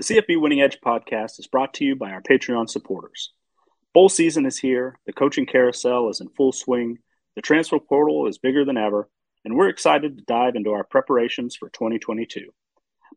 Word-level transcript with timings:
The 0.00 0.14
CFB 0.14 0.40
Winning 0.40 0.62
Edge 0.62 0.78
podcast 0.82 1.38
is 1.38 1.46
brought 1.46 1.74
to 1.74 1.84
you 1.84 1.94
by 1.94 2.10
our 2.10 2.22
Patreon 2.22 2.70
supporters. 2.70 3.34
Bowl 3.92 4.08
season 4.08 4.46
is 4.46 4.56
here, 4.56 4.98
the 5.04 5.12
coaching 5.12 5.44
carousel 5.44 6.08
is 6.08 6.22
in 6.22 6.30
full 6.30 6.52
swing, 6.52 7.00
the 7.36 7.42
transfer 7.42 7.78
portal 7.78 8.26
is 8.26 8.38
bigger 8.38 8.64
than 8.64 8.78
ever, 8.78 9.10
and 9.44 9.54
we're 9.54 9.68
excited 9.68 10.16
to 10.16 10.24
dive 10.24 10.54
into 10.54 10.70
our 10.70 10.84
preparations 10.84 11.54
for 11.54 11.68
2022. 11.68 12.46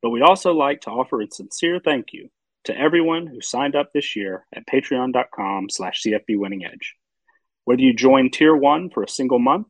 But 0.01 0.09
we'd 0.09 0.23
also 0.23 0.51
like 0.51 0.81
to 0.81 0.89
offer 0.89 1.21
a 1.21 1.31
sincere 1.31 1.79
thank 1.79 2.07
you 2.11 2.27
to 2.65 2.77
everyone 2.77 3.27
who 3.27 3.39
signed 3.39 3.77
up 3.77 3.93
this 3.93 4.17
year 4.17 4.45
at 4.53 4.67
patreon.com 4.67 5.69
slash 5.69 6.03
cfbwinningedge. 6.05 6.97
Whether 7.63 7.81
you 7.81 7.93
joined 7.93 8.33
Tier 8.33 8.57
1 8.57 8.89
for 8.89 9.03
a 9.03 9.07
single 9.07 9.39
month 9.39 9.67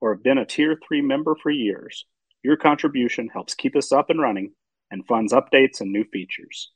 or 0.00 0.12
have 0.12 0.24
been 0.24 0.38
a 0.38 0.44
Tier 0.44 0.76
3 0.88 1.02
member 1.02 1.36
for 1.40 1.50
years, 1.50 2.04
your 2.42 2.56
contribution 2.56 3.28
helps 3.28 3.54
keep 3.54 3.76
us 3.76 3.92
up 3.92 4.10
and 4.10 4.20
running 4.20 4.54
and 4.90 5.06
funds 5.06 5.32
updates 5.32 5.80
and 5.80 5.92
new 5.92 6.04
features. 6.04 6.70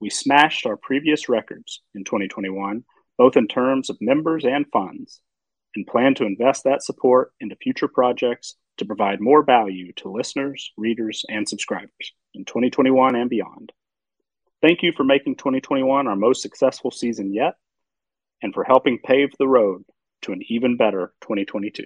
We 0.00 0.10
smashed 0.10 0.66
our 0.66 0.76
previous 0.76 1.28
records 1.28 1.80
in 1.94 2.04
2021, 2.04 2.84
both 3.18 3.36
in 3.36 3.46
terms 3.46 3.88
of 3.88 3.98
members 4.00 4.44
and 4.44 4.66
funds, 4.72 5.20
and 5.76 5.86
plan 5.86 6.14
to 6.16 6.24
invest 6.24 6.64
that 6.64 6.82
support 6.82 7.32
into 7.40 7.56
future 7.56 7.88
projects 7.88 8.56
to 8.78 8.84
provide 8.84 9.20
more 9.20 9.44
value 9.44 9.92
to 9.94 10.10
listeners, 10.10 10.72
readers, 10.76 11.24
and 11.28 11.48
subscribers 11.48 12.12
in 12.34 12.44
2021 12.44 13.14
and 13.14 13.30
beyond. 13.30 13.72
Thank 14.60 14.82
you 14.82 14.92
for 14.96 15.04
making 15.04 15.36
2021 15.36 16.06
our 16.06 16.16
most 16.16 16.42
successful 16.42 16.90
season 16.90 17.32
yet 17.32 17.54
and 18.42 18.54
for 18.54 18.64
helping 18.64 18.98
pave 19.04 19.30
the 19.38 19.48
road 19.48 19.84
to 20.22 20.32
an 20.32 20.42
even 20.48 20.76
better 20.76 21.12
2022. 21.22 21.84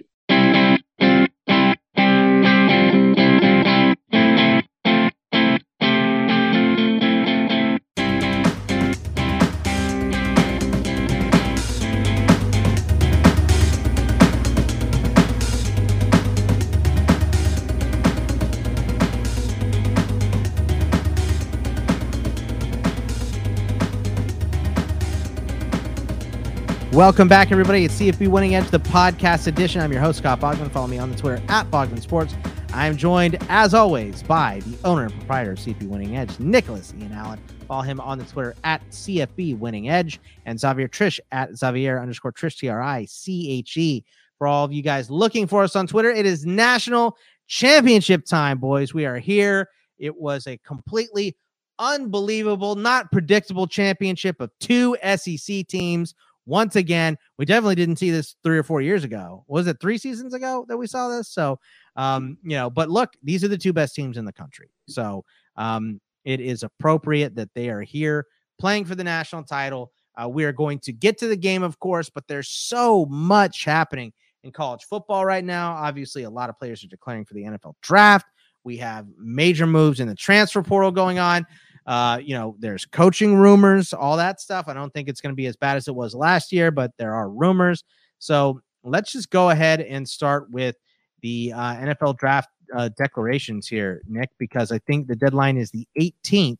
Welcome 26.97 27.27
back, 27.27 27.51
everybody. 27.51 27.85
It's 27.85 27.99
CFB 27.99 28.27
Winning 28.27 28.55
Edge, 28.55 28.71
the 28.71 28.79
podcast 28.79 29.45
edition. 29.45 29.81
I'm 29.81 29.91
your 29.91 30.01
host, 30.01 30.17
Scott 30.17 30.39
Bogman. 30.39 30.71
Follow 30.71 30.87
me 30.87 30.97
on 30.97 31.11
the 31.11 31.15
Twitter 31.15 31.39
at 31.47 31.69
Bogman 31.69 32.01
Sports. 32.01 32.33
I'm 32.73 32.97
joined, 32.97 33.37
as 33.49 33.75
always, 33.75 34.23
by 34.23 34.61
the 34.65 34.75
owner 34.83 35.03
and 35.03 35.13
proprietor 35.13 35.51
of 35.51 35.59
CFB 35.59 35.89
Winning 35.89 36.17
Edge, 36.17 36.39
Nicholas 36.39 36.95
Ian 36.97 37.11
Allen. 37.11 37.39
Follow 37.67 37.83
him 37.83 37.99
on 37.99 38.17
the 38.17 38.25
Twitter 38.25 38.55
at 38.63 38.81
CFB 38.89 39.59
Winning 39.59 39.89
Edge 39.89 40.19
and 40.47 40.59
Xavier 40.59 40.87
Triche 40.87 41.19
at 41.31 41.55
Xavier 41.55 41.99
underscore 41.99 42.33
Triche, 42.33 42.57
T 42.57 42.67
R 42.67 42.81
I 42.81 43.05
C 43.05 43.51
H 43.51 43.77
E. 43.77 44.03
For 44.39 44.47
all 44.47 44.65
of 44.65 44.73
you 44.73 44.81
guys 44.81 45.11
looking 45.11 45.45
for 45.45 45.61
us 45.61 45.75
on 45.75 45.85
Twitter, 45.85 46.09
it 46.09 46.25
is 46.25 46.47
national 46.47 47.15
championship 47.45 48.25
time, 48.25 48.57
boys. 48.57 48.95
We 48.95 49.05
are 49.05 49.19
here. 49.19 49.69
It 49.99 50.19
was 50.19 50.47
a 50.47 50.57
completely 50.65 51.37
unbelievable, 51.77 52.73
not 52.73 53.11
predictable 53.11 53.67
championship 53.67 54.41
of 54.41 54.49
two 54.59 54.97
SEC 55.15 55.67
teams 55.67 56.15
once 56.47 56.75
again. 56.75 57.17
We 57.37 57.45
definitely 57.45 57.75
didn't 57.75 57.97
see 57.97 58.09
this 58.09 58.35
three 58.43 58.57
or 58.57 58.63
four 58.63 58.81
years 58.81 59.03
ago. 59.03 59.43
Was 59.47 59.67
it 59.67 59.77
three 59.79 59.97
seasons 59.99 60.33
ago 60.33 60.65
that 60.67 60.77
we 60.77 60.87
saw 60.87 61.09
this? 61.09 61.29
So, 61.29 61.59
um, 61.95 62.37
you 62.43 62.57
know, 62.57 62.69
but 62.69 62.89
look, 62.89 63.13
these 63.21 63.43
are 63.43 63.47
the 63.49 63.57
two 63.57 63.73
best 63.73 63.93
teams 63.93 64.17
in 64.17 64.25
the 64.25 64.33
country. 64.33 64.71
So, 64.87 65.23
um, 65.57 66.01
it 66.25 66.39
is 66.39 66.63
appropriate 66.63 67.35
that 67.35 67.53
they 67.53 67.69
are 67.69 67.81
here 67.81 68.25
playing 68.59 68.85
for 68.85 68.95
the 68.95 69.03
national 69.03 69.43
title. 69.43 69.91
Uh, 70.19 70.27
we 70.27 70.45
are 70.45 70.51
going 70.51 70.79
to 70.79 70.91
get 70.91 71.17
to 71.19 71.27
the 71.27 71.37
game, 71.37 71.61
of 71.63 71.79
course, 71.79 72.09
but 72.09 72.27
there's 72.27 72.49
so 72.49 73.05
much 73.05 73.63
happening 73.65 74.11
in 74.43 74.51
college 74.51 74.83
football 74.89 75.25
right 75.25 75.43
now. 75.43 75.73
Obviously, 75.73 76.23
a 76.23 76.29
lot 76.29 76.49
of 76.49 76.57
players 76.57 76.83
are 76.83 76.87
declaring 76.87 77.23
for 77.23 77.33
the 77.33 77.43
NFL 77.43 77.75
draft. 77.81 78.25
We 78.63 78.77
have 78.77 79.07
major 79.17 79.67
moves 79.67 79.99
in 79.99 80.07
the 80.07 80.15
transfer 80.15 80.61
portal 80.61 80.91
going 80.91 81.19
on. 81.19 81.45
Uh, 81.87 82.19
you 82.21 82.35
know, 82.35 82.55
there's 82.59 82.85
coaching 82.85 83.35
rumors, 83.35 83.93
all 83.93 84.17
that 84.17 84.41
stuff. 84.41 84.67
I 84.67 84.73
don't 84.73 84.93
think 84.93 85.07
it's 85.07 85.21
going 85.21 85.31
to 85.31 85.37
be 85.37 85.45
as 85.45 85.55
bad 85.55 85.77
as 85.77 85.87
it 85.87 85.95
was 85.95 86.13
last 86.13 86.51
year, 86.51 86.69
but 86.69 86.91
there 86.97 87.15
are 87.15 87.29
rumors. 87.29 87.85
So 88.19 88.61
let's 88.83 89.13
just 89.13 89.29
go 89.29 89.51
ahead 89.51 89.79
and 89.81 90.07
start 90.07 90.51
with 90.51 90.75
the 91.21 91.53
uh, 91.55 91.75
NFL 91.75 92.17
draft 92.17 92.49
uh, 92.75 92.89
declarations 92.97 93.67
here, 93.67 94.01
Nick, 94.05 94.29
because 94.37 94.71
I 94.71 94.79
think 94.79 95.07
the 95.07 95.15
deadline 95.15 95.57
is 95.57 95.71
the 95.71 95.87
18th 95.97 96.57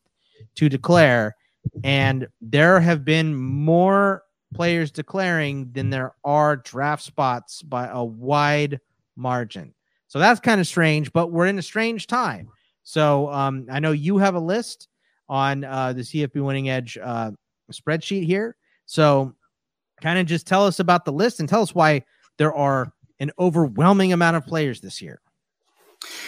to 0.56 0.70
declare, 0.70 1.36
and 1.84 2.28
there 2.40 2.80
have 2.80 3.04
been 3.04 3.36
more 3.36 4.24
players 4.54 4.92
declaring 4.92 5.70
than 5.74 5.90
there 5.90 6.16
are 6.24 6.56
draft 6.56 7.04
spots 7.04 7.62
by 7.62 7.88
a 7.88 8.04
wide 8.04 8.80
margin. 9.18 9.74
So 10.08 10.20
that's 10.20 10.40
kind 10.40 10.62
of 10.62 10.68
strange, 10.68 11.12
but 11.12 11.32
we're 11.32 11.48
in 11.48 11.60
a 11.60 11.64
strange 11.64 12.08
time. 12.08 12.48
So 12.84 13.30
um, 13.30 13.68
I 13.70 13.80
know 13.80 13.92
you 13.92 14.18
have 14.20 14.36
a 14.36 14.40
list 14.40 14.88
on 15.30 15.64
uh, 15.64 15.94
the 15.94 16.02
CFB 16.02 16.44
Winning 16.44 16.70
Edge 16.70 16.98
uh, 17.02 17.32
spreadsheet 17.72 18.26
here. 18.26 18.56
So, 18.86 19.34
kind 20.02 20.20
of 20.20 20.26
just 20.26 20.48
tell 20.48 20.66
us 20.66 20.80
about 20.80 21.06
the 21.06 21.12
list 21.12 21.40
and 21.40 21.50
tell 21.50 21.62
us 21.62 21.74
why 21.74 22.04
there 22.38 22.54
are 22.54 22.92
an 23.20 23.32
overwhelming 23.40 24.14
amount 24.14 24.38
of 24.38 24.46
players 24.46 24.80
this 24.80 25.02
year. 25.02 25.22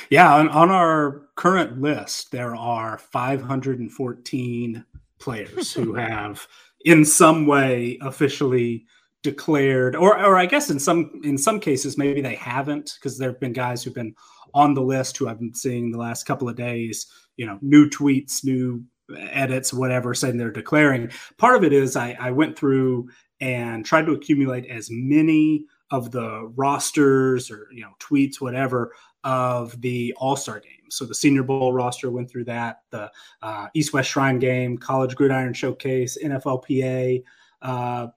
Yeah, 0.09 0.33
on, 0.33 0.49
on 0.49 0.71
our 0.71 1.27
current 1.35 1.79
list, 1.79 2.31
there 2.31 2.55
are 2.55 2.97
514 2.97 4.85
players 5.19 5.73
who 5.73 5.93
have, 5.95 6.47
in 6.83 7.05
some 7.05 7.45
way, 7.45 7.99
officially 8.01 8.85
declared, 9.21 9.95
or 9.95 10.17
or 10.23 10.38
I 10.38 10.45
guess 10.45 10.69
in 10.69 10.79
some 10.79 11.21
in 11.23 11.38
some 11.38 11.59
cases 11.59 11.97
maybe 11.97 12.21
they 12.21 12.35
haven't 12.35 12.95
because 12.95 13.17
there 13.17 13.29
have 13.31 13.39
been 13.39 13.53
guys 13.53 13.83
who've 13.83 13.93
been 13.93 14.15
on 14.53 14.73
the 14.73 14.81
list 14.81 15.17
who 15.17 15.27
I've 15.27 15.39
been 15.39 15.53
seeing 15.53 15.91
the 15.91 15.97
last 15.97 16.23
couple 16.23 16.49
of 16.49 16.55
days 16.55 17.07
you 17.37 17.45
know 17.45 17.57
new 17.61 17.89
tweets 17.89 18.43
new 18.43 18.83
edits 19.17 19.73
whatever 19.73 20.13
saying 20.13 20.37
they're 20.37 20.51
declaring. 20.51 21.09
Part 21.37 21.55
of 21.55 21.63
it 21.63 21.73
is 21.73 21.95
I, 21.95 22.15
I 22.19 22.31
went 22.31 22.57
through 22.57 23.09
and 23.41 23.85
tried 23.85 24.05
to 24.05 24.11
accumulate 24.11 24.65
as 24.67 24.89
many 24.91 25.65
of 25.91 26.11
the 26.11 26.51
rosters 26.55 27.49
or 27.49 27.67
you 27.71 27.81
know 27.81 27.93
tweets 27.99 28.39
whatever 28.39 28.93
of 29.23 29.79
the 29.81 30.13
all-star 30.17 30.59
game. 30.59 30.71
So 30.89 31.05
the 31.05 31.15
senior 31.15 31.43
bowl 31.43 31.73
roster 31.73 32.09
went 32.11 32.29
through 32.29 32.45
that 32.45 32.81
the 32.91 33.11
uh, 33.41 33.67
east 33.73 33.93
west 33.93 34.09
shrine 34.09 34.39
game 34.39 34.77
college 34.77 35.15
gridiron 35.15 35.53
showcase 35.53 36.17
nflpa 36.23 37.23
uh, 37.61 38.07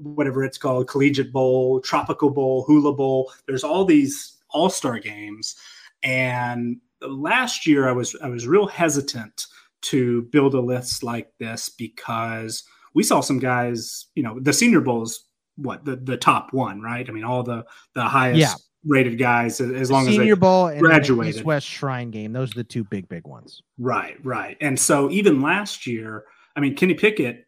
whatever 0.00 0.42
it's 0.44 0.58
called 0.58 0.88
collegiate 0.88 1.32
bowl 1.32 1.80
tropical 1.80 2.30
bowl 2.30 2.64
hula 2.64 2.94
bowl. 2.94 3.32
There's 3.46 3.64
all 3.64 3.84
these 3.84 4.36
all-star 4.50 4.98
games 4.98 5.56
and 6.02 6.78
last 7.00 7.66
year 7.66 7.88
I 7.88 7.92
was 7.92 8.16
I 8.22 8.28
was 8.28 8.46
real 8.46 8.66
hesitant 8.66 9.46
to 9.80 10.22
build 10.32 10.54
a 10.54 10.60
list 10.60 11.02
like 11.02 11.30
this 11.38 11.68
because 11.68 12.64
we 12.94 13.02
saw 13.02 13.20
some 13.20 13.38
guys, 13.38 14.06
you 14.14 14.22
know, 14.22 14.38
the 14.40 14.52
Senior 14.52 14.80
Bowl 14.80 15.02
is 15.02 15.24
what 15.56 15.84
the 15.84 15.96
the 15.96 16.16
top 16.16 16.52
one, 16.52 16.80
right? 16.80 17.08
I 17.08 17.12
mean, 17.12 17.24
all 17.24 17.42
the 17.42 17.64
the 17.94 18.04
highest 18.04 18.40
yeah. 18.40 18.54
rated 18.84 19.18
guys 19.18 19.60
as 19.60 19.90
long 19.90 20.04
Senior 20.04 20.20
as 20.20 20.22
Senior 20.22 20.36
Bowl 20.36 20.66
and 20.68 20.80
graduated. 20.80 21.36
East 21.36 21.44
West 21.44 21.66
Shrine 21.66 22.10
game, 22.10 22.32
those 22.32 22.52
are 22.52 22.58
the 22.58 22.64
two 22.64 22.84
big 22.84 23.08
big 23.08 23.26
ones. 23.26 23.62
Right, 23.78 24.16
right. 24.24 24.56
And 24.60 24.78
so 24.78 25.10
even 25.10 25.42
last 25.42 25.86
year, 25.86 26.24
I 26.56 26.60
mean, 26.60 26.74
Kenny 26.74 26.94
Pickett 26.94 27.44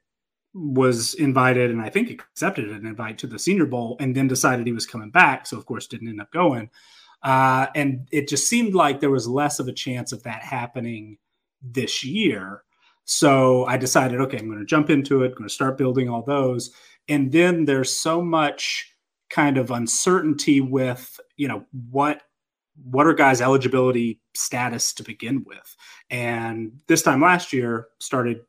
was 0.53 1.15
invited 1.15 1.71
and 1.71 1.81
I 1.81 1.91
think 1.91 2.11
accepted 2.11 2.69
an 2.71 2.85
invite 2.85 3.19
to 3.19 3.27
the 3.27 3.39
Senior 3.39 3.67
Bowl 3.67 3.97
and 4.01 4.17
then 4.17 4.27
decided 4.27 4.67
he 4.67 4.73
was 4.73 4.87
coming 4.87 5.11
back. 5.11 5.47
So 5.47 5.57
of 5.57 5.67
course 5.67 5.87
didn't 5.87 6.09
end 6.09 6.21
up 6.21 6.33
going. 6.33 6.71
Uh, 7.23 7.67
and 7.75 8.09
it 8.11 8.29
just 8.29 8.49
seemed 8.49 8.75
like 8.75 9.01
there 9.01 9.11
was 9.11 9.29
less 9.29 9.61
of 9.61 9.69
a 9.69 9.73
chance 9.73 10.13
of 10.13 10.23
that 10.23 10.43
happening 10.43 11.19
this 11.63 12.05
year. 12.05 12.63
So 13.05 13.65
I 13.67 13.77
decided, 13.77 14.21
okay, 14.21 14.39
I'm 14.39 14.47
going 14.47 14.59
to 14.59 14.65
jump 14.65 14.89
into 14.89 15.23
it, 15.23 15.29
I'm 15.29 15.39
going 15.39 15.49
to 15.49 15.55
start 15.55 15.77
building 15.77 16.09
all 16.09 16.23
those. 16.23 16.71
And 17.09 17.33
then 17.33 17.65
there's 17.65 17.93
so 17.93 18.23
much 18.23 18.95
kind 19.31 19.59
of 19.59 19.71
uncertainty 19.71 20.61
with, 20.61 21.19
you 21.37 21.49
know, 21.49 21.65
what 21.91 22.23
what 22.85 23.07
are 23.07 23.13
guys' 23.13 23.43
eligibility 23.43 24.21
status 24.35 24.95
to 24.95 25.03
begin 25.03 25.45
with? 25.45 25.77
And 26.09 26.73
this 26.87 27.03
time 27.03 27.21
last 27.21 27.53
year 27.53 27.89
started 27.99 28.41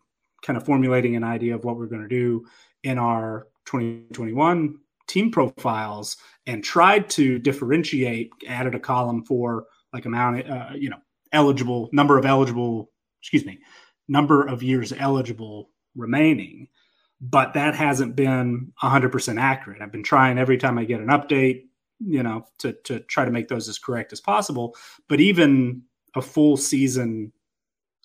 kind 0.41 0.55
of 0.55 0.65
formulating 0.65 1.15
an 1.15 1.23
idea 1.23 1.55
of 1.55 1.65
what 1.65 1.77
we're 1.77 1.87
going 1.87 2.03
to 2.03 2.07
do 2.07 2.45
in 2.83 2.97
our 2.97 3.47
2021 3.65 4.77
team 5.11 5.31
profiles 5.31 6.17
and 6.45 6.63
tried 6.63 7.09
to 7.11 7.37
differentiate, 7.37 8.31
added 8.47 8.73
a 8.75 8.79
column 8.79 9.23
for 9.25 9.65
like 9.93 10.05
amount, 10.05 10.49
uh, 10.49 10.69
you 10.73 10.89
know, 10.89 10.99
eligible 11.31 11.89
number 11.91 12.17
of 12.17 12.25
eligible, 12.25 12.89
excuse 13.21 13.45
me, 13.45 13.59
number 14.07 14.45
of 14.45 14.63
years 14.63 14.93
eligible 14.93 15.69
remaining. 15.95 16.67
But 17.19 17.53
that 17.53 17.75
hasn't 17.75 18.15
been 18.15 18.71
100% 18.81 19.39
accurate. 19.39 19.81
I've 19.81 19.91
been 19.91 20.03
trying 20.03 20.39
every 20.39 20.57
time 20.57 20.77
I 20.77 20.85
get 20.85 21.01
an 21.01 21.07
update, 21.07 21.65
you 21.99 22.23
know, 22.23 22.45
to, 22.59 22.73
to 22.85 23.01
try 23.01 23.25
to 23.25 23.31
make 23.31 23.47
those 23.47 23.69
as 23.69 23.77
correct 23.77 24.11
as 24.11 24.21
possible. 24.21 24.75
But 25.07 25.19
even 25.19 25.83
a 26.15 26.21
full 26.21 26.57
season 26.57 27.31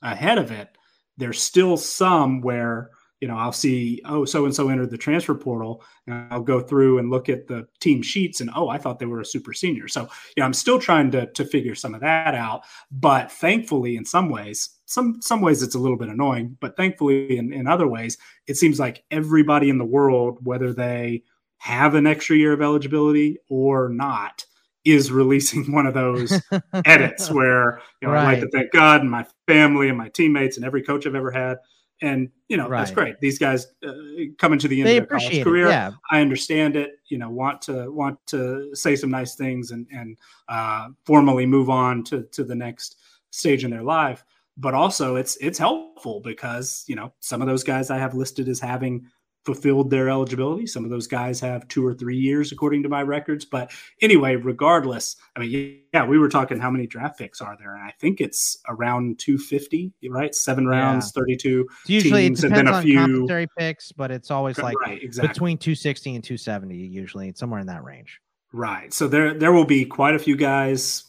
ahead 0.02 0.38
of 0.38 0.50
it, 0.50 0.68
there's 1.16 1.40
still 1.40 1.78
some 1.78 2.42
where 2.42 2.90
you 3.20 3.28
know, 3.28 3.36
I'll 3.36 3.52
see, 3.52 4.02
oh, 4.04 4.24
so 4.24 4.44
and 4.44 4.54
so 4.54 4.68
entered 4.68 4.90
the 4.90 4.98
transfer 4.98 5.34
portal, 5.34 5.82
and 6.06 6.26
I'll 6.30 6.42
go 6.42 6.60
through 6.60 6.98
and 6.98 7.10
look 7.10 7.28
at 7.28 7.46
the 7.46 7.66
team 7.80 8.02
sheets, 8.02 8.40
and 8.40 8.50
oh, 8.54 8.68
I 8.68 8.76
thought 8.76 8.98
they 8.98 9.06
were 9.06 9.20
a 9.20 9.24
super 9.24 9.54
senior. 9.54 9.88
So, 9.88 10.08
yeah, 10.36 10.44
I'm 10.44 10.52
still 10.52 10.78
trying 10.78 11.10
to 11.12 11.26
to 11.26 11.44
figure 11.44 11.74
some 11.74 11.94
of 11.94 12.02
that 12.02 12.34
out. 12.34 12.64
But 12.90 13.32
thankfully, 13.32 13.96
in 13.96 14.04
some 14.04 14.28
ways, 14.28 14.70
some 14.84 15.20
some 15.22 15.40
ways 15.40 15.62
it's 15.62 15.74
a 15.74 15.78
little 15.78 15.96
bit 15.96 16.08
annoying, 16.08 16.56
but 16.60 16.76
thankfully, 16.76 17.38
in, 17.38 17.52
in 17.52 17.66
other 17.66 17.88
ways, 17.88 18.18
it 18.46 18.56
seems 18.56 18.78
like 18.78 19.04
everybody 19.10 19.70
in 19.70 19.78
the 19.78 19.84
world, 19.84 20.38
whether 20.42 20.74
they 20.74 21.22
have 21.58 21.94
an 21.94 22.06
extra 22.06 22.36
year 22.36 22.52
of 22.52 22.60
eligibility 22.60 23.38
or 23.48 23.88
not, 23.88 24.44
is 24.84 25.10
releasing 25.10 25.64
one 25.72 25.86
of 25.86 25.94
those 25.94 26.38
edits 26.84 27.30
where 27.32 27.80
you 28.02 28.08
know 28.08 28.14
right. 28.14 28.22
I 28.22 28.32
like 28.32 28.40
to 28.40 28.50
thank 28.50 28.72
God 28.72 29.00
and 29.00 29.10
my 29.10 29.26
family 29.46 29.88
and 29.88 29.96
my 29.96 30.10
teammates 30.10 30.58
and 30.58 30.66
every 30.66 30.82
coach 30.82 31.06
I've 31.06 31.14
ever 31.14 31.30
had 31.30 31.56
and 32.02 32.28
you 32.48 32.56
know 32.56 32.68
right. 32.68 32.80
that's 32.80 32.90
great 32.90 33.18
these 33.20 33.38
guys 33.38 33.66
uh, 33.86 33.92
coming 34.38 34.58
to 34.58 34.68
the 34.68 34.80
end 34.80 34.86
they 34.86 34.98
of 34.98 35.08
their 35.08 35.18
college 35.18 35.42
career 35.42 35.68
yeah. 35.68 35.92
i 36.10 36.20
understand 36.20 36.76
it 36.76 36.98
you 37.08 37.18
know 37.18 37.30
want 37.30 37.62
to 37.62 37.90
want 37.90 38.18
to 38.26 38.74
say 38.74 38.94
some 38.94 39.10
nice 39.10 39.34
things 39.34 39.70
and 39.70 39.86
and 39.90 40.16
uh, 40.48 40.88
formally 41.04 41.46
move 41.46 41.70
on 41.70 42.04
to 42.04 42.22
to 42.32 42.44
the 42.44 42.54
next 42.54 42.96
stage 43.30 43.64
in 43.64 43.70
their 43.70 43.82
life 43.82 44.24
but 44.56 44.74
also 44.74 45.16
it's 45.16 45.36
it's 45.36 45.58
helpful 45.58 46.20
because 46.20 46.84
you 46.86 46.96
know 46.96 47.12
some 47.20 47.40
of 47.40 47.48
those 47.48 47.64
guys 47.64 47.90
i 47.90 47.98
have 47.98 48.14
listed 48.14 48.48
as 48.48 48.60
having 48.60 49.06
fulfilled 49.46 49.90
their 49.90 50.10
eligibility. 50.10 50.66
Some 50.66 50.84
of 50.84 50.90
those 50.90 51.06
guys 51.06 51.38
have 51.40 51.66
two 51.68 51.86
or 51.86 51.94
three 51.94 52.16
years, 52.16 52.50
according 52.50 52.82
to 52.82 52.88
my 52.88 53.02
records. 53.02 53.44
But 53.44 53.70
anyway, 54.02 54.34
regardless, 54.34 55.16
I 55.36 55.40
mean, 55.40 55.80
yeah, 55.94 56.04
we 56.04 56.18
were 56.18 56.28
talking 56.28 56.58
how 56.58 56.70
many 56.70 56.86
draft 56.86 57.18
picks 57.18 57.40
are 57.40 57.56
there, 57.58 57.74
and 57.74 57.82
I 57.82 57.92
think 58.00 58.20
it's 58.20 58.58
around 58.68 59.20
250, 59.20 59.92
right? 60.10 60.34
Seven 60.34 60.66
rounds, 60.66 61.12
yeah. 61.16 61.22
32 61.22 61.66
usually 61.86 62.22
teams, 62.22 62.42
it 62.42 62.48
depends 62.48 62.58
and 62.58 62.66
then 62.66 62.74
a 62.74 62.76
on 62.76 62.82
few 62.82 62.98
complementary 62.98 63.46
picks, 63.56 63.92
but 63.92 64.10
it's 64.10 64.30
always 64.30 64.58
like 64.58 64.78
right, 64.80 65.02
exactly. 65.02 65.28
between 65.28 65.58
260 65.58 66.16
and 66.16 66.24
270, 66.24 66.76
usually 66.76 67.32
somewhere 67.36 67.60
in 67.60 67.68
that 67.68 67.84
range. 67.84 68.20
Right. 68.52 68.92
So 68.92 69.06
there 69.06 69.34
there 69.34 69.52
will 69.52 69.64
be 69.64 69.84
quite 69.84 70.14
a 70.14 70.18
few 70.18 70.36
guys, 70.36 71.04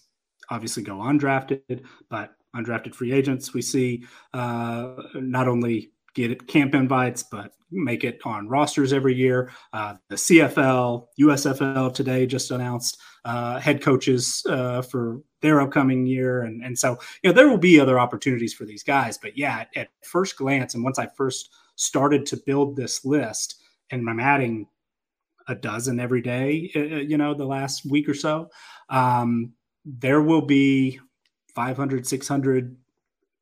obviously 0.49 0.83
go 0.83 0.97
undrafted, 0.97 1.83
but 2.09 2.35
undrafted 2.55 2.93
free 2.93 3.13
agents. 3.13 3.53
We 3.53 3.61
see 3.61 4.05
uh, 4.33 4.95
not 5.15 5.47
only 5.47 5.91
get 6.17 6.47
camp 6.47 6.73
invites, 6.73 7.23
but 7.23 7.51
make 7.71 8.03
it 8.03 8.19
on 8.25 8.47
rosters 8.47 8.93
every 8.93 9.13
year. 9.13 9.51
Uh, 9.73 9.95
the 10.09 10.15
CFL, 10.15 11.07
USFL 11.19 11.93
today 11.93 12.25
just 12.25 12.51
announced 12.51 12.97
uh, 13.25 13.59
head 13.59 13.81
coaches 13.81 14.43
uh, 14.49 14.81
for 14.81 15.21
their 15.41 15.61
upcoming 15.61 16.05
year, 16.05 16.41
and 16.41 16.63
and 16.63 16.77
so 16.77 16.97
you 17.21 17.29
know 17.29 17.33
there 17.33 17.49
will 17.49 17.57
be 17.57 17.79
other 17.79 17.99
opportunities 17.99 18.53
for 18.53 18.65
these 18.65 18.83
guys. 18.83 19.17
But 19.17 19.37
yeah, 19.37 19.59
at, 19.59 19.69
at 19.75 19.87
first 20.03 20.37
glance, 20.37 20.73
and 20.73 20.83
once 20.83 20.97
I 20.97 21.07
first 21.15 21.49
started 21.75 22.25
to 22.27 22.37
build 22.45 22.75
this 22.75 23.05
list, 23.05 23.61
and 23.91 24.09
I'm 24.09 24.19
adding 24.19 24.67
a 25.47 25.55
dozen 25.55 25.99
every 25.99 26.21
day, 26.21 26.71
uh, 26.75 26.79
uh, 26.79 26.99
you 26.99 27.17
know, 27.17 27.33
the 27.33 27.45
last 27.45 27.85
week 27.85 28.09
or 28.09 28.13
so, 28.13 28.49
um, 28.89 29.53
there 29.85 30.21
will 30.21 30.41
be 30.41 30.99
500, 31.55 32.05
600 32.05 32.75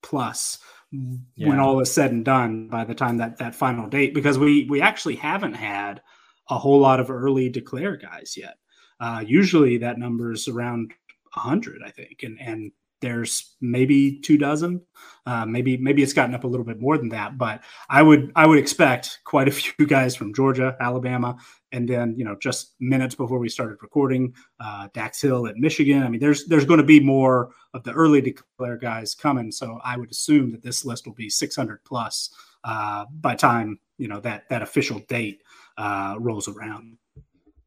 plus 0.04 0.60
yeah. 0.92 1.48
when 1.48 1.60
all 1.60 1.80
is 1.80 1.92
said 1.92 2.12
and 2.12 2.26
done 2.26 2.68
by 2.68 2.84
the 2.84 2.96
time 2.96 3.18
that 3.18 3.38
that 3.38 3.56
final 3.56 3.88
date 3.88 4.14
because 4.14 4.38
we 4.38 4.66
we 4.70 4.82
actually 4.82 5.16
haven't 5.16 5.54
had 5.54 6.02
a 6.50 6.58
whole 6.58 6.80
lot 6.80 7.00
of 7.00 7.10
early 7.10 7.50
declare 7.50 7.96
guys 7.98 8.36
yet 8.38 8.58
uh, 9.00 9.24
usually 9.26 9.78
that 9.78 9.98
number 9.98 10.32
is 10.32 10.48
around 10.48 10.94
100 11.34 11.82
i 11.86 11.90
think 11.90 12.24
and 12.24 12.40
and 12.40 12.72
there's 13.02 13.56
maybe 13.62 14.20
two 14.22 14.38
dozen. 14.38 14.82
Uh, 15.28 15.46
maybe 15.46 15.76
maybe 15.78 16.04
it's 16.04 16.14
gotten 16.14 16.36
up 16.36 16.44
a 16.44 16.48
little 16.48 16.66
bit 16.66 16.80
more 16.80 17.00
than 17.00 17.10
that 17.10 17.36
but 17.36 17.64
i 17.90 18.00
would 18.00 18.32
i 18.36 18.46
would 18.46 18.60
expect 18.60 19.22
quite 19.24 19.48
a 19.48 19.52
few 19.60 19.88
guys 19.88 20.16
from 20.16 20.32
georgia 20.32 20.78
alabama 20.80 21.36
and 21.72 21.90
then 21.90 22.14
you 22.16 22.24
know 22.24 22.36
just 22.40 22.76
minutes 22.80 23.16
before 23.16 23.40
we 23.40 23.50
started 23.50 23.78
recording 23.82 24.32
uh, 24.60 24.88
dax 24.94 25.20
hill 25.20 25.48
at 25.48 25.58
michigan. 25.58 26.04
I 26.04 26.10
mean 26.10 26.20
there's 26.20 26.46
there's 26.46 26.66
going 26.66 26.80
to 26.80 26.86
be 26.86 27.00
more 27.00 27.50
of 27.74 27.84
the 27.84 27.92
early 27.92 28.22
declare 28.22 28.78
guys 28.78 29.16
coming 29.16 29.52
so 29.52 29.80
i 29.84 29.98
would 29.98 30.12
assume 30.12 30.52
that 30.52 30.62
this 30.62 30.86
list 30.86 31.08
will 31.08 31.16
be 31.16 31.30
600 31.30 31.84
plus 31.84 32.30
uh, 32.64 33.06
by 33.20 33.34
time 33.34 33.80
you 33.98 34.08
know 34.08 34.20
that 34.20 34.48
that 34.50 34.62
official 34.62 35.00
date 35.08 35.42
uh, 35.78 36.16
rolls 36.20 36.48
around 36.48 36.98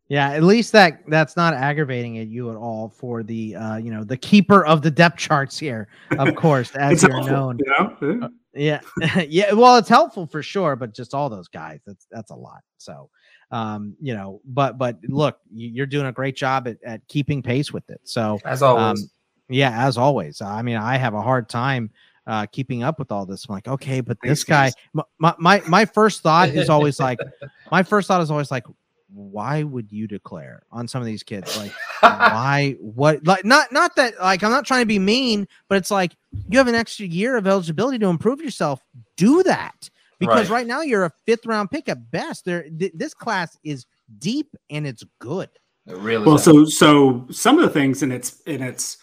yeah, 0.08 0.30
at 0.30 0.42
least 0.42 0.72
that 0.72 1.02
that's 1.08 1.36
not 1.36 1.52
aggravating 1.52 2.18
at 2.18 2.28
you 2.28 2.50
at 2.50 2.56
all 2.56 2.88
for 2.88 3.22
the 3.22 3.54
uh, 3.54 3.76
you 3.76 3.90
know 3.90 4.04
the 4.04 4.16
keeper 4.16 4.64
of 4.64 4.80
the 4.80 4.90
depth 4.90 5.18
charts 5.18 5.58
here, 5.58 5.88
of 6.18 6.34
course, 6.34 6.70
as 6.76 7.02
you're 7.02 7.12
helpful, 7.12 7.36
known. 7.36 7.58
You 7.58 8.20
know? 8.20 8.30
yeah, 8.54 8.80
yeah. 9.28 9.52
Well, 9.52 9.76
it's 9.76 9.88
helpful 9.88 10.26
for 10.26 10.42
sure, 10.42 10.76
but 10.76 10.94
just 10.94 11.12
all 11.12 11.28
those 11.28 11.48
guys, 11.48 11.80
that's 11.86 12.06
that's 12.10 12.30
a 12.30 12.34
lot. 12.34 12.60
So, 12.78 13.10
um, 13.50 13.96
you 14.00 14.14
know, 14.14 14.40
but 14.46 14.78
but 14.78 14.98
look, 15.08 15.40
you're 15.52 15.86
doing 15.86 16.06
a 16.06 16.12
great 16.12 16.36
job 16.36 16.68
at, 16.68 16.78
at 16.84 17.06
keeping 17.08 17.42
pace 17.42 17.70
with 17.70 17.88
it. 17.90 18.00
So 18.04 18.40
as 18.46 18.62
always, 18.62 19.02
um, 19.02 19.10
yeah, 19.50 19.86
as 19.86 19.98
always. 19.98 20.40
I 20.40 20.62
mean, 20.62 20.76
I 20.76 20.96
have 20.96 21.12
a 21.12 21.22
hard 21.22 21.50
time 21.50 21.90
uh, 22.26 22.46
keeping 22.46 22.82
up 22.82 22.98
with 22.98 23.10
all 23.10 23.24
this. 23.24 23.46
I'm 23.48 23.54
like, 23.54 23.68
okay, 23.68 24.00
but 24.00 24.18
this 24.22 24.44
guy, 24.44 24.70
my, 25.18 25.34
my 25.38 25.62
my 25.66 25.84
first 25.86 26.22
thought 26.22 26.50
is 26.50 26.68
always 26.68 27.00
like, 27.00 27.18
my 27.72 27.82
first 27.82 28.08
thought 28.08 28.20
is 28.20 28.30
always 28.30 28.50
like, 28.50 28.64
why 29.12 29.62
would 29.62 29.90
you 29.90 30.06
declare 30.06 30.62
on 30.70 30.86
some 30.86 31.00
of 31.00 31.06
these 31.06 31.22
kids? 31.22 31.56
Like, 31.56 31.72
why? 32.00 32.76
What? 32.80 33.26
Like, 33.26 33.44
not 33.44 33.72
not 33.72 33.96
that. 33.96 34.18
Like, 34.20 34.42
I'm 34.42 34.50
not 34.50 34.66
trying 34.66 34.82
to 34.82 34.86
be 34.86 34.98
mean, 34.98 35.48
but 35.68 35.78
it's 35.78 35.90
like 35.90 36.16
you 36.48 36.58
have 36.58 36.68
an 36.68 36.74
extra 36.74 37.06
year 37.06 37.36
of 37.36 37.46
eligibility 37.46 37.98
to 37.98 38.06
improve 38.06 38.40
yourself. 38.40 38.80
Do 39.16 39.42
that 39.44 39.88
because 40.18 40.50
right, 40.50 40.60
right 40.60 40.66
now 40.66 40.82
you're 40.82 41.04
a 41.04 41.12
fifth 41.26 41.46
round 41.46 41.70
pick 41.70 41.88
at 41.88 42.10
best. 42.10 42.44
There, 42.44 42.68
th- 42.68 42.92
this 42.94 43.14
class 43.14 43.56
is 43.64 43.86
deep 44.18 44.54
and 44.70 44.86
it's 44.86 45.04
good. 45.20 45.48
It 45.86 45.96
really 45.96 46.26
well. 46.26 46.36
Is. 46.36 46.44
So, 46.44 46.64
so 46.64 47.26
some 47.30 47.58
of 47.58 47.64
the 47.64 47.70
things, 47.70 48.02
and 48.02 48.12
it's 48.12 48.42
and 48.46 48.62
it's 48.62 48.98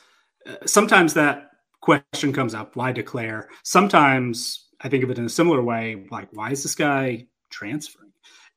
uh, 0.48 0.56
sometimes 0.66 1.14
that 1.16 1.52
question 1.82 2.32
comes 2.32 2.54
up. 2.54 2.76
Why 2.76 2.92
declare? 2.92 3.50
Sometimes 3.64 4.68
I 4.82 4.90
think 4.90 5.04
of 5.04 5.10
it 5.10 5.18
in 5.18 5.26
a 5.26 5.30
similar 5.30 5.64
way. 5.64 6.06
Like, 6.12 6.30
why 6.32 6.52
is 6.52 6.64
this 6.64 6.76
guy 6.76 7.28
transferring? 7.50 8.05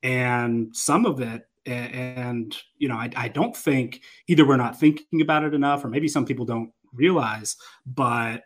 And 0.02 0.74
some 0.74 1.06
of 1.06 1.20
it 1.20 1.48
and 1.66 2.56
you 2.78 2.88
know 2.88 2.96
I, 2.96 3.10
I, 3.16 3.28
don't 3.28 3.54
think 3.54 4.02
either 4.26 4.46
we're 4.46 4.56
not 4.56 4.78
thinking 4.78 5.20
about 5.20 5.44
it 5.44 5.54
enough 5.54 5.84
or 5.84 5.88
maybe 5.88 6.08
some 6.08 6.24
people 6.24 6.44
don't 6.44 6.72
realize 6.92 7.56
but 7.86 8.44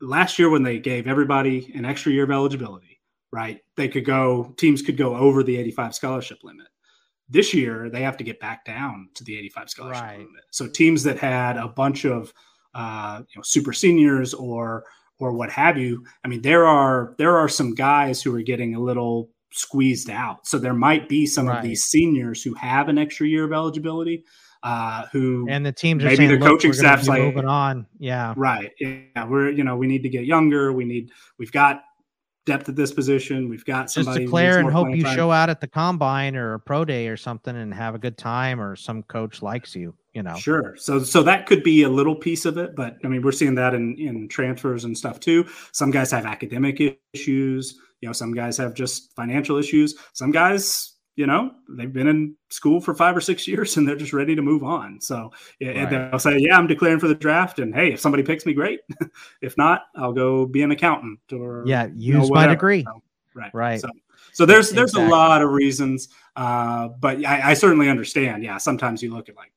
last 0.00 0.38
year 0.38 0.50
when 0.50 0.62
they 0.62 0.78
gave 0.78 1.06
everybody 1.06 1.72
an 1.74 1.84
extra 1.84 2.12
year 2.12 2.24
of 2.24 2.30
eligibility 2.30 3.00
right 3.32 3.60
they 3.76 3.88
could 3.88 4.04
go 4.04 4.54
teams 4.56 4.82
could 4.82 4.96
go 4.96 5.16
over 5.16 5.42
the 5.42 5.56
85 5.56 5.94
scholarship 5.94 6.38
limit 6.44 6.68
this 7.28 7.52
year 7.54 7.90
they 7.90 8.02
have 8.02 8.16
to 8.18 8.24
get 8.24 8.40
back 8.40 8.64
down 8.64 9.08
to 9.14 9.24
the 9.24 9.36
85 9.38 9.70
scholarship 9.70 10.02
right. 10.02 10.18
limit 10.18 10.44
so 10.50 10.68
teams 10.68 11.02
that 11.02 11.18
had 11.18 11.56
a 11.56 11.68
bunch 11.68 12.04
of 12.04 12.32
uh, 12.74 13.22
you 13.28 13.38
know 13.38 13.42
super 13.42 13.72
seniors 13.72 14.32
or 14.32 14.84
or 15.18 15.32
what 15.32 15.50
have 15.50 15.76
you 15.76 16.04
i 16.24 16.28
mean 16.28 16.40
there 16.42 16.66
are 16.66 17.14
there 17.18 17.36
are 17.36 17.48
some 17.48 17.74
guys 17.74 18.22
who 18.22 18.34
are 18.34 18.42
getting 18.42 18.76
a 18.76 18.80
little 18.80 19.30
squeezed 19.52 20.10
out. 20.10 20.46
So 20.46 20.58
there 20.58 20.74
might 20.74 21.08
be 21.08 21.26
some 21.26 21.48
right. 21.48 21.58
of 21.58 21.62
these 21.62 21.84
seniors 21.84 22.42
who 22.42 22.54
have 22.54 22.88
an 22.88 22.98
extra 22.98 23.26
year 23.26 23.44
of 23.44 23.52
eligibility. 23.52 24.24
Uh, 24.62 25.06
who 25.10 25.46
and 25.48 25.64
the 25.64 25.72
teams 25.72 26.04
maybe 26.04 26.16
saying, 26.16 26.38
the 26.38 26.46
coaching 26.46 26.74
staff's 26.74 27.08
like 27.08 27.22
moving 27.22 27.46
on, 27.46 27.86
yeah, 27.98 28.34
right, 28.36 28.72
yeah. 28.78 29.24
We're 29.26 29.48
you 29.48 29.64
know 29.64 29.74
we 29.74 29.86
need 29.86 30.02
to 30.02 30.10
get 30.10 30.26
younger. 30.26 30.70
We 30.70 30.84
need 30.84 31.12
we've 31.38 31.50
got 31.50 31.82
depth 32.44 32.68
at 32.68 32.76
this 32.76 32.92
position. 32.92 33.48
We've 33.48 33.64
got 33.64 33.90
somebody. 33.90 34.20
Just 34.20 34.26
declare 34.26 34.58
and 34.58 34.70
hope 34.70 34.94
you 34.94 35.02
time. 35.02 35.16
show 35.16 35.30
out 35.30 35.48
at 35.48 35.60
the 35.60 35.66
combine 35.66 36.36
or 36.36 36.54
a 36.54 36.60
pro 36.60 36.84
day 36.84 37.08
or 37.08 37.16
something 37.16 37.56
and 37.56 37.72
have 37.72 37.94
a 37.94 37.98
good 37.98 38.18
time, 38.18 38.60
or 38.60 38.76
some 38.76 39.02
coach 39.04 39.40
likes 39.40 39.74
you. 39.74 39.94
You 40.14 40.24
know, 40.24 40.34
sure. 40.34 40.74
So 40.76 41.02
so 41.04 41.22
that 41.22 41.46
could 41.46 41.62
be 41.62 41.84
a 41.84 41.88
little 41.88 42.16
piece 42.16 42.44
of 42.44 42.58
it, 42.58 42.74
but 42.74 42.96
I 43.04 43.08
mean 43.08 43.22
we're 43.22 43.32
seeing 43.32 43.54
that 43.54 43.74
in 43.74 43.96
in 43.96 44.28
transfers 44.28 44.84
and 44.84 44.96
stuff 44.96 45.20
too. 45.20 45.46
Some 45.72 45.90
guys 45.90 46.10
have 46.10 46.26
academic 46.26 46.80
issues. 47.14 47.78
You 48.00 48.08
know, 48.08 48.12
some 48.12 48.32
guys 48.32 48.56
have 48.56 48.74
just 48.74 49.14
financial 49.14 49.56
issues. 49.56 49.94
Some 50.12 50.30
guys, 50.30 50.94
you 51.16 51.26
know, 51.26 51.50
they've 51.68 51.92
been 51.92 52.08
in 52.08 52.34
school 52.48 52.80
for 52.80 52.94
five 52.94 53.16
or 53.16 53.20
six 53.20 53.46
years 53.46 53.76
and 53.76 53.86
they're 53.86 53.96
just 53.96 54.12
ready 54.12 54.34
to 54.34 54.42
move 54.42 54.62
on. 54.62 55.00
So 55.00 55.32
right. 55.60 55.88
they'll 55.88 56.18
say, 56.18 56.38
"Yeah, 56.38 56.56
I'm 56.56 56.66
declaring 56.66 57.00
for 57.00 57.08
the 57.08 57.14
draft," 57.14 57.58
and 57.58 57.74
hey, 57.74 57.92
if 57.92 58.00
somebody 58.00 58.22
picks 58.22 58.46
me, 58.46 58.54
great. 58.54 58.80
if 59.42 59.56
not, 59.58 59.82
I'll 59.96 60.12
go 60.12 60.46
be 60.46 60.62
an 60.62 60.70
accountant 60.70 61.20
or 61.32 61.64
yeah, 61.66 61.86
use 61.86 61.96
you 61.96 62.14
know, 62.14 62.28
my 62.28 62.46
degree. 62.46 62.84
So, 62.84 63.02
right, 63.34 63.54
right. 63.54 63.80
So, 63.80 63.90
so 64.32 64.46
there's 64.46 64.70
there's 64.70 64.90
exactly. 64.90 65.08
a 65.08 65.14
lot 65.14 65.42
of 65.42 65.50
reasons, 65.50 66.08
uh, 66.36 66.88
but 66.88 67.24
I, 67.24 67.50
I 67.50 67.54
certainly 67.54 67.88
understand. 67.88 68.44
Yeah, 68.44 68.58
sometimes 68.58 69.02
you 69.02 69.12
look 69.12 69.28
at 69.28 69.36
like 69.36 69.52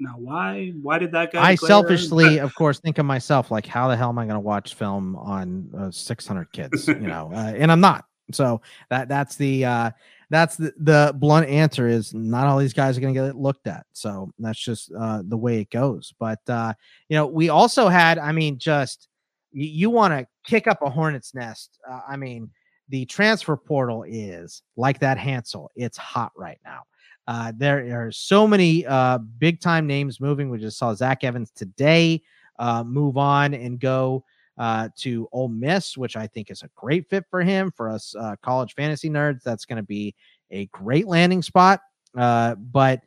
now 0.00 0.14
why 0.18 0.72
why 0.82 0.98
did 0.98 1.12
that 1.12 1.32
guy 1.32 1.50
i 1.50 1.54
selfishly 1.54 2.38
of 2.40 2.54
course 2.54 2.80
think 2.80 2.98
of 2.98 3.06
myself 3.06 3.50
like 3.50 3.66
how 3.66 3.88
the 3.88 3.96
hell 3.96 4.08
am 4.08 4.18
i 4.18 4.24
going 4.24 4.34
to 4.34 4.40
watch 4.40 4.74
film 4.74 5.16
on 5.16 5.70
uh, 5.78 5.90
600 5.90 6.52
kids 6.52 6.88
you 6.88 6.94
know 6.94 7.30
uh, 7.34 7.52
and 7.56 7.70
i'm 7.70 7.80
not 7.80 8.04
so 8.32 8.60
that 8.90 9.08
that's 9.08 9.36
the 9.36 9.64
uh 9.64 9.90
that's 10.30 10.56
the, 10.56 10.72
the 10.78 11.14
blunt 11.16 11.48
answer 11.48 11.86
is 11.86 12.12
not 12.14 12.46
all 12.46 12.58
these 12.58 12.72
guys 12.72 12.96
are 12.96 13.00
going 13.00 13.14
to 13.14 13.20
get 13.20 13.36
looked 13.36 13.66
at 13.66 13.86
so 13.92 14.30
that's 14.38 14.58
just 14.58 14.90
uh 14.98 15.22
the 15.28 15.36
way 15.36 15.60
it 15.60 15.70
goes 15.70 16.14
but 16.18 16.40
uh 16.48 16.72
you 17.08 17.16
know 17.16 17.26
we 17.26 17.50
also 17.50 17.88
had 17.88 18.18
i 18.18 18.32
mean 18.32 18.58
just 18.58 19.08
you, 19.54 19.66
you 19.66 19.90
want 19.90 20.12
to 20.12 20.26
kick 20.44 20.66
up 20.66 20.82
a 20.82 20.90
hornet's 20.90 21.34
nest. 21.34 21.78
Uh, 21.88 22.00
I 22.06 22.16
mean, 22.16 22.50
the 22.90 23.06
transfer 23.06 23.56
portal 23.56 24.04
is 24.06 24.62
like 24.76 24.98
that 24.98 25.16
Hansel. 25.16 25.70
It's 25.74 25.96
hot 25.96 26.32
right 26.36 26.58
now. 26.64 26.82
Uh, 27.26 27.52
there 27.56 28.06
are 28.06 28.12
so 28.12 28.46
many 28.46 28.84
uh, 28.86 29.18
big 29.18 29.60
time 29.60 29.86
names 29.86 30.20
moving. 30.20 30.50
We 30.50 30.58
just 30.58 30.78
saw 30.78 30.94
Zach 30.94 31.24
Evans 31.24 31.50
today 31.50 32.22
uh, 32.58 32.84
move 32.84 33.16
on 33.16 33.54
and 33.54 33.80
go 33.80 34.24
uh, 34.58 34.88
to 34.98 35.28
Ole 35.32 35.48
Miss, 35.48 35.96
which 35.96 36.16
I 36.16 36.26
think 36.26 36.50
is 36.50 36.62
a 36.62 36.70
great 36.74 37.08
fit 37.08 37.24
for 37.30 37.42
him. 37.42 37.72
For 37.72 37.88
us 37.88 38.14
uh, 38.14 38.36
college 38.42 38.74
fantasy 38.74 39.10
nerds, 39.10 39.42
that's 39.42 39.64
going 39.64 39.76
to 39.76 39.82
be 39.82 40.14
a 40.50 40.66
great 40.66 41.06
landing 41.06 41.42
spot. 41.42 41.80
Uh, 42.16 42.54
but 42.54 43.00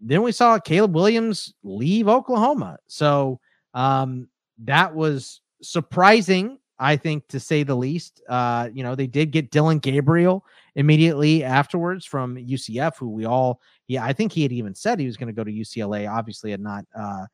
then 0.00 0.22
we 0.22 0.32
saw 0.32 0.58
Caleb 0.58 0.94
Williams 0.94 1.54
leave 1.62 2.08
Oklahoma. 2.08 2.78
So 2.86 3.40
um, 3.74 4.28
that 4.58 4.94
was 4.94 5.40
surprising 5.62 6.58
I 6.80 6.96
think, 6.96 7.28
to 7.28 7.38
say 7.38 7.62
the 7.62 7.76
least. 7.76 8.22
Uh, 8.26 8.70
you 8.72 8.82
know, 8.82 8.94
they 8.94 9.06
did 9.06 9.32
get 9.32 9.50
Dillon 9.50 9.78
Gabriel 9.78 10.46
immediately 10.76 11.44
afterwards 11.44 12.06
from 12.06 12.36
UCF, 12.36 12.96
who 12.96 13.10
we 13.10 13.26
all, 13.26 13.60
yeah, 13.86 14.02
I 14.02 14.14
think 14.14 14.32
he 14.32 14.42
had 14.42 14.52
even 14.52 14.74
said 14.74 14.98
he 14.98 15.04
was 15.04 15.18
going 15.18 15.26
to 15.26 15.34
go 15.34 15.44
to 15.44 15.52
UCLA. 15.52 16.10
Obviously, 16.10 16.50
had 16.50 16.60
not 16.60 16.86
uh, 16.98 17.26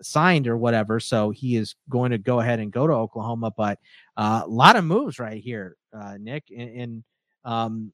signed 0.00 0.48
or 0.48 0.56
whatever, 0.56 0.98
so 1.00 1.28
he 1.28 1.56
is 1.56 1.74
going 1.90 2.12
to 2.12 2.18
go 2.18 2.40
ahead 2.40 2.60
and 2.60 2.72
go 2.72 2.86
to 2.86 2.94
Oklahoma. 2.94 3.52
But 3.54 3.78
uh, 4.16 4.42
a 4.44 4.48
lot 4.48 4.74
of 4.74 4.84
moves 4.84 5.18
right 5.18 5.42
here, 5.42 5.76
uh, 5.92 6.16
Nick. 6.18 6.44
And, 6.56 6.80
and 6.80 7.04
um, 7.44 7.92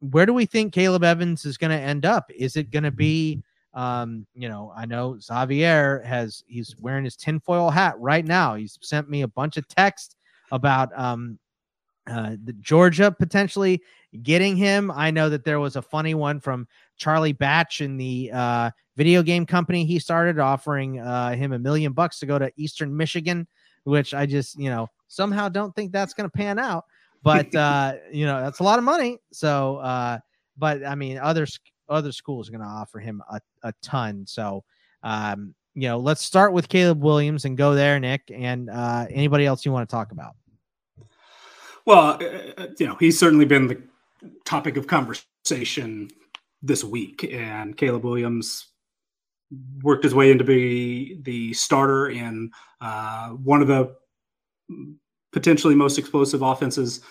where 0.00 0.26
do 0.26 0.34
we 0.34 0.44
think 0.44 0.74
Caleb 0.74 1.04
Evans 1.04 1.44
is 1.44 1.56
going 1.56 1.70
to 1.70 1.80
end 1.80 2.04
up? 2.04 2.28
Is 2.36 2.56
it 2.56 2.70
going 2.70 2.84
to 2.84 2.90
be? 2.90 3.42
Um, 3.74 4.26
you 4.34 4.48
know, 4.48 4.72
I 4.74 4.86
know 4.86 5.18
Xavier 5.20 6.02
has 6.04 6.42
he's 6.48 6.74
wearing 6.80 7.04
his 7.04 7.16
tinfoil 7.16 7.70
hat 7.70 7.94
right 8.00 8.24
now. 8.24 8.54
He's 8.54 8.76
sent 8.82 9.08
me 9.10 9.22
a 9.22 9.28
bunch 9.28 9.56
of 9.56 9.68
texts 9.68 10.16
about 10.52 10.96
um, 10.98 11.38
uh, 12.08 12.36
the 12.44 12.52
Georgia 12.54 13.10
potentially 13.10 13.82
getting 14.22 14.56
him. 14.56 14.90
I 14.90 15.10
know 15.10 15.28
that 15.28 15.44
there 15.44 15.60
was 15.60 15.76
a 15.76 15.82
funny 15.82 16.14
one 16.14 16.40
from 16.40 16.66
Charlie 16.96 17.32
Batch 17.32 17.80
in 17.80 17.96
the 17.96 18.30
uh, 18.32 18.70
video 18.96 19.22
game 19.22 19.46
company 19.46 19.84
he 19.84 19.98
started, 19.98 20.38
offering 20.38 21.00
uh, 21.00 21.34
him 21.34 21.52
a 21.52 21.58
million 21.58 21.92
bucks 21.92 22.18
to 22.20 22.26
go 22.26 22.38
to 22.38 22.50
Eastern 22.56 22.96
Michigan, 22.96 23.46
which 23.84 24.14
I 24.14 24.26
just 24.26 24.58
you 24.58 24.70
know 24.70 24.88
somehow 25.08 25.48
don't 25.48 25.74
think 25.74 25.92
that's 25.92 26.14
going 26.14 26.28
to 26.28 26.36
pan 26.36 26.58
out. 26.58 26.84
But 27.22 27.54
uh, 27.54 27.94
you 28.12 28.26
know 28.26 28.40
that's 28.40 28.60
a 28.60 28.64
lot 28.64 28.78
of 28.78 28.84
money. 28.84 29.18
So, 29.32 29.76
uh, 29.76 30.18
but 30.56 30.84
I 30.84 30.94
mean, 30.94 31.18
other 31.18 31.46
other 31.88 32.12
schools 32.12 32.48
are 32.48 32.52
going 32.52 32.64
to 32.64 32.68
offer 32.68 32.98
him 32.98 33.22
a, 33.30 33.40
a 33.62 33.72
ton. 33.82 34.24
So, 34.26 34.64
um, 35.02 35.54
you 35.78 35.86
know, 35.86 35.98
let's 35.98 36.22
start 36.22 36.52
with 36.52 36.68
Caleb 36.68 37.00
Williams 37.04 37.44
and 37.44 37.56
go 37.56 37.72
there, 37.72 38.00
Nick, 38.00 38.32
and 38.34 38.68
uh, 38.68 39.06
anybody 39.10 39.46
else 39.46 39.64
you 39.64 39.70
want 39.70 39.88
to 39.88 39.94
talk 39.94 40.10
about. 40.10 40.34
Well, 41.86 42.18
uh, 42.20 42.62
uh, 42.62 42.66
you 42.80 42.86
know, 42.86 42.96
he's 42.96 43.16
certainly 43.16 43.44
been 43.44 43.68
the 43.68 43.80
topic 44.44 44.76
of 44.76 44.88
conversation 44.88 46.10
this 46.62 46.82
week, 46.82 47.22
and 47.32 47.76
Caleb 47.76 48.02
Williams 48.02 48.66
worked 49.80 50.02
his 50.02 50.16
way 50.16 50.32
into 50.32 50.42
be 50.42 51.20
the 51.22 51.54
starter 51.54 52.10
in 52.10 52.50
uh, 52.80 53.28
one 53.28 53.62
of 53.62 53.68
the 53.68 53.94
potentially 55.32 55.76
most 55.76 55.96
explosive 55.96 56.42
offenses 56.42 57.02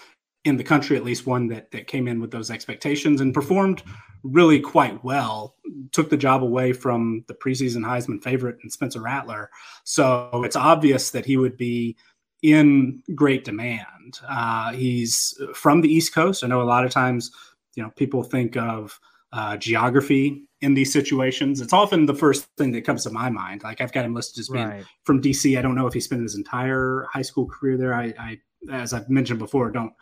in 0.48 0.58
the 0.58 0.64
country, 0.64 0.96
at 0.98 1.04
least 1.04 1.28
one 1.28 1.48
that 1.48 1.72
that 1.72 1.88
came 1.88 2.08
in 2.08 2.20
with 2.20 2.32
those 2.32 2.50
expectations 2.50 3.22
and 3.22 3.34
performed 3.34 3.84
really 4.24 4.60
quite 4.60 5.04
well. 5.04 5.56
Took 5.92 6.10
the 6.10 6.18
job 6.18 6.44
away 6.44 6.74
from 6.74 7.24
the 7.28 7.34
preseason 7.34 7.86
Heisman 7.86 8.24
favorite 8.24 8.58
and 8.64 8.72
Spencer 8.72 9.02
Rattler, 9.02 9.50
so 9.84 10.42
it's 10.46 10.56
obvious 10.56 11.12
that 11.12 11.26
he 11.26 11.38
would 11.38 11.58
be 11.58 11.98
in 12.42 13.02
great 13.16 13.44
demand. 13.44 14.20
Uh, 14.28 14.72
he's 14.72 15.40
from 15.54 15.82
the 15.82 15.90
East 15.90 16.14
Coast. 16.14 16.44
I 16.44 16.48
know 16.48 16.62
a 16.62 16.64
lot 16.64 16.86
of 16.86 16.92
times, 16.92 17.32
you 17.76 17.84
know, 17.84 17.90
people 17.96 18.24
think 18.24 18.56
of 18.56 19.00
uh, 19.34 19.58
geography 19.58 20.44
in 20.62 20.74
these 20.74 20.94
situations. 20.94 21.62
It's 21.62 21.74
often 21.74 22.06
the 22.06 22.14
first 22.14 22.48
thing 22.58 22.72
that 22.72 22.86
comes 22.86 23.04
to 23.04 23.10
my 23.10 23.30
mind. 23.30 23.64
Like 23.64 23.82
I've 23.82 23.92
got 23.92 24.06
him 24.06 24.14
listed 24.14 24.40
as 24.40 24.50
being 24.50 24.68
right. 24.68 24.86
from 25.04 25.22
DC. 25.22 25.58
I 25.58 25.62
don't 25.62 25.76
know 25.76 25.88
if 25.88 25.94
he 25.94 26.00
spent 26.00 26.22
his 26.22 26.36
entire 26.36 27.06
high 27.12 27.22
school 27.22 27.48
career 27.48 27.78
there. 27.78 27.94
I, 27.94 28.14
I 28.20 28.40
as 28.72 28.94
I've 28.94 29.10
mentioned 29.10 29.40
before, 29.40 29.70
don't 29.72 29.94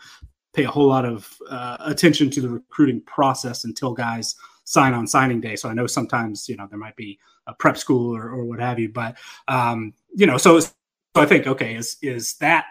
pay 0.55 0.63
a 0.63 0.71
whole 0.71 0.87
lot 0.87 1.05
of 1.05 1.37
uh, 1.49 1.77
attention 1.81 2.29
to 2.31 2.41
the 2.41 2.49
recruiting 2.49 3.01
process 3.01 3.65
until 3.65 3.93
guys 3.93 4.35
sign 4.63 4.93
on 4.93 5.05
signing 5.05 5.41
day. 5.41 5.55
So 5.55 5.69
I 5.69 5.73
know 5.73 5.87
sometimes 5.87 6.47
you 6.49 6.55
know 6.55 6.67
there 6.67 6.79
might 6.79 6.95
be 6.95 7.19
a 7.47 7.53
prep 7.53 7.77
school 7.77 8.15
or, 8.15 8.29
or 8.29 8.45
what 8.45 8.59
have 8.59 8.79
you, 8.79 8.89
but 8.89 9.17
um, 9.47 9.93
you 10.13 10.25
know, 10.25 10.37
so 10.37 10.59
so 10.59 10.71
I 11.15 11.25
think, 11.25 11.47
okay, 11.47 11.75
is 11.75 11.97
is 12.01 12.35
that 12.35 12.65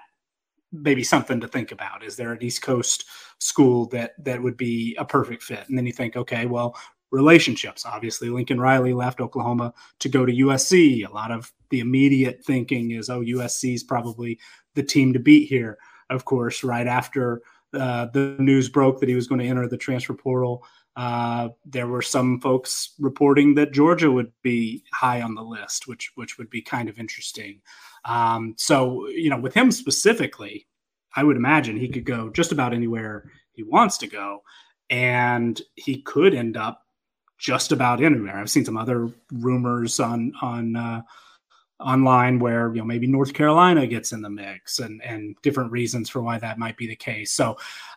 maybe 0.72 1.04
something 1.04 1.40
to 1.40 1.48
think 1.48 1.72
about? 1.72 2.02
Is 2.02 2.16
there 2.16 2.32
an 2.32 2.42
East 2.42 2.62
Coast 2.62 3.04
school 3.38 3.86
that 3.86 4.12
that 4.24 4.42
would 4.42 4.56
be 4.56 4.96
a 4.98 5.04
perfect 5.04 5.42
fit? 5.42 5.68
And 5.68 5.78
then 5.78 5.86
you 5.86 5.92
think, 5.92 6.16
okay, 6.16 6.46
well, 6.46 6.76
relationships. 7.10 7.86
Obviously, 7.86 8.28
Lincoln 8.28 8.60
Riley 8.60 8.92
left 8.92 9.20
Oklahoma 9.20 9.72
to 10.00 10.08
go 10.08 10.26
to 10.26 10.32
USC. 10.32 11.08
A 11.08 11.12
lot 11.12 11.30
of 11.30 11.52
the 11.70 11.80
immediate 11.80 12.44
thinking 12.44 12.90
is, 12.90 13.08
oh, 13.08 13.20
USC 13.20 13.74
is 13.74 13.84
probably 13.84 14.38
the 14.74 14.82
team 14.82 15.12
to 15.12 15.18
beat 15.18 15.48
here. 15.48 15.78
Of 16.10 16.24
course, 16.24 16.64
right 16.64 16.86
after 16.86 17.42
uh, 17.76 18.06
the 18.12 18.36
news 18.38 18.68
broke 18.68 19.00
that 19.00 19.08
he 19.08 19.14
was 19.14 19.26
going 19.26 19.40
to 19.40 19.46
enter 19.46 19.68
the 19.68 19.76
transfer 19.76 20.14
portal, 20.14 20.64
uh, 20.96 21.48
there 21.64 21.88
were 21.88 22.02
some 22.02 22.40
folks 22.40 22.94
reporting 22.98 23.54
that 23.56 23.72
Georgia 23.72 24.10
would 24.10 24.32
be 24.42 24.84
high 24.92 25.20
on 25.20 25.34
the 25.34 25.42
list, 25.42 25.88
which 25.88 26.12
which 26.14 26.38
would 26.38 26.50
be 26.50 26.62
kind 26.62 26.88
of 26.88 26.98
interesting. 26.98 27.60
Um, 28.04 28.54
so, 28.58 29.08
you 29.08 29.30
know, 29.30 29.38
with 29.38 29.54
him 29.54 29.70
specifically, 29.72 30.66
I 31.16 31.24
would 31.24 31.36
imagine 31.36 31.76
he 31.76 31.88
could 31.88 32.04
go 32.04 32.30
just 32.30 32.52
about 32.52 32.74
anywhere 32.74 33.30
he 33.52 33.62
wants 33.62 33.98
to 33.98 34.06
go, 34.06 34.42
and 34.88 35.60
he 35.74 36.02
could 36.02 36.34
end 36.34 36.56
up 36.56 36.82
just 37.38 37.72
about 37.72 38.02
anywhere. 38.02 38.38
I've 38.38 38.50
seen 38.50 38.64
some 38.64 38.76
other 38.76 39.10
rumors 39.32 39.98
on 39.98 40.32
on 40.40 40.76
uh, 40.76 41.02
online 41.84 42.38
where 42.38 42.72
you 42.74 42.80
know 42.80 42.84
maybe 42.84 43.06
North 43.06 43.34
Carolina 43.34 43.86
gets 43.86 44.12
in 44.12 44.22
the 44.22 44.30
mix, 44.30 44.78
and 44.78 45.02
and 45.02 45.36
different 45.42 45.70
reasons 45.70 46.08
for 46.08 46.22
why 46.22 46.38
that 46.38 46.58
might 46.58 46.76
be 46.76 46.86
the 46.86 46.96
case. 46.96 47.32
So, 47.32 47.52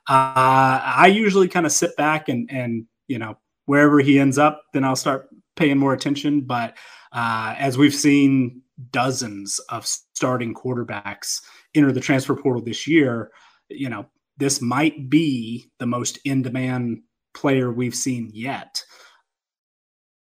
uh, 0.08 0.82
I 0.84 1.12
usually 1.14 1.48
kind 1.48 1.66
of 1.66 1.72
sit 1.72 1.96
back 1.96 2.30
and 2.30 2.50
and 2.52 2.86
you 3.08 3.20
know 3.20 3.38
wherever 3.66 4.00
he 4.00 4.20
ends 4.20 4.38
up, 4.38 4.64
then 4.74 4.84
I'll 4.84 4.96
start 4.96 5.30
paying 5.56 5.78
more 5.78 5.94
attention. 5.94 6.42
But 6.42 6.78
uh, 7.12 7.56
as 7.58 7.78
we've 7.78 7.94
seen 7.94 8.62
dozens 8.92 9.60
of 9.70 9.86
starting 9.86 10.54
quarterbacks 10.54 11.42
enter 11.76 11.92
the 11.92 12.00
transfer 12.00 12.36
portal 12.36 12.62
this 12.62 12.88
year, 12.88 13.32
you 13.70 13.90
know, 13.90 14.06
this 14.38 14.62
might 14.62 15.10
be 15.10 15.70
the 15.80 15.86
most 15.86 16.20
in 16.26 16.42
demand 16.42 17.02
player 17.34 17.72
we've 17.72 17.96
seen 17.96 18.30
yet. 18.34 18.84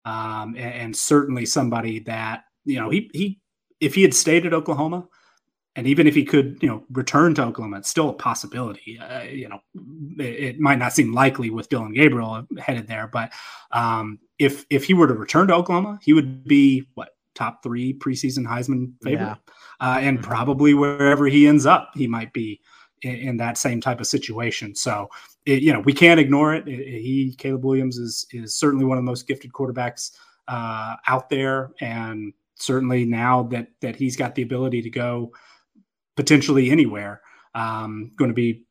Um, 0.05 0.55
and, 0.57 0.75
and, 0.75 0.97
certainly 0.97 1.47
somebody 1.47 2.01
that, 2.01 2.45
you 2.67 2.79
know, 2.79 2.91
he, 2.91 3.11
he, 3.15 3.41
if 3.85 3.95
he 3.95 4.03
had 4.03 4.15
stayed 4.15 4.47
at 4.47 4.55
Oklahoma, 4.55 5.07
and 5.77 5.87
even 5.87 6.07
if 6.07 6.15
he 6.15 6.25
could, 6.25 6.59
you 6.63 6.69
know, 6.69 6.85
return 6.93 7.35
to 7.35 7.43
Oklahoma, 7.43 7.79
it's 7.79 7.89
still 7.89 8.11
a 8.11 8.15
possibility. 8.15 8.99
Uh, 8.99 9.23
you 9.23 9.49
know, 9.49 9.59
it, 10.19 10.45
it, 10.45 10.61
might 10.61 10.79
not 10.79 10.93
seem 10.93 11.13
likely 11.13 11.51
with 11.51 11.69
Dillon 11.69 11.93
Gabriel 11.93 12.47
headed 12.59 12.87
there, 12.87 13.09
but 13.09 13.33
um, 13.73 14.19
if 14.39 14.65
if 14.71 14.85
he 14.85 14.95
were 14.95 15.09
to 15.09 15.15
return 15.15 15.49
to 15.49 15.55
Oklahoma, 15.55 15.99
he 16.03 16.13
would 16.13 16.45
be 16.45 16.87
what 16.95 17.11
top 17.35 17.63
three 17.63 17.93
preseason 17.93 18.47
Heisman 18.47 18.93
favorite, 19.03 19.25
yeah. 19.25 19.37
uh, 19.81 19.99
and 19.99 20.19
mm-hmm. 20.19 20.29
probably 20.29 20.75
wherever 20.75 21.27
he 21.27 21.49
ends 21.49 21.67
up, 21.67 21.91
he 21.95 22.07
might 22.07 22.33
be 22.33 22.61
in, 23.03 23.15
in 23.17 23.37
that 23.39 23.59
same 23.59 23.81
type 23.81 24.01
of 24.01 24.07
situation. 24.07 24.77
So, 24.77 25.09
it, 25.45 25.61
you 25.63 25.73
know, 25.73 25.81
we 25.81 25.93
can't 25.93 26.21
ignore 26.21 26.55
it. 26.55 26.69
it. 26.69 27.01
He, 27.01 27.35
Caleb 27.37 27.65
Williams, 27.65 27.99
is 27.99 28.27
is 28.31 28.55
certainly 28.55 28.85
one 28.85 28.97
of 28.97 29.05
the 29.05 29.11
most 29.11 29.27
gifted 29.27 29.53
quarterbacks 29.53 30.13
uh, 30.47 30.95
out 31.09 31.29
there, 31.29 31.73
and 31.81 32.33
certainly 32.65 33.05
now 33.05 33.45
that 33.45 33.69
that 33.81 33.97
he's 33.97 34.17
got 34.17 34.35
the 34.35 34.43
ability 34.43 34.83
to 34.83 34.91
go 34.91 35.33
potentially 36.17 36.71
anywhere, 36.71 37.21
um, 37.55 38.11
going 38.17 38.31
to 38.31 38.35
be 38.35 38.65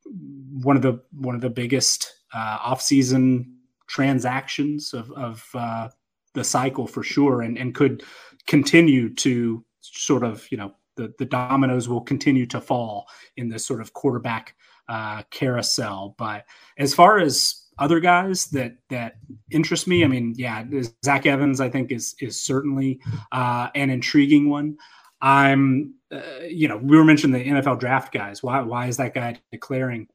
one 0.61 0.75
of 0.75 0.81
the 0.81 1.01
one 1.11 1.35
of 1.35 1.41
the 1.41 1.49
biggest 1.49 2.11
uh, 2.33 2.57
offseason 2.59 3.45
transactions 3.87 4.93
of, 4.93 5.11
of 5.11 5.47
uh, 5.53 5.89
the 6.33 6.43
cycle 6.43 6.87
for 6.87 7.03
sure, 7.03 7.41
and 7.41 7.57
and 7.57 7.75
could 7.75 8.03
continue 8.47 9.13
to 9.13 9.63
sort 9.81 10.23
of, 10.23 10.47
you 10.51 10.57
know, 10.57 10.73
the, 10.95 11.13
the 11.19 11.25
dominoes 11.25 11.89
will 11.89 12.01
continue 12.01 12.45
to 12.45 12.61
fall 12.61 13.07
in 13.37 13.49
this 13.49 13.65
sort 13.65 13.81
of 13.81 13.93
quarterback 13.93 14.55
uh, 14.87 15.23
carousel. 15.31 16.15
But 16.17 16.45
as 16.77 16.93
far 16.93 17.19
as 17.19 17.62
other 17.77 17.99
guys 17.99 18.47
that 18.47 18.75
that 18.89 19.15
interest 19.51 19.87
me, 19.87 20.03
I 20.03 20.07
mean, 20.07 20.33
yeah, 20.37 20.63
Zach 21.03 21.25
Evans, 21.25 21.59
I 21.59 21.69
think 21.69 21.91
is 21.91 22.15
is 22.19 22.41
certainly 22.41 22.99
uh, 23.31 23.69
an 23.75 23.89
intriguing 23.89 24.49
one. 24.49 24.77
I'm, 25.21 25.95
uh, 26.11 26.21
you 26.47 26.67
know, 26.67 26.77
we 26.77 26.97
were 26.97 27.05
mentioning 27.05 27.41
the 27.41 27.49
NFL 27.49 27.79
draft 27.79 28.13
guys. 28.13 28.43
Why 28.43 28.61
why 28.61 28.87
is 28.87 28.97
that 28.97 29.13
guy 29.13 29.39
declaring? 29.51 30.07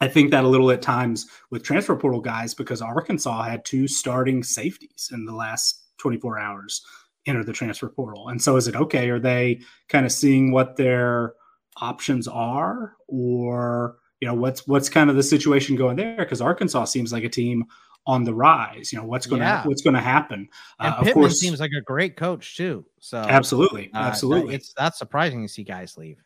I 0.00 0.08
think 0.08 0.32
that 0.32 0.44
a 0.44 0.48
little 0.48 0.70
at 0.72 0.82
times 0.82 1.28
with 1.50 1.62
transfer 1.62 1.94
portal 1.94 2.20
guys 2.20 2.54
because 2.54 2.82
Arkansas 2.82 3.42
had 3.44 3.64
two 3.64 3.86
starting 3.86 4.42
safeties 4.42 5.10
in 5.12 5.24
the 5.24 5.32
last 5.32 5.80
24 5.98 6.40
hours 6.40 6.84
enter 7.26 7.44
the 7.44 7.52
transfer 7.52 7.88
portal. 7.88 8.28
And 8.28 8.42
so 8.42 8.56
is 8.56 8.66
it 8.66 8.74
okay? 8.74 9.10
Are 9.10 9.20
they 9.20 9.60
kind 9.88 10.04
of 10.04 10.10
seeing 10.10 10.50
what 10.50 10.76
their 10.76 11.34
options 11.80 12.28
are, 12.28 12.94
or 13.06 13.96
you 14.22 14.28
know 14.28 14.34
what's 14.34 14.68
what's 14.68 14.88
kind 14.88 15.10
of 15.10 15.16
the 15.16 15.22
situation 15.24 15.74
going 15.74 15.96
there? 15.96 16.16
Because 16.16 16.40
Arkansas 16.40 16.84
seems 16.84 17.12
like 17.12 17.24
a 17.24 17.28
team 17.28 17.64
on 18.06 18.22
the 18.22 18.32
rise. 18.32 18.92
You 18.92 19.00
know 19.00 19.04
what's 19.04 19.26
going 19.26 19.40
to 19.40 19.46
yeah. 19.46 19.66
what's 19.66 19.82
going 19.82 19.94
to 19.94 20.00
happen. 20.00 20.48
And 20.78 20.94
uh, 20.94 20.98
Pittman 20.98 21.08
of 21.08 21.14
course, 21.14 21.40
seems 21.40 21.58
like 21.58 21.72
a 21.76 21.80
great 21.80 22.16
coach 22.16 22.56
too. 22.56 22.84
So 23.00 23.18
absolutely, 23.18 23.90
uh, 23.92 23.98
absolutely, 23.98 24.54
it's 24.54 24.72
that's 24.74 24.96
surprising 24.96 25.42
to 25.42 25.48
see 25.48 25.64
guys 25.64 25.98
leave. 25.98 26.22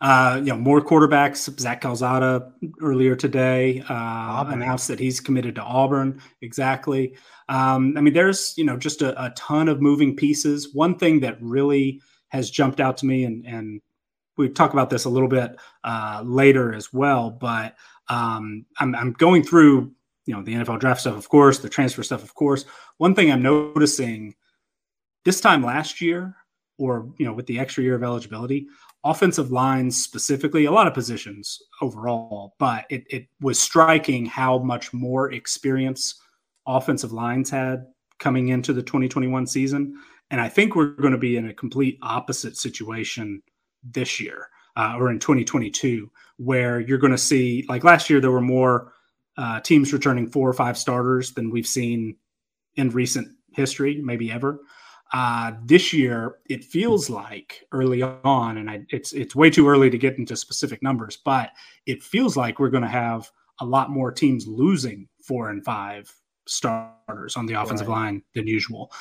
Uh, 0.00 0.40
you 0.42 0.50
know, 0.50 0.56
more 0.56 0.80
quarterbacks. 0.80 1.56
Zach 1.60 1.82
Calzada 1.82 2.50
earlier 2.82 3.14
today 3.14 3.84
uh, 3.88 4.44
announced 4.48 4.88
that 4.88 4.98
he's 4.98 5.20
committed 5.20 5.54
to 5.54 5.62
Auburn. 5.62 6.20
Exactly. 6.42 7.16
Um, 7.48 7.96
I 7.96 8.00
mean, 8.00 8.12
there's 8.12 8.54
you 8.56 8.64
know 8.64 8.76
just 8.76 9.02
a, 9.02 9.24
a, 9.24 9.30
ton 9.36 9.68
of 9.68 9.80
moving 9.80 10.16
pieces. 10.16 10.74
One 10.74 10.98
thing 10.98 11.20
that 11.20 11.40
really 11.40 12.00
has 12.30 12.50
jumped 12.50 12.80
out 12.80 12.96
to 12.96 13.06
me, 13.06 13.22
and 13.22 13.46
and 13.46 13.80
we 14.40 14.48
talk 14.48 14.72
about 14.72 14.90
this 14.90 15.04
a 15.04 15.10
little 15.10 15.28
bit 15.28 15.56
uh, 15.84 16.22
later 16.24 16.74
as 16.74 16.92
well, 16.92 17.30
but 17.30 17.76
um, 18.08 18.64
I'm, 18.78 18.94
I'm 18.94 19.12
going 19.12 19.44
through 19.44 19.92
you 20.26 20.34
know 20.34 20.42
the 20.42 20.54
NFL 20.54 20.80
draft 20.80 21.00
stuff, 21.00 21.16
of 21.16 21.28
course, 21.28 21.58
the 21.58 21.68
transfer 21.68 22.02
stuff, 22.02 22.22
of 22.22 22.34
course. 22.34 22.64
One 22.98 23.14
thing 23.14 23.30
I'm 23.30 23.42
noticing 23.42 24.34
this 25.24 25.40
time 25.40 25.62
last 25.62 26.00
year, 26.00 26.36
or 26.78 27.12
you 27.18 27.26
know, 27.26 27.32
with 27.32 27.46
the 27.46 27.58
extra 27.58 27.82
year 27.82 27.94
of 27.94 28.02
eligibility, 28.02 28.66
offensive 29.04 29.50
lines 29.50 30.02
specifically, 30.02 30.66
a 30.66 30.72
lot 30.72 30.86
of 30.86 30.94
positions 30.94 31.60
overall, 31.80 32.54
but 32.58 32.84
it, 32.90 33.04
it 33.10 33.26
was 33.40 33.58
striking 33.58 34.26
how 34.26 34.58
much 34.58 34.92
more 34.92 35.32
experience 35.32 36.20
offensive 36.66 37.12
lines 37.12 37.50
had 37.50 37.86
coming 38.18 38.48
into 38.48 38.72
the 38.72 38.82
2021 38.82 39.46
season. 39.46 39.94
And 40.30 40.40
I 40.40 40.48
think 40.48 40.76
we're 40.76 40.90
going 40.90 41.12
to 41.12 41.18
be 41.18 41.36
in 41.36 41.48
a 41.48 41.54
complete 41.54 41.98
opposite 42.02 42.56
situation 42.56 43.42
this 43.82 44.20
year 44.20 44.48
uh, 44.76 44.96
or 44.98 45.10
in 45.10 45.18
2022, 45.18 46.10
where 46.36 46.80
you're 46.80 46.98
going 46.98 47.12
to 47.12 47.18
see, 47.18 47.64
like 47.68 47.84
last 47.84 48.08
year, 48.08 48.20
there 48.20 48.30
were 48.30 48.40
more 48.40 48.92
uh, 49.36 49.60
teams 49.60 49.92
returning 49.92 50.26
four 50.26 50.48
or 50.48 50.52
five 50.52 50.78
starters 50.78 51.32
than 51.32 51.50
we've 51.50 51.66
seen 51.66 52.16
in 52.76 52.90
recent 52.90 53.28
history, 53.52 54.00
maybe 54.02 54.30
ever. 54.30 54.60
Uh, 55.12 55.52
this 55.64 55.92
year, 55.92 56.36
it 56.48 56.62
feels 56.64 57.10
like 57.10 57.64
early 57.72 58.02
on, 58.02 58.58
and 58.58 58.70
I, 58.70 58.84
it's 58.90 59.12
it's 59.12 59.34
way 59.34 59.50
too 59.50 59.68
early 59.68 59.90
to 59.90 59.98
get 59.98 60.18
into 60.18 60.36
specific 60.36 60.82
numbers, 60.82 61.18
but 61.24 61.50
it 61.86 62.02
feels 62.02 62.36
like 62.36 62.60
we're 62.60 62.70
going 62.70 62.84
to 62.84 62.88
have 62.88 63.28
a 63.60 63.64
lot 63.64 63.90
more 63.90 64.12
teams 64.12 64.46
losing 64.46 65.08
four 65.20 65.50
and 65.50 65.64
five 65.64 66.14
starters 66.46 67.36
on 67.36 67.46
the 67.46 67.54
offensive 67.54 67.88
right. 67.88 67.94
line 67.94 68.22
than 68.34 68.46
usual. 68.46 68.92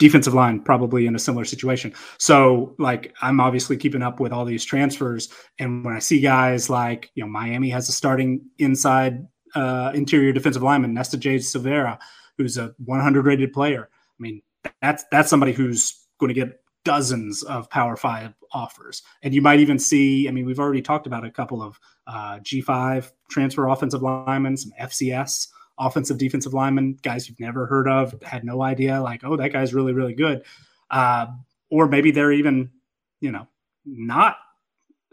Defensive 0.00 0.32
line 0.32 0.60
probably 0.60 1.06
in 1.06 1.14
a 1.14 1.18
similar 1.18 1.44
situation. 1.44 1.92
So, 2.18 2.74
like, 2.78 3.14
I'm 3.20 3.38
obviously 3.38 3.76
keeping 3.76 4.02
up 4.02 4.18
with 4.18 4.32
all 4.32 4.46
these 4.46 4.64
transfers, 4.64 5.28
and 5.58 5.84
when 5.84 5.94
I 5.94 5.98
see 5.98 6.20
guys 6.20 6.70
like, 6.70 7.10
you 7.14 7.22
know, 7.22 7.28
Miami 7.28 7.68
has 7.68 7.88
a 7.88 7.92
starting 7.92 8.40
inside 8.58 9.26
uh, 9.54 9.92
interior 9.94 10.32
defensive 10.32 10.62
lineman, 10.62 10.94
Nesta 10.94 11.18
J. 11.18 11.36
Silvera, 11.36 11.98
who's 12.38 12.56
a 12.56 12.74
100 12.84 13.26
rated 13.26 13.52
player. 13.52 13.90
I 13.92 14.22
mean, 14.22 14.40
that's 14.80 15.04
that's 15.12 15.28
somebody 15.28 15.52
who's 15.52 16.06
going 16.18 16.28
to 16.28 16.34
get 16.34 16.60
dozens 16.84 17.42
of 17.42 17.68
Power 17.68 17.94
Five 17.94 18.32
offers, 18.52 19.02
and 19.22 19.34
you 19.34 19.42
might 19.42 19.60
even 19.60 19.78
see. 19.78 20.28
I 20.28 20.30
mean, 20.30 20.46
we've 20.46 20.60
already 20.60 20.82
talked 20.82 21.06
about 21.06 21.26
a 21.26 21.30
couple 21.30 21.62
of 21.62 21.78
uh, 22.06 22.38
G5 22.38 23.10
transfer 23.30 23.68
offensive 23.68 24.02
linemen, 24.02 24.56
some 24.56 24.72
FCS 24.80 25.48
offensive 25.80 26.18
defensive 26.18 26.54
linemen, 26.54 26.98
guys 27.02 27.28
you've 27.28 27.40
never 27.40 27.66
heard 27.66 27.88
of, 27.88 28.14
had 28.22 28.44
no 28.44 28.62
idea, 28.62 29.00
like, 29.00 29.22
oh, 29.24 29.36
that 29.36 29.52
guy's 29.52 29.74
really 29.74 29.92
really 29.92 30.14
good, 30.14 30.44
uh, 30.90 31.26
or 31.70 31.88
maybe 31.88 32.10
they're 32.10 32.32
even, 32.32 32.70
you 33.20 33.32
know, 33.32 33.48
not 33.84 34.36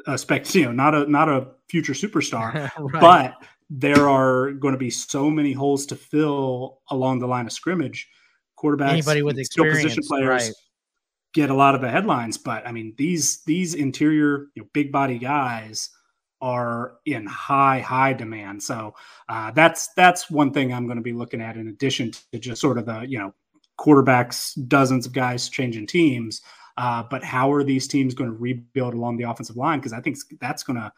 a 0.06 0.18
spec, 0.18 0.54
you 0.56 0.66
know, 0.66 0.72
not 0.72 0.94
a 0.94 1.10
not 1.10 1.30
a 1.30 1.48
future 1.70 1.94
superstar, 1.94 2.70
right. 2.80 3.02
but 3.02 3.48
there 3.70 4.08
are 4.10 4.52
going 4.52 4.74
to 4.74 4.78
be 4.78 4.90
so 4.90 5.30
many 5.30 5.54
holes 5.54 5.86
to 5.88 5.96
fill 5.96 6.80
along 6.90 7.20
the 7.20 7.28
line 7.28 7.46
of 7.46 7.52
scrimmage 7.52 8.10
quarterbacks, 8.58 8.90
anybody 8.92 9.22
with 9.22 9.38
experience, 9.38 9.84
position 9.84 10.04
players 10.08 10.44
right. 10.44 10.54
get 11.34 11.50
a 11.50 11.54
lot 11.54 11.76
of 11.76 11.82
the 11.82 11.90
headlines. 11.90 12.38
But 12.38 12.68
I 12.68 12.72
mean, 12.72 12.94
these 12.98 13.44
these 13.44 13.74
interior 13.74 14.48
you 14.56 14.64
know, 14.64 14.68
big 14.74 14.92
body 14.92 15.18
guys 15.18 15.90
are 16.42 16.96
in 17.06 17.26
high 17.26 17.80
high 17.80 18.14
demand. 18.14 18.62
So 18.62 18.94
uh, 19.30 19.52
that's 19.52 19.90
that's 19.96 20.30
one 20.30 20.52
thing 20.52 20.74
I'm 20.74 20.86
going 20.86 20.98
to 20.98 21.04
be 21.04 21.14
looking 21.14 21.42
at 21.42 21.58
in 21.58 21.68
addition 21.68 22.12
to 22.32 22.40
just 22.40 22.62
sort 22.62 22.78
of 22.78 22.86
the 22.86 23.02
you 23.02 23.20
know 23.20 23.34
quarterbacks, 23.80 24.58
dozens 24.68 25.06
of 25.06 25.14
guys 25.14 25.50
changing 25.50 25.88
teams. 25.88 26.42
Uh, 26.78 27.04
but 27.10 27.24
how 27.24 27.52
are 27.52 27.64
these 27.64 27.88
teams 27.88 28.14
going 28.14 28.30
to 28.30 28.36
rebuild 28.36 28.94
along 28.94 29.18
the 29.18 29.24
offensive 29.24 29.58
line? 29.58 29.80
Because 29.80 29.94
I 29.94 30.02
think 30.02 30.18
that's 30.40 30.64
going 30.64 30.78
to 30.78 30.92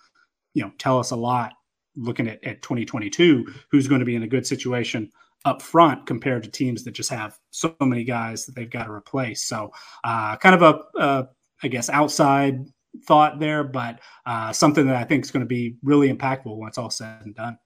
you 0.54 0.64
know 0.64 0.72
tell 0.78 1.00
us 1.00 1.12
a 1.12 1.16
lot 1.16 1.54
looking 1.96 2.28
at, 2.28 2.44
at 2.44 2.62
2022 2.62 3.46
who's 3.72 3.88
going 3.88 4.00
to 4.00 4.06
be 4.06 4.16
in 4.16 4.24
a 4.24 4.28
good 4.28 4.46
situation 4.46 5.12
up 5.46 5.62
front 5.62 6.06
compared 6.06 6.44
to 6.44 6.50
teams 6.50 6.84
that 6.84 6.92
just 6.92 7.10
have 7.10 7.38
so 7.52 7.76
many 7.82 8.04
guys 8.04 8.46
that 8.46 8.56
they've 8.56 8.70
got 8.70 8.86
to 8.86 8.92
replace. 8.92 9.44
So, 9.44 9.72
uh, 10.04 10.36
kind 10.38 10.56
of 10.56 10.62
a, 10.62 11.00
uh, 11.00 11.24
guess, 11.68 11.90
outside 11.90 12.66
thought 13.06 13.40
there, 13.40 13.64
but 13.64 14.00
uh, 14.26 14.52
something 14.52 14.86
that 14.88 14.96
I 14.96 15.04
think 15.04 15.24
is 15.24 15.32
going 15.32 15.42
to 15.42 15.48
be 15.48 15.76
really 15.84 16.14
impactful 16.14 16.56
once 16.56 16.78
all 16.78 16.90
said 16.90 17.22
and 17.24 17.36
done. 17.36 17.58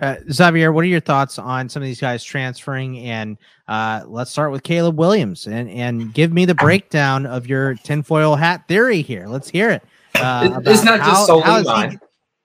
Uh, 0.00 0.16
Xavier, 0.30 0.72
what 0.72 0.84
are 0.84 0.88
your 0.88 1.00
thoughts 1.00 1.38
on 1.38 1.68
some 1.68 1.82
of 1.82 1.86
these 1.86 2.00
guys 2.00 2.24
transferring? 2.24 2.98
And 3.00 3.36
uh, 3.68 4.04
let's 4.06 4.30
start 4.30 4.52
with 4.52 4.62
Caleb 4.62 4.98
Williams 4.98 5.46
and 5.46 5.68
and 5.68 6.14
give 6.14 6.32
me 6.32 6.44
the 6.44 6.54
breakdown 6.54 7.26
of 7.26 7.46
your 7.46 7.74
tinfoil 7.74 8.36
hat 8.36 8.66
theory 8.68 9.02
here. 9.02 9.26
Let's 9.26 9.50
hear 9.50 9.70
it. 9.70 9.82
Uh, 10.14 10.60
it's 10.64 10.84
not 10.84 10.98
just 10.98 11.10
how, 11.10 11.24
solely 11.26 11.42
how 11.42 11.62
mine. 11.62 11.90
He, 11.90 11.98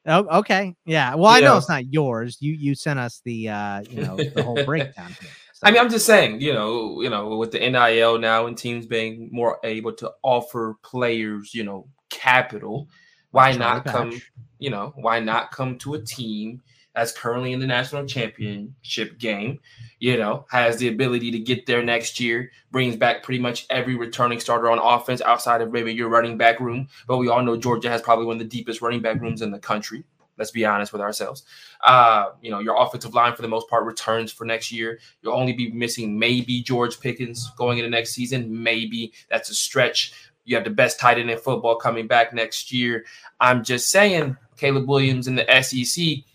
Oh, 0.07 0.39
okay. 0.39 0.75
Yeah. 0.85 1.13
Well, 1.13 1.27
I 1.27 1.41
know, 1.41 1.51
know 1.51 1.57
it's 1.57 1.69
not 1.69 1.85
yours. 1.93 2.37
You 2.39 2.53
you 2.53 2.73
sent 2.73 2.97
us 2.99 3.21
the 3.23 3.49
uh, 3.49 3.81
you 3.89 4.01
know, 4.01 4.17
the 4.17 4.41
whole 4.43 4.63
breakdown. 4.65 5.15
Here, 5.19 5.29
so. 5.29 5.40
I 5.63 5.71
mean, 5.71 5.79
I'm 5.79 5.89
just 5.89 6.05
saying, 6.07 6.41
you 6.41 6.53
know, 6.53 7.01
you 7.01 7.09
know, 7.09 7.37
with 7.37 7.51
the 7.51 7.59
NIL 7.59 8.17
now 8.17 8.47
and 8.47 8.57
teams 8.57 8.87
being 8.87 9.29
more 9.31 9.59
able 9.63 9.93
to 9.93 10.11
offer 10.23 10.77
players, 10.83 11.53
you 11.53 11.63
know, 11.63 11.87
capital, 12.09 12.89
why 13.29 13.53
not 13.53 13.85
come, 13.85 14.21
you 14.59 14.69
know, 14.69 14.93
why 14.95 15.19
not 15.19 15.51
come 15.51 15.77
to 15.79 15.93
a 15.93 16.01
team 16.01 16.61
that's 16.93 17.13
currently 17.13 17.53
in 17.53 17.59
the 17.59 17.67
national 17.67 18.05
championship 18.05 19.17
game, 19.17 19.59
you 19.99 20.17
know, 20.17 20.45
has 20.49 20.77
the 20.77 20.89
ability 20.89 21.31
to 21.31 21.39
get 21.39 21.65
there 21.65 21.83
next 21.83 22.19
year, 22.19 22.51
brings 22.71 22.97
back 22.97 23.23
pretty 23.23 23.39
much 23.39 23.65
every 23.69 23.95
returning 23.95 24.39
starter 24.39 24.69
on 24.69 24.79
offense 24.79 25.21
outside 25.21 25.61
of 25.61 25.71
maybe 25.71 25.93
your 25.93 26.09
running 26.09 26.37
back 26.37 26.59
room. 26.59 26.87
But 27.07 27.17
we 27.17 27.29
all 27.29 27.43
know 27.43 27.55
Georgia 27.55 27.89
has 27.89 28.01
probably 28.01 28.25
one 28.25 28.35
of 28.35 28.39
the 28.39 28.45
deepest 28.45 28.81
running 28.81 29.01
back 29.01 29.21
rooms 29.21 29.41
in 29.41 29.51
the 29.51 29.59
country. 29.59 30.03
Let's 30.41 30.49
be 30.49 30.65
honest 30.65 30.91
with 30.91 31.03
ourselves. 31.03 31.43
Uh, 31.85 32.31
you 32.41 32.49
know, 32.49 32.57
your 32.57 32.81
offensive 32.81 33.13
line 33.13 33.35
for 33.35 33.43
the 33.43 33.47
most 33.47 33.69
part 33.69 33.85
returns 33.85 34.31
for 34.31 34.43
next 34.43 34.71
year. 34.71 34.97
You'll 35.21 35.35
only 35.35 35.53
be 35.53 35.69
missing 35.69 36.17
maybe 36.17 36.63
George 36.63 36.99
Pickens 36.99 37.51
going 37.57 37.77
into 37.77 37.91
next 37.91 38.13
season. 38.13 38.63
Maybe 38.63 39.13
that's 39.29 39.51
a 39.51 39.53
stretch. 39.53 40.13
You 40.45 40.55
have 40.55 40.63
the 40.63 40.71
best 40.71 40.99
tight 40.99 41.19
end 41.19 41.29
in 41.29 41.37
football 41.37 41.75
coming 41.75 42.07
back 42.07 42.33
next 42.33 42.73
year. 42.73 43.05
I'm 43.39 43.63
just 43.63 43.91
saying, 43.91 44.35
Caleb 44.57 44.89
Williams 44.89 45.27
in 45.27 45.35
the 45.35 45.45
SEC 45.61 46.25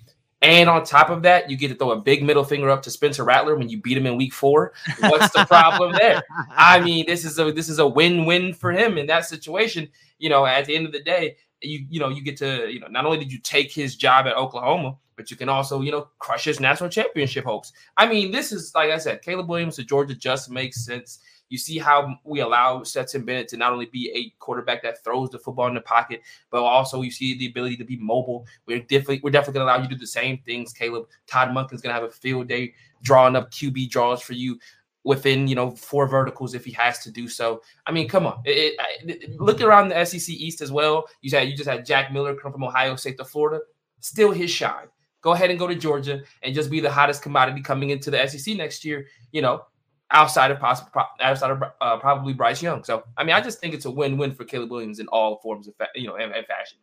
and 0.43 0.69
on 0.69 0.85
top 0.85 1.09
of 1.09 1.23
that, 1.23 1.51
you 1.51 1.57
get 1.57 1.69
to 1.69 1.75
throw 1.75 1.93
a 1.93 2.01
big 2.01 2.23
middle 2.23 2.45
finger 2.45 2.69
up 2.69 2.83
to 2.83 2.91
Spencer 2.91 3.25
Rattler 3.25 3.57
when 3.57 3.69
you 3.69 3.81
beat 3.81 3.97
him 3.97 4.07
in 4.07 4.17
week 4.17 4.35
four. 4.35 4.75
What's 5.01 5.33
the 5.33 5.47
problem 5.47 5.93
there? 5.99 6.23
I 6.51 6.79
mean, 6.81 7.07
this 7.07 7.25
is 7.25 7.39
a 7.39 7.51
this 7.53 7.69
is 7.69 7.79
a 7.79 7.87
win-win 7.87 8.53
for 8.53 8.71
him 8.71 8.99
in 8.99 9.07
that 9.07 9.25
situation. 9.25 9.89
You 10.19 10.29
know, 10.29 10.45
at 10.45 10.67
the 10.67 10.77
end 10.77 10.87
of 10.87 10.93
the 10.93 11.03
day, 11.03 11.37
you 11.63 11.87
you 11.89 12.01
know, 12.01 12.09
you 12.09 12.23
get 12.23 12.37
to, 12.39 12.71
you 12.71 12.81
know, 12.81 12.89
not 12.89 13.05
only 13.05 13.19
did 13.19 13.33
you 13.33 13.39
take 13.39 13.73
his 13.73 13.97
job 13.97 14.27
at 14.27 14.37
Oklahoma, 14.37 14.97
but 15.17 15.31
you 15.31 15.37
can 15.37 15.49
also, 15.49 15.81
you 15.81 15.91
know, 15.91 16.09
crush 16.19 16.45
his 16.45 16.61
national 16.61 16.91
championship 16.91 17.45
hopes. 17.45 17.73
I 17.97 18.07
mean, 18.07 18.31
this 18.31 18.53
is 18.53 18.73
like 18.75 18.91
I 18.91 18.99
said, 18.99 19.23
Caleb 19.23 19.49
Williams 19.49 19.77
to 19.77 19.85
Georgia 19.85 20.15
just 20.15 20.51
makes 20.51 20.85
sense. 20.85 21.21
You 21.49 21.59
see 21.59 21.79
how 21.79 22.19
we 22.25 22.41
allow 22.41 22.83
Stetson 22.83 23.25
Bennett 23.25 23.49
to 23.49 23.57
not 23.57 23.73
only 23.73 23.87
be 23.87 24.11
a 24.15 24.35
quarterback 24.41 24.83
that 24.83 25.05
throws 25.05 25.31
the 25.31 25.39
football 25.39 25.69
in 25.69 25.75
the 25.75 25.81
pocket, 25.81 26.23
but 26.51 26.63
also 26.63 27.03
you 27.03 27.11
see 27.11 27.39
the 27.39 27.47
ability 27.47 27.77
to 27.77 27.85
be 27.85 27.97
mobile. 27.97 28.47
We're 28.67 28.81
definitely 28.81 29.21
we're 29.23 29.31
definitely 29.31 29.61
to 29.61 29.65
allow 29.65 29.77
you 29.77 29.85
to 29.85 29.95
do 29.95 29.97
the 29.97 30.07
same 30.09 30.39
things, 30.45 30.73
Caleb. 30.73 31.07
Todd 31.29 31.51
Monken's 31.51 31.81
going 31.83 31.95
to 31.95 32.01
have 32.01 32.03
a 32.03 32.11
field 32.11 32.49
day 32.49 32.75
drawing 33.03 33.37
up 33.37 33.53
QB 33.53 33.89
draws 33.91 34.21
for 34.21 34.33
you 34.33 34.59
within 35.07 35.47
you 35.47 35.55
know 35.55 35.71
four 35.71 36.09
verticals 36.09 36.53
if 36.53 36.65
he 36.65 36.73
has 36.73 36.99
to 36.99 37.11
do 37.11 37.29
so. 37.29 37.63
I 37.87 37.93
mean, 37.93 38.09
come 38.09 38.27
on, 38.27 38.43
it, 38.45 38.75
it, 39.05 39.23
it, 39.23 39.41
look 39.41 39.61
around 39.61 39.89
the 39.89 40.05
SEC 40.05 40.29
East 40.29 40.61
as 40.61 40.73
well. 40.73 41.07
You 41.23 41.31
said 41.31 41.49
you 41.49 41.57
just 41.57 41.69
had 41.69 41.87
Jack 41.87 42.13
Miller 42.13 42.35
come 42.35 42.53
from 42.53 42.65
Ohio 42.65 42.97
State 42.97 43.17
to 43.19 43.25
Florida, 43.25 43.63
still 44.01 44.33
his 44.33 44.51
shine. 44.51 44.89
Go 45.23 45.33
ahead 45.33 45.51
and 45.51 45.59
go 45.59 45.67
to 45.67 45.75
Georgia 45.75 46.23
and 46.43 46.55
just 46.55 46.71
be 46.71 46.81
the 46.81 46.91
hottest 46.91 47.23
commodity 47.23 47.63
coming 47.63 47.91
into 47.91 48.11
the 48.11 48.27
SEC 48.27 48.57
next 48.57 48.85
year. 48.85 49.07
You 49.31 49.43
know, 49.43 49.63
outside 50.11 50.51
of 50.51 50.59
possible 50.59 50.91
outside 51.21 51.53
of 51.53 51.63
uh, 51.81 51.99
probably 51.99 52.33
Bryce 52.33 52.61
Young. 52.61 52.83
So 52.83 53.05
I 53.17 53.23
mean, 53.23 53.37
I 53.37 53.41
just 53.41 53.61
think 53.61 53.75
it's 53.75 53.85
a 53.85 53.91
win-win 53.91 54.35
for 54.35 54.45
Caleb 54.45 54.73
Williams 54.73 54.99
in 54.99 55.07
all 55.09 55.39
forms 55.41 55.69
of 55.69 55.77
fa- 55.77 55.89
you 55.95 56.09
know 56.09 56.17
and, 56.17 56.33
and 56.33 56.45
fashion. 56.47 56.79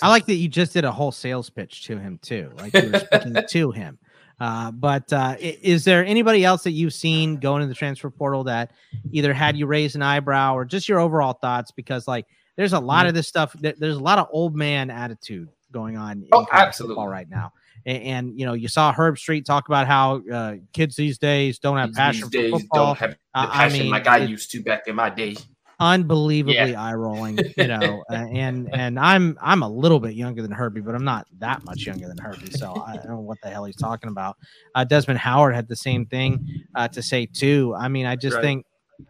I 0.00 0.08
like 0.10 0.26
that 0.26 0.34
you 0.34 0.46
just 0.48 0.72
did 0.72 0.84
a 0.84 0.92
whole 0.92 1.10
sales 1.10 1.50
pitch 1.50 1.84
to 1.86 1.98
him 1.98 2.20
too, 2.22 2.52
like 2.56 2.72
you 2.72 2.92
were 2.92 3.00
speaking 3.00 3.36
to 3.48 3.70
him. 3.72 3.98
Uh, 4.44 4.70
but 4.72 5.10
uh, 5.10 5.34
is 5.40 5.84
there 5.84 6.04
anybody 6.04 6.44
else 6.44 6.64
that 6.64 6.72
you've 6.72 6.92
seen 6.92 7.36
going 7.36 7.62
in 7.62 7.68
the 7.70 7.74
transfer 7.74 8.10
portal 8.10 8.44
that 8.44 8.72
either 9.10 9.32
had 9.32 9.56
you 9.56 9.64
raise 9.64 9.94
an 9.94 10.02
eyebrow 10.02 10.54
or 10.54 10.66
just 10.66 10.86
your 10.86 11.00
overall 11.00 11.32
thoughts? 11.32 11.70
Because 11.70 12.06
like 12.06 12.26
there's 12.56 12.74
a 12.74 12.78
lot 12.78 13.00
mm-hmm. 13.00 13.08
of 13.08 13.14
this 13.14 13.26
stuff. 13.26 13.56
There's 13.58 13.96
a 13.96 14.02
lot 14.02 14.18
of 14.18 14.28
old 14.30 14.54
man 14.54 14.90
attitude 14.90 15.48
going 15.72 15.96
on. 15.96 16.26
Oh, 16.30 16.46
absolutely. 16.52 17.06
Right 17.06 17.30
now, 17.30 17.54
and, 17.86 18.02
and, 18.02 18.38
you 18.38 18.44
know, 18.44 18.52
you 18.52 18.68
saw 18.68 18.92
Herbstreit 18.92 19.46
talk 19.46 19.66
about 19.68 19.86
how 19.86 20.20
uh, 20.30 20.56
kids 20.74 20.94
these 20.94 21.16
days 21.16 21.58
don't 21.58 21.78
have 21.78 21.94
passion 21.94 22.28
these 22.30 22.50
for 22.50 22.58
football. 22.58 22.86
Don't 22.88 22.98
have 22.98 23.10
the 23.12 23.16
passion 23.34 23.80
I 23.80 23.82
mean, 23.82 23.90
like 23.90 24.06
I 24.06 24.18
it, 24.18 24.28
used 24.28 24.50
to 24.50 24.62
back 24.62 24.88
in 24.88 24.94
my 24.94 25.08
day 25.08 25.36
unbelievably 25.80 26.54
yeah. 26.70 26.82
eye 26.82 26.94
rolling, 26.94 27.38
you 27.56 27.66
know. 27.66 28.04
and 28.10 28.72
and 28.74 28.98
I'm 28.98 29.38
I'm 29.40 29.62
a 29.62 29.68
little 29.68 30.00
bit 30.00 30.14
younger 30.14 30.42
than 30.42 30.50
Herbie, 30.50 30.80
but 30.80 30.94
I'm 30.94 31.04
not 31.04 31.26
that 31.38 31.64
much 31.64 31.86
younger 31.86 32.08
than 32.08 32.18
Herbie, 32.18 32.50
so 32.50 32.82
I 32.86 32.96
don't 32.96 33.08
know 33.08 33.20
what 33.20 33.38
the 33.42 33.50
hell 33.50 33.64
he's 33.64 33.76
talking 33.76 34.10
about. 34.10 34.36
Uh, 34.74 34.84
Desmond 34.84 35.18
Howard 35.18 35.54
had 35.54 35.68
the 35.68 35.76
same 35.76 36.06
thing 36.06 36.64
uh, 36.74 36.88
to 36.88 37.02
say 37.02 37.26
too. 37.26 37.74
I 37.78 37.88
mean, 37.88 38.06
I 38.06 38.16
just 38.16 38.36
right. 38.36 38.42
think 38.42 38.66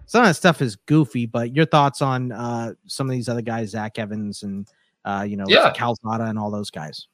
some 0.07 0.23
of 0.23 0.29
that 0.29 0.35
stuff 0.35 0.63
is 0.63 0.77
goofy. 0.77 1.27
But 1.27 1.55
your 1.55 1.67
thoughts 1.67 2.03
on 2.03 2.33
uh, 2.33 2.73
some 2.87 3.09
of 3.09 3.13
these 3.13 3.29
other 3.29 3.43
guys, 3.43 3.71
Zach 3.71 3.99
Evans 3.99 4.43
and 4.43 4.69
uh, 5.05 5.25
you 5.29 5.37
know, 5.37 5.45
yeah. 5.49 5.73
Calzada 5.73 6.25
and 6.25 6.39
all 6.39 6.51
those 6.51 6.71
guys. 6.71 7.09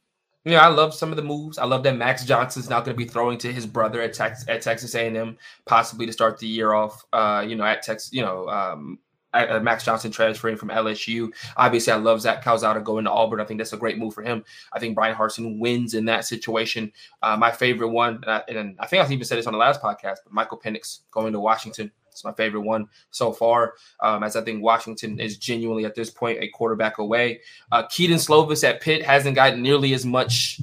Yeah, 0.45 0.65
I 0.67 0.69
love 0.69 0.95
some 0.95 1.11
of 1.11 1.17
the 1.17 1.23
moves. 1.23 1.59
I 1.59 1.67
love 1.67 1.83
that 1.83 1.97
Max 1.97 2.25
Johnson's 2.25 2.71
not 2.71 2.85
going 2.85 2.97
to 2.97 2.99
be 2.99 3.09
throwing 3.09 3.37
to 3.39 3.53
his 3.53 3.67
brother 3.67 4.01
at, 4.01 4.15
Tex- 4.15 4.47
at 4.49 4.63
Texas 4.63 4.95
A&M, 4.95 5.37
possibly 5.67 6.07
to 6.07 6.13
start 6.13 6.39
the 6.39 6.47
year 6.47 6.73
off. 6.73 7.05
Uh, 7.13 7.45
you 7.47 7.57
know, 7.57 7.65
at 7.65 7.83
Texas, 7.83 8.11
you 8.13 8.23
know, 8.23 8.49
um, 8.49 8.99
uh, 9.33 9.61
Max 9.61 9.85
Johnson 9.85 10.11
transferring 10.11 10.57
from 10.57 10.69
LSU. 10.69 11.31
Obviously, 11.57 11.93
I 11.93 11.97
love 11.97 12.21
Zach 12.21 12.43
Calzada 12.43 12.81
going 12.81 13.05
to 13.05 13.11
Auburn. 13.11 13.41
I 13.41 13.45
think 13.45 13.59
that's 13.59 13.73
a 13.73 13.77
great 13.77 13.99
move 13.99 14.15
for 14.15 14.23
him. 14.23 14.45
I 14.73 14.79
think 14.79 14.95
Bryan 14.95 15.15
Harsin 15.15 15.59
wins 15.59 15.95
in 15.95 16.05
that 16.07 16.25
situation. 16.25 16.93
Uh, 17.23 17.37
my 17.37 17.51
favorite 17.51 17.89
one, 17.89 18.17
and 18.23 18.31
I, 18.31 18.43
and 18.49 18.77
I, 18.79 18.87
think 18.87 19.03
I 19.03 19.13
even 19.13 19.25
said 19.25 19.39
this 19.39 19.47
on 19.47 19.53
the 19.53 19.59
last 19.59 19.81
podcast, 19.81 20.19
but 20.25 20.33
Michael 20.33 20.59
Penix 20.59 21.01
going 21.11 21.33
to 21.33 21.41
Washington. 21.41 21.91
It's 22.11 22.25
my 22.25 22.33
favorite 22.33 22.63
one 22.63 22.89
so 23.11 23.33
far, 23.33 23.75
um, 24.01 24.25
as 24.25 24.35
I 24.35 24.43
think 24.43 24.63
Washington 24.63 25.21
is 25.21 25.39
genuinely 25.39 25.85
at 25.85 25.95
this 25.95 26.11
point 26.11 26.43
a 26.43 26.49
quarterback 26.49 26.99
away. 26.99 27.41
Uh, 27.71 27.87
Kedon 27.87 28.19
Slovis 28.19 28.69
at 28.69 28.81
Pitt 28.81 29.05
hasn't 29.05 29.37
gotten 29.37 29.63
nearly 29.63 29.95
as 29.95 30.05
much 30.05 30.61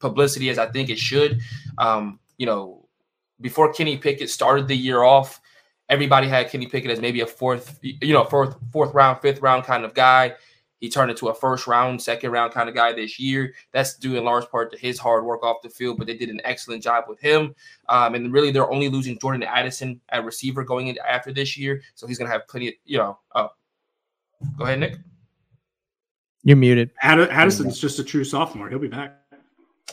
publicity 0.00 0.50
as 0.50 0.58
I 0.58 0.66
think 0.66 0.90
it 0.90 0.98
should. 0.98 1.40
Um, 1.78 2.18
you 2.38 2.46
know, 2.46 2.86
before 3.40 3.72
Kenny 3.72 3.96
Pickett 3.96 4.30
started 4.30 4.66
the 4.66 4.76
year 4.76 5.02
off, 5.02 5.40
everybody 5.88 6.28
had 6.28 6.50
Kenny 6.50 6.66
Pickett 6.66 6.90
as 6.90 7.00
maybe 7.00 7.20
a 7.20 7.26
fourth, 7.26 7.78
you 7.82 8.12
know, 8.12 8.24
fourth, 8.24 8.56
fourth 8.72 8.94
round, 8.94 9.20
fifth 9.20 9.40
round 9.40 9.64
kind 9.64 9.84
of 9.84 9.94
guy. 9.94 10.34
He 10.80 10.88
turned 10.88 11.10
into 11.10 11.28
a 11.28 11.34
first 11.34 11.66
round, 11.66 12.00
second 12.00 12.30
round 12.30 12.52
kind 12.52 12.68
of 12.68 12.74
guy 12.74 12.92
this 12.92 13.18
year. 13.18 13.52
That's 13.72 13.96
due 13.96 14.16
in 14.16 14.24
large 14.24 14.48
part 14.48 14.70
to 14.70 14.78
his 14.78 14.96
hard 14.98 15.24
work 15.24 15.42
off 15.42 15.56
the 15.62 15.68
field, 15.68 15.98
but 15.98 16.06
they 16.06 16.16
did 16.16 16.28
an 16.28 16.40
excellent 16.44 16.84
job 16.84 17.04
with 17.08 17.18
him. 17.18 17.54
Um, 17.88 18.14
and 18.14 18.32
really, 18.32 18.52
they're 18.52 18.70
only 18.70 18.88
losing 18.88 19.18
Jordan 19.18 19.42
Addison 19.42 20.00
at 20.10 20.24
receiver 20.24 20.62
going 20.62 20.86
into 20.86 21.04
after 21.10 21.32
this 21.32 21.56
year, 21.56 21.82
so 21.96 22.06
he's 22.06 22.16
going 22.16 22.28
to 22.28 22.32
have 22.32 22.46
plenty 22.46 22.68
of, 22.68 22.74
you 22.84 22.98
know. 22.98 23.18
Oh, 23.34 23.48
go 24.56 24.64
ahead, 24.64 24.78
Nick. 24.78 24.98
You're 26.44 26.56
muted. 26.56 26.90
Addison's 27.02 27.80
just 27.80 27.98
a 27.98 28.04
true 28.04 28.22
sophomore. 28.22 28.68
He'll 28.68 28.78
be 28.78 28.86
back. 28.86 29.16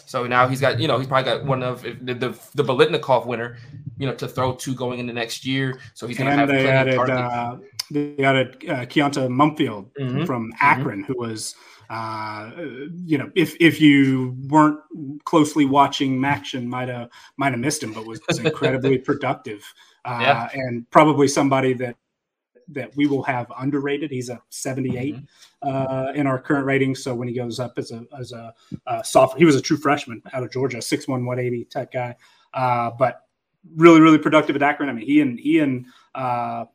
So 0.06 0.28
now 0.28 0.48
he's 0.48 0.62
got, 0.62 0.80
you 0.80 0.88
know, 0.88 1.00
he's 1.00 1.08
probably 1.08 1.32
got 1.32 1.46
one 1.46 1.64
of 1.64 1.82
the 1.82 2.14
the, 2.14 2.40
the 2.54 2.64
Biletnikoff 2.64 3.26
winner, 3.26 3.58
you 3.98 4.08
know, 4.08 4.14
to 4.16 4.28
throw 4.28 4.54
to 4.56 4.76
going 4.76 5.00
into 5.00 5.14
next 5.14 5.46
year. 5.46 5.80
So 5.94 6.08
he's 6.08 6.18
going 6.18 6.30
to 6.30 6.36
have 6.36 6.48
they 6.48 6.68
added, 6.68 6.98
uh, 6.98 7.58
they 7.92 8.18
added 8.24 8.56
uh, 8.68 8.86
Konata 8.86 9.28
Mumpfield 9.28 9.92
mm-hmm. 10.00 10.26
from 10.26 10.52
mm-hmm. 10.52 10.58
Akron, 10.60 11.04
mm-hmm. 11.04 11.14
who 11.14 11.20
was, 11.20 11.56
uh, 11.90 12.52
you 12.96 13.18
know, 13.18 13.32
if 13.36 13.56
if 13.60 13.80
you 13.80 14.36
weren't 14.48 14.80
closely 15.24 15.66
watching 15.66 16.20
MACtion, 16.20 16.66
might 16.66 16.90
have 16.90 17.10
might 17.38 17.52
have 17.52 17.60
missed 17.60 17.84
him, 17.84 17.94
but 17.94 18.06
was, 18.06 18.20
was 18.28 18.40
incredibly 18.40 18.98
productive. 19.10 19.64
Uh, 20.04 20.20
yeah. 20.22 20.50
and 20.54 20.88
probably 20.92 21.28
somebody 21.28 21.74
that 21.74 21.96
that 22.70 22.96
we 22.96 23.08
will 23.08 23.24
have 23.24 23.52
underrated. 23.60 24.12
He's 24.12 24.30
a 24.30 24.42
78 24.50 25.16
mm-hmm. 25.16 25.68
uh, 25.68 26.12
in 26.14 26.28
our 26.28 26.40
current 26.40 26.66
rating. 26.66 26.96
So 26.96 27.14
when 27.14 27.28
he 27.28 27.34
goes 27.34 27.60
up 27.60 27.78
as 27.78 27.92
a 27.92 28.04
as 28.20 28.32
a 28.32 28.54
uh, 28.88 29.04
sophomore, 29.04 29.38
he 29.38 29.46
was 29.46 29.56
a 29.56 29.62
true 29.62 29.78
freshman 29.78 30.22
out 30.34 30.44
of 30.44 30.52
Georgia, 30.52 30.78
6'1", 30.78 31.08
180 31.08 31.66
type 31.66 31.92
guy. 31.92 32.16
Uh, 32.54 32.92
but 32.98 33.25
really, 33.76 34.02
really 34.02 34.18
productive 34.18 34.56
at 34.56 34.62
Akron. 34.62 34.90
I 34.90 34.94
mean, 34.94 35.06
he 35.06 35.22
and 35.22 35.40
he 35.40 35.60
and 35.60 35.86
uh, 36.14 36.66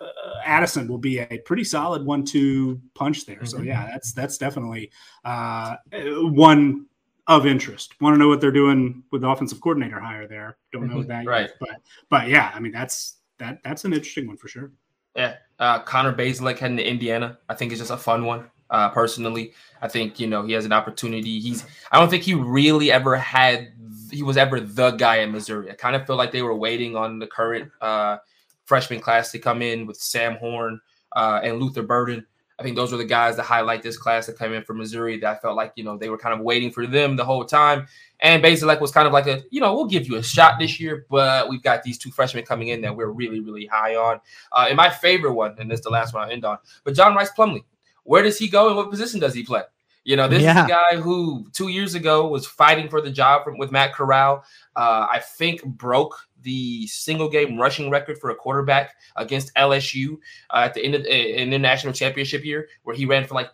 uh, 0.00 0.06
Addison 0.44 0.88
will 0.88 0.98
be 0.98 1.18
a 1.18 1.38
pretty 1.44 1.64
solid 1.64 2.04
one-two 2.04 2.80
punch 2.94 3.26
there. 3.26 3.36
Mm-hmm. 3.36 3.46
So 3.46 3.62
yeah, 3.62 3.88
that's 3.90 4.12
that's 4.12 4.38
definitely 4.38 4.90
uh, 5.24 5.76
one 5.92 6.86
of 7.26 7.46
interest. 7.46 8.00
Want 8.00 8.14
to 8.14 8.18
know 8.18 8.28
what 8.28 8.40
they're 8.40 8.52
doing 8.52 9.02
with 9.10 9.22
the 9.22 9.28
offensive 9.28 9.60
coordinator 9.60 9.98
hire 9.98 10.28
there? 10.28 10.58
Don't 10.72 10.88
know 10.88 10.98
mm-hmm. 10.98 11.08
that 11.08 11.26
right. 11.26 11.42
yet, 11.42 11.56
but 11.60 11.80
but 12.08 12.28
yeah, 12.28 12.52
I 12.54 12.60
mean 12.60 12.72
that's 12.72 13.16
that 13.38 13.62
that's 13.64 13.84
an 13.84 13.92
interesting 13.92 14.26
one 14.26 14.36
for 14.36 14.48
sure. 14.48 14.72
Yeah, 15.14 15.36
uh, 15.58 15.80
Connor 15.80 16.12
Bazelak 16.12 16.58
heading 16.58 16.76
to 16.76 16.86
Indiana. 16.86 17.38
I 17.48 17.54
think 17.54 17.72
it's 17.72 17.80
just 17.80 17.90
a 17.90 17.96
fun 17.96 18.26
one. 18.26 18.50
Uh, 18.68 18.90
personally, 18.90 19.54
I 19.80 19.88
think 19.88 20.20
you 20.20 20.26
know 20.26 20.44
he 20.44 20.52
has 20.52 20.64
an 20.64 20.72
opportunity. 20.72 21.40
He's. 21.40 21.64
I 21.90 21.98
don't 21.98 22.10
think 22.10 22.22
he 22.22 22.34
really 22.34 22.92
ever 22.92 23.16
had. 23.16 23.72
He 24.10 24.22
was 24.22 24.36
ever 24.36 24.60
the 24.60 24.92
guy 24.92 25.16
in 25.16 25.32
Missouri. 25.32 25.70
I 25.70 25.74
kind 25.74 25.96
of 25.96 26.06
feel 26.06 26.16
like 26.16 26.32
they 26.32 26.42
were 26.42 26.54
waiting 26.54 26.96
on 26.96 27.18
the 27.18 27.26
current 27.26 27.70
uh, 27.80 28.18
freshman 28.64 29.00
class 29.00 29.32
to 29.32 29.38
come 29.38 29.62
in 29.62 29.86
with 29.86 29.96
Sam 29.96 30.36
Horn 30.36 30.80
uh, 31.12 31.40
and 31.42 31.58
Luther 31.60 31.82
Burden. 31.82 32.26
I 32.58 32.62
think 32.62 32.74
those 32.74 32.90
were 32.90 32.98
the 32.98 33.04
guys 33.04 33.36
that 33.36 33.42
highlight 33.42 33.82
this 33.82 33.98
class 33.98 34.26
that 34.26 34.38
came 34.38 34.54
in 34.54 34.62
from 34.62 34.78
Missouri. 34.78 35.18
That 35.18 35.36
I 35.36 35.38
felt 35.38 35.56
like 35.56 35.72
you 35.76 35.84
know 35.84 35.98
they 35.98 36.08
were 36.08 36.16
kind 36.16 36.34
of 36.34 36.40
waiting 36.40 36.70
for 36.70 36.86
them 36.86 37.16
the 37.16 37.24
whole 37.24 37.44
time. 37.44 37.86
And 38.20 38.40
basically, 38.40 38.68
like 38.68 38.80
was 38.80 38.92
kind 38.92 39.06
of 39.06 39.12
like 39.12 39.26
a 39.26 39.42
you 39.50 39.60
know 39.60 39.74
we'll 39.74 39.86
give 39.86 40.06
you 40.06 40.16
a 40.16 40.22
shot 40.22 40.58
this 40.58 40.80
year, 40.80 41.06
but 41.10 41.50
we've 41.50 41.62
got 41.62 41.82
these 41.82 41.98
two 41.98 42.10
freshmen 42.10 42.44
coming 42.44 42.68
in 42.68 42.80
that 42.80 42.96
we're 42.96 43.10
really 43.10 43.40
really 43.40 43.66
high 43.66 43.94
on. 43.94 44.20
Uh, 44.52 44.66
and 44.68 44.76
my 44.76 44.88
favorite 44.88 45.34
one, 45.34 45.54
and 45.58 45.70
this 45.70 45.80
is 45.80 45.84
the 45.84 45.90
last 45.90 46.14
one 46.14 46.26
I 46.26 46.32
end 46.32 46.44
on, 46.46 46.58
but 46.84 46.94
John 46.94 47.14
Rice 47.14 47.30
Plumlee. 47.36 47.64
Where 48.04 48.22
does 48.22 48.38
he 48.38 48.48
go 48.48 48.68
and 48.68 48.76
what 48.76 48.88
position 48.88 49.20
does 49.20 49.34
he 49.34 49.42
play? 49.42 49.62
You 50.06 50.14
know, 50.14 50.28
this 50.28 50.40
yeah. 50.40 50.60
is 50.60 50.64
a 50.66 50.68
guy 50.68 51.00
who 51.00 51.48
two 51.52 51.66
years 51.66 51.96
ago 51.96 52.28
was 52.28 52.46
fighting 52.46 52.88
for 52.88 53.00
the 53.00 53.10
job 53.10 53.42
from, 53.42 53.58
with 53.58 53.72
Matt 53.72 53.92
Corral. 53.92 54.44
Uh, 54.76 55.08
I 55.10 55.18
think 55.18 55.64
broke 55.64 56.16
the 56.42 56.86
single 56.86 57.28
game 57.28 57.58
rushing 57.58 57.90
record 57.90 58.18
for 58.18 58.30
a 58.30 58.34
quarterback 58.36 58.94
against 59.16 59.52
LSU 59.56 60.18
uh, 60.50 60.58
at 60.58 60.74
the 60.74 60.84
end 60.84 60.94
of 60.94 61.02
the 61.02 61.42
international 61.42 61.92
championship 61.92 62.44
year, 62.44 62.68
where 62.84 62.94
he 62.94 63.04
ran 63.04 63.26
for 63.26 63.34
like 63.34 63.50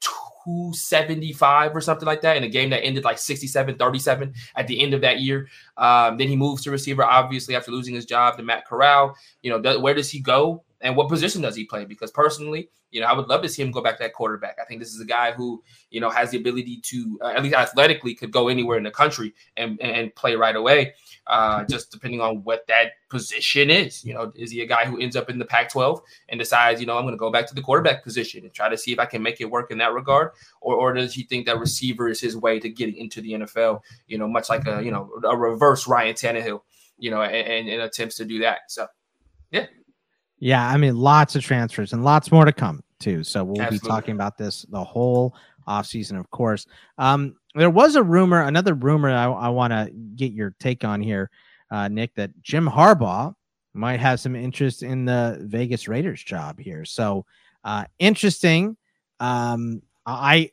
275 0.00 1.74
or 1.74 1.80
something 1.80 2.06
like 2.06 2.20
that 2.20 2.36
in 2.36 2.44
a 2.44 2.48
game 2.48 2.70
that 2.70 2.84
ended 2.84 3.02
like 3.02 3.18
67 3.18 3.76
37 3.76 4.32
at 4.54 4.68
the 4.68 4.80
end 4.80 4.94
of 4.94 5.00
that 5.00 5.18
year. 5.18 5.48
Um, 5.76 6.18
then 6.18 6.28
he 6.28 6.36
moves 6.36 6.62
to 6.62 6.70
receiver, 6.70 7.02
obviously, 7.02 7.56
after 7.56 7.72
losing 7.72 7.96
his 7.96 8.06
job 8.06 8.36
to 8.36 8.44
Matt 8.44 8.64
Corral. 8.64 9.16
You 9.42 9.50
know, 9.50 9.60
th- 9.60 9.80
where 9.80 9.94
does 9.94 10.08
he 10.08 10.20
go 10.20 10.62
and 10.80 10.96
what 10.96 11.08
position 11.08 11.42
does 11.42 11.56
he 11.56 11.64
play? 11.64 11.84
Because 11.84 12.10
personally, 12.10 12.68
you 12.90 13.00
know, 13.00 13.06
I 13.06 13.12
would 13.12 13.28
love 13.28 13.42
to 13.42 13.48
see 13.48 13.62
him 13.62 13.70
go 13.70 13.82
back 13.82 13.96
to 13.96 14.02
that 14.04 14.12
quarterback. 14.12 14.56
I 14.60 14.64
think 14.64 14.80
this 14.80 14.94
is 14.94 15.00
a 15.00 15.06
guy 15.06 15.32
who, 15.32 15.62
you 15.90 16.00
know, 16.00 16.10
has 16.10 16.30
the 16.30 16.38
ability 16.38 16.80
to, 16.82 17.18
uh, 17.22 17.28
at 17.28 17.42
least 17.42 17.54
athletically, 17.54 18.14
could 18.14 18.30
go 18.30 18.48
anywhere 18.48 18.78
in 18.78 18.84
the 18.84 18.90
country 18.90 19.34
and, 19.56 19.80
and 19.80 20.14
play 20.14 20.36
right 20.36 20.54
away 20.54 20.94
uh, 21.26 21.64
just 21.64 21.90
depending 21.90 22.20
on 22.20 22.42
what 22.44 22.66
that 22.68 22.92
position 23.08 23.70
is. 23.70 24.04
You 24.04 24.14
know, 24.14 24.32
is 24.36 24.50
he 24.50 24.60
a 24.60 24.66
guy 24.66 24.84
who 24.84 24.98
ends 24.98 25.16
up 25.16 25.28
in 25.28 25.38
the 25.38 25.44
Pac 25.44 25.70
12 25.70 26.00
and 26.28 26.38
decides, 26.38 26.80
you 26.80 26.86
know, 26.86 26.96
I'm 26.96 27.04
going 27.04 27.14
to 27.14 27.18
go 27.18 27.30
back 27.30 27.46
to 27.48 27.54
the 27.54 27.62
quarterback 27.62 28.04
position 28.04 28.44
and 28.44 28.52
try 28.52 28.68
to 28.68 28.78
see 28.78 28.92
if 28.92 28.98
I 28.98 29.06
can 29.06 29.22
make 29.22 29.40
it 29.40 29.50
work 29.50 29.70
in 29.70 29.78
that 29.78 29.92
regard? 29.92 30.30
Or, 30.60 30.74
or 30.74 30.92
does 30.92 31.14
he 31.14 31.24
think 31.24 31.46
that 31.46 31.58
receiver 31.58 32.08
is 32.08 32.20
his 32.20 32.36
way 32.36 32.60
to 32.60 32.68
getting 32.68 32.96
into 32.96 33.20
the 33.20 33.32
NFL, 33.32 33.80
you 34.06 34.18
know, 34.18 34.28
much 34.28 34.48
like 34.48 34.66
a, 34.66 34.82
you 34.82 34.90
know, 34.90 35.10
a 35.24 35.36
reverse 35.36 35.86
Ryan 35.88 36.14
Tannehill, 36.14 36.62
you 36.98 37.10
know, 37.10 37.22
and, 37.22 37.68
and 37.68 37.82
attempts 37.82 38.16
to 38.16 38.24
do 38.24 38.40
that? 38.40 38.60
So, 38.68 38.86
yeah. 39.50 39.66
Yeah. 40.38 40.68
I 40.68 40.76
mean, 40.76 40.96
lots 40.96 41.34
of 41.36 41.42
transfers 41.42 41.92
and 41.92 42.04
lots 42.04 42.30
more 42.30 42.44
to 42.44 42.52
come 42.52 42.82
too. 42.98 43.24
So 43.24 43.44
we'll 43.44 43.60
Absolutely. 43.60 43.86
be 43.86 43.90
talking 43.90 44.14
about 44.14 44.36
this 44.38 44.62
the 44.68 44.82
whole 44.82 45.34
offseason, 45.66 46.18
of 46.18 46.30
course. 46.30 46.66
Um, 46.98 47.36
there 47.54 47.70
was 47.70 47.96
a 47.96 48.02
rumor, 48.02 48.42
another 48.42 48.74
rumor 48.74 49.10
I, 49.10 49.24
I 49.26 49.48
want 49.48 49.72
to 49.72 49.90
get 50.14 50.32
your 50.32 50.54
take 50.60 50.84
on 50.84 51.00
here, 51.00 51.30
uh, 51.70 51.88
Nick, 51.88 52.14
that 52.14 52.30
Jim 52.42 52.68
Harbaugh 52.68 53.34
might 53.74 54.00
have 54.00 54.20
some 54.20 54.34
interest 54.34 54.82
in 54.82 55.04
the 55.04 55.38
Vegas 55.42 55.88
Raiders 55.88 56.22
job 56.22 56.58
here. 56.58 56.84
So 56.84 57.24
uh, 57.64 57.84
interesting. 57.98 58.76
Um, 59.20 59.82
I 60.04 60.50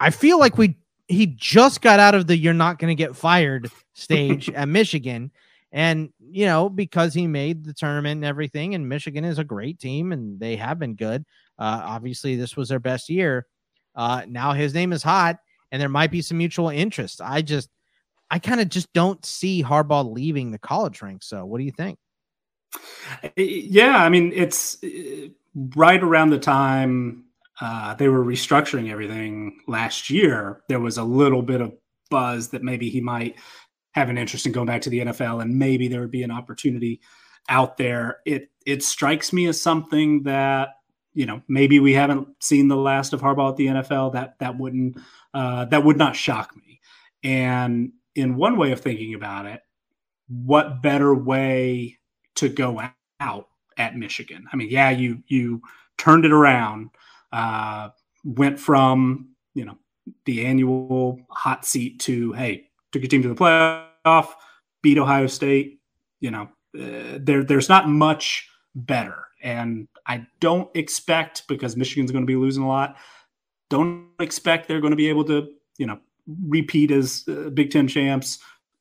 I 0.00 0.10
feel 0.10 0.38
like 0.38 0.58
we 0.58 0.76
he 1.08 1.26
just 1.26 1.80
got 1.80 2.00
out 2.00 2.14
of 2.14 2.26
the 2.26 2.36
"you're 2.36 2.54
not 2.54 2.78
going 2.78 2.96
to 2.96 3.00
get 3.00 3.16
fired" 3.16 3.70
stage 3.94 4.50
at 4.54 4.68
Michigan, 4.68 5.30
and 5.72 6.10
you 6.18 6.46
know 6.46 6.68
because 6.68 7.14
he 7.14 7.26
made 7.26 7.64
the 7.64 7.74
tournament 7.74 8.18
and 8.18 8.24
everything, 8.24 8.74
and 8.74 8.88
Michigan 8.88 9.24
is 9.24 9.38
a 9.38 9.44
great 9.44 9.78
team 9.78 10.12
and 10.12 10.38
they 10.38 10.56
have 10.56 10.78
been 10.78 10.94
good. 10.94 11.24
Uh, 11.58 11.82
obviously, 11.84 12.36
this 12.36 12.56
was 12.56 12.68
their 12.68 12.80
best 12.80 13.08
year. 13.08 13.46
Uh, 13.94 14.22
now 14.28 14.52
his 14.52 14.74
name 14.74 14.92
is 14.92 15.02
hot 15.02 15.38
and 15.72 15.80
there 15.80 15.88
might 15.88 16.10
be 16.10 16.22
some 16.22 16.38
mutual 16.38 16.68
interest. 16.68 17.20
I 17.20 17.42
just, 17.42 17.68
I 18.30 18.38
kind 18.38 18.60
of 18.60 18.68
just 18.68 18.92
don't 18.92 19.24
see 19.24 19.62
Harbaugh 19.62 20.12
leaving 20.12 20.50
the 20.50 20.58
college 20.58 21.02
ranks. 21.02 21.28
So, 21.28 21.44
what 21.44 21.58
do 21.58 21.64
you 21.64 21.72
think? 21.72 21.98
Yeah, 23.36 23.96
I 23.96 24.08
mean, 24.08 24.32
it's 24.34 24.82
uh, 24.82 25.28
right 25.76 26.02
around 26.02 26.30
the 26.30 26.38
time 26.38 27.24
uh, 27.60 27.94
they 27.94 28.08
were 28.08 28.24
restructuring 28.24 28.90
everything 28.90 29.60
last 29.66 30.10
year. 30.10 30.62
There 30.68 30.80
was 30.80 30.98
a 30.98 31.04
little 31.04 31.42
bit 31.42 31.60
of 31.60 31.72
buzz 32.10 32.48
that 32.48 32.62
maybe 32.62 32.90
he 32.90 33.00
might 33.00 33.36
have 33.96 34.10
an 34.10 34.18
interest 34.18 34.46
in 34.46 34.52
going 34.52 34.66
back 34.66 34.82
to 34.82 34.90
the 34.90 35.00
NFL, 35.00 35.42
and 35.42 35.58
maybe 35.58 35.88
there 35.88 36.00
would 36.00 36.10
be 36.10 36.22
an 36.22 36.30
opportunity 36.30 37.00
out 37.48 37.78
there. 37.78 38.18
It 38.24 38.50
it 38.64 38.84
strikes 38.84 39.32
me 39.32 39.46
as 39.46 39.60
something 39.60 40.22
that 40.24 40.68
you 41.14 41.24
know, 41.24 41.40
maybe 41.48 41.80
we 41.80 41.94
haven't 41.94 42.28
seen 42.40 42.68
the 42.68 42.76
last 42.76 43.14
of 43.14 43.22
Harbaugh 43.22 43.50
at 43.50 43.56
the 43.56 43.66
NFL. 43.66 44.12
That 44.12 44.38
that 44.38 44.58
wouldn't 44.58 44.98
uh, 45.32 45.64
that 45.64 45.82
would 45.82 45.96
not 45.96 46.14
shock 46.14 46.54
me. 46.54 46.80
And 47.24 47.92
in 48.14 48.36
one 48.36 48.58
way 48.58 48.70
of 48.72 48.80
thinking 48.80 49.14
about 49.14 49.46
it, 49.46 49.62
what 50.28 50.82
better 50.82 51.14
way 51.14 51.98
to 52.34 52.50
go 52.50 52.82
out 53.18 53.48
at 53.78 53.96
Michigan? 53.96 54.46
I 54.52 54.56
mean, 54.56 54.68
yeah, 54.70 54.90
you 54.90 55.22
you 55.26 55.62
turned 55.96 56.26
it 56.26 56.32
around, 56.32 56.90
uh, 57.32 57.88
went 58.22 58.60
from 58.60 59.30
you 59.54 59.64
know 59.64 59.78
the 60.26 60.44
annual 60.44 61.18
hot 61.30 61.64
seat 61.64 61.98
to 62.00 62.32
hey, 62.32 62.65
took 62.96 63.02
your 63.02 63.08
team 63.08 63.22
to 63.22 63.28
the 63.28 63.34
playoff, 64.06 64.30
beat 64.82 64.98
Ohio 64.98 65.26
State. 65.26 65.80
You 66.20 66.30
know, 66.30 66.48
uh, 66.78 67.18
there 67.20 67.44
there's 67.44 67.68
not 67.68 67.88
much 67.88 68.48
better, 68.74 69.24
and 69.42 69.86
I 70.06 70.26
don't 70.40 70.74
expect 70.74 71.46
because 71.48 71.76
Michigan's 71.76 72.10
going 72.10 72.24
to 72.24 72.26
be 72.26 72.36
losing 72.36 72.62
a 72.62 72.68
lot. 72.68 72.96
Don't 73.68 74.08
expect 74.20 74.68
they're 74.68 74.80
going 74.80 74.92
to 74.92 74.96
be 74.96 75.08
able 75.08 75.24
to 75.24 75.48
you 75.78 75.86
know 75.86 75.98
repeat 76.26 76.90
as 76.90 77.24
uh, 77.28 77.50
Big 77.50 77.70
Ten 77.70 77.86
champs, 77.86 78.38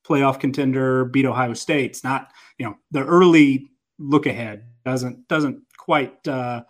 playoff 0.08 0.40
contender, 0.40 1.06
beat 1.06 1.26
Ohio 1.26 1.54
State. 1.54 1.92
It's 1.92 2.04
not 2.04 2.32
you 2.58 2.66
know 2.66 2.76
the 2.92 3.04
early 3.04 3.70
look 4.00 4.26
ahead 4.26 4.66
doesn't 4.86 5.28
doesn't 5.28 5.62
quite 5.78 6.26
uh, 6.28 6.64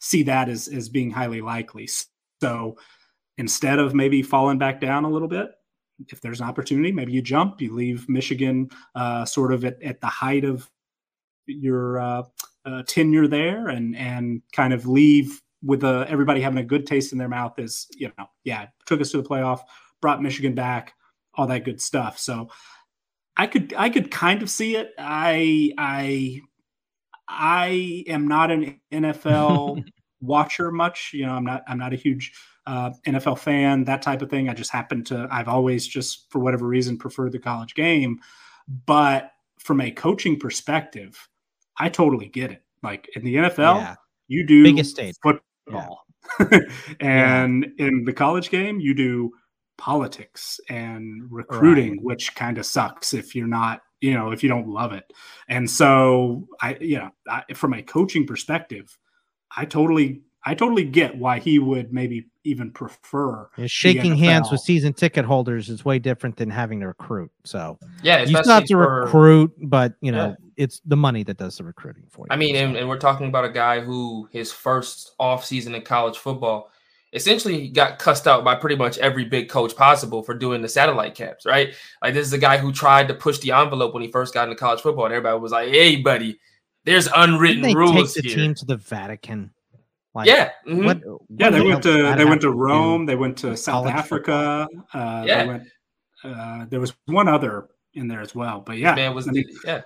see 0.00 0.24
that 0.24 0.48
as 0.48 0.68
as 0.68 0.88
being 0.88 1.10
highly 1.10 1.40
likely. 1.40 1.88
So 2.40 2.76
instead 3.36 3.78
of 3.78 3.94
maybe 3.94 4.22
falling 4.22 4.58
back 4.58 4.80
down 4.80 5.04
a 5.04 5.08
little 5.08 5.28
bit, 5.28 5.52
if 6.08 6.20
there's 6.20 6.40
an 6.40 6.48
opportunity, 6.48 6.92
maybe 6.92 7.12
you 7.12 7.22
jump, 7.22 7.60
you 7.60 7.74
leave 7.74 8.08
Michigan 8.08 8.70
uh, 8.94 9.24
sort 9.24 9.52
of 9.52 9.64
at, 9.64 9.82
at 9.82 10.00
the 10.00 10.06
height 10.06 10.44
of 10.44 10.70
your 11.46 11.98
uh, 11.98 12.22
uh, 12.64 12.82
tenure 12.86 13.26
there, 13.26 13.68
and 13.68 13.96
and 13.96 14.42
kind 14.52 14.72
of 14.72 14.86
leave 14.86 15.40
with 15.62 15.82
a, 15.82 16.06
everybody 16.08 16.40
having 16.40 16.58
a 16.58 16.64
good 16.64 16.86
taste 16.86 17.12
in 17.12 17.18
their 17.18 17.28
mouth. 17.28 17.58
Is 17.58 17.86
you 17.96 18.10
know, 18.18 18.26
yeah, 18.44 18.66
took 18.86 19.00
us 19.00 19.10
to 19.10 19.22
the 19.22 19.28
playoff, 19.28 19.60
brought 20.00 20.22
Michigan 20.22 20.54
back, 20.54 20.94
all 21.34 21.46
that 21.46 21.64
good 21.64 21.80
stuff. 21.80 22.18
So 22.18 22.50
I 23.36 23.46
could 23.46 23.74
I 23.76 23.88
could 23.88 24.10
kind 24.10 24.42
of 24.42 24.50
see 24.50 24.76
it. 24.76 24.92
I 24.98 25.72
I 25.78 26.40
I 27.28 28.04
am 28.08 28.26
not 28.26 28.50
an 28.50 28.80
NFL 28.92 29.84
watcher 30.20 30.70
much. 30.70 31.10
You 31.12 31.26
know, 31.26 31.32
I'm 31.32 31.44
not 31.44 31.62
I'm 31.68 31.78
not 31.78 31.92
a 31.92 31.96
huge 31.96 32.32
uh, 32.68 32.90
NFL 33.06 33.38
fan, 33.38 33.84
that 33.84 34.02
type 34.02 34.20
of 34.20 34.28
thing. 34.28 34.50
I 34.50 34.54
just 34.54 34.70
happen 34.70 35.02
to, 35.04 35.26
I've 35.30 35.48
always 35.48 35.86
just, 35.86 36.30
for 36.30 36.38
whatever 36.38 36.66
reason, 36.66 36.98
preferred 36.98 37.32
the 37.32 37.38
college 37.38 37.74
game. 37.74 38.20
But 38.84 39.32
from 39.58 39.80
a 39.80 39.90
coaching 39.90 40.38
perspective, 40.38 41.28
I 41.78 41.88
totally 41.88 42.28
get 42.28 42.52
it. 42.52 42.62
Like 42.82 43.08
in 43.16 43.24
the 43.24 43.36
NFL, 43.36 43.80
yeah. 43.80 43.94
you 44.28 44.46
do 44.46 44.62
biggest 44.62 44.90
state 44.90 45.16
football. 45.22 46.04
Yeah. 46.38 46.58
and 47.00 47.66
yeah. 47.78 47.86
in 47.86 48.04
the 48.04 48.12
college 48.12 48.50
game, 48.50 48.80
you 48.80 48.92
do 48.92 49.32
politics 49.78 50.60
and 50.68 51.22
recruiting, 51.30 51.92
right. 51.92 52.02
which 52.02 52.34
kind 52.34 52.58
of 52.58 52.66
sucks 52.66 53.14
if 53.14 53.34
you're 53.34 53.46
not, 53.46 53.80
you 54.02 54.12
know, 54.12 54.30
if 54.30 54.42
you 54.42 54.48
don't 54.50 54.68
love 54.68 54.92
it. 54.92 55.10
And 55.48 55.70
so 55.70 56.46
I, 56.60 56.76
you 56.80 56.98
know, 56.98 57.10
I, 57.28 57.44
from 57.54 57.72
a 57.72 57.82
coaching 57.82 58.26
perspective, 58.26 58.98
I 59.56 59.64
totally 59.64 60.20
I 60.48 60.54
totally 60.54 60.84
get 60.84 61.14
why 61.14 61.40
he 61.40 61.58
would 61.58 61.92
maybe 61.92 62.30
even 62.42 62.70
prefer 62.70 63.50
yeah, 63.58 63.66
shaking 63.66 64.16
hands 64.16 64.50
with 64.50 64.62
season 64.62 64.94
ticket 64.94 65.26
holders 65.26 65.68
is 65.68 65.84
way 65.84 65.98
different 65.98 66.38
than 66.38 66.48
having 66.48 66.80
to 66.80 66.86
recruit. 66.86 67.30
So 67.44 67.78
yeah, 68.02 68.22
you 68.22 68.28
still 68.28 68.54
have 68.54 68.64
to 68.64 68.74
for, 68.74 69.02
recruit, 69.02 69.52
but 69.58 69.92
you 70.00 70.10
know 70.10 70.28
yeah. 70.28 70.46
it's 70.56 70.80
the 70.86 70.96
money 70.96 71.22
that 71.24 71.36
does 71.36 71.58
the 71.58 71.64
recruiting 71.64 72.04
for 72.08 72.24
you. 72.24 72.28
I 72.30 72.36
mean, 72.36 72.56
and, 72.56 72.78
and, 72.78 72.88
we're 72.88 72.96
talking 72.96 73.28
about 73.28 73.44
a 73.44 73.50
guy 73.50 73.80
who 73.80 74.26
his 74.32 74.50
first 74.50 75.12
off 75.20 75.44
season 75.44 75.74
in 75.74 75.82
college 75.82 76.16
football 76.16 76.70
essentially 77.12 77.68
got 77.68 77.98
cussed 77.98 78.26
out 78.26 78.42
by 78.42 78.54
pretty 78.54 78.76
much 78.76 78.96
every 78.98 79.26
big 79.26 79.50
coach 79.50 79.76
possible 79.76 80.22
for 80.22 80.32
doing 80.32 80.62
the 80.62 80.68
satellite 80.68 81.14
camps, 81.14 81.44
right? 81.44 81.74
Like 82.02 82.14
this 82.14 82.26
is 82.26 82.32
a 82.32 82.38
guy 82.38 82.56
who 82.56 82.72
tried 82.72 83.08
to 83.08 83.14
push 83.14 83.36
the 83.40 83.52
envelope 83.52 83.92
when 83.92 84.02
he 84.02 84.10
first 84.10 84.32
got 84.32 84.48
into 84.48 84.58
college 84.58 84.80
football, 84.80 85.04
and 85.04 85.12
everybody 85.12 85.38
was 85.38 85.52
like, 85.52 85.68
"Hey, 85.68 85.96
buddy." 85.96 86.40
There's 86.84 87.08
unwritten 87.14 87.74
rules 87.74 88.14
take 88.14 88.22
the 88.22 88.28
here. 88.30 88.38
team 88.38 88.54
to 88.54 88.64
the 88.64 88.78
Vatican. 88.78 89.50
Like, 90.18 90.26
yeah, 90.26 90.50
mm-hmm. 90.66 90.84
what, 90.84 90.98
what 91.06 91.20
yeah. 91.38 91.50
They 91.50 91.60
went 91.60 91.80
to 91.84 92.14
they 92.16 92.24
went 92.24 92.40
to 92.40 92.50
Rome. 92.50 93.06
They 93.06 93.14
went 93.14 93.36
to 93.38 93.56
South 93.56 93.86
Africa. 93.86 94.66
Uh, 94.92 95.22
yeah. 95.24 95.44
Went, 95.44 95.62
uh, 96.24 96.66
there 96.68 96.80
was 96.80 96.92
one 97.06 97.28
other 97.28 97.68
in 97.94 98.08
there 98.08 98.20
as 98.20 98.34
well, 98.34 98.60
but 98.60 98.78
yeah, 98.78 98.96
man 98.96 99.14
was 99.14 99.28
I 99.28 99.30
mean, 99.30 99.44
yeah. 99.64 99.82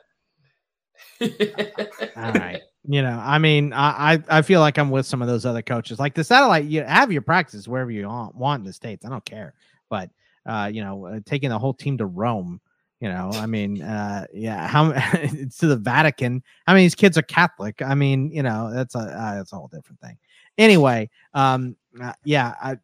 All 2.17 2.33
right. 2.33 2.63
You 2.85 3.03
know, 3.03 3.21
I 3.23 3.39
mean, 3.39 3.75
I 3.75 4.23
I 4.27 4.41
feel 4.41 4.61
like 4.61 4.79
I'm 4.79 4.91
with 4.91 5.05
some 5.05 5.21
of 5.21 5.29
those 5.29 5.45
other 5.45 5.61
coaches. 5.61 5.99
Like 5.99 6.15
the 6.15 6.25
satellite, 6.25 6.65
you 6.65 6.83
have 6.83 7.13
your 7.13 7.21
practice 7.21 7.69
wherever 7.69 7.91
you 7.91 8.09
want 8.09 8.61
in 8.61 8.65
the 8.65 8.73
states. 8.73 9.05
I 9.05 9.11
don't 9.11 9.25
care, 9.27 9.53
but 9.91 10.09
uh, 10.47 10.71
you 10.73 10.83
know, 10.83 11.05
uh, 11.05 11.21
taking 11.27 11.51
the 11.51 11.59
whole 11.59 11.75
team 11.75 11.99
to 11.99 12.07
Rome 12.07 12.59
you 13.03 13.09
know, 13.09 13.31
I 13.35 13.47
mean, 13.47 13.83
uh, 13.83 14.27
yeah, 14.33 14.69
how 14.69 14.93
to 15.59 15.67
the 15.67 15.77
Vatican. 15.77 16.41
I 16.69 16.73
mean, 16.73 16.85
these 16.85 16.95
kids 16.95 17.19
are 17.19 17.23
Catholic. 17.23 17.83
I 17.83 17.97
mean, 17.97 18.31
you 18.31 18.45
know, 18.45 18.73
that's 18.73 18.95
a 18.95 19.01
uh, 19.01 19.35
that's 19.35 19.53
a 19.53 19.57
whole 19.57 19.67
different 19.67 19.99
thing. 20.01 20.17
Anyway, 20.57 21.11
um, 21.35 21.75
uh, 22.01 22.13
yeah, 22.25 22.55
I 22.63 22.77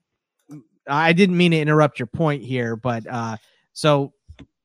I 0.88 1.12
didn't 1.12 1.36
mean 1.36 1.52
to 1.52 1.58
interrupt 1.60 2.00
your 2.00 2.08
point 2.08 2.42
here, 2.42 2.74
but 2.74 3.06
uh, 3.06 3.36
so 3.74 4.12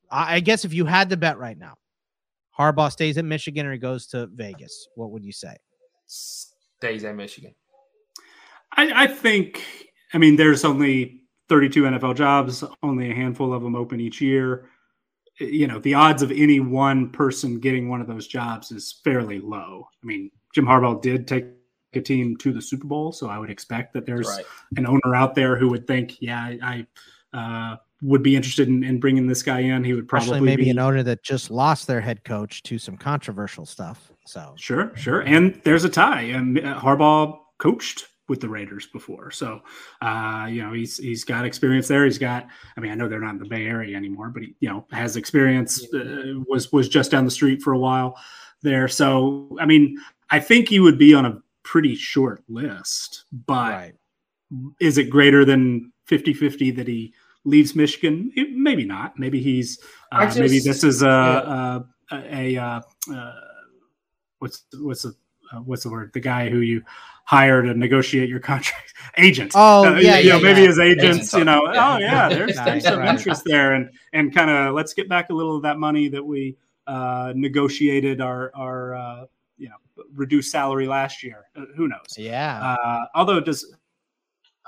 I, 0.10 0.38
I 0.38 0.40
guess 0.40 0.66
if 0.66 0.74
you 0.74 0.86
had 0.86 1.12
to 1.12 1.18
bet 1.18 1.38
right 1.38 1.58
now, 1.58 1.76
Harbaugh 2.58 2.92
stays 2.92 3.20
at 3.20 3.26
Michigan 3.26 3.68
or 3.68 3.74
he 3.74 3.78
goes 3.78 4.08
to 4.08 4.26
Vegas, 4.34 4.88
what 4.96 5.12
would 5.12 5.24
you 5.24 5.32
say? 5.32 5.56
Stays 6.08 7.04
at 7.04 7.16
Michigan. 7.16 7.54
I, 8.76 9.04
I 9.04 9.08
think. 9.08 9.64
I 10.16 10.18
mean, 10.18 10.36
there's 10.36 10.66
only 10.66 11.22
32 11.50 11.84
NFL 11.84 12.16
jobs, 12.16 12.64
only 12.82 13.12
a 13.12 13.14
handful 13.14 13.54
of 13.54 13.62
them 13.62 13.76
open 13.76 14.00
each 14.00 14.20
year 14.20 14.68
you 15.40 15.68
know 15.68 15.80
the 15.80 15.94
odds 15.94 16.22
of 16.22 16.32
any 16.32 16.60
one 16.60 17.10
person 17.10 17.60
getting 17.60 17.90
one 17.90 18.02
of 18.02 18.08
those 18.08 18.28
jobs 18.28 18.72
is 18.72 19.00
fairly 19.04 19.40
low. 19.40 19.88
I 20.04 20.06
mean, 20.06 20.32
Jim 20.54 20.66
Harbaugh 20.66 21.02
did 21.02 21.28
take 21.28 21.46
a 21.94 22.02
team 22.02 22.38
to 22.38 22.52
the 22.52 22.62
Super 22.62 22.88
Bowl, 22.88 23.12
so 23.12 23.30
I 23.30 23.38
would 23.38 23.50
expect 23.50 23.94
that 23.94 24.06
there's 24.06 24.28
right. 24.28 24.46
an 24.78 24.88
owner 24.88 25.16
out 25.16 25.36
there 25.36 25.56
who 25.56 25.70
would 25.70 25.88
think, 25.88 26.22
yeah, 26.22 26.56
I, 26.62 26.88
uh, 27.34 27.78
would 28.02 28.24
be 28.24 28.36
interested 28.36 28.68
in, 28.68 28.84
in, 28.84 29.00
bringing 29.00 29.28
this 29.28 29.42
guy 29.42 29.62
in. 29.62 29.84
He 29.84 29.94
would 29.94 30.08
probably 30.08 30.30
Actually, 30.32 30.42
maybe 30.42 30.64
be, 30.66 30.70
an 30.72 30.80
owner 30.80 31.04
that 31.04 31.24
just 31.24 31.50
lost 31.50 31.88
their 31.88 32.02
head 32.02 32.24
coach 32.24 32.62
to 32.64 32.78
some 32.78 32.98
controversial 32.98 33.66
stuff. 33.66 34.12
So 34.26 34.54
sure, 34.58 34.96
sure, 34.96 35.22
and 35.22 35.60
there's 35.64 35.84
a 35.84 35.90
tie. 35.90 36.22
And 36.22 36.60
uh, 36.60 36.80
Harbaugh 36.80 37.40
coached 37.60 38.08
with 38.30 38.40
the 38.40 38.50
Raiders 38.50 38.88
before. 38.88 39.32
So, 39.32 39.62
uh, 40.02 40.48
you 40.50 40.64
know, 40.64 40.74
he's 40.74 40.98
he's 40.98 41.24
got 41.24 41.46
experience 41.46 41.88
there. 41.88 42.06
He's 42.06 42.18
got. 42.18 42.48
I 42.78 42.80
mean, 42.80 42.92
I 42.92 42.96
know 42.96 43.08
they're 43.08 43.20
not 43.20 43.34
in 43.34 43.40
the 43.40 43.46
Bay 43.46 43.66
Area 43.66 43.98
anymore, 43.98 44.30
but 44.30 44.44
he, 44.44 44.56
you 44.60 44.70
know, 44.70 44.86
has 44.92 45.18
experience. 45.18 45.86
Uh, 45.94 46.40
was 46.48 46.72
was 46.72 46.88
just 46.88 47.12
down 47.12 47.26
the 47.26 47.32
street 47.32 47.62
for 47.62 47.74
a 47.74 47.78
while 47.78 48.18
there. 48.62 48.88
So, 48.88 49.58
I 49.60 49.66
mean, 49.66 49.98
I 50.30 50.40
think 50.40 50.70
he 50.70 50.80
would 50.80 50.98
be 50.98 51.14
on 51.14 51.26
a 51.26 51.42
pretty 51.64 51.96
short 51.96 52.44
list. 52.48 53.26
But 53.46 53.72
right. 53.72 53.94
is 54.80 54.98
it 54.98 55.10
greater 55.10 55.46
than 55.46 55.92
50-50 56.10 56.76
that 56.78 56.88
he 56.88 57.14
leaves 57.44 57.76
Michigan? 57.76 58.32
It, 58.36 58.52
maybe 58.54 58.86
not. 58.86 59.20
Maybe 59.20 59.42
he's. 59.42 59.80
Uh, 60.12 60.26
just, 60.26 60.40
maybe 60.40 60.60
this 60.60 60.84
is 60.84 61.02
a 61.02 61.06
yeah. 61.06 61.80
a, 62.12 62.16
a, 62.16 62.58
a 62.58 62.62
uh, 62.62 62.82
uh, 63.14 63.34
what's 64.40 64.64
what's 64.80 65.04
the 65.04 65.16
uh, 65.54 65.60
what's 65.60 65.84
the 65.84 65.90
word? 65.90 66.12
The 66.14 66.20
guy 66.20 66.50
who 66.50 66.60
you 66.60 66.84
hire 67.26 67.62
to 67.62 67.74
negotiate 67.74 68.30
your 68.30 68.40
contract 68.40 68.94
agents. 69.18 69.56
Oh, 69.58 69.86
uh, 69.86 70.00
yeah, 70.00 70.18
you 70.18 70.28
yeah, 70.28 70.34
know, 70.38 70.44
maybe 70.44 70.62
yeah. 70.62 70.68
his 70.68 70.80
agents, 70.80 71.06
agents 71.06 71.34
you 71.34 71.44
know, 71.44 71.72
yeah. 71.72 71.94
oh 71.94 71.98
yeah, 71.98 72.30
there's, 72.30 72.56
there's 72.56 72.84
some 72.84 73.04
interest 73.04 73.44
there, 73.46 73.74
and 73.74 73.90
and 74.14 74.34
kind 74.34 74.50
of 74.50 74.74
let's 74.74 74.94
get 74.94 75.08
back 75.10 75.30
a 75.30 75.34
little 75.34 75.56
of 75.56 75.64
that 75.64 75.80
money 75.80 76.10
that 76.10 76.24
we 76.24 76.58
uh, 76.88 77.34
negotiated 77.36 78.22
our 78.22 78.52
our 78.56 78.96
uh, 78.96 79.26
you 79.58 79.70
know 79.70 80.04
reduced 80.14 80.52
salary 80.52 80.88
last 80.88 81.24
year. 81.24 81.46
Uh, 81.56 81.66
who 81.76 81.88
knows? 81.88 82.18
Yeah. 82.18 82.60
Uh, 82.62 83.06
although 83.16 83.40
does 83.40 83.74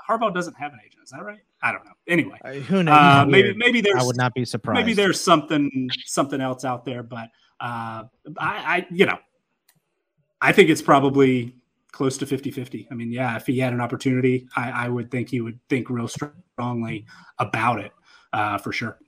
Harbaugh 0.08 0.32
doesn't 0.32 0.54
have 0.54 0.72
an 0.72 0.80
agent? 0.84 1.02
Is 1.04 1.10
that 1.10 1.24
right? 1.24 1.40
I 1.62 1.72
don't 1.72 1.84
know. 1.84 1.92
Anyway, 2.06 2.38
uh, 2.44 2.52
who 2.52 2.82
knows? 2.82 3.26
maybe 3.28 3.54
maybe 3.56 3.80
there's. 3.80 4.02
I 4.02 4.06
would 4.06 4.16
not 4.16 4.34
be 4.34 4.44
surprised. 4.44 4.76
Maybe 4.76 4.94
there's 4.94 5.20
something 5.20 5.88
something 6.04 6.40
else 6.40 6.64
out 6.64 6.84
there, 6.84 7.02
but 7.02 7.28
I, 7.60 8.08
I 8.38 8.86
you 8.90 9.06
know, 9.06 9.18
I 10.40 10.52
think 10.52 10.70
it's 10.70 10.82
probably 10.82 11.54
close 11.92 12.18
to 12.18 12.26
50 12.26 12.50
50. 12.50 12.88
I 12.90 12.94
mean, 12.94 13.10
yeah, 13.10 13.36
if 13.36 13.46
he 13.46 13.58
had 13.58 13.72
an 13.72 13.80
opportunity, 13.80 14.48
I, 14.54 14.86
I 14.86 14.88
would 14.88 15.10
think 15.10 15.30
he 15.30 15.40
would 15.40 15.58
think 15.68 15.88
real 15.88 16.08
strongly 16.08 17.06
about 17.38 17.80
it 17.80 17.92
uh, 18.32 18.58
for 18.58 18.72
sure. 18.72 18.98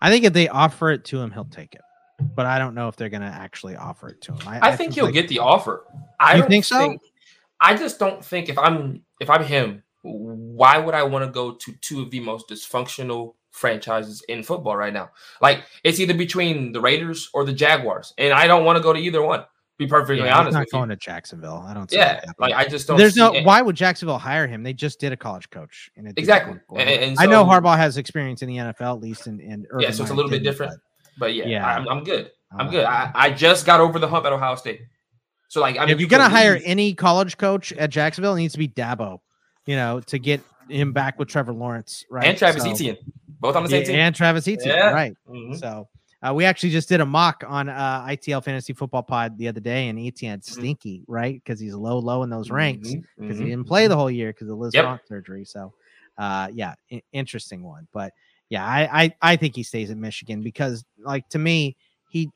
I 0.00 0.10
think 0.10 0.24
if 0.24 0.32
they 0.32 0.48
offer 0.48 0.90
it 0.90 1.04
to 1.06 1.20
him, 1.20 1.30
he'll 1.30 1.44
take 1.44 1.74
it. 1.74 1.82
But 2.34 2.46
I 2.46 2.58
don't 2.58 2.74
know 2.74 2.88
if 2.88 2.96
they're 2.96 3.10
going 3.10 3.22
to 3.22 3.26
actually 3.26 3.76
offer 3.76 4.08
it 4.08 4.22
to 4.22 4.32
him. 4.32 4.48
I, 4.48 4.58
I, 4.58 4.70
I 4.70 4.76
think, 4.76 4.94
he'll 4.94 5.04
like, 5.04 5.14
get 5.14 5.28
the 5.28 5.38
offer. 5.38 5.84
I 6.18 6.38
don't 6.38 6.48
think 6.48 6.64
so. 6.64 6.78
Think, 6.78 7.02
I 7.60 7.76
just 7.76 7.98
don't 7.98 8.24
think 8.24 8.48
if 8.48 8.58
I'm 8.58 9.02
if 9.20 9.30
I'm 9.30 9.44
him, 9.44 9.82
why 10.02 10.78
would 10.78 10.94
I 10.94 11.02
want 11.02 11.24
to 11.24 11.30
go 11.30 11.52
to 11.52 11.72
two 11.80 12.00
of 12.00 12.10
the 12.10 12.20
most 12.20 12.48
dysfunctional 12.48 13.34
franchises 13.50 14.22
in 14.28 14.42
football 14.42 14.76
right 14.76 14.92
now? 14.92 15.10
Like 15.40 15.64
it's 15.84 16.00
either 16.00 16.14
between 16.14 16.72
the 16.72 16.80
Raiders 16.80 17.30
or 17.34 17.44
the 17.44 17.52
Jaguars, 17.52 18.14
and 18.18 18.32
I 18.32 18.46
don't 18.46 18.64
want 18.64 18.76
to 18.78 18.82
go 18.82 18.92
to 18.92 18.98
either 18.98 19.22
one. 19.22 19.44
Be 19.78 19.86
perfectly 19.86 20.24
yeah, 20.24 20.38
honest. 20.38 20.54
not 20.54 20.70
going 20.70 20.88
you. 20.88 20.96
to 20.96 21.00
Jacksonville. 21.00 21.62
I 21.66 21.74
don't. 21.74 21.90
Yeah, 21.92 22.22
like 22.38 22.54
I 22.54 22.66
just 22.66 22.86
don't. 22.86 22.96
There's 22.96 23.14
no. 23.14 23.34
It. 23.34 23.44
Why 23.44 23.60
would 23.60 23.76
Jacksonville 23.76 24.18
hire 24.18 24.46
him? 24.46 24.62
They 24.62 24.72
just 24.72 24.98
did 24.98 25.12
a 25.12 25.18
college 25.18 25.50
coach. 25.50 25.90
And 25.96 26.08
exactly. 26.16 26.58
And, 26.74 26.88
and 26.88 27.16
so, 27.18 27.22
I 27.22 27.26
know 27.26 27.44
Harbaugh 27.44 27.76
has 27.76 27.98
experience 27.98 28.40
in 28.40 28.48
the 28.48 28.56
NFL 28.56 28.96
at 28.96 29.00
least, 29.02 29.26
and 29.26 29.38
and 29.40 29.66
yeah, 29.78 29.90
so 29.90 30.02
it's 30.02 30.10
a 30.10 30.14
little 30.14 30.30
bit 30.30 30.42
different. 30.42 30.72
But, 31.18 31.26
but 31.26 31.34
yeah, 31.34 31.46
yeah, 31.46 31.66
I'm, 31.66 31.86
I'm 31.88 32.04
good. 32.04 32.30
I'm 32.52 32.70
good. 32.70 32.84
I, 32.84 33.10
I 33.14 33.30
just 33.30 33.66
got 33.66 33.80
over 33.80 33.98
the 33.98 34.08
hump 34.08 34.24
at 34.24 34.32
Ohio 34.32 34.54
State. 34.54 34.80
So 35.48 35.60
like, 35.60 35.76
I 35.76 35.80
mean, 35.80 35.90
if 35.90 36.00
you're 36.00 36.08
gonna 36.08 36.28
hire 36.28 36.58
any 36.64 36.94
college 36.94 37.36
coach 37.36 37.70
at 37.72 37.90
Jacksonville, 37.90 38.34
it 38.34 38.38
needs 38.38 38.54
to 38.54 38.58
be 38.58 38.68
Dabo. 38.68 39.18
You 39.66 39.76
know, 39.76 40.00
to 40.06 40.18
get 40.18 40.40
him 40.70 40.92
back 40.92 41.18
with 41.18 41.28
Trevor 41.28 41.52
Lawrence, 41.52 42.04
right? 42.10 42.24
And 42.26 42.38
Travis 42.38 42.62
so, 42.62 42.70
Etienne, 42.70 42.96
both 43.40 43.56
on 43.56 43.62
the 43.62 43.68
same 43.68 43.82
yeah, 43.82 43.86
team. 43.86 43.96
And 43.96 44.14
Travis 44.14 44.48
Etienne, 44.48 44.68
yeah. 44.68 44.90
right? 44.90 45.14
Mm-hmm. 45.28 45.54
So 45.54 45.88
uh, 46.26 46.32
we 46.32 46.44
actually 46.44 46.70
just 46.70 46.88
did 46.88 47.00
a 47.00 47.06
mock 47.06 47.44
on 47.46 47.68
uh, 47.68 48.06
ITL 48.08 48.42
Fantasy 48.42 48.72
Football 48.72 49.02
Pod 49.02 49.38
the 49.38 49.48
other 49.48 49.60
day, 49.60 49.88
and 49.88 49.98
Etienne 49.98 50.38
mm-hmm. 50.38 50.60
stinky, 50.60 51.00
mm-hmm. 51.00 51.12
right? 51.12 51.34
Because 51.34 51.60
he's 51.60 51.74
low, 51.74 51.98
low 51.98 52.22
in 52.22 52.30
those 52.30 52.50
ranks 52.50 52.88
because 52.90 53.04
mm-hmm. 53.18 53.44
he 53.44 53.50
didn't 53.50 53.66
play 53.66 53.86
the 53.86 53.96
whole 53.96 54.10
year 54.10 54.32
because 54.32 54.48
of 54.48 54.58
Liz 54.58 54.74
yep. 54.74 55.00
surgery. 55.06 55.44
So, 55.44 55.72
uh, 56.18 56.48
yeah, 56.52 56.74
I- 56.90 57.02
interesting 57.12 57.62
one. 57.62 57.86
But 57.92 58.12
yeah, 58.48 58.64
I, 58.64 59.04
I 59.04 59.14
I 59.22 59.36
think 59.36 59.54
he 59.54 59.62
stays 59.62 59.90
at 59.90 59.96
Michigan 59.96 60.42
because, 60.42 60.84
like, 60.98 61.28
to 61.30 61.38
me, 61.38 61.76
he 62.08 62.30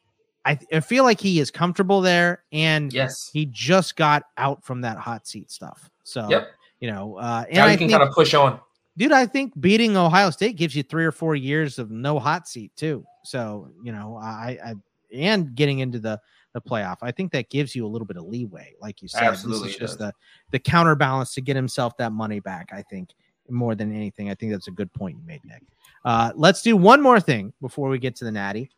I, 0.45 0.59
I 0.73 0.81
feel 0.81 1.05
like 1.05 1.21
he 1.21 1.41
is 1.41 1.51
comfortable 1.51 2.01
there, 2.01 2.45
and 2.53 2.93
yes, 2.93 3.31
he 3.33 3.47
just 3.47 3.97
got 3.97 4.25
out 4.37 4.65
from 4.65 4.83
that 4.83 4.99
hot 4.99 5.27
seat 5.27 5.51
stuff. 5.51 5.91
So, 6.05 6.29
yep. 6.29 6.49
you 6.81 6.91
know, 6.91 7.17
uh, 7.17 7.45
and 7.49 7.57
now 7.57 7.65
I 7.65 7.71
can 7.71 7.79
think, 7.79 7.93
kind 7.93 8.03
of 8.03 8.15
push 8.15 8.35
on 8.35 8.61
dude, 8.97 9.13
I 9.13 9.27
think 9.27 9.59
beating 9.61 9.97
Ohio 9.97 10.31
State 10.31 10.57
gives 10.57 10.75
you 10.75 10.83
three 10.83 11.05
or 11.05 11.13
four 11.13 11.35
years 11.35 11.79
of 11.79 11.91
no 11.91 12.19
hot 12.19 12.49
seat 12.49 12.73
too. 12.77 13.05
So 13.25 13.71
you 13.83 13.93
know, 13.93 14.17
I, 14.17 14.59
I 14.65 14.75
and 15.13 15.55
getting 15.55 15.81
into 15.81 15.99
the 15.99 16.21
the 16.53 16.61
playoff, 16.61 16.97
I 17.03 17.13
think 17.13 17.31
that 17.33 17.49
gives 17.49 17.77
you 17.77 17.87
a 17.87 17.89
little 17.89 18.07
bit 18.07 18.17
of 18.17 18.25
leeway, 18.25 18.75
like 18.81 19.03
you 19.03 19.09
said. 19.09 19.23
Absolutely, 19.23 19.69
this 19.69 19.75
is 19.75 19.81
just 19.81 19.99
the 19.99 20.13
the 20.51 20.59
counterbalance 20.59 21.35
to 21.35 21.41
get 21.41 21.57
himself 21.57 21.97
that 21.99 22.13
money 22.13 22.41
back. 22.41 22.71
I 22.73 22.83
think 22.83 23.11
more 23.49 23.75
than 23.75 23.95
anything, 23.95 24.31
I 24.31 24.35
think 24.35 24.53
that's 24.53 24.69
a 24.69 24.73
good 24.73 24.93
point 24.93 25.17
you 25.17 25.23
made, 25.27 25.45
Nick. 25.45 25.63
Uh, 26.05 26.33
let's 26.35 26.63
do 26.63 26.77
one 26.77 27.03
more 27.03 27.21
thing 27.21 27.53
before 27.61 27.89
we 27.89 27.99
get 27.99 28.17
to 28.17 28.25
the 28.25 28.33
Natty. 28.33 28.71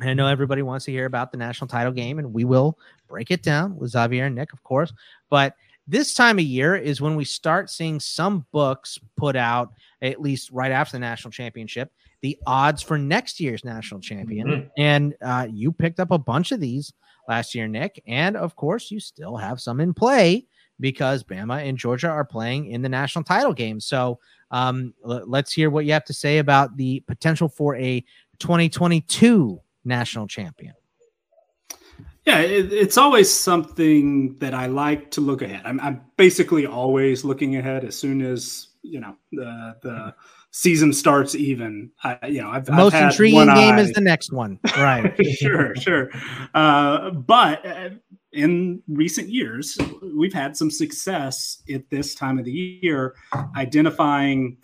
And 0.00 0.10
I 0.10 0.14
know 0.14 0.26
everybody 0.26 0.62
wants 0.62 0.86
to 0.86 0.90
hear 0.90 1.06
about 1.06 1.30
the 1.30 1.38
national 1.38 1.68
title 1.68 1.92
game, 1.92 2.18
and 2.18 2.32
we 2.32 2.44
will 2.44 2.78
break 3.08 3.30
it 3.30 3.42
down 3.42 3.76
with 3.76 3.90
Xavier 3.90 4.26
and 4.26 4.34
Nick, 4.34 4.52
of 4.52 4.62
course. 4.64 4.92
But 5.30 5.54
this 5.86 6.14
time 6.14 6.38
of 6.38 6.44
year 6.44 6.76
is 6.76 7.00
when 7.00 7.16
we 7.16 7.24
start 7.24 7.70
seeing 7.70 7.98
some 7.98 8.46
books 8.52 8.98
put 9.16 9.36
out, 9.36 9.72
at 10.00 10.20
least 10.20 10.50
right 10.50 10.72
after 10.72 10.92
the 10.92 11.00
national 11.00 11.32
championship, 11.32 11.92
the 12.20 12.38
odds 12.46 12.82
for 12.82 12.98
next 12.98 13.40
year's 13.40 13.64
national 13.64 14.00
champion. 14.00 14.46
Mm-hmm. 14.46 14.68
And 14.76 15.14
uh, 15.20 15.48
you 15.50 15.72
picked 15.72 16.00
up 16.00 16.10
a 16.10 16.18
bunch 16.18 16.52
of 16.52 16.60
these 16.60 16.92
last 17.28 17.54
year, 17.54 17.66
Nick. 17.66 18.02
And 18.06 18.36
of 18.36 18.56
course, 18.56 18.90
you 18.90 19.00
still 19.00 19.36
have 19.36 19.60
some 19.60 19.80
in 19.80 19.92
play 19.92 20.46
because 20.80 21.24
Bama 21.24 21.66
and 21.66 21.78
Georgia 21.78 22.08
are 22.08 22.24
playing 22.24 22.66
in 22.66 22.82
the 22.82 22.88
national 22.88 23.24
title 23.24 23.52
game. 23.52 23.80
So 23.80 24.18
um, 24.50 24.94
l- 25.04 25.24
let's 25.26 25.52
hear 25.52 25.70
what 25.70 25.84
you 25.84 25.92
have 25.92 26.04
to 26.06 26.12
say 26.12 26.38
about 26.38 26.76
the 26.76 27.00
potential 27.00 27.48
for 27.48 27.76
a 27.76 28.00
2022 28.38 29.60
national 29.84 30.26
champion. 30.26 30.74
Yeah, 32.26 32.40
it, 32.40 32.72
it's 32.72 32.96
always 32.96 33.32
something 33.32 34.38
that 34.38 34.54
I 34.54 34.66
like 34.66 35.10
to 35.12 35.20
look 35.20 35.42
ahead. 35.42 35.62
I'm, 35.64 35.80
I'm, 35.80 36.02
basically 36.16 36.66
always 36.66 37.24
looking 37.24 37.56
ahead 37.56 37.84
as 37.84 37.96
soon 37.96 38.22
as 38.22 38.68
you 38.82 39.00
know 39.00 39.16
the 39.32 39.76
the 39.82 40.14
season 40.52 40.92
starts. 40.92 41.34
Even 41.34 41.90
I, 42.04 42.18
you 42.28 42.40
know, 42.40 42.50
I've 42.50 42.64
the 42.64 42.72
most 42.72 42.94
I've 42.94 43.10
intriguing 43.10 43.46
game 43.46 43.74
eye. 43.74 43.80
is 43.80 43.92
the 43.92 44.00
next 44.00 44.32
one, 44.32 44.60
right? 44.76 45.14
sure, 45.36 45.74
sure. 45.74 46.10
Uh, 46.54 47.10
but 47.10 47.66
uh, 47.66 47.90
in 48.32 48.82
recent 48.86 49.28
years, 49.28 49.76
we've 50.16 50.32
had 50.32 50.56
some 50.56 50.70
success 50.70 51.62
at 51.72 51.90
this 51.90 52.14
time 52.14 52.38
of 52.38 52.44
the 52.44 52.52
year 52.52 53.16
identifying 53.56 54.58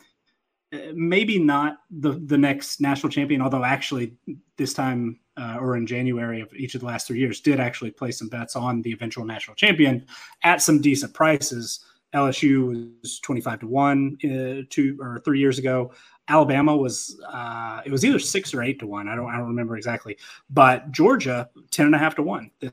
uh, 0.72 0.78
maybe 0.94 1.38
not 1.38 1.78
the 1.90 2.12
the 2.24 2.36
next 2.36 2.80
national 2.80 3.10
champion, 3.10 3.40
although 3.40 3.64
actually 3.64 4.14
this 4.58 4.74
time 4.74 5.18
uh, 5.38 5.58
or 5.60 5.76
in 5.76 5.86
January 5.86 6.40
of 6.40 6.52
each 6.54 6.74
of 6.74 6.80
the 6.80 6.86
last 6.86 7.06
three 7.06 7.18
years, 7.18 7.40
did 7.40 7.60
actually 7.60 7.90
place 7.90 8.18
some 8.18 8.28
bets 8.28 8.56
on 8.56 8.82
the 8.82 8.92
eventual 8.92 9.24
national 9.24 9.54
champion 9.54 10.04
at 10.42 10.60
some 10.62 10.80
decent 10.80 11.14
prices. 11.14 11.84
LSU 12.14 12.92
was 13.02 13.20
25 13.20 13.60
to 13.60 13.66
1 13.66 14.18
uh, 14.24 14.62
two 14.70 14.98
or 15.00 15.20
three 15.24 15.38
years 15.38 15.58
ago. 15.58 15.92
Alabama 16.28 16.76
was 16.76 17.20
uh, 17.26 17.80
it 17.84 17.92
was 17.92 18.04
either 18.04 18.18
six 18.18 18.52
or 18.52 18.62
eight 18.62 18.78
to 18.80 18.86
one. 18.86 19.08
I 19.08 19.16
don't 19.16 19.30
I 19.30 19.36
don't 19.36 19.48
remember 19.48 19.76
exactly. 19.76 20.16
But 20.50 20.90
Georgia, 20.90 21.48
10 21.70 21.86
and 21.86 21.94
a 21.94 21.98
half 21.98 22.14
to 22.16 22.22
one 22.22 22.50
this 22.60 22.72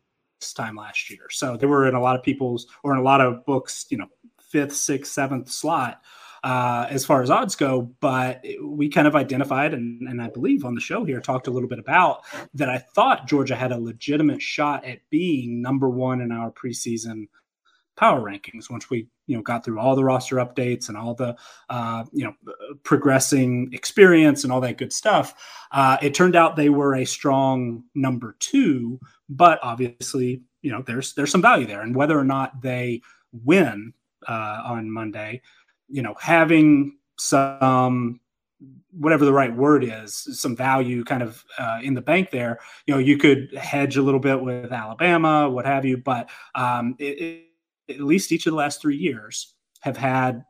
time 0.54 0.76
last 0.76 1.10
year. 1.10 1.28
So 1.30 1.56
they 1.58 1.66
were 1.66 1.88
in 1.88 1.96
a 1.96 2.02
lot 2.02 2.16
of 2.18 2.24
people's 2.24 2.68
or 2.84 2.94
in 2.94 3.00
a 3.00 3.04
lot 3.04 3.22
of 3.22 3.46
books, 3.46 3.86
you 3.90 3.98
know, 3.98 4.08
fifth, 4.40 4.76
sixth, 4.76 5.12
seventh 5.12 5.50
slot 5.50 6.02
uh, 6.46 6.86
as 6.92 7.04
far 7.04 7.24
as 7.24 7.32
odds 7.32 7.56
go. 7.56 7.92
But 8.00 8.46
we 8.64 8.88
kind 8.88 9.08
of 9.08 9.16
identified, 9.16 9.74
and, 9.74 10.08
and 10.08 10.22
I 10.22 10.30
believe 10.30 10.64
on 10.64 10.76
the 10.76 10.82
show 10.82 11.04
here, 11.04 11.20
talked 11.20 11.48
a 11.48 11.52
little 11.52 11.68
bit 11.68 11.80
about 11.80 12.22
that 12.54 12.70
I 12.70 12.78
thought 12.78 13.28
Georgia 13.28 13.56
had 13.56 13.72
a 13.72 13.80
legitimate 13.80 14.42
shot 14.42 14.86
at 14.86 15.00
being 15.10 15.62
number 15.62 15.90
one 15.90 16.22
in 16.22 16.32
our 16.32 16.52
preseason 16.52 17.26
power 17.98 18.22
rankings 18.22 18.70
once 18.70 18.90
we 18.90 19.08
you 19.26 19.38
know 19.38 19.42
got 19.42 19.64
through 19.64 19.80
all 19.80 19.96
the 19.96 20.04
roster 20.04 20.36
updates 20.36 20.90
and 20.90 20.98
all 20.98 21.14
the 21.14 21.36
uh, 21.70 22.04
you 22.12 22.26
know 22.26 22.34
progressing 22.84 23.70
experience 23.72 24.44
and 24.44 24.52
all 24.52 24.60
that 24.60 24.78
good 24.78 24.92
stuff 24.92 25.34
uh, 25.72 25.98
it 26.02 26.14
turned 26.14 26.36
out 26.36 26.58
they 26.58 26.70
were 26.70 26.94
a 26.94 27.06
strong 27.06 27.84
number 27.96 28.36
two 28.40 29.00
but 29.30 29.60
obviously 29.64 30.42
you 30.62 30.70
know 30.70 30.84
there's 30.86 31.14
there's 31.14 31.32
some 31.32 31.42
value 31.42 31.66
there 31.66 31.82
and 31.82 31.96
whether 31.96 32.20
or 32.20 32.26
not 32.26 32.62
they 32.62 33.02
win 33.32 33.94
uh, 34.28 34.62
on 34.66 34.92
monday 34.92 35.42
you 35.88 36.02
know, 36.02 36.16
having 36.20 36.98
some 37.18 38.20
whatever 38.98 39.26
the 39.26 39.34
right 39.34 39.56
word 39.56 39.84
is, 39.84 40.28
some 40.40 40.56
value 40.56 41.04
kind 41.04 41.22
of 41.22 41.44
uh, 41.58 41.80
in 41.84 41.94
the 41.94 42.02
bank 42.02 42.32
there. 42.32 42.60
You 42.88 42.94
know, 42.94 43.00
you 43.00 43.18
could 43.18 43.54
hedge 43.56 43.98
a 43.98 44.02
little 44.02 44.20
bit 44.20 44.42
with 44.42 44.72
Alabama, 44.72 45.50
what 45.50 45.66
have 45.66 45.86
you, 45.86 45.98
but 45.98 46.30
um, 46.56 46.96
it, 46.98 47.20
it, 47.90 47.96
at 47.96 48.02
least 48.02 48.32
each 48.32 48.46
of 48.46 48.52
the 48.52 48.58
last 48.58 48.82
three 48.82 48.96
years 48.96 49.54
have 49.82 49.98
had 49.98 50.44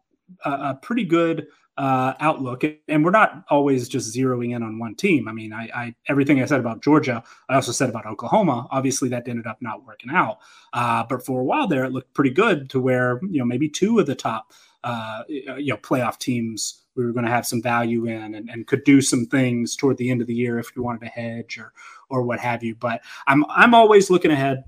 a, 0.44 0.52
a 0.52 0.80
pretty 0.82 1.04
good 1.04 1.48
uh, 1.78 2.14
outlook. 2.20 2.64
And 2.88 3.04
we're 3.04 3.12
not 3.12 3.44
always 3.50 3.90
just 3.90 4.16
zeroing 4.16 4.56
in 4.56 4.64
on 4.64 4.80
one 4.80 4.96
team. 4.96 5.28
I 5.28 5.34
mean, 5.34 5.52
I, 5.52 5.70
I, 5.76 5.96
everything 6.08 6.42
I 6.42 6.46
said 6.46 6.60
about 6.60 6.82
Georgia, 6.82 7.24
I 7.50 7.56
also 7.56 7.72
said 7.72 7.90
about 7.90 8.06
Oklahoma. 8.06 8.68
Obviously, 8.72 9.10
that 9.10 9.28
ended 9.28 9.48
up 9.48 9.58
not 9.62 9.86
working 9.86 10.12
out. 10.12 10.38
Uh, 10.72 11.04
but 11.10 11.26
for 11.26 11.42
a 11.42 11.44
while 11.44 11.68
there, 11.68 11.84
it 11.84 11.92
looked 11.92 12.14
pretty 12.14 12.30
good 12.30 12.70
to 12.70 12.80
where 12.80 13.20
you 13.30 13.40
know 13.40 13.46
maybe 13.46 13.68
two 13.68 14.00
of 14.00 14.06
the 14.06 14.16
top 14.16 14.54
uh, 14.86 15.24
you 15.28 15.74
know 15.74 15.78
playoff 15.78 16.18
teams 16.18 16.84
we 16.96 17.04
were 17.04 17.12
going 17.12 17.26
to 17.26 17.32
have 17.32 17.46
some 17.46 17.62
value 17.62 18.06
in 18.06 18.36
and, 18.36 18.50
and 18.50 18.68
could 18.68 18.84
do 18.86 19.02
some 19.02 19.26
things 19.26 19.76
toward 19.76 19.98
the 19.98 20.10
end 20.10 20.22
of 20.22 20.28
the 20.28 20.34
year 20.34 20.58
if 20.58 20.74
we 20.76 20.82
wanted 20.82 21.02
to 21.02 21.08
hedge 21.08 21.58
or 21.58 21.74
or 22.10 22.22
what 22.22 22.40
have 22.40 22.64
you. 22.64 22.76
But 22.76 23.02
I'm 23.28 23.44
I'm 23.50 23.74
always 23.74 24.10
looking 24.10 24.32
ahead, 24.32 24.64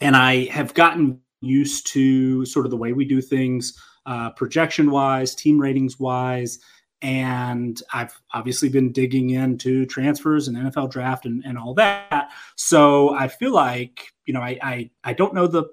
and 0.00 0.16
I 0.16 0.46
have 0.46 0.72
gotten 0.72 1.20
used 1.40 1.88
to 1.88 2.46
sort 2.46 2.64
of 2.64 2.70
the 2.70 2.76
way 2.76 2.92
we 2.92 3.04
do 3.04 3.20
things, 3.20 3.78
uh, 4.06 4.30
projection 4.30 4.90
wise, 4.90 5.34
team 5.34 5.60
ratings 5.60 5.98
wise. 5.98 6.60
And 7.02 7.82
I've 7.92 8.18
obviously 8.32 8.68
been 8.68 8.92
digging 8.92 9.30
into 9.30 9.84
transfers 9.86 10.46
and 10.46 10.56
NFL 10.56 10.92
draft 10.92 11.26
and, 11.26 11.44
and 11.44 11.58
all 11.58 11.74
that. 11.74 12.30
So 12.54 13.12
I 13.16 13.26
feel 13.26 13.52
like, 13.52 14.12
you 14.24 14.32
know, 14.32 14.40
I, 14.40 14.56
I, 14.62 14.90
I 15.02 15.12
don't 15.12 15.34
know 15.34 15.48
the 15.48 15.64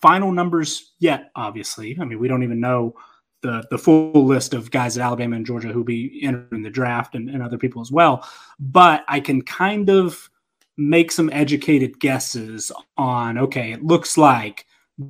final 0.00 0.32
numbers 0.32 0.92
yet, 0.98 1.30
obviously. 1.36 1.96
I 2.00 2.04
mean, 2.04 2.18
we 2.18 2.28
don't 2.28 2.42
even 2.42 2.60
know 2.60 2.94
the 3.42 3.66
the 3.70 3.78
full 3.78 4.26
list 4.26 4.54
of 4.54 4.70
guys 4.70 4.96
at 4.96 5.04
Alabama 5.04 5.36
and 5.36 5.46
Georgia 5.46 5.68
who'll 5.68 5.84
be 5.84 6.20
entering 6.22 6.62
the 6.62 6.70
draft 6.70 7.14
and, 7.14 7.30
and 7.30 7.42
other 7.42 7.58
people 7.58 7.80
as 7.80 7.90
well. 7.90 8.26
But 8.58 9.04
I 9.08 9.20
can 9.20 9.42
kind 9.42 9.88
of 9.88 10.28
make 10.76 11.12
some 11.12 11.30
educated 11.32 11.98
guesses 12.00 12.72
on 12.96 13.38
okay, 13.38 13.72
it 13.72 13.84
looks 13.84 14.16
like 14.16 14.66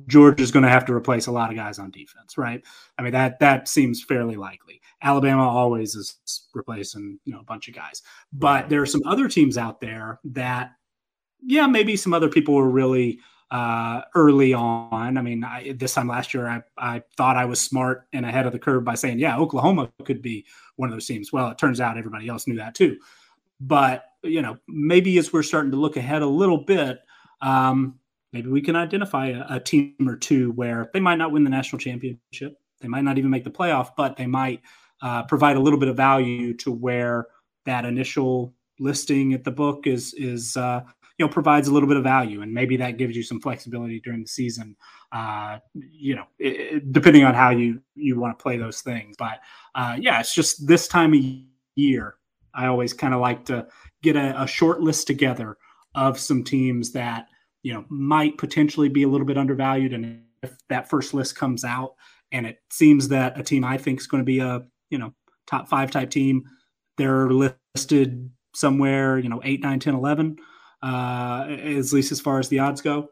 Georgia's 0.07 0.51
going 0.51 0.63
to 0.63 0.69
have 0.69 0.85
to 0.85 0.93
replace 0.93 1.27
a 1.27 1.31
lot 1.31 1.49
of 1.49 1.57
guys 1.57 1.79
on 1.79 1.91
defense, 1.91 2.37
right? 2.37 2.63
I 2.97 3.01
mean 3.01 3.13
that 3.13 3.39
that 3.39 3.67
seems 3.67 4.03
fairly 4.03 4.35
likely. 4.35 4.81
Alabama 5.03 5.47
always 5.47 5.95
is 5.95 6.19
replacing 6.53 7.19
you 7.25 7.33
know 7.33 7.39
a 7.39 7.45
bunch 7.45 7.67
of 7.67 7.75
guys, 7.75 8.01
but 8.31 8.69
there 8.69 8.81
are 8.81 8.87
some 8.87 9.01
other 9.05 9.27
teams 9.27 9.57
out 9.57 9.81
there 9.81 10.19
that 10.25 10.71
yeah 11.43 11.67
maybe 11.67 11.95
some 11.95 12.13
other 12.13 12.29
people 12.29 12.57
are 12.57 12.69
really 12.69 13.19
uh, 13.51 14.01
early 14.15 14.53
on. 14.53 15.17
I 15.17 15.21
mean, 15.21 15.43
I, 15.43 15.73
this 15.73 15.93
time 15.93 16.07
last 16.07 16.33
year, 16.33 16.47
I, 16.47 16.63
I 16.77 17.03
thought 17.17 17.35
I 17.35 17.45
was 17.45 17.59
smart 17.59 18.07
and 18.13 18.25
ahead 18.25 18.45
of 18.45 18.53
the 18.53 18.59
curve 18.59 18.85
by 18.85 18.95
saying, 18.95 19.19
yeah, 19.19 19.37
Oklahoma 19.37 19.91
could 20.05 20.21
be 20.21 20.45
one 20.77 20.89
of 20.89 20.95
those 20.95 21.05
teams. 21.05 21.33
Well, 21.33 21.49
it 21.49 21.57
turns 21.57 21.81
out 21.81 21.97
everybody 21.97 22.29
else 22.29 22.47
knew 22.47 22.55
that 22.55 22.75
too. 22.75 22.97
But, 23.59 24.05
you 24.23 24.41
know, 24.41 24.57
maybe 24.67 25.17
as 25.17 25.33
we're 25.33 25.43
starting 25.43 25.71
to 25.71 25.77
look 25.77 25.97
ahead 25.97 26.21
a 26.21 26.27
little 26.27 26.59
bit, 26.59 26.99
um, 27.41 27.99
maybe 28.31 28.49
we 28.49 28.61
can 28.61 28.77
identify 28.77 29.27
a, 29.27 29.45
a 29.49 29.59
team 29.59 29.95
or 30.07 30.15
two 30.15 30.51
where 30.53 30.89
they 30.93 31.01
might 31.01 31.17
not 31.17 31.31
win 31.31 31.43
the 31.43 31.49
national 31.49 31.79
championship. 31.79 32.57
They 32.79 32.87
might 32.87 33.03
not 33.03 33.17
even 33.17 33.29
make 33.29 33.43
the 33.43 33.51
playoff, 33.51 33.89
but 33.97 34.15
they 34.15 34.27
might 34.27 34.61
uh, 35.01 35.23
provide 35.23 35.57
a 35.57 35.59
little 35.59 35.77
bit 35.77 35.89
of 35.89 35.97
value 35.97 36.53
to 36.57 36.71
where 36.71 37.27
that 37.65 37.85
initial 37.85 38.55
listing 38.79 39.33
at 39.33 39.43
the 39.43 39.51
book 39.51 39.85
is 39.85 40.13
is 40.15 40.57
uh, 40.57 40.81
you 41.21 41.27
know 41.27 41.31
provides 41.31 41.67
a 41.67 41.71
little 41.71 41.87
bit 41.87 41.97
of 41.97 42.03
value, 42.03 42.41
and 42.41 42.51
maybe 42.51 42.77
that 42.77 42.97
gives 42.97 43.15
you 43.15 43.21
some 43.21 43.39
flexibility 43.39 43.99
during 43.99 44.21
the 44.23 44.27
season. 44.27 44.75
Uh, 45.11 45.59
you 45.75 46.15
know, 46.15 46.23
it, 46.39 46.91
depending 46.91 47.23
on 47.23 47.35
how 47.35 47.51
you 47.51 47.79
you 47.93 48.19
want 48.19 48.35
to 48.35 48.41
play 48.41 48.57
those 48.57 48.81
things. 48.81 49.15
But 49.19 49.39
uh, 49.75 49.97
yeah, 49.99 50.19
it's 50.19 50.33
just 50.33 50.65
this 50.65 50.87
time 50.87 51.13
of 51.13 51.19
year. 51.75 52.15
I 52.55 52.65
always 52.65 52.91
kind 52.91 53.13
of 53.13 53.19
like 53.19 53.45
to 53.45 53.67
get 54.01 54.15
a, 54.15 54.41
a 54.41 54.47
short 54.47 54.81
list 54.81 55.05
together 55.05 55.57
of 55.93 56.19
some 56.19 56.43
teams 56.43 56.91
that 56.93 57.27
you 57.61 57.71
know 57.71 57.85
might 57.87 58.39
potentially 58.39 58.89
be 58.89 59.03
a 59.03 59.07
little 59.07 59.27
bit 59.27 59.37
undervalued, 59.37 59.93
and 59.93 60.23
if 60.41 60.55
that 60.69 60.89
first 60.89 61.13
list 61.13 61.35
comes 61.35 61.63
out 61.63 61.93
and 62.31 62.47
it 62.47 62.57
seems 62.71 63.09
that 63.09 63.39
a 63.39 63.43
team 63.43 63.63
I 63.63 63.77
think 63.77 63.99
is 63.99 64.07
going 64.07 64.21
to 64.21 64.25
be 64.25 64.39
a 64.39 64.63
you 64.89 64.97
know 64.97 65.13
top 65.45 65.69
five 65.69 65.91
type 65.91 66.09
team, 66.09 66.45
they're 66.97 67.29
listed 67.29 68.31
somewhere 68.55 69.19
you 69.19 69.29
know 69.29 69.39
8 69.43 69.61
9 69.61 69.79
10 69.79 69.93
11 69.93 70.37
uh 70.83 71.45
at 71.49 71.91
least 71.91 72.11
as 72.11 72.19
far 72.19 72.39
as 72.39 72.49
the 72.49 72.59
odds 72.59 72.81
go 72.81 73.09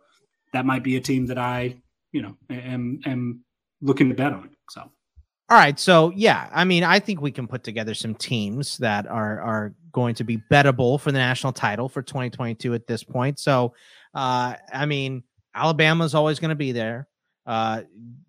that 0.53 0.65
might 0.65 0.84
be 0.84 0.95
a 0.95 1.01
team 1.01 1.26
that 1.26 1.38
i 1.38 1.76
you 2.11 2.22
know 2.22 2.36
am 2.49 2.99
am 3.05 3.43
looking 3.82 4.09
to 4.09 4.15
bet 4.15 4.34
on 4.34 4.49
so. 4.70 4.82
All 4.82 5.57
right 5.57 5.80
so 5.80 6.11
yeah 6.15 6.49
i 6.51 6.63
mean 6.63 6.84
i 6.84 6.99
think 6.99 7.22
we 7.22 7.32
can 7.32 7.47
put 7.47 7.63
together 7.63 7.93
some 7.93 8.15
teams 8.15 8.78
that 8.78 9.07
are 9.07 9.41
are 9.41 9.74
going 9.91 10.15
to 10.15 10.24
be 10.24 10.38
bettable 10.51 10.99
for 10.99 11.11
the 11.11 11.17
national 11.17 11.53
title 11.53 11.89
for 11.89 12.01
2022 12.01 12.74
at 12.76 12.86
this 12.86 13.03
point. 13.03 13.39
So 13.39 13.74
uh 14.13 14.55
i 14.74 14.86
mean 14.86 15.24
alabama's 15.55 16.13
always 16.13 16.39
going 16.39 16.49
to 16.49 16.55
be 16.55 16.72
there. 16.72 17.07
Uh 17.45 17.82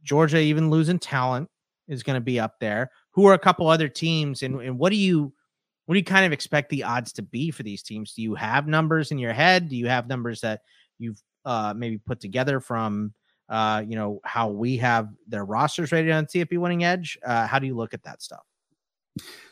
georgia 0.03 0.39
even 0.39 0.71
losing 0.71 0.99
talent 0.99 1.49
is 1.89 2.03
going 2.03 2.15
to 2.15 2.21
be 2.21 2.41
up 2.41 2.59
there. 2.61 2.91
Who 3.13 3.27
are 3.27 3.35
a 3.35 3.39
couple 3.39 3.69
other 3.69 3.89
teams 3.89 4.43
and, 4.43 4.61
and 4.61 4.79
what 4.79 4.91
do 4.91 4.97
you 4.97 5.33
what 5.91 5.95
do 5.95 5.99
you 5.99 6.05
kind 6.05 6.25
of 6.25 6.31
expect 6.31 6.71
the 6.71 6.85
odds 6.85 7.13
to 7.15 7.21
be 7.21 7.51
for 7.51 7.65
these 7.65 7.83
teams? 7.83 8.13
Do 8.13 8.23
you 8.23 8.37
have 8.37 8.69
numbers 8.69 9.11
in 9.11 9.19
your 9.19 9.33
head? 9.33 9.69
Do 9.69 9.75
you 9.75 9.89
have 9.89 10.07
numbers 10.07 10.41
that 10.43 10.61
you've 11.01 11.21
uh, 11.45 11.75
maybe 11.77 11.99
put 11.99 12.21
together 12.21 12.61
from 12.61 13.13
uh, 13.49 13.83
you 13.85 13.97
know 13.97 14.21
how 14.23 14.51
we 14.51 14.77
have 14.77 15.09
their 15.27 15.45
rosters 15.45 15.91
rated 15.91 16.13
on 16.13 16.27
CFP 16.27 16.59
Winning 16.59 16.85
Edge? 16.85 17.19
Uh, 17.27 17.45
how 17.45 17.59
do 17.59 17.67
you 17.67 17.75
look 17.75 17.93
at 17.93 18.05
that 18.05 18.23
stuff? 18.23 18.47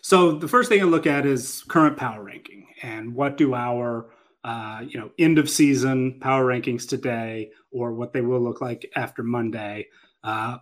So 0.00 0.30
the 0.30 0.46
first 0.46 0.68
thing 0.68 0.80
I 0.80 0.84
look 0.84 1.08
at 1.08 1.26
is 1.26 1.64
current 1.66 1.96
power 1.96 2.22
ranking 2.22 2.68
and 2.82 3.16
what 3.16 3.36
do 3.36 3.56
our 3.56 4.10
uh, 4.44 4.82
you 4.86 5.00
know 5.00 5.10
end 5.18 5.40
of 5.40 5.50
season 5.50 6.20
power 6.20 6.44
rankings 6.46 6.88
today 6.88 7.50
or 7.72 7.94
what 7.94 8.12
they 8.12 8.20
will 8.20 8.40
look 8.40 8.60
like 8.60 8.88
after 8.94 9.24
Monday 9.24 9.88
uh, 10.22 10.58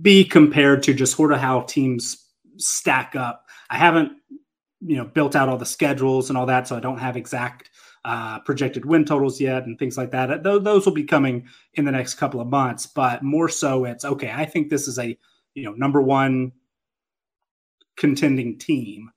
be 0.00 0.22
compared 0.22 0.84
to 0.84 0.94
just 0.94 1.16
sort 1.16 1.32
of 1.32 1.40
how 1.40 1.62
teams 1.62 2.24
stack 2.56 3.16
up. 3.16 3.46
I 3.68 3.78
haven't 3.78 4.12
you 4.80 4.96
know 4.96 5.04
built 5.04 5.34
out 5.34 5.48
all 5.48 5.58
the 5.58 5.66
schedules 5.66 6.28
and 6.28 6.38
all 6.38 6.46
that, 6.46 6.68
so 6.68 6.76
I 6.76 6.80
don't 6.80 6.98
have 6.98 7.16
exact 7.16 7.70
uh, 8.04 8.38
projected 8.40 8.84
win 8.84 9.04
totals 9.04 9.40
yet 9.40 9.66
and 9.66 9.78
things 9.78 9.96
like 9.96 10.10
that. 10.12 10.42
Th- 10.42 10.62
those 10.62 10.86
will 10.86 10.92
be 10.92 11.04
coming 11.04 11.46
in 11.74 11.84
the 11.84 11.92
next 11.92 12.14
couple 12.14 12.40
of 12.40 12.48
months, 12.48 12.86
but 12.86 13.22
more 13.22 13.48
so, 13.48 13.84
it's 13.84 14.04
okay. 14.04 14.32
I 14.34 14.44
think 14.44 14.70
this 14.70 14.88
is 14.88 14.98
a 14.98 15.16
you 15.54 15.64
know 15.64 15.72
number 15.72 16.00
one 16.00 16.52
contending 17.96 18.58
team. 18.58 19.10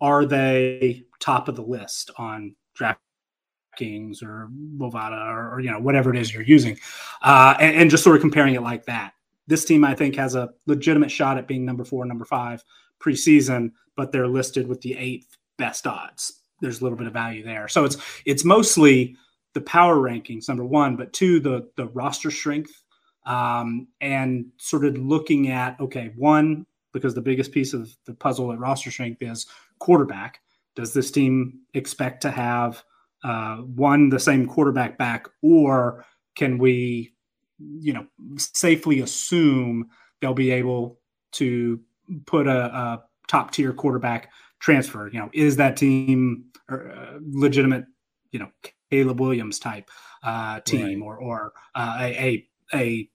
Are 0.00 0.26
they 0.26 1.04
top 1.20 1.48
of 1.48 1.56
the 1.56 1.62
list 1.62 2.10
on 2.18 2.54
DraftKings 2.78 4.22
or 4.22 4.50
Bovada 4.76 5.32
or, 5.32 5.54
or, 5.54 5.60
you 5.60 5.70
know 5.70 5.78
whatever 5.78 6.12
it 6.12 6.20
is 6.20 6.34
you're 6.34 6.42
using, 6.42 6.78
uh, 7.22 7.54
and, 7.60 7.76
and 7.76 7.90
just 7.90 8.04
sort 8.04 8.16
of 8.16 8.22
comparing 8.22 8.54
it 8.54 8.62
like 8.62 8.84
that? 8.86 9.12
This 9.46 9.64
team, 9.64 9.84
I 9.84 9.94
think, 9.94 10.16
has 10.16 10.34
a 10.34 10.50
legitimate 10.66 11.10
shot 11.10 11.38
at 11.38 11.46
being 11.46 11.64
number 11.64 11.84
four, 11.84 12.04
number 12.04 12.24
five 12.24 12.64
preseason, 13.00 13.72
but 13.96 14.12
they're 14.12 14.28
listed 14.28 14.66
with 14.66 14.80
the 14.80 14.96
eighth 14.96 15.36
best 15.58 15.86
odds. 15.86 16.40
There's 16.60 16.80
a 16.80 16.84
little 16.84 16.98
bit 16.98 17.06
of 17.06 17.12
value 17.12 17.44
there. 17.44 17.68
So 17.68 17.84
it's 17.84 17.96
it's 18.24 18.44
mostly 18.44 19.16
the 19.54 19.60
power 19.62 19.96
rankings, 19.96 20.48
number 20.48 20.64
one, 20.64 20.96
but 20.96 21.12
two, 21.12 21.40
the 21.40 21.68
the 21.76 21.86
roster 21.88 22.30
strength. 22.30 22.82
Um, 23.24 23.88
and 24.00 24.46
sort 24.56 24.84
of 24.84 24.96
looking 24.96 25.50
at 25.50 25.80
okay, 25.80 26.12
one, 26.16 26.64
because 26.92 27.14
the 27.14 27.20
biggest 27.20 27.52
piece 27.52 27.74
of 27.74 27.94
the 28.06 28.14
puzzle 28.14 28.52
at 28.52 28.58
roster 28.58 28.90
strength 28.90 29.20
is 29.20 29.46
quarterback. 29.78 30.40
Does 30.76 30.92
this 30.92 31.10
team 31.10 31.60
expect 31.74 32.22
to 32.22 32.30
have 32.30 32.82
uh, 33.24 33.56
one 33.56 34.08
the 34.08 34.20
same 34.20 34.46
quarterback 34.46 34.96
back, 34.96 35.26
or 35.42 36.04
can 36.36 36.58
we, 36.58 37.14
you 37.58 37.92
know, 37.92 38.06
safely 38.36 39.00
assume 39.00 39.88
they'll 40.20 40.34
be 40.34 40.50
able 40.50 41.00
to 41.32 41.80
put 42.26 42.46
a, 42.46 42.64
a 42.64 43.04
top 43.28 43.50
tier 43.50 43.72
quarterback 43.72 44.30
transfer? 44.60 45.08
You 45.12 45.20
know, 45.20 45.30
is 45.32 45.56
that 45.56 45.76
team 45.76 46.46
uh, 46.68 47.18
legitimate? 47.20 47.84
You 48.32 48.40
know, 48.40 48.50
Caleb 48.90 49.20
Williams 49.20 49.58
type 49.58 49.90
uh, 50.22 50.60
team, 50.60 51.02
right. 51.02 51.06
or 51.06 51.16
or 51.18 51.52
uh, 51.74 51.96
a, 52.00 52.04
a 52.04 52.48
a 52.74 53.08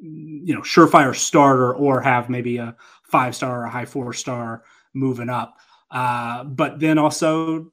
you 0.00 0.54
know 0.54 0.60
surefire 0.60 1.14
starter, 1.14 1.74
or 1.74 2.00
have 2.00 2.28
maybe 2.28 2.58
a 2.58 2.76
five 3.04 3.34
star 3.36 3.62
or 3.62 3.64
a 3.64 3.70
high 3.70 3.84
four 3.84 4.12
star 4.12 4.64
moving 4.94 5.28
up. 5.28 5.56
Uh, 5.90 6.44
but 6.44 6.80
then 6.80 6.98
also, 6.98 7.70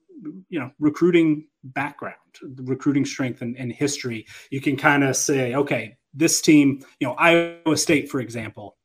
you 0.49 0.59
know, 0.59 0.71
recruiting 0.79 1.47
background, 1.63 2.15
recruiting 2.57 3.05
strength 3.05 3.41
and, 3.41 3.57
and 3.57 3.71
history. 3.71 4.25
You 4.51 4.61
can 4.61 4.77
kind 4.77 5.03
of 5.03 5.15
say, 5.15 5.55
okay, 5.55 5.97
this 6.13 6.41
team, 6.41 6.83
you 6.99 7.07
know, 7.07 7.13
Iowa 7.13 7.77
State, 7.77 8.09
for 8.09 8.19
example, 8.19 8.77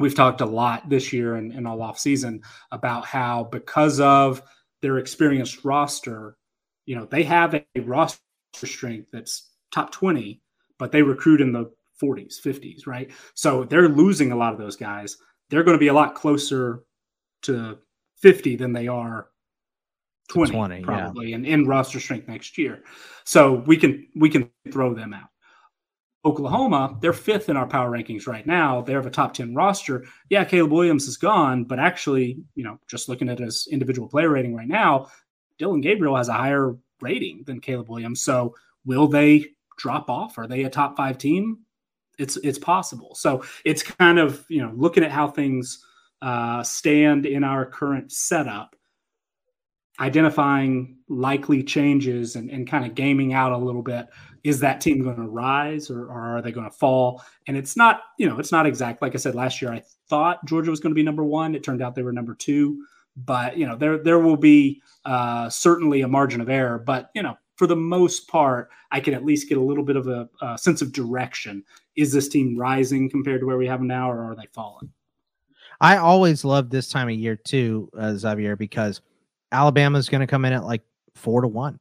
we've 0.00 0.14
talked 0.14 0.40
a 0.40 0.46
lot 0.46 0.88
this 0.88 1.12
year 1.12 1.36
and, 1.36 1.52
and 1.52 1.66
all 1.66 1.82
off 1.82 1.98
season 1.98 2.42
about 2.72 3.04
how 3.04 3.44
because 3.44 4.00
of 4.00 4.42
their 4.82 4.98
experienced 4.98 5.64
roster, 5.64 6.36
you 6.86 6.96
know, 6.96 7.04
they 7.04 7.22
have 7.22 7.54
a 7.54 7.80
roster 7.80 8.20
strength 8.64 9.10
that's 9.12 9.50
top 9.72 9.92
20, 9.92 10.40
but 10.78 10.90
they 10.90 11.02
recruit 11.02 11.40
in 11.40 11.52
the 11.52 11.70
40s, 12.02 12.40
50s, 12.40 12.86
right? 12.86 13.10
So 13.34 13.64
they're 13.64 13.88
losing 13.88 14.32
a 14.32 14.36
lot 14.36 14.52
of 14.52 14.58
those 14.58 14.76
guys. 14.76 15.16
They're 15.50 15.64
going 15.64 15.76
to 15.76 15.80
be 15.80 15.88
a 15.88 15.94
lot 15.94 16.14
closer 16.14 16.82
to 17.42 17.78
50 18.16 18.56
than 18.56 18.72
they 18.72 18.88
are 18.88 19.28
20, 20.28 20.52
20 20.52 20.82
probably 20.82 21.30
yeah. 21.30 21.36
and 21.36 21.46
in 21.46 21.66
roster 21.66 22.00
strength 22.00 22.28
next 22.28 22.56
year. 22.56 22.82
So 23.24 23.64
we 23.66 23.76
can 23.76 24.06
we 24.16 24.30
can 24.30 24.50
throw 24.70 24.94
them 24.94 25.12
out. 25.12 25.28
Oklahoma, 26.24 26.98
they're 27.00 27.14
fifth 27.14 27.48
in 27.48 27.56
our 27.56 27.66
power 27.66 27.90
rankings 27.90 28.26
right 28.26 28.46
now. 28.46 28.82
They 28.82 28.92
have 28.92 29.06
a 29.06 29.10
top 29.10 29.32
10 29.32 29.54
roster. 29.54 30.04
Yeah, 30.28 30.44
Caleb 30.44 30.72
Williams 30.72 31.08
is 31.08 31.16
gone, 31.16 31.64
but 31.64 31.78
actually, 31.78 32.38
you 32.54 32.64
know, 32.64 32.78
just 32.88 33.08
looking 33.08 33.28
at 33.28 33.38
his 33.38 33.66
individual 33.70 34.08
player 34.08 34.28
rating 34.28 34.54
right 34.54 34.68
now, 34.68 35.08
Dillon 35.58 35.80
Gabriel 35.80 36.16
has 36.16 36.28
a 36.28 36.34
higher 36.34 36.76
rating 37.00 37.44
than 37.46 37.60
Caleb 37.60 37.88
Williams. 37.88 38.20
So 38.20 38.54
will 38.84 39.08
they 39.08 39.46
drop 39.78 40.10
off? 40.10 40.36
Are 40.36 40.46
they 40.46 40.64
a 40.64 40.70
top 40.70 40.96
five 40.96 41.16
team? 41.16 41.60
It's 42.18 42.36
it's 42.38 42.58
possible. 42.58 43.14
So 43.14 43.44
it's 43.64 43.82
kind 43.82 44.18
of, 44.18 44.44
you 44.50 44.60
know, 44.60 44.72
looking 44.76 45.04
at 45.04 45.10
how 45.10 45.28
things 45.28 45.82
uh, 46.20 46.62
stand 46.62 47.24
in 47.24 47.44
our 47.44 47.64
current 47.64 48.12
setup, 48.12 48.76
identifying 49.98 50.98
likely 51.08 51.62
changes 51.62 52.36
and, 52.36 52.50
and 52.50 52.68
kind 52.68 52.84
of 52.84 52.94
gaming 52.94 53.32
out 53.32 53.52
a 53.52 53.56
little 53.56 53.82
bit 53.82 54.06
is 54.44 54.60
that 54.60 54.80
team 54.80 55.02
going 55.02 55.16
to 55.16 55.22
rise 55.22 55.90
or, 55.90 56.04
or 56.04 56.36
are 56.36 56.42
they 56.42 56.52
going 56.52 56.68
to 56.68 56.76
fall? 56.76 57.22
And 57.46 57.56
it's 57.56 57.76
not, 57.76 58.02
you 58.18 58.28
know, 58.28 58.38
it's 58.38 58.52
not 58.52 58.66
exact. 58.66 59.02
Like 59.02 59.14
I 59.14 59.18
said 59.18 59.34
last 59.34 59.60
year, 59.60 59.72
I 59.72 59.82
thought 60.08 60.44
Georgia 60.46 60.70
was 60.70 60.80
going 60.80 60.92
to 60.92 60.98
be 60.98 61.02
number 61.02 61.24
one. 61.24 61.54
It 61.54 61.62
turned 61.62 61.82
out 61.82 61.94
they 61.94 62.02
were 62.02 62.12
number 62.12 62.34
two. 62.34 62.84
But 63.16 63.56
you 63.56 63.66
know, 63.66 63.76
there 63.76 63.98
there 63.98 64.18
will 64.18 64.36
be 64.36 64.82
uh, 65.04 65.48
certainly 65.50 66.00
a 66.02 66.08
margin 66.08 66.40
of 66.40 66.48
error. 66.48 66.78
But 66.78 67.10
you 67.14 67.22
know, 67.22 67.36
for 67.56 67.66
the 67.66 67.76
most 67.76 68.28
part, 68.28 68.70
I 68.92 69.00
can 69.00 69.14
at 69.14 69.24
least 69.24 69.48
get 69.48 69.58
a 69.58 69.62
little 69.62 69.84
bit 69.84 69.96
of 69.96 70.06
a, 70.06 70.28
a 70.40 70.56
sense 70.56 70.80
of 70.80 70.92
direction. 70.92 71.64
Is 71.96 72.12
this 72.12 72.28
team 72.28 72.56
rising 72.56 73.10
compared 73.10 73.40
to 73.40 73.46
where 73.46 73.58
we 73.58 73.66
have 73.66 73.80
them 73.80 73.88
now, 73.88 74.10
or 74.10 74.30
are 74.30 74.36
they 74.36 74.46
falling? 74.52 74.90
I 75.80 75.96
always 75.96 76.44
love 76.44 76.70
this 76.70 76.88
time 76.88 77.08
of 77.08 77.14
year 77.14 77.36
too, 77.36 77.90
uh, 77.98 78.14
Xavier, 78.14 78.54
because 78.54 79.00
Alabama's 79.50 80.08
going 80.08 80.20
to 80.20 80.26
come 80.26 80.44
in 80.44 80.52
at 80.52 80.64
like 80.64 80.82
four 81.14 81.40
to 81.40 81.48
one 81.48 81.80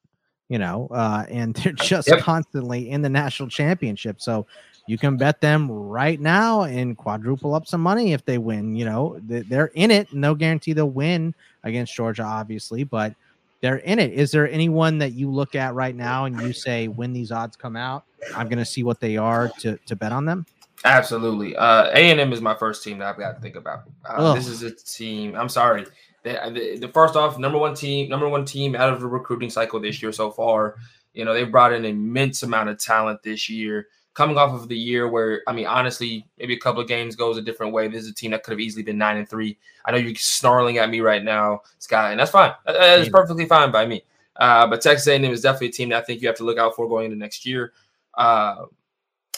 you 0.50 0.58
know, 0.58 0.88
uh, 0.92 1.26
and 1.30 1.54
they're 1.56 1.74
just 1.74 2.10
yep. 2.10 2.20
constantly 2.20 2.90
in 2.90 3.02
the 3.02 3.10
national 3.10 3.50
championship. 3.50 4.22
So 4.22 4.46
you 4.88 4.98
can 4.98 5.18
bet 5.18 5.40
them 5.40 5.72
right 5.72 6.20
now 6.20 6.64
and 6.64 6.98
quadruple 6.98 7.54
up 7.54 7.68
some 7.68 7.82
money 7.82 8.12
if 8.12 8.26
they 8.26 8.40
win. 8.40 8.76
You 8.76 8.86
know, 8.86 9.20
they're 9.24 9.72
in 9.76 9.92
it. 9.92 10.12
No 10.14 10.36
guarantee 10.36 10.74
they'll 10.74 10.90
win 10.90 11.34
against 11.64 11.96
Georgia, 11.96 12.24
obviously, 12.24 12.84
but 12.84 13.14
they're 13.62 13.78
in 13.78 14.00
it. 14.00 14.14
Is 14.14 14.32
there 14.32 14.50
anyone 14.50 14.98
that 15.00 15.14
you 15.14 15.30
look 15.30 15.54
at 15.54 15.76
right 15.76 15.96
now 15.96 16.26
and 16.26 16.42
you 16.42 16.54
say, 16.54 16.88
when 16.88 17.14
these 17.14 17.32
odds 17.32 17.56
come 17.56 17.76
out, 17.76 18.06
I'm 18.36 18.48
going 18.48 18.60
to 18.60 18.66
see 18.66 18.84
what 18.84 19.00
they 19.00 19.18
are 19.18 19.50
to, 19.60 19.78
to 19.86 19.96
bet 19.96 20.12
on 20.12 20.26
them? 20.26 20.46
Absolutely. 20.86 21.56
Uh, 21.58 21.90
A&M 21.92 22.32
is 22.32 22.42
my 22.42 22.56
first 22.56 22.84
team 22.84 23.00
that 23.00 23.08
I've 23.10 23.20
got 23.20 23.36
to 23.36 23.42
think 23.42 23.58
about. 23.58 23.84
Uh, 24.06 24.34
this 24.34 24.48
is 24.48 24.64
a 24.64 24.72
team. 24.72 25.36
I'm 25.36 25.50
sorry. 25.50 25.86
The, 26.24 26.78
the, 26.80 26.90
first 26.90 27.16
off, 27.16 27.38
number 27.38 27.58
one 27.58 27.74
team, 27.74 28.10
number 28.10 28.28
one 28.28 28.46
team 28.46 28.76
out 28.76 28.92
of 28.92 29.00
the 29.00 29.08
recruiting 29.08 29.50
cycle 29.50 29.80
this 29.80 30.02
year 30.02 30.12
so 30.12 30.32
far. 30.32 30.76
You 31.14 31.26
know, 31.26 31.34
they 31.34 31.44
brought 31.44 31.74
in 31.74 31.86
an 31.86 31.92
immense 31.92 32.44
amount 32.44 32.70
of 32.70 32.78
talent 32.78 33.24
this 33.24 33.50
year. 33.50 33.88
Coming 34.14 34.38
off 34.38 34.54
of 34.54 34.68
the 34.68 34.78
year 34.78 35.08
where, 35.08 35.44
I 35.48 35.54
mean, 35.54 35.66
honestly, 35.66 36.28
maybe 36.38 36.54
a 36.54 36.60
couple 36.60 36.82
of 36.82 36.88
games 36.88 37.16
goes 37.16 37.38
a 37.38 37.42
different 37.42 37.74
way. 37.74 37.88
This 37.88 38.04
is 38.04 38.10
a 38.10 38.14
team 38.14 38.32
that 38.32 38.44
could 38.44 38.52
have 38.52 38.60
easily 38.60 38.84
been 38.84 38.98
nine 38.98 39.18
and 39.18 39.30
three. 39.30 39.58
I 39.86 39.92
know 39.92 39.98
you're 39.98 40.16
snarling 40.16 40.78
at 40.78 40.90
me 40.90 41.00
right 41.00 41.24
now, 41.24 41.62
Scott, 41.78 42.12
and 42.12 42.20
that's 42.20 42.32
fine. 42.32 42.54
That's 42.66 43.10
perfectly 43.10 43.46
fine 43.46 43.72
by 43.72 43.86
me. 43.86 44.04
Uh, 44.36 44.68
but 44.68 44.82
Texas 44.82 45.08
A&M 45.08 45.24
is 45.26 45.42
definitely 45.42 45.68
a 45.68 45.72
team 45.72 45.90
that 45.90 46.04
I 46.04 46.06
think 46.06 46.22
you 46.22 46.28
have 46.28 46.38
to 46.38 46.44
look 46.44 46.58
out 46.58 46.76
for 46.76 46.88
going 46.88 47.06
into 47.06 47.18
next 47.18 47.46
year. 47.46 47.74
Uh, 48.14 48.66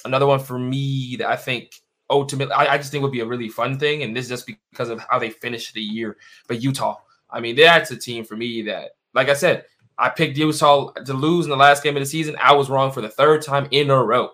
another 0.05 0.27
one 0.27 0.39
for 0.39 0.57
me 0.57 1.15
that 1.17 1.27
I 1.27 1.35
think 1.35 1.80
ultimately 2.11 2.53
I, 2.53 2.73
I, 2.73 2.77
just 2.77 2.91
think 2.91 3.01
would 3.01 3.11
be 3.11 3.21
a 3.21 3.25
really 3.25 3.49
fun 3.49 3.79
thing, 3.79 4.03
and 4.03 4.15
this 4.15 4.25
is 4.25 4.29
just 4.29 4.49
because 4.69 4.89
of 4.89 5.03
how 5.09 5.17
they 5.17 5.29
finished 5.29 5.73
the 5.73 5.81
year. 5.81 6.17
But 6.47 6.61
Utah, 6.61 6.97
I 7.29 7.39
mean, 7.39 7.55
that's 7.55 7.89
a 7.89 7.97
team 7.97 8.25
for 8.25 8.35
me 8.35 8.61
that, 8.63 8.91
like 9.13 9.29
I 9.29 9.33
said, 9.33 9.65
I 9.97 10.09
picked 10.09 10.37
Utah 10.37 10.91
to 10.91 11.13
lose 11.13 11.45
in 11.45 11.49
the 11.49 11.57
last 11.57 11.83
game 11.83 11.95
of 11.95 12.01
the 12.01 12.05
season. 12.05 12.35
I 12.41 12.53
was 12.53 12.69
wrong 12.69 12.91
for 12.91 13.01
the 13.01 13.09
third 13.09 13.41
time 13.41 13.67
in 13.71 13.89
a 13.89 14.03
row. 14.03 14.29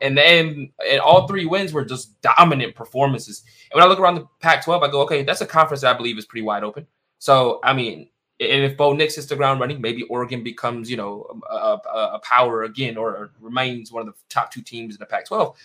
And 0.00 0.16
then 0.16 0.70
and 0.88 1.00
all 1.00 1.26
three 1.26 1.46
wins 1.46 1.72
were 1.72 1.84
just 1.84 2.20
dominant 2.20 2.74
performances. 2.74 3.42
And 3.70 3.78
when 3.78 3.84
I 3.84 3.88
look 3.88 3.98
around 3.98 4.16
the 4.16 4.26
Pac 4.40 4.64
12, 4.64 4.82
I 4.82 4.90
go, 4.90 5.02
okay, 5.02 5.22
that's 5.22 5.40
a 5.40 5.46
conference 5.46 5.80
that 5.82 5.94
I 5.94 5.96
believe 5.96 6.18
is 6.18 6.26
pretty 6.26 6.44
wide 6.44 6.62
open. 6.62 6.86
So, 7.18 7.58
I 7.64 7.72
mean, 7.72 8.10
and 8.40 8.62
if 8.64 8.76
Bo 8.76 8.92
Nix 8.92 9.16
hits 9.16 9.26
the 9.26 9.34
ground 9.34 9.60
running, 9.60 9.80
maybe 9.80 10.04
Oregon 10.04 10.44
becomes, 10.44 10.90
you 10.90 10.96
know, 10.96 11.40
a, 11.50 11.54
a, 11.54 12.10
a 12.14 12.20
power 12.22 12.62
again 12.62 12.96
or, 12.96 13.32
remains 13.40 13.90
one 13.90 14.06
of 14.06 14.14
the 14.14 14.20
top 14.28 14.52
two 14.52 14.62
teams 14.62 14.94
in 14.94 15.00
the 15.00 15.06
Pac-12. 15.06 15.56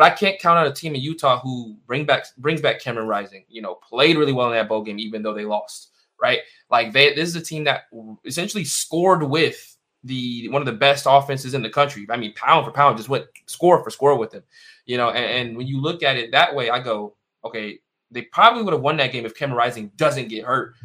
But 0.00 0.12
I 0.12 0.14
can't 0.14 0.40
count 0.40 0.58
on 0.58 0.66
a 0.66 0.72
team 0.72 0.94
in 0.94 1.02
Utah 1.02 1.40
who 1.40 1.76
bring 1.86 2.06
back 2.06 2.24
brings 2.38 2.62
back 2.62 2.80
Cameron 2.80 3.06
Rising. 3.06 3.44
You 3.50 3.60
know, 3.60 3.74
played 3.74 4.16
really 4.16 4.32
well 4.32 4.46
in 4.46 4.54
that 4.54 4.66
bowl 4.66 4.82
game, 4.82 4.98
even 4.98 5.22
though 5.22 5.34
they 5.34 5.44
lost. 5.44 5.90
Right? 6.18 6.38
Like 6.70 6.94
they, 6.94 7.12
this 7.12 7.28
is 7.28 7.36
a 7.36 7.42
team 7.42 7.64
that 7.64 7.82
essentially 8.24 8.64
scored 8.64 9.22
with 9.22 9.76
the 10.02 10.48
one 10.48 10.62
of 10.62 10.66
the 10.66 10.72
best 10.72 11.04
offenses 11.06 11.52
in 11.52 11.60
the 11.60 11.68
country. 11.68 12.06
I 12.08 12.16
mean, 12.16 12.32
pound 12.32 12.64
for 12.64 12.72
pound, 12.72 12.96
just 12.96 13.10
went 13.10 13.26
score 13.44 13.84
for 13.84 13.90
score 13.90 14.16
with 14.16 14.30
them. 14.30 14.42
You 14.86 14.96
know, 14.96 15.10
and, 15.10 15.48
and 15.48 15.56
when 15.58 15.66
you 15.66 15.78
look 15.78 16.02
at 16.02 16.16
it 16.16 16.32
that 16.32 16.54
way, 16.54 16.70
I 16.70 16.80
go, 16.82 17.14
okay, 17.44 17.80
they 18.10 18.22
probably 18.22 18.62
would 18.62 18.72
have 18.72 18.80
won 18.80 18.96
that 18.96 19.12
game 19.12 19.26
if 19.26 19.36
Cameron 19.36 19.58
Rising 19.58 19.92
doesn't 19.96 20.28
get 20.28 20.46
hurt 20.46 20.76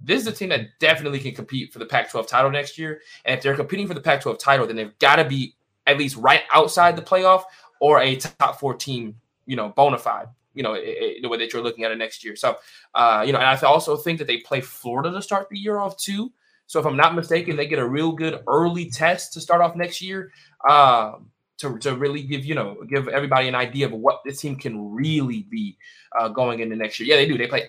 this 0.00 0.20
is 0.20 0.26
a 0.26 0.32
team 0.32 0.50
that 0.50 0.66
definitely 0.80 1.18
can 1.18 1.34
compete 1.34 1.72
for 1.72 1.78
the 1.78 1.86
Pac 1.86 2.10
12 2.10 2.26
title 2.26 2.50
next 2.50 2.76
year. 2.76 3.00
And 3.24 3.34
if 3.34 3.42
they're 3.42 3.56
competing 3.56 3.88
for 3.88 3.94
the 3.94 4.02
Pac 4.02 4.20
12 4.20 4.36
title, 4.36 4.66
then 4.66 4.76
they've 4.76 4.98
got 4.98 5.16
to 5.16 5.24
be 5.24 5.56
at 5.86 5.98
least 5.98 6.16
right 6.16 6.42
outside 6.52 6.94
the 6.94 7.02
playoff 7.02 7.44
or 7.84 8.00
a 8.00 8.16
top 8.16 8.58
four 8.58 8.72
team, 8.72 9.14
you 9.44 9.56
know, 9.56 9.68
bona 9.68 9.98
fide, 9.98 10.28
you 10.54 10.62
know, 10.62 10.72
the 10.72 11.28
way 11.28 11.36
that 11.36 11.52
you're 11.52 11.62
looking 11.62 11.84
at 11.84 11.92
it 11.92 11.98
next 11.98 12.24
year. 12.24 12.34
So, 12.34 12.56
uh, 12.94 13.22
you 13.26 13.30
know, 13.34 13.38
and 13.38 13.46
I 13.46 13.56
also 13.66 13.94
think 13.94 14.18
that 14.20 14.26
they 14.26 14.38
play 14.38 14.62
Florida 14.62 15.12
to 15.12 15.20
start 15.20 15.50
the 15.50 15.58
year 15.58 15.76
off 15.76 15.98
too. 15.98 16.32
So 16.66 16.80
if 16.80 16.86
I'm 16.86 16.96
not 16.96 17.14
mistaken, 17.14 17.56
they 17.56 17.66
get 17.66 17.78
a 17.78 17.86
real 17.86 18.12
good 18.12 18.42
early 18.46 18.88
test 18.88 19.34
to 19.34 19.40
start 19.42 19.60
off 19.60 19.76
next 19.76 20.00
year. 20.00 20.32
Um, 20.66 21.30
to, 21.58 21.78
to 21.78 21.94
really 21.94 22.22
give 22.22 22.44
you 22.44 22.54
know 22.54 22.78
give 22.88 23.06
everybody 23.06 23.48
an 23.48 23.54
idea 23.54 23.86
of 23.86 23.92
what 23.92 24.22
this 24.24 24.40
team 24.40 24.56
can 24.56 24.92
really 24.92 25.42
be 25.42 25.76
uh, 26.18 26.28
going 26.28 26.60
into 26.60 26.74
next 26.74 26.98
year. 26.98 27.08
Yeah, 27.08 27.16
they 27.16 27.28
do. 27.28 27.36
They 27.36 27.46
play 27.46 27.68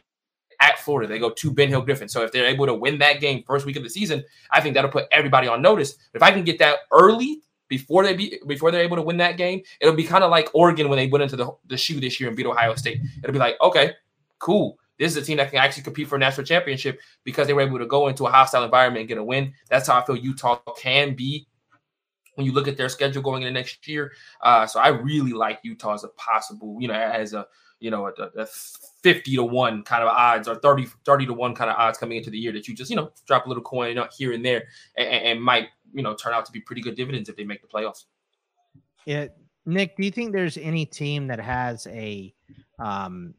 at 0.61 0.80
Florida. 0.80 1.11
They 1.11 1.20
go 1.20 1.30
to 1.30 1.51
Ben 1.51 1.68
Hill 1.68 1.82
Griffin. 1.82 2.07
So 2.07 2.24
if 2.24 2.32
they're 2.32 2.47
able 2.47 2.66
to 2.68 2.74
win 2.74 2.97
that 2.99 3.20
game 3.20 3.43
first 3.45 3.66
week 3.66 3.76
of 3.76 3.84
the 3.84 3.89
season, 3.89 4.24
I 4.49 4.61
think 4.61 4.76
that'll 4.76 4.89
put 4.89 5.07
everybody 5.11 5.47
on 5.49 5.61
notice. 5.61 5.97
If 6.13 6.24
I 6.24 6.32
can 6.32 6.45
get 6.45 6.57
that 6.59 6.80
early 6.91 7.41
before 7.68 8.03
they 8.03 8.13
be 8.13 8.39
before 8.47 8.72
they're 8.72 8.84
able 8.84 8.97
to 8.97 9.01
win 9.01 9.18
that 9.18 9.38
game, 9.38 9.61
it'll 9.80 9.95
be 9.95 10.03
kind 10.03 10.24
of 10.24 10.32
like 10.32 10.49
Oregon 10.53 10.89
when 10.89 10.97
they 10.97 11.07
went 11.07 11.24
into 11.24 11.36
the, 11.36 11.51
the 11.68 11.78
shoe 11.78 11.99
this 11.99 12.20
year 12.20 12.30
and 12.30 12.38
beat 12.38 12.45
Ohio 12.45 12.76
State. 12.76 12.99
It'll 13.24 13.34
be 13.34 13.39
like, 13.39 13.55
okay, 13.61 13.93
cool. 14.39 14.78
This 14.97 15.11
is 15.11 15.22
a 15.22 15.26
team 15.26 15.38
that 15.38 15.49
can 15.49 15.59
actually 15.59 15.84
compete 15.84 16.07
for 16.07 16.16
a 16.16 16.20
national 16.20 16.45
championship 16.45 16.99
because 17.26 17.47
they 17.47 17.53
were 17.53 17.61
able 17.61 17.80
to 17.80 17.86
go 17.86 18.07
into 18.07 18.26
a 18.26 18.32
hostile 18.32 18.63
environment 18.63 19.01
and 19.01 19.09
get 19.09 19.18
a 19.18 19.24
win. 19.24 19.53
That's 19.70 19.88
how 19.88 19.99
I 19.99 20.05
feel 20.05 20.16
Utah 20.16 20.59
can 20.78 21.16
be 21.16 21.47
when 22.36 22.45
you 22.45 22.53
look 22.53 22.68
at 22.68 22.78
their 22.78 22.88
schedule 22.88 23.22
going 23.22 23.41
into 23.41 23.51
next 23.51 23.86
year. 23.88 24.13
Uh, 24.41 24.66
so 24.66 24.80
I 24.80 24.89
really 24.89 25.34
like 25.34 25.59
Utah 25.63 25.93
as 25.93 26.05
a 26.05 26.09
possible, 26.09 26.78
you 26.80 26.88
know, 26.88 26.93
as 26.93 27.34
a 27.34 27.47
you 27.80 27.91
know, 27.91 28.07
a, 28.07 28.41
a 28.41 28.45
50 28.45 29.36
to 29.36 29.43
1 29.43 29.84
kind 29.84 30.03
of 30.03 30.09
odds 30.09 30.47
or 30.47 30.55
30, 30.55 30.88
30 31.05 31.26
to 31.28 31.34
1 31.34 31.55
kind 31.55 31.70
of 31.70 31.76
odds 31.78 31.97
coming 31.97 32.18
into 32.18 32.30
the 32.30 32.38
year 32.38 32.51
that 32.51 32.68
you 32.68 32.74
just, 32.74 32.89
you 32.89 32.95
know, 32.95 33.11
drop 33.28 33.45
a 33.45 33.49
little 33.49 33.63
coin 33.63 33.97
here 34.18 34.34
and 34.34 34.43
there 34.45 34.63
and, 34.97 35.07
and 35.07 35.41
might, 35.43 35.68
you 35.96 36.04
know, 36.04 36.14
turn 36.14 36.34
out 36.34 36.46
to 36.46 36.52
be 36.52 36.60
pretty 36.60 36.82
good 36.82 36.96
dividends 36.96 37.30
if 37.30 37.36
they 37.36 37.43
make 37.43 37.62
the 37.62 37.68
playoffs. 37.68 38.06
Yeah. 39.06 39.28
Nick, 39.66 39.98
do 39.98 40.04
you 40.04 40.12
think 40.12 40.32
there's 40.32 40.58
any 40.58 40.86
team 40.86 41.28
that 41.28 41.39
has 41.39 41.88
a 41.88 42.34
um 42.78 43.34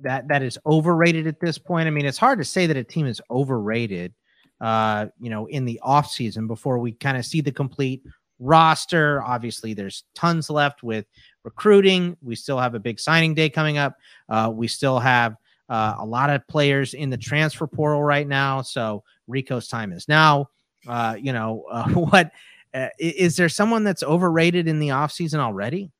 that 0.00 0.26
that 0.28 0.42
is 0.42 0.58
overrated 0.64 1.26
at 1.26 1.40
this 1.40 1.58
point? 1.58 1.86
I 1.86 1.90
mean, 1.90 2.06
it's 2.06 2.16
hard 2.16 2.38
to 2.38 2.44
say 2.44 2.66
that 2.66 2.76
a 2.76 2.84
team 2.84 3.06
is 3.06 3.20
overrated 3.30 4.14
uh, 4.60 5.06
you 5.20 5.30
know, 5.30 5.46
in 5.46 5.64
the 5.64 5.78
off 5.82 6.10
season 6.10 6.46
before 6.46 6.78
we 6.78 6.92
kind 6.92 7.16
of 7.16 7.24
see 7.24 7.40
the 7.40 7.52
complete 7.52 8.02
roster. 8.38 9.22
Obviously, 9.22 9.74
there's 9.74 10.04
tons 10.14 10.50
left 10.50 10.82
with 10.82 11.06
recruiting. 11.44 12.16
We 12.22 12.36
still 12.36 12.58
have 12.58 12.74
a 12.74 12.80
big 12.80 12.98
signing 12.98 13.34
day 13.34 13.50
coming 13.50 13.78
up. 13.78 13.96
Uh, 14.28 14.50
we 14.52 14.68
still 14.68 14.98
have 14.98 15.36
uh, 15.68 15.96
a 15.98 16.06
lot 16.06 16.30
of 16.30 16.46
players 16.48 16.94
in 16.94 17.10
the 17.10 17.16
transfer 17.16 17.66
portal 17.66 18.02
right 18.02 18.26
now. 18.26 18.62
So 18.62 19.02
Rico's 19.26 19.68
time 19.68 19.92
is 19.92 20.08
now. 20.08 20.48
Uh, 20.86 21.16
you 21.18 21.32
know, 21.32 21.64
uh, 21.70 21.88
what 21.90 22.30
uh, 22.74 22.88
is 22.98 23.36
there 23.36 23.48
someone 23.48 23.84
that's 23.84 24.02
overrated 24.02 24.68
in 24.68 24.78
the 24.78 24.88
offseason 24.88 25.38
already? 25.38 25.90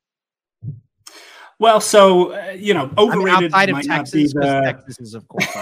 Well, 1.59 1.81
so 1.81 2.33
uh, 2.33 2.51
you 2.51 2.75
know, 2.75 2.91
overrated 2.99 3.33
I 3.33 3.41
mean, 3.41 3.45
outside 3.47 3.71
of 3.71 3.83
Texas, 3.83 4.35
the... 4.35 4.63
Texas 4.65 5.01
is 5.01 5.15
of 5.15 5.27
course. 5.29 5.47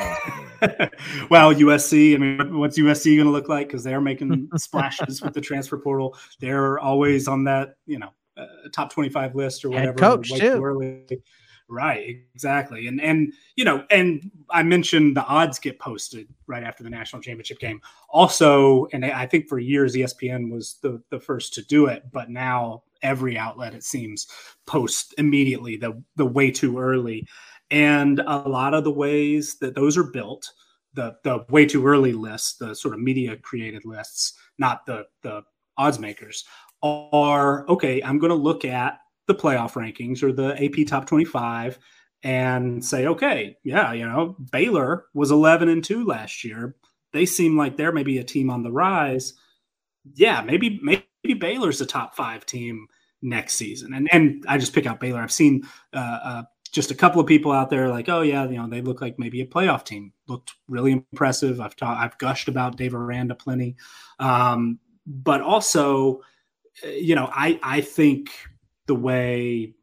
well, 1.31 1.55
USC. 1.55 2.15
I 2.15 2.19
mean, 2.19 2.59
what's 2.59 2.77
USC 2.79 3.17
going 3.17 3.27
to 3.27 3.33
look 3.33 3.49
like? 3.49 3.69
Because 3.69 3.85
they're 3.85 4.01
making 4.01 4.49
splashes 4.57 5.23
with 5.23 5.35
the 5.35 5.41
transfer 5.41 5.79
portal. 5.79 6.17
They're 6.41 6.81
always 6.81 7.29
on 7.29 7.45
that, 7.45 7.77
you 7.87 8.01
know, 8.01 8.11
uh, 8.37 8.47
top 8.73 8.93
25 8.93 9.37
list 9.37 9.65
or 9.65 9.71
whatever. 9.71 9.87
Head 9.87 9.99
coach 9.99 10.33
too. 10.33 10.61
Right, 11.69 12.19
exactly. 12.35 12.87
And 12.89 13.01
and 13.01 13.33
you 13.57 13.65
know, 13.65 13.85
and 13.91 14.31
I 14.51 14.63
mentioned 14.63 15.17
the 15.17 15.25
odds 15.25 15.59
get 15.59 15.79
posted 15.79 16.29
right 16.47 16.63
after 16.63 16.83
the 16.85 16.91
national 16.91 17.23
championship 17.23 17.59
game. 17.59 17.81
Also, 18.11 18.87
and 18.93 19.05
I 19.05 19.27
think 19.27 19.49
for 19.49 19.59
years 19.59 19.95
ESPN 19.95 20.51
was 20.53 20.77
the 20.83 21.03
the 21.11 21.19
first 21.19 21.55
to 21.55 21.63
do 21.63 21.87
it, 21.87 22.03
but 22.13 22.29
now 22.29 22.83
every 23.03 23.39
outlet 23.39 23.75
it 23.75 23.83
seems 23.83 24.27
post 24.67 25.15
immediately 25.17 25.77
the 25.77 26.03
the 26.17 26.27
way 26.27 26.51
too 26.51 26.79
early. 26.79 27.27
And 27.71 28.21
a 28.21 28.47
lot 28.47 28.75
of 28.75 28.85
the 28.85 28.91
ways 28.93 29.57
that 29.61 29.75
those 29.75 29.97
are 29.97 30.05
built, 30.05 30.53
the 30.93 31.17
the 31.25 31.47
way 31.49 31.65
too 31.65 31.87
early 31.87 32.13
lists, 32.13 32.57
the 32.57 32.75
sort 32.75 32.93
of 32.93 33.01
media 33.01 33.37
created 33.39 33.87
lists, 33.87 34.35
not 34.59 34.85
the 34.85 35.07
the 35.23 35.43
odds 35.79 35.99
makers, 35.99 36.45
are 36.83 37.67
okay, 37.71 38.03
I'm 38.03 38.19
going 38.19 38.31
to 38.31 38.37
look 38.37 38.67
at 38.67 38.99
the 39.27 39.35
playoff 39.35 39.73
rankings 39.73 40.23
or 40.23 40.33
the 40.33 40.55
AP 40.63 40.87
top 40.87 41.07
25 41.07 41.79
and 42.23 42.85
say, 42.85 43.07
okay, 43.07 43.57
yeah, 43.65 43.93
you 43.93 44.07
know, 44.07 44.37
Baylor 44.51 45.07
was 45.15 45.31
11 45.31 45.69
and 45.69 45.85
2 45.85 46.05
last 46.05 46.45
year. 46.45 46.75
They 47.13 47.27
seem 47.27 47.57
like 47.57 47.77
they're 47.77 47.93
maybe 47.93 48.19
a 48.19 48.25
team 48.25 48.51
on 48.51 48.63
the 48.63 48.73
rise. 48.73 49.35
Yeah, 50.15 50.43
maybe 50.43 50.81
maybe 50.83 51.39
Baylor's 51.39 51.81
a 51.81 51.87
top 51.87 52.17
5 52.17 52.45
team 52.47 52.87
next 53.23 53.55
season. 53.55 53.95
And 53.95 54.09
and 54.13 54.45
I 54.49 54.59
just 54.59 54.75
pick 54.75 54.87
out 54.87 55.01
Baylor. 55.01 55.21
I've 55.21 55.33
seen 55.33 55.63
uh, 55.93 56.19
uh, 56.25 56.43
just 56.73 56.91
a 56.91 56.95
couple 56.95 57.21
of 57.21 57.27
people 57.27 57.53
out 57.53 57.71
there 57.71 57.89
like, 57.89 58.09
oh 58.09 58.23
yeah, 58.23 58.45
you 58.49 58.57
know, 58.57 58.69
they 58.69 58.83
look 58.83 59.01
like 59.01 59.19
maybe 59.19 59.41
a 59.41 59.47
playoff 59.47 59.85
team. 59.85 60.13
Looked 60.27 60.55
really 60.69 60.93
impressive. 60.93 61.61
I've 61.61 61.77
ta- 61.77 61.99
I've 61.99 62.19
gushed 62.19 62.49
about 62.49 62.77
Dave 62.77 62.95
Aranda 62.95 63.35
plenty, 63.35 63.77
um, 64.19 64.79
but 65.07 65.41
also 65.41 66.21
you 66.83 67.15
know, 67.15 67.31
I 67.33 67.59
I 67.63 67.81
think 67.81 68.31
the 68.87 68.95
way 68.95 69.75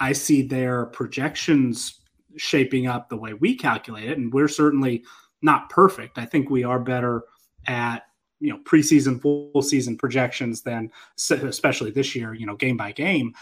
I 0.00 0.12
see 0.12 0.42
their 0.42 0.86
projections 0.86 2.00
shaping 2.36 2.86
up 2.86 3.08
the 3.08 3.16
way 3.16 3.34
we 3.34 3.56
calculate 3.56 4.08
it, 4.08 4.18
and 4.18 4.32
we're 4.32 4.48
certainly 4.48 5.04
not 5.42 5.70
perfect. 5.70 6.18
I 6.18 6.24
think 6.24 6.50
we 6.50 6.64
are 6.64 6.78
better 6.78 7.24
at 7.66 8.04
you 8.40 8.50
know 8.50 8.58
preseason, 8.64 9.20
full 9.20 9.62
season 9.62 9.96
projections 9.96 10.62
than 10.62 10.90
especially 11.30 11.90
this 11.90 12.14
year. 12.14 12.34
You 12.34 12.46
know, 12.46 12.56
game 12.56 12.76
by 12.76 12.92
game. 12.92 13.32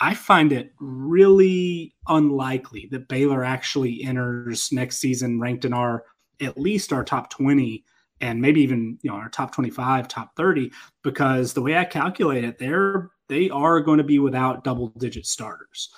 I 0.00 0.14
find 0.14 0.52
it 0.52 0.72
really 0.78 1.94
unlikely 2.08 2.88
that 2.90 3.08
Baylor 3.08 3.42
actually 3.42 4.04
enters 4.04 4.70
next 4.70 4.98
season 4.98 5.40
ranked 5.40 5.64
in 5.64 5.72
our 5.72 6.04
at 6.40 6.58
least 6.58 6.92
our 6.92 7.04
top 7.04 7.30
20 7.30 7.84
and 8.20 8.40
maybe 8.40 8.60
even 8.60 8.98
you 9.02 9.10
know 9.10 9.16
our 9.16 9.28
top 9.28 9.52
25 9.52 10.08
top 10.08 10.36
30 10.36 10.70
because 11.02 11.52
the 11.52 11.62
way 11.62 11.76
i 11.76 11.84
calculate 11.84 12.44
it 12.44 12.58
they're 12.58 13.10
they 13.28 13.50
are 13.50 13.80
going 13.80 13.98
to 13.98 14.04
be 14.04 14.18
without 14.18 14.64
double 14.64 14.88
digit 14.98 15.26
starters. 15.26 15.90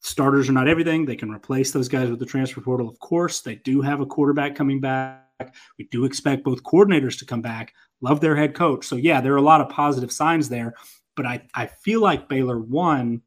Starters 0.00 0.48
are 0.48 0.52
not 0.52 0.68
everything. 0.68 1.04
They 1.04 1.16
can 1.16 1.30
replace 1.30 1.72
those 1.72 1.88
guys 1.88 2.08
with 2.08 2.18
the 2.18 2.26
transfer 2.26 2.60
portal 2.60 2.88
of 2.88 2.98
course. 3.00 3.40
They 3.40 3.56
do 3.56 3.80
have 3.82 4.00
a 4.00 4.06
quarterback 4.06 4.54
coming 4.54 4.80
back. 4.80 5.54
We 5.78 5.88
do 5.90 6.04
expect 6.04 6.44
both 6.44 6.62
coordinators 6.62 7.18
to 7.18 7.26
come 7.26 7.42
back. 7.42 7.72
Love 8.00 8.20
their 8.20 8.36
head 8.36 8.54
coach. 8.54 8.86
So 8.86 8.96
yeah 8.96 9.20
there 9.20 9.34
are 9.34 9.38
a 9.38 9.42
lot 9.42 9.60
of 9.60 9.68
positive 9.68 10.12
signs 10.12 10.48
there 10.48 10.74
but 11.18 11.26
i 11.26 11.42
i 11.54 11.66
feel 11.66 12.00
like 12.00 12.28
baylor 12.30 12.58
one 12.58 13.20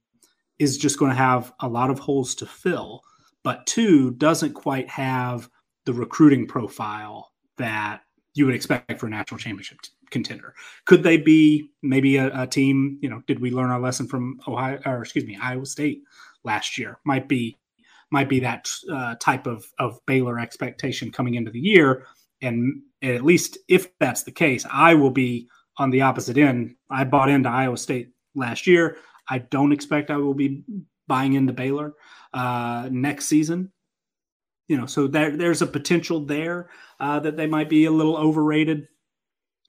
is 0.57 0.77
just 0.77 0.97
going 0.97 1.11
to 1.11 1.15
have 1.15 1.53
a 1.59 1.67
lot 1.67 1.91
of 1.91 1.99
holes 1.99 2.34
to 2.34 2.47
fill 2.47 3.01
but 3.43 3.65
two 3.67 4.11
doesn't 4.11 4.53
quite 4.53 4.89
have 4.89 5.49
the 5.86 5.93
recruiting 5.93 6.47
profile 6.47 7.32
that 7.57 8.01
you 8.34 8.45
would 8.45 8.55
expect 8.55 8.99
for 8.99 9.07
a 9.07 9.09
national 9.09 9.38
championship 9.38 9.77
contender. 10.12 10.53
Could 10.86 11.03
they 11.03 11.18
be 11.18 11.72
maybe 11.82 12.18
a, 12.18 12.43
a, 12.43 12.47
team? 12.47 12.99
You 13.01 13.09
know, 13.09 13.24
did 13.28 13.39
we 13.39 13.51
learn 13.51 13.72
our 13.72 13.80
lesson 13.80 14.07
from 14.07 14.39
Ohio 14.47 14.80
or 14.86 15.01
excuse 15.01 15.26
me, 15.26 15.38
Iowa 15.41 15.66
State 15.66 16.03
last 16.43 16.78
year? 16.78 16.99
Might 17.03 17.28
be 17.28 17.57
might 18.12 18.30
be 18.30 18.41
that 18.41 18.70
uh, 18.91 19.16
type 19.20 19.47
of 19.47 19.66
of 19.80 19.99
Baylor 20.05 20.39
expectation 20.39 21.12
coming 21.12 21.36
into 21.36 21.51
the 21.51 21.59
year, 21.59 22.05
and 22.41 22.82
at 23.01 23.24
least 23.24 23.57
if 23.68 23.97
that's 23.99 24.24
the 24.24 24.32
case, 24.32 24.66
I 24.72 24.93
will 24.93 25.12
be 25.12 25.47
on 25.78 25.89
the 25.89 26.01
opposite 26.01 26.38
end. 26.38 26.76
I 26.89 27.05
bought 27.05 27.30
into 27.30 27.49
Iowa 27.49 27.78
State 27.78 28.09
last 28.36 28.68
year. 28.68 28.97
I 29.30 29.39
don't 29.39 29.72
expect 29.72 30.12
I 30.12 30.18
will 30.18 30.34
be 30.34 30.64
buying 31.07 31.34
into 31.34 31.53
Baylor 31.53 31.93
uh, 32.34 32.89
next 32.91 33.26
season. 33.26 33.72
You 34.68 34.78
know, 34.78 34.86
so 34.86 35.07
there, 35.07 35.36
there's 35.36 35.62
a 35.62 35.68
potential 35.68 36.26
there 36.26 36.70
uh, 36.99 37.20
that 37.20 37.36
they 37.36 37.47
might 37.47 37.70
be 37.70 37.86
a 37.86 37.91
little 37.91 38.16
overrated. 38.16 38.88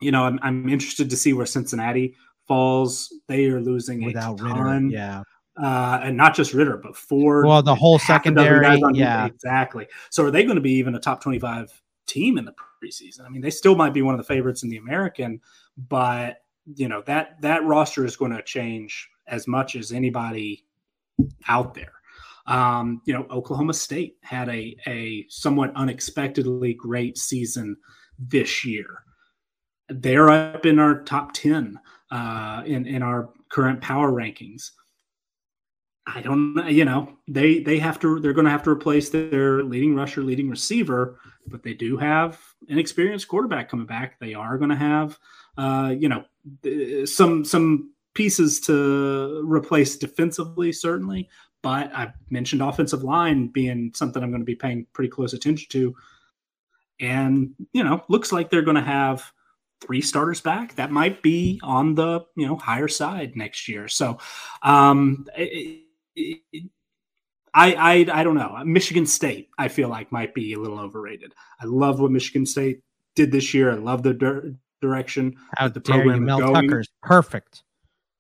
You 0.03 0.11
know, 0.11 0.25
I'm, 0.25 0.39
I'm 0.43 0.69
interested 0.69 1.09
to 1.11 1.17
see 1.17 1.33
where 1.33 1.47
Cincinnati 1.47 2.15
falls. 2.47 3.13
They 3.29 3.47
are 3.47 3.61
losing 3.61 4.05
without 4.05 4.35
a 4.41 4.43
ton. 4.43 4.85
Ridder, 4.85 4.97
yeah. 4.97 5.23
Uh, 5.63 6.01
and 6.03 6.17
not 6.17 6.35
just 6.35 6.55
Ridder, 6.55 6.79
but 6.79 6.97
Ford. 6.97 7.47
Well, 7.47 7.63
the 7.63 7.75
whole 7.75 7.99
secondary, 7.99 8.67
yeah, 8.95 9.27
exactly. 9.27 9.87
So, 10.11 10.25
are 10.25 10.31
they 10.31 10.45
going 10.45 10.57
to 10.57 10.63
be 10.63 10.73
even 10.73 10.95
a 10.95 11.01
top 11.01 11.23
twenty-five 11.23 11.71
team 12.07 12.39
in 12.39 12.47
the 12.47 12.55
preseason? 12.83 13.27
I 13.27 13.29
mean, 13.29 13.43
they 13.43 13.51
still 13.51 13.77
might 13.77 13.93
be 13.93 14.01
one 14.01 14.15
of 14.15 14.19
the 14.19 14.25
favorites 14.25 14.63
in 14.63 14.71
the 14.71 14.79
American, 14.79 15.41
but 15.77 16.39
you 16.75 16.89
know 16.89 17.03
that 17.07 17.41
that 17.43 17.65
roster 17.65 18.07
is 18.07 18.17
going 18.17 18.33
to 18.33 18.43
change 18.43 19.11
as 19.27 19.47
much 19.47 19.77
as 19.77 19.93
anybody 19.93 20.65
out 21.49 21.75
there. 21.75 21.93
Um, 22.47 23.03
you 23.05 23.13
know, 23.13 23.27
Oklahoma 23.31 23.75
State 23.75 24.17
had 24.23 24.49
a 24.49 24.75
a 24.87 25.27
somewhat 25.29 25.73
unexpectedly 25.77 26.75
great 26.75 27.19
season 27.19 27.77
this 28.19 28.65
year. 28.65 28.87
They're 30.01 30.31
up 30.31 30.67
in 30.67 30.79
our 30.79 31.03
top 31.03 31.33
ten 31.33 31.79
uh, 32.11 32.63
in 32.67 32.87
in 32.87 33.03
our 33.03 33.31
current 33.49 33.81
power 33.81 34.11
rankings. 34.11 34.71
I 36.07 36.21
don't 36.21 36.69
you 36.69 36.85
know, 36.85 37.17
they 37.29 37.61
they 37.61 37.79
have 37.79 38.01
to 38.01 38.21
they're 38.21 38.33
going 38.33 38.47
to 38.47 38.51
have 38.51 38.65
to 38.65 38.71
replace 38.71 39.11
their 39.11 39.63
leading 39.63 39.95
rusher, 39.95 40.23
leading 40.23 40.51
receiver, 40.51 41.19
but 41.47 41.63
they 41.63 41.75
do 41.75 41.97
have 41.97 42.41
an 42.69 42.79
experienced 42.79 43.29
quarterback 43.29 43.69
coming 43.69 43.87
back. 43.87 44.19
They 44.19 44.35
are 44.35 44.59
going 44.59 44.71
to 44.71 44.77
have 44.77 45.19
uh, 45.57 45.95
you 45.99 46.09
know, 46.09 46.25
some 47.05 47.45
some 47.45 47.93
pieces 48.15 48.61
to 48.61 49.43
replace 49.45 49.97
defensively 49.97 50.73
certainly, 50.73 51.29
but 51.63 51.95
I 51.95 52.13
mentioned 52.31 52.63
offensive 52.63 53.03
line 53.03 53.49
being 53.49 53.93
something 53.95 54.23
I'm 54.23 54.31
going 54.31 54.43
to 54.43 54.47
be 54.47 54.55
paying 54.55 54.87
pretty 54.93 55.11
close 55.11 55.33
attention 55.33 55.69
to. 55.71 55.95
And, 57.01 57.55
you 57.73 57.83
know, 57.83 58.05
looks 58.09 58.33
like 58.33 58.51
they're 58.51 58.63
going 58.63 58.77
to 58.77 58.83
have 58.83 59.33
three 59.83 60.01
starters 60.01 60.41
back. 60.41 60.75
That 60.77 60.91
might 60.91 61.23
be 61.23 61.61
on 61.63 61.95
the, 61.95 62.21
you 62.37 62.47
know, 62.47 62.57
higher 62.57 62.89
side 62.89 63.37
next 63.37 63.69
year. 63.69 63.89
So, 63.89 64.19
um, 64.63 65.27
it, 65.37 65.83
it, 66.17 66.65
I, 67.55 67.75
I 67.75 68.21
I 68.21 68.25
don't 68.25 68.35
know. 68.35 68.63
Michigan 68.65 69.05
State, 69.07 69.51
I 69.59 69.69
feel 69.69 69.89
like 69.89 70.11
might 70.11 70.35
be 70.35 70.55
a 70.55 70.59
little 70.59 70.79
overrated. 70.81 71.35
I 71.61 71.67
love 71.67 72.01
what 72.01 72.11
Michigan 72.11 72.47
State 72.47 72.81
did 73.15 73.31
this 73.31 73.53
year. 73.53 73.71
I 73.71 73.75
love 73.75 74.03
the 74.03 74.15
di- 74.15 74.55
direction 74.81 75.37
How 75.59 75.69
the 75.69 75.81
program 75.81 76.21
you, 76.21 76.23
Mel 76.23 76.39
going. 76.39 76.69
Tucker's 76.69 76.89
perfect. 77.03 77.63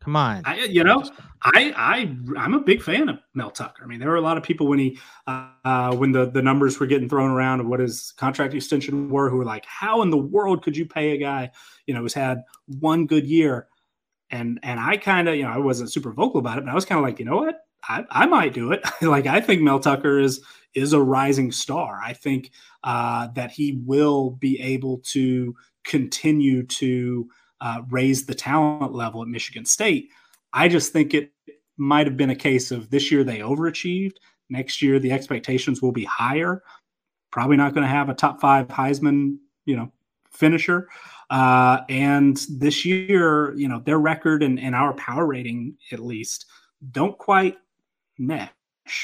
Come 0.03 0.17
on. 0.17 0.43
I, 0.45 0.65
you 0.65 0.83
know, 0.83 1.05
I 1.43 1.73
I 1.77 2.17
I'm 2.37 2.55
a 2.55 2.61
big 2.61 2.83
fan 2.83 3.09
of 3.09 3.19
Mel 3.35 3.51
Tucker. 3.51 3.85
I 3.85 3.87
mean, 3.87 4.01
there 4.01 4.09
were 4.09 4.17
a 4.17 4.21
lot 4.21 4.37
of 4.37 4.43
people 4.43 4.67
when 4.67 4.81
he 4.81 4.99
uh, 5.27 5.95
when 5.95 6.11
the 6.11 6.29
the 6.29 6.43
numbers 6.43 6.81
were 6.81 6.87
getting 6.87 7.09
thrown 7.09 7.31
around 7.31 7.61
of 7.61 7.67
what 7.67 7.79
his 7.79 8.13
contract 8.17 8.53
extension 8.53 9.09
were, 9.11 9.31
who 9.31 9.37
were 9.37 9.45
like, 9.45 9.65
"How 9.65 10.03
in 10.03 10.11
the 10.11 10.19
world 10.19 10.65
could 10.65 10.77
you 10.77 10.87
pay 10.87 11.13
a 11.13 11.19
guy, 11.19 11.53
you 11.87 11.95
know, 11.95 12.01
who's 12.01 12.15
had 12.15 12.43
one 12.67 13.07
good 13.07 13.27
year?" 13.27 13.69
And 14.31 14.59
and 14.65 14.81
I 14.81 14.97
kind 14.97 15.29
of, 15.29 15.37
you 15.37 15.45
know, 15.45 15.51
I 15.51 15.59
wasn't 15.59 15.93
super 15.93 16.13
vocal 16.13 16.41
about 16.41 16.59
it, 16.59 16.65
but 16.65 16.71
I 16.71 16.75
was 16.75 16.85
kind 16.85 16.99
of 16.99 17.05
like, 17.05 17.21
you 17.21 17.25
know 17.25 17.37
what, 17.37 17.61
I, 17.89 18.05
I 18.11 18.27
might 18.27 18.55
do 18.55 18.73
it. 18.73 18.83
like 19.03 19.27
I 19.27 19.41
think 19.41 19.63
Mel 19.63 19.79
Tucker 19.81 20.19
is 20.19 20.41
is 20.75 20.93
a 20.93 21.01
rising 21.01 21.53
star. 21.53 22.01
I 22.03 22.13
think 22.13 22.51
uh, 22.83 23.29
that 23.35 23.53
he 23.53 23.81
will 23.85 24.31
be 24.31 24.61
able 24.61 24.99
to 24.99 25.55
continue 25.85 26.65
to 26.65 27.29
uh, 27.63 27.83
raise 27.91 28.27
the 28.27 28.35
talent 28.35 28.93
level 28.93 29.23
at 29.23 29.29
Michigan 29.29 29.65
State. 29.65 30.11
I 30.53 30.69
just 30.69 30.93
think 30.93 31.15
it 31.15 31.33
might 31.77 32.07
have 32.07 32.17
been 32.17 32.31
a 32.31 32.37
case 32.37 32.73
of 32.73 32.91
this 32.91 33.11
year 33.11 33.23
they 33.23 33.39
overachieved. 33.39 34.17
Next 34.51 34.83
year 34.83 34.99
the 34.99 35.13
expectations 35.13 35.81
will 35.81 35.93
be 35.93 36.05
higher. 36.05 36.63
Probably 37.31 37.57
not 37.57 37.73
going 37.73 37.85
to 37.85 37.89
have 37.89 38.09
a 38.09 38.15
top 38.15 38.41
five 38.41 38.67
Heisman, 38.67 39.39
you 39.65 39.77
know, 39.77 39.93
finisher. 40.33 40.89
Uh, 41.31 41.83
and 41.89 42.37
this 42.51 42.85
year, 42.85 43.55
you 43.55 43.69
know, 43.69 43.79
their 43.79 43.99
record 43.99 44.43
and, 44.43 44.59
and 44.59 44.75
our 44.75 44.93
power 44.95 45.25
rating 45.25 45.77
at 45.93 46.01
least 46.01 46.47
don't 46.91 47.17
quite 47.17 47.57
mesh 48.19 48.51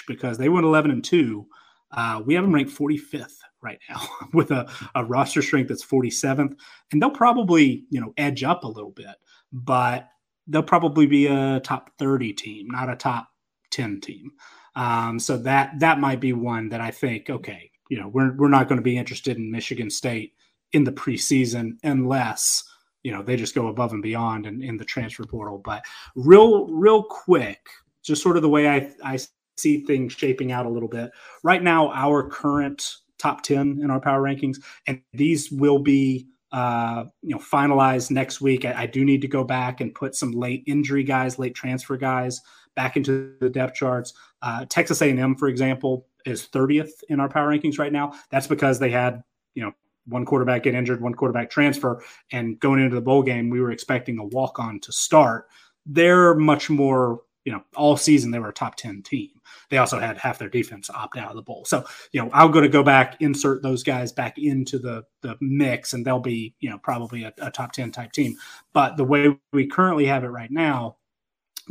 because 0.08 0.36
they 0.36 0.48
went 0.48 0.66
11 0.66 0.90
and 0.90 1.04
2. 1.04 1.46
Uh, 1.92 2.22
we 2.26 2.34
have 2.34 2.42
them 2.42 2.54
ranked 2.54 2.76
45th 2.76 3.38
right 3.62 3.78
now 3.88 4.00
with 4.32 4.50
a, 4.50 4.70
a 4.94 5.04
roster 5.04 5.42
strength 5.42 5.68
that's 5.68 5.84
47th. 5.84 6.56
And 6.92 7.02
they'll 7.02 7.10
probably, 7.10 7.84
you 7.90 8.00
know, 8.00 8.12
edge 8.16 8.44
up 8.44 8.64
a 8.64 8.68
little 8.68 8.90
bit, 8.90 9.16
but 9.52 10.08
they'll 10.46 10.62
probably 10.62 11.06
be 11.06 11.26
a 11.26 11.60
top 11.60 11.90
30 11.98 12.32
team, 12.32 12.68
not 12.68 12.90
a 12.90 12.96
top 12.96 13.28
10 13.70 14.00
team. 14.00 14.32
Um, 14.74 15.18
so 15.18 15.36
that 15.38 15.78
that 15.80 15.98
might 15.98 16.20
be 16.20 16.32
one 16.32 16.68
that 16.68 16.80
I 16.80 16.92
think, 16.92 17.30
okay, 17.30 17.70
you 17.90 17.98
know, 17.98 18.08
we're 18.08 18.32
we're 18.36 18.48
not 18.48 18.68
going 18.68 18.76
to 18.78 18.82
be 18.82 18.96
interested 18.96 19.36
in 19.36 19.50
Michigan 19.50 19.90
State 19.90 20.34
in 20.72 20.84
the 20.84 20.92
preseason 20.92 21.78
unless 21.82 22.62
you 23.02 23.10
know 23.10 23.22
they 23.22 23.36
just 23.36 23.54
go 23.54 23.68
above 23.68 23.92
and 23.92 24.02
beyond 24.02 24.46
in, 24.46 24.62
in 24.62 24.76
the 24.76 24.84
transfer 24.84 25.24
portal. 25.24 25.60
But 25.64 25.82
real 26.14 26.68
real 26.68 27.02
quick, 27.02 27.58
just 28.04 28.22
sort 28.22 28.36
of 28.36 28.42
the 28.42 28.48
way 28.48 28.68
I 28.68 28.92
I 29.02 29.18
see 29.56 29.84
things 29.84 30.12
shaping 30.12 30.52
out 30.52 30.66
a 30.66 30.70
little 30.70 30.88
bit 30.88 31.10
right 31.42 31.62
now. 31.62 31.90
Our 31.92 32.28
current 32.28 32.98
top 33.18 33.42
10 33.42 33.80
in 33.82 33.90
our 33.90 34.00
power 34.00 34.22
rankings. 34.22 34.58
And 34.86 35.02
these 35.12 35.50
will 35.50 35.78
be 35.78 36.28
uh, 36.52 37.04
you 37.22 37.34
know 37.34 37.38
finalized 37.38 38.10
next 38.10 38.40
week. 38.40 38.64
I, 38.64 38.82
I, 38.82 38.86
do 38.86 39.04
need 39.04 39.20
to 39.20 39.28
go 39.28 39.44
back 39.44 39.82
and 39.82 39.94
put 39.94 40.14
some 40.14 40.32
late 40.32 40.64
injury 40.66 41.04
guys 41.04 41.38
late 41.38 41.54
transfer 41.54 41.98
guys 41.98 42.40
back 42.74 42.96
into 42.96 43.34
the 43.40 43.50
depth 43.50 43.74
charts. 43.74 44.14
Uh, 44.40 44.64
texas 44.64 45.02
a&m 45.02 45.36
for 45.36 45.48
example 45.48 46.06
is 46.24 46.48
30th 46.48 47.02
in 47.10 47.20
our 47.20 47.28
power 47.28 47.48
rankings 47.54 47.78
right 47.78 47.92
now. 47.92 48.14
That's 48.30 48.46
because 48.46 48.78
they 48.78 48.90
had 48.90 49.22
you 49.54 49.62
know 49.62 49.72
one 50.06 50.24
quarterback 50.24 50.62
get 50.62 50.74
injured 50.74 51.02
one 51.02 51.12
quarterback 51.12 51.50
transfer. 51.50 52.02
And 52.32 52.58
going 52.60 52.80
into 52.80 52.94
the 52.94 53.02
bowl 53.02 53.22
game 53.22 53.50
we 53.50 53.60
were 53.60 53.72
expecting 53.72 54.18
a 54.18 54.24
walk-on 54.24 54.80
to 54.80 54.92
start. 54.92 55.48
They're 55.84 56.34
much 56.34 56.70
more 56.70 57.20
you 57.48 57.54
know, 57.54 57.62
all 57.74 57.96
season 57.96 58.30
they 58.30 58.38
were 58.38 58.50
a 58.50 58.52
top 58.52 58.76
10 58.76 59.02
team. 59.04 59.30
They 59.70 59.78
also 59.78 59.98
had 59.98 60.18
half 60.18 60.38
their 60.38 60.50
defense 60.50 60.90
opt 60.90 61.16
out 61.16 61.30
of 61.30 61.36
the 61.36 61.40
bowl. 61.40 61.64
So, 61.64 61.82
you 62.12 62.20
know, 62.20 62.28
I'm 62.34 62.50
going 62.50 62.64
to 62.64 62.68
go 62.68 62.82
back, 62.82 63.16
insert 63.22 63.62
those 63.62 63.82
guys 63.82 64.12
back 64.12 64.36
into 64.36 64.78
the, 64.78 65.02
the 65.22 65.34
mix, 65.40 65.94
and 65.94 66.04
they'll 66.04 66.20
be, 66.20 66.54
you 66.60 66.68
know, 66.68 66.76
probably 66.76 67.24
a, 67.24 67.32
a 67.38 67.50
top 67.50 67.72
10 67.72 67.90
type 67.90 68.12
team. 68.12 68.36
But 68.74 68.98
the 68.98 69.04
way 69.04 69.34
we 69.54 69.66
currently 69.66 70.04
have 70.04 70.24
it 70.24 70.28
right 70.28 70.50
now, 70.50 70.98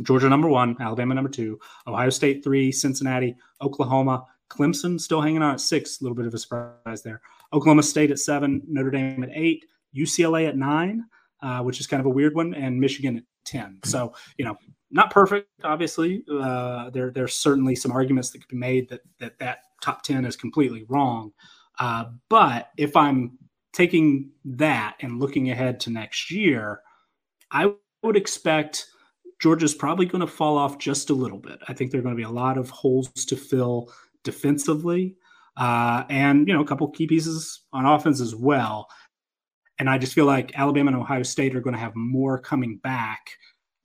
Georgia 0.02 0.28
number 0.28 0.48
one, 0.48 0.74
Alabama 0.80 1.14
number 1.14 1.30
two, 1.30 1.60
Ohio 1.86 2.10
State 2.10 2.42
three, 2.42 2.72
Cincinnati, 2.72 3.36
Oklahoma, 3.62 4.26
Clemson 4.50 5.00
still 5.00 5.20
hanging 5.20 5.42
on 5.42 5.54
at 5.54 5.60
six, 5.60 6.00
a 6.00 6.04
little 6.04 6.16
bit 6.16 6.26
of 6.26 6.34
a 6.34 6.38
surprise 6.38 7.04
there. 7.04 7.20
Oklahoma 7.52 7.84
State 7.84 8.10
at 8.10 8.18
seven, 8.18 8.62
Notre 8.66 8.90
Dame 8.90 9.22
at 9.22 9.30
eight, 9.32 9.64
UCLA 9.96 10.48
at 10.48 10.56
nine, 10.56 11.04
uh, 11.40 11.62
which 11.62 11.78
is 11.78 11.86
kind 11.86 12.00
of 12.00 12.06
a 12.06 12.10
weird 12.10 12.34
one, 12.34 12.52
and 12.52 12.80
Michigan 12.80 13.18
at 13.18 13.22
10. 13.44 13.78
So, 13.84 14.12
you 14.36 14.44
know, 14.44 14.56
not 14.90 15.10
perfect, 15.10 15.48
obviously. 15.64 16.24
Uh, 16.30 16.90
there, 16.90 17.10
there's 17.10 17.34
certainly 17.34 17.74
some 17.74 17.92
arguments 17.92 18.30
that 18.30 18.38
could 18.38 18.48
be 18.48 18.56
made 18.56 18.88
that 18.88 19.00
that, 19.20 19.38
that 19.38 19.58
top 19.82 20.02
10 20.02 20.24
is 20.24 20.36
completely 20.36 20.84
wrong. 20.88 21.32
Uh, 21.78 22.06
but 22.28 22.70
if 22.76 22.96
I'm 22.96 23.38
taking 23.72 24.30
that 24.44 24.96
and 25.00 25.20
looking 25.20 25.50
ahead 25.50 25.78
to 25.80 25.90
next 25.90 26.30
year, 26.30 26.80
I 27.50 27.72
would 28.02 28.16
expect 28.16 28.86
Georgia's 29.40 29.74
probably 29.74 30.06
going 30.06 30.20
to 30.20 30.26
fall 30.26 30.58
off 30.58 30.78
just 30.78 31.10
a 31.10 31.14
little 31.14 31.38
bit. 31.38 31.58
I 31.68 31.74
think 31.74 31.90
there 31.90 32.00
are 32.00 32.02
going 32.02 32.14
to 32.14 32.20
be 32.20 32.24
a 32.24 32.30
lot 32.30 32.58
of 32.58 32.70
holes 32.70 33.08
to 33.26 33.36
fill 33.36 33.92
defensively, 34.24 35.16
uh, 35.56 36.04
and 36.08 36.48
you 36.48 36.54
know 36.54 36.60
a 36.60 36.66
couple 36.66 36.88
key 36.90 37.06
pieces 37.06 37.62
on 37.72 37.86
offense 37.86 38.20
as 38.20 38.34
well. 38.34 38.88
And 39.78 39.88
I 39.88 39.96
just 39.96 40.12
feel 40.12 40.26
like 40.26 40.58
Alabama 40.58 40.90
and 40.90 41.00
Ohio 41.00 41.22
State 41.22 41.54
are 41.54 41.60
going 41.60 41.74
to 41.74 41.80
have 41.80 41.94
more 41.94 42.36
coming 42.38 42.78
back 42.78 43.30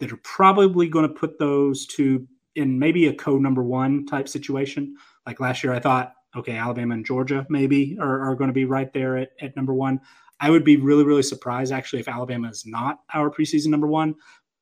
that 0.04 0.12
are 0.12 0.20
probably 0.24 0.90
going 0.90 1.08
to 1.08 1.14
put 1.14 1.40
those 1.40 1.86
two 1.86 2.28
in 2.56 2.78
maybe 2.78 3.08
a 3.08 3.14
code 3.14 3.42
number 3.42 3.64
one 3.64 4.06
type 4.06 4.28
situation. 4.28 4.98
Like 5.26 5.40
last 5.40 5.64
year, 5.64 5.74
I 5.74 5.80
thought, 5.80 6.14
okay, 6.36 6.58
Alabama 6.58 6.96
and 6.96 7.06
Georgia 7.06 7.46
maybe 7.50 7.98
are, 8.02 8.20
are 8.20 8.36
going 8.36 8.50
to 8.50 8.54
be 8.54 8.66
right 8.66 8.92
there 8.92 9.16
at, 9.16 9.30
at 9.40 9.56
number 9.56 9.74
one. 9.74 10.02
I 10.42 10.50
would 10.50 10.66
be 10.66 10.76
really, 10.76 11.06
really 11.06 11.24
surprised 11.24 11.72
actually 11.72 12.02
if 12.02 12.10
Alabama 12.10 12.50
is 12.50 12.66
not 12.66 13.00
our 13.14 13.32
preseason 13.32 13.68
number 13.68 13.88
one. 13.88 14.16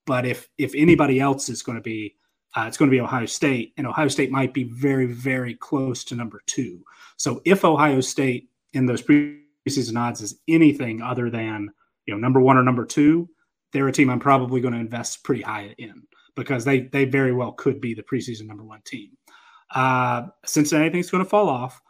But 0.05 0.27
if 0.27 0.47
if 0.59 0.75
anybody 0.75 1.19
else 1.19 1.49
is 1.49 1.63
going 1.63 1.77
to 1.77 1.81
be, 1.81 2.17
uh, 2.55 2.65
it's 2.67 2.77
going 2.77 2.91
to 2.91 2.95
be 2.95 3.01
Ohio 3.01 3.25
State, 3.25 3.73
and 3.77 3.87
Ohio 3.87 4.09
State 4.09 4.29
might 4.29 4.53
be 4.53 4.65
very, 4.65 5.07
very 5.07 5.55
close 5.55 6.03
to 6.03 6.15
number 6.15 6.41
two. 6.45 6.83
So 7.17 7.41
if 7.45 7.65
Ohio 7.65 8.01
State 8.01 8.49
in 8.73 8.85
those 8.85 9.01
preseason 9.01 9.99
odds 9.99 10.21
is 10.21 10.39
anything 10.47 11.01
other 11.01 11.31
than 11.31 11.71
you 12.05 12.13
know 12.13 12.19
number 12.19 12.39
one 12.39 12.57
or 12.57 12.63
number 12.63 12.85
two, 12.85 13.27
they're 13.73 13.87
a 13.87 13.91
team 13.91 14.09
I'm 14.09 14.19
probably 14.19 14.61
going 14.61 14.73
to 14.73 14.79
invest 14.79 15.23
pretty 15.23 15.41
high 15.41 15.73
in 15.77 16.03
because 16.35 16.65
they 16.65 16.81
they 16.81 17.05
very 17.05 17.33
well 17.33 17.53
could 17.53 17.81
be 17.81 17.93
the 17.93 18.03
preseason 18.03 18.47
number 18.47 18.63
one 18.63 18.81
team. 18.85 19.11
Uh, 19.73 20.23
Cincinnati 20.45 20.89
thinks 20.89 21.09
going 21.09 21.23
to 21.23 21.29
fall 21.29 21.49
off. 21.49 21.81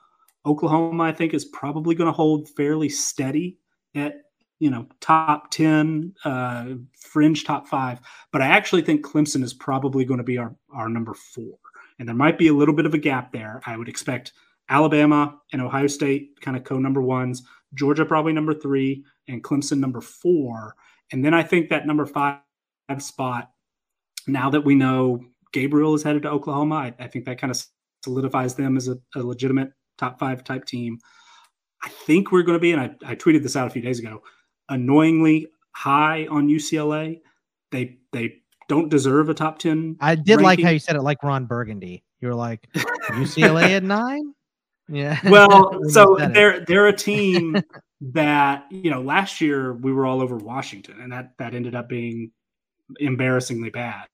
Oklahoma, 0.46 1.04
I 1.04 1.12
think, 1.12 1.34
is 1.34 1.46
probably 1.46 1.96
going 1.96 2.08
to 2.08 2.12
hold 2.12 2.50
fairly 2.50 2.90
steady 2.90 3.58
at 3.96 4.22
you 4.62 4.70
know 4.70 4.86
top 5.02 5.50
10 5.50 6.14
uh, 6.24 6.66
fringe 6.96 7.44
top 7.44 7.68
five 7.68 8.00
but 8.32 8.42
i 8.42 8.46
actually 8.46 8.84
think 8.84 9.04
clemson 9.04 9.44
is 9.44 9.56
probably 9.56 10.06
going 10.06 10.20
to 10.20 10.24
be 10.24 10.38
our, 10.38 10.56
our 10.74 10.88
number 10.88 11.16
four 11.16 11.58
and 12.00 12.08
there 12.08 12.16
might 12.16 12.38
be 12.38 12.48
a 12.48 12.54
little 12.54 12.76
bit 12.76 12.86
of 12.86 12.94
a 12.94 12.98
gap 13.00 13.34
there 13.34 13.60
i 13.66 13.76
would 13.76 13.90
expect 13.90 14.34
alabama 14.70 15.36
and 15.52 15.62
ohio 15.62 15.88
state 15.88 16.40
kind 16.42 16.56
of 16.56 16.64
co 16.64 16.78
number 16.78 17.02
ones 17.02 17.42
georgia 17.74 18.06
probably 18.06 18.32
number 18.32 18.54
three 18.54 19.04
and 19.28 19.44
clemson 19.44 19.80
number 19.80 20.00
four 20.00 20.76
and 21.12 21.24
then 21.24 21.34
i 21.34 21.44
think 21.44 21.70
that 21.70 21.88
number 21.88 22.06
five 22.06 22.40
spot 23.00 23.52
now 24.28 24.50
that 24.50 24.62
we 24.62 24.76
know 24.76 25.24
gabriel 25.54 25.94
is 25.94 26.04
headed 26.04 26.24
to 26.24 26.30
oklahoma 26.30 26.76
i, 26.76 26.94
I 27.00 27.08
think 27.08 27.26
that 27.26 27.40
kind 27.40 27.52
of 27.52 27.64
solidifies 28.04 28.56
them 28.56 28.78
as 28.78 28.88
a, 28.88 28.98
a 29.16 29.24
legitimate 29.24 29.72
top 29.98 30.20
five 30.20 30.44
type 30.44 30.66
team 30.66 31.00
I 31.84 31.90
think 31.90 32.32
we're 32.32 32.44
going 32.44 32.56
to 32.56 32.60
be, 32.60 32.74
and 32.74 32.82
I, 32.82 32.92
I 33.04 33.16
tweeted 33.16 33.44
this 33.44 33.56
out 33.56 33.68
a 33.68 33.70
few 33.70 33.82
days 33.82 34.00
ago 34.00 34.22
annoyingly 34.70 35.48
high 35.74 36.28
on 36.28 36.48
UCLA. 36.48 37.20
They 37.72 37.98
they 38.12 38.38
don't 38.68 38.90
deserve 38.90 39.30
a 39.30 39.34
top 39.34 39.60
ten. 39.60 39.98
I 40.00 40.16
did 40.16 40.38
ranking. 40.38 40.44
like 40.44 40.62
how 40.62 40.70
you 40.70 40.80
said 40.80 40.96
it, 40.96 41.02
like 41.02 41.22
Ron 41.24 41.46
Burgundy. 41.46 42.04
You 42.20 42.30
were 42.30 42.36
like 42.36 42.68
UCLA 43.10 43.72
at 43.72 43.84
nine. 43.84 44.34
Yeah. 44.88 45.20
Well, 45.30 45.80
so 45.90 46.18
they're 46.34 46.66
they're 46.66 46.88
a 46.88 46.96
team 46.96 47.62
that 48.02 48.66
you 48.72 48.90
know 48.90 49.02
last 49.02 49.42
year 49.42 49.74
we 49.74 49.94
were 49.94 50.06
all 50.06 50.22
over 50.22 50.38
Washington, 50.38 51.00
and 51.02 51.12
that 51.12 51.34
that 51.38 51.54
ended 51.54 51.76
up 51.76 51.88
being 51.88 52.32
embarrassingly 53.00 53.70
bad. 53.70 54.08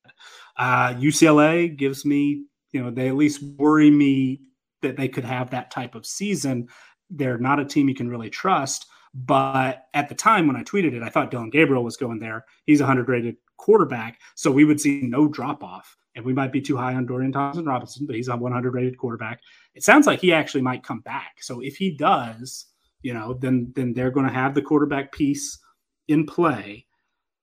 Uh, 0.57 0.93
UCLA 0.93 1.75
gives 1.75 2.05
me 2.05 2.45
you 2.71 2.83
know 2.83 2.91
they 2.91 3.07
at 3.07 3.15
least 3.15 3.41
worry 3.57 3.89
me 3.89 4.41
that 4.81 4.97
they 4.97 5.07
could 5.07 5.25
have 5.25 5.49
that 5.49 5.71
type 5.71 5.95
of 5.95 6.05
season. 6.05 6.67
They're 7.09 7.37
not 7.37 7.59
a 7.59 7.65
team 7.65 7.89
you 7.89 7.95
can 7.95 8.09
really 8.09 8.29
trust. 8.29 8.87
But 9.13 9.87
at 9.95 10.09
the 10.09 10.15
time 10.15 10.45
when 10.45 10.55
I 10.55 10.63
tweeted 10.63 10.93
it, 10.93 11.01
I 11.01 11.09
thought 11.09 11.31
Dillon 11.31 11.49
Gabriel 11.49 11.83
was 11.83 11.97
going 11.97 12.19
there. 12.19 12.45
He's 12.65 12.81
a 12.81 12.83
100 12.83 13.09
rated 13.09 13.37
quarterback. 13.57 14.19
So 14.35 14.51
we 14.51 14.63
would 14.63 14.79
see 14.79 15.01
no 15.01 15.27
drop 15.27 15.63
off. 15.63 15.97
And 16.15 16.23
we 16.25 16.33
might 16.33 16.51
be 16.51 16.61
too 16.61 16.77
high 16.77 16.95
on 16.95 17.05
Dorian 17.05 17.31
Thompson 17.31 17.65
Robinson, 17.65 18.05
but 18.05 18.15
he's 18.15 18.27
a 18.27 18.35
100 18.35 18.73
rated 18.73 18.97
quarterback. 18.97 19.39
It 19.75 19.83
sounds 19.83 20.07
like 20.07 20.19
he 20.19 20.33
actually 20.33 20.61
might 20.61 20.83
come 20.83 20.99
back. 21.01 21.37
So 21.41 21.61
if 21.61 21.77
he 21.77 21.91
does, 21.91 22.65
you 23.01 23.13
know, 23.13 23.33
then 23.33 23.71
then 23.75 23.93
they're 23.93 24.11
going 24.11 24.27
to 24.27 24.33
have 24.33 24.53
the 24.53 24.61
quarterback 24.61 25.11
piece 25.11 25.59
in 26.07 26.25
play. 26.25 26.85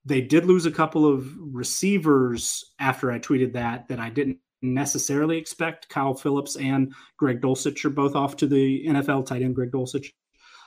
They 0.05 0.21
did 0.21 0.45
lose 0.45 0.67
a 0.67 0.71
couple 0.71 1.07
of 1.07 1.33
receivers 1.39 2.73
after 2.79 3.11
I 3.11 3.19
tweeted 3.19 3.53
that 3.55 3.89
that 3.89 4.01
I 4.01 4.11
didn't 4.11 4.39
necessarily 4.63 5.39
expect. 5.39 5.89
Kyle 5.89 6.15
Philips 6.15 6.57
and 6.57 6.93
Greg 7.17 7.41
Dulcich 7.41 7.85
are 7.85 7.91
both 7.91 8.15
off 8.15 8.37
to 8.37 8.47
the 8.47 8.87
NFL 8.87 9.27
tight 9.27 9.43
end 9.43 9.55
Greg 9.55 9.71
Dulcich. 9.71 10.13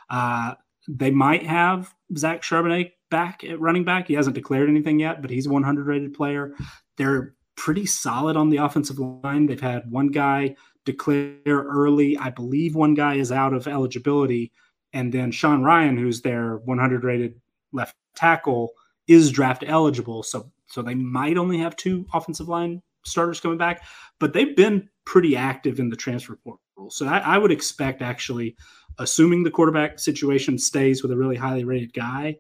Uh, 0.10 0.54
they 0.88 1.12
might 1.12 1.46
have 1.46 1.94
Zach 2.16 2.42
Charbonnet 2.42 2.92
back 3.10 3.44
at 3.44 3.60
running 3.60 3.84
back. 3.84 4.08
He 4.08 4.14
hasn't 4.14 4.36
declared 4.36 4.70
anything 4.70 5.00
yet, 5.00 5.22
but 5.22 5.32
he's 5.32 5.48
a 5.48 5.52
100 5.52 5.86
rated 5.86 6.14
player. 6.14 6.54
They're 6.98 7.36
pretty 7.56 7.86
solid 7.86 8.38
on 8.38 8.50
the 8.50 8.58
offensive 8.58 9.00
line. 9.00 9.48
They've 9.48 9.60
had 9.60 9.92
one 9.92 10.08
guy 10.08 10.56
declare 10.86 11.38
early. 11.46 12.18
I 12.18 12.30
believe 12.30 12.76
one 12.76 12.94
guy 12.94 13.16
is 13.16 13.32
out 13.32 13.54
of 13.54 13.68
eligibility. 13.68 14.52
And 14.94 15.14
then 15.14 15.32
Sean 15.32 15.62
Rhyan, 15.62 15.98
who's 15.98 16.22
their 16.22 16.58
100 16.58 17.04
rated 17.04 17.40
left 17.72 17.96
tackle, 18.16 18.72
is 19.08 19.32
draft 19.32 19.64
eligible. 19.68 20.24
So, 20.24 20.52
so 20.68 20.82
they 20.82 20.96
might 20.96 21.38
only 21.38 21.58
have 21.60 21.76
two 21.76 22.06
offensive 22.14 22.48
line 22.48 22.82
starters 23.04 23.40
coming 23.40 23.58
back, 23.58 23.84
but 24.20 24.34
they've 24.34 24.56
been 24.56 24.90
pretty 25.06 25.36
active 25.36 25.80
in 25.80 25.90
the 25.90 25.96
transfer 25.96 26.36
portal. 26.36 26.62
So 26.90 27.08
I, 27.08 27.20
I 27.20 27.38
would 27.38 27.52
expect 27.52 28.02
actually 28.02 28.56
assuming 29.00 29.44
the 29.44 29.52
quarterback 29.52 30.00
situation 30.00 30.58
stays 30.58 31.02
with 31.02 31.12
a 31.12 31.18
really 31.18 31.36
highly 31.36 31.64
rated 31.64 31.94
guy, 31.94 32.38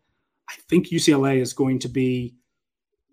I 0.49 0.53
think 0.69 0.87
UCLA 0.87 1.41
is 1.41 1.53
going 1.53 1.79
to 1.79 1.89
be, 1.89 2.35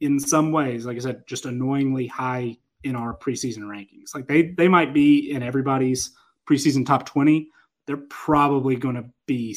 in 0.01 0.19
some 0.19 0.53
ways, 0.53 0.87
like 0.87 0.97
I 0.97 1.01
said, 1.01 1.27
just 1.27 1.47
annoyingly 1.47 2.07
high 2.07 2.57
in 2.83 2.97
our 2.97 3.17
preseason 3.17 3.61
rankings. 3.61 4.15
Like 4.15 4.27
they 4.29 4.51
they 4.51 4.69
might 4.69 4.93
be 4.93 5.31
in 5.31 5.43
everybody's 5.43 6.11
preseason 6.49 6.85
top 6.85 7.07
twenty. 7.07 7.49
They're 7.87 8.05
probably 8.09 8.77
going 8.77 8.97
to 8.97 9.05
be 9.27 9.57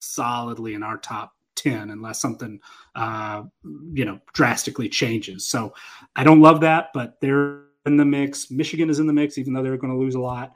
solidly 0.00 0.74
in 0.74 0.82
our 0.82 0.98
top 0.98 1.32
10 1.56 1.90
unless 1.90 2.20
something 2.20 2.60
uh, 2.94 3.42
you 3.92 4.04
know 4.04 4.20
drastically 4.32 4.88
changes 4.88 5.48
so 5.48 5.74
i 6.14 6.22
don't 6.22 6.40
love 6.40 6.60
that 6.60 6.90
but 6.94 7.16
they're 7.20 7.62
in 7.84 7.96
the 7.96 8.04
mix 8.04 8.48
michigan 8.48 8.88
is 8.88 9.00
in 9.00 9.08
the 9.08 9.12
mix 9.12 9.38
even 9.38 9.52
though 9.52 9.60
they're 9.64 9.76
going 9.76 9.92
to 9.92 9.98
lose 9.98 10.14
a 10.14 10.20
lot 10.20 10.52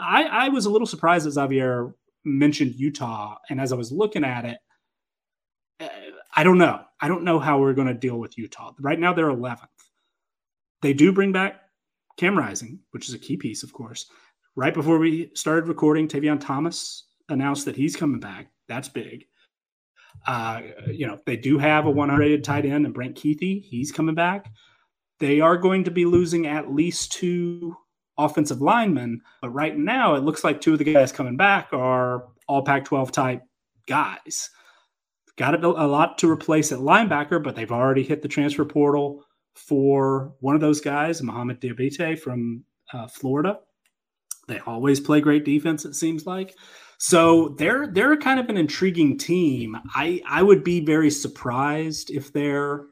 I, 0.00 0.24
I 0.24 0.48
was 0.48 0.66
a 0.66 0.70
little 0.70 0.86
surprised 0.86 1.26
that 1.26 1.32
Xavier 1.32 1.94
mentioned 2.24 2.74
Utah, 2.74 3.36
and 3.50 3.60
as 3.60 3.72
I 3.72 3.76
was 3.76 3.92
looking 3.92 4.24
at 4.24 4.44
it, 4.44 4.58
uh, 5.80 5.88
I 6.34 6.44
don't 6.44 6.58
know. 6.58 6.82
I 7.00 7.08
don't 7.08 7.24
know 7.24 7.38
how 7.38 7.58
we're 7.58 7.74
going 7.74 7.88
to 7.88 7.94
deal 7.94 8.18
with 8.18 8.36
Utah. 8.36 8.72
Right 8.80 8.98
now, 8.98 9.12
they're 9.12 9.26
11th. 9.26 9.66
They 10.82 10.92
do 10.92 11.12
bring 11.12 11.32
back 11.32 11.60
Cam 12.16 12.36
Rising, 12.36 12.80
which 12.90 13.08
is 13.08 13.14
a 13.14 13.18
key 13.18 13.36
piece, 13.36 13.62
of 13.62 13.72
course. 13.72 14.10
Right 14.56 14.72
before 14.72 14.98
we 14.98 15.30
started 15.34 15.68
recording, 15.68 16.08
Tavion 16.08 16.40
Thomas 16.40 17.04
announced 17.28 17.66
that 17.66 17.76
he's 17.76 17.94
coming 17.94 18.20
back. 18.20 18.48
That's 18.68 18.88
big. 18.88 19.26
Uh, 20.26 20.62
you 20.90 21.06
know, 21.06 21.18
they 21.26 21.36
do 21.36 21.58
have 21.58 21.84
a 21.84 21.90
100 21.90 22.18
rated 22.18 22.42
tight 22.42 22.64
end 22.64 22.86
and 22.86 22.94
Brant 22.94 23.16
Kuithe. 23.16 23.62
He's 23.62 23.92
coming 23.92 24.14
back. 24.14 24.50
They 25.20 25.40
are 25.40 25.58
going 25.58 25.84
to 25.84 25.90
be 25.90 26.06
losing 26.06 26.46
at 26.46 26.72
least 26.72 27.12
two 27.12 27.76
offensive 28.16 28.62
linemen. 28.62 29.20
But 29.42 29.50
right 29.50 29.76
now, 29.76 30.14
it 30.14 30.24
looks 30.24 30.42
like 30.42 30.62
two 30.62 30.72
of 30.72 30.78
the 30.78 30.90
guys 30.90 31.12
coming 31.12 31.36
back 31.36 31.68
are 31.74 32.28
all 32.48 32.62
Pac 32.62 32.86
12 32.86 33.12
type 33.12 33.42
guys. 33.86 34.48
Got 35.36 35.62
a, 35.62 35.68
lot 35.68 36.16
to 36.18 36.30
replace 36.30 36.72
at 36.72 36.78
linebacker, 36.78 37.42
but 37.42 37.54
they've 37.54 37.70
already 37.70 38.02
hit 38.02 38.22
the 38.22 38.28
transfer 38.28 38.64
portal 38.64 39.22
for 39.54 40.32
one 40.40 40.54
of 40.54 40.62
those 40.62 40.80
guys, 40.80 41.20
Mohamoud 41.20 41.60
Diabate 41.60 42.18
from 42.18 42.64
uh, 42.94 43.06
Florida. 43.06 43.58
They 44.48 44.60
always 44.60 45.00
play 45.00 45.20
great 45.20 45.44
defense, 45.44 45.84
it 45.84 45.94
seems 45.94 46.26
like. 46.26 46.54
So 46.98 47.50
they're 47.58 47.88
they're 47.88 48.16
kind 48.16 48.40
of 48.40 48.48
an 48.48 48.56
intriguing 48.56 49.18
team. 49.18 49.76
I 49.94 50.22
I 50.28 50.42
would 50.42 50.64
be 50.64 50.80
very 50.80 51.10
surprised 51.10 52.10
if 52.10 52.32
they're 52.32 52.86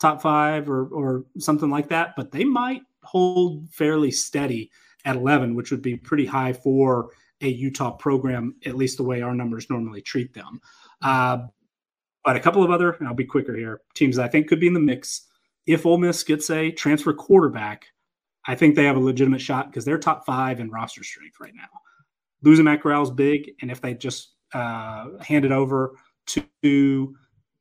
top 0.00 0.22
five 0.22 0.68
or 0.70 0.86
or 0.86 1.24
something 1.38 1.70
like 1.70 1.88
that, 1.88 2.14
but 2.16 2.32
they 2.32 2.44
might 2.44 2.82
hold 3.02 3.68
fairly 3.70 4.10
steady 4.10 4.70
at 5.04 5.16
11, 5.16 5.54
which 5.54 5.70
would 5.70 5.82
be 5.82 5.96
pretty 5.96 6.26
high 6.26 6.52
for 6.52 7.10
a 7.40 7.48
Utah 7.48 7.92
program, 7.92 8.56
at 8.66 8.76
least 8.76 8.96
the 8.96 9.04
way 9.04 9.22
our 9.22 9.34
numbers 9.34 9.70
normally 9.70 10.02
treat 10.02 10.34
them. 10.34 10.60
Uh, 11.02 11.38
but 12.24 12.36
a 12.36 12.40
couple 12.40 12.62
of 12.62 12.70
other, 12.70 12.96
I'll 13.06 13.14
be 13.14 13.24
quicker 13.24 13.56
here, 13.56 13.80
teams 13.94 14.18
I 14.18 14.28
think 14.28 14.48
could 14.48 14.60
be 14.60 14.66
in 14.66 14.74
the 14.74 14.80
mix. 14.80 15.26
If 15.66 15.86
Ole 15.86 15.98
Miss 15.98 16.24
gets 16.24 16.50
a 16.50 16.70
transfer 16.72 17.12
quarterback, 17.12 17.86
I 18.48 18.54
think 18.54 18.74
they 18.74 18.84
have 18.84 18.96
a 18.96 19.00
legitimate 19.00 19.42
shot 19.42 19.70
because 19.70 19.84
they're 19.84 19.98
top 19.98 20.24
five 20.24 20.58
in 20.58 20.70
roster 20.70 21.04
strength 21.04 21.36
right 21.38 21.54
now. 21.54 21.68
Losing 22.42 22.64
Matt 22.64 22.80
is 22.84 23.10
big, 23.10 23.52
and 23.60 23.70
if 23.70 23.82
they 23.82 23.92
just 23.92 24.34
uh, 24.54 25.18
hand 25.20 25.44
it 25.44 25.52
over 25.52 25.92
to, 26.28 26.42
you 26.62 27.14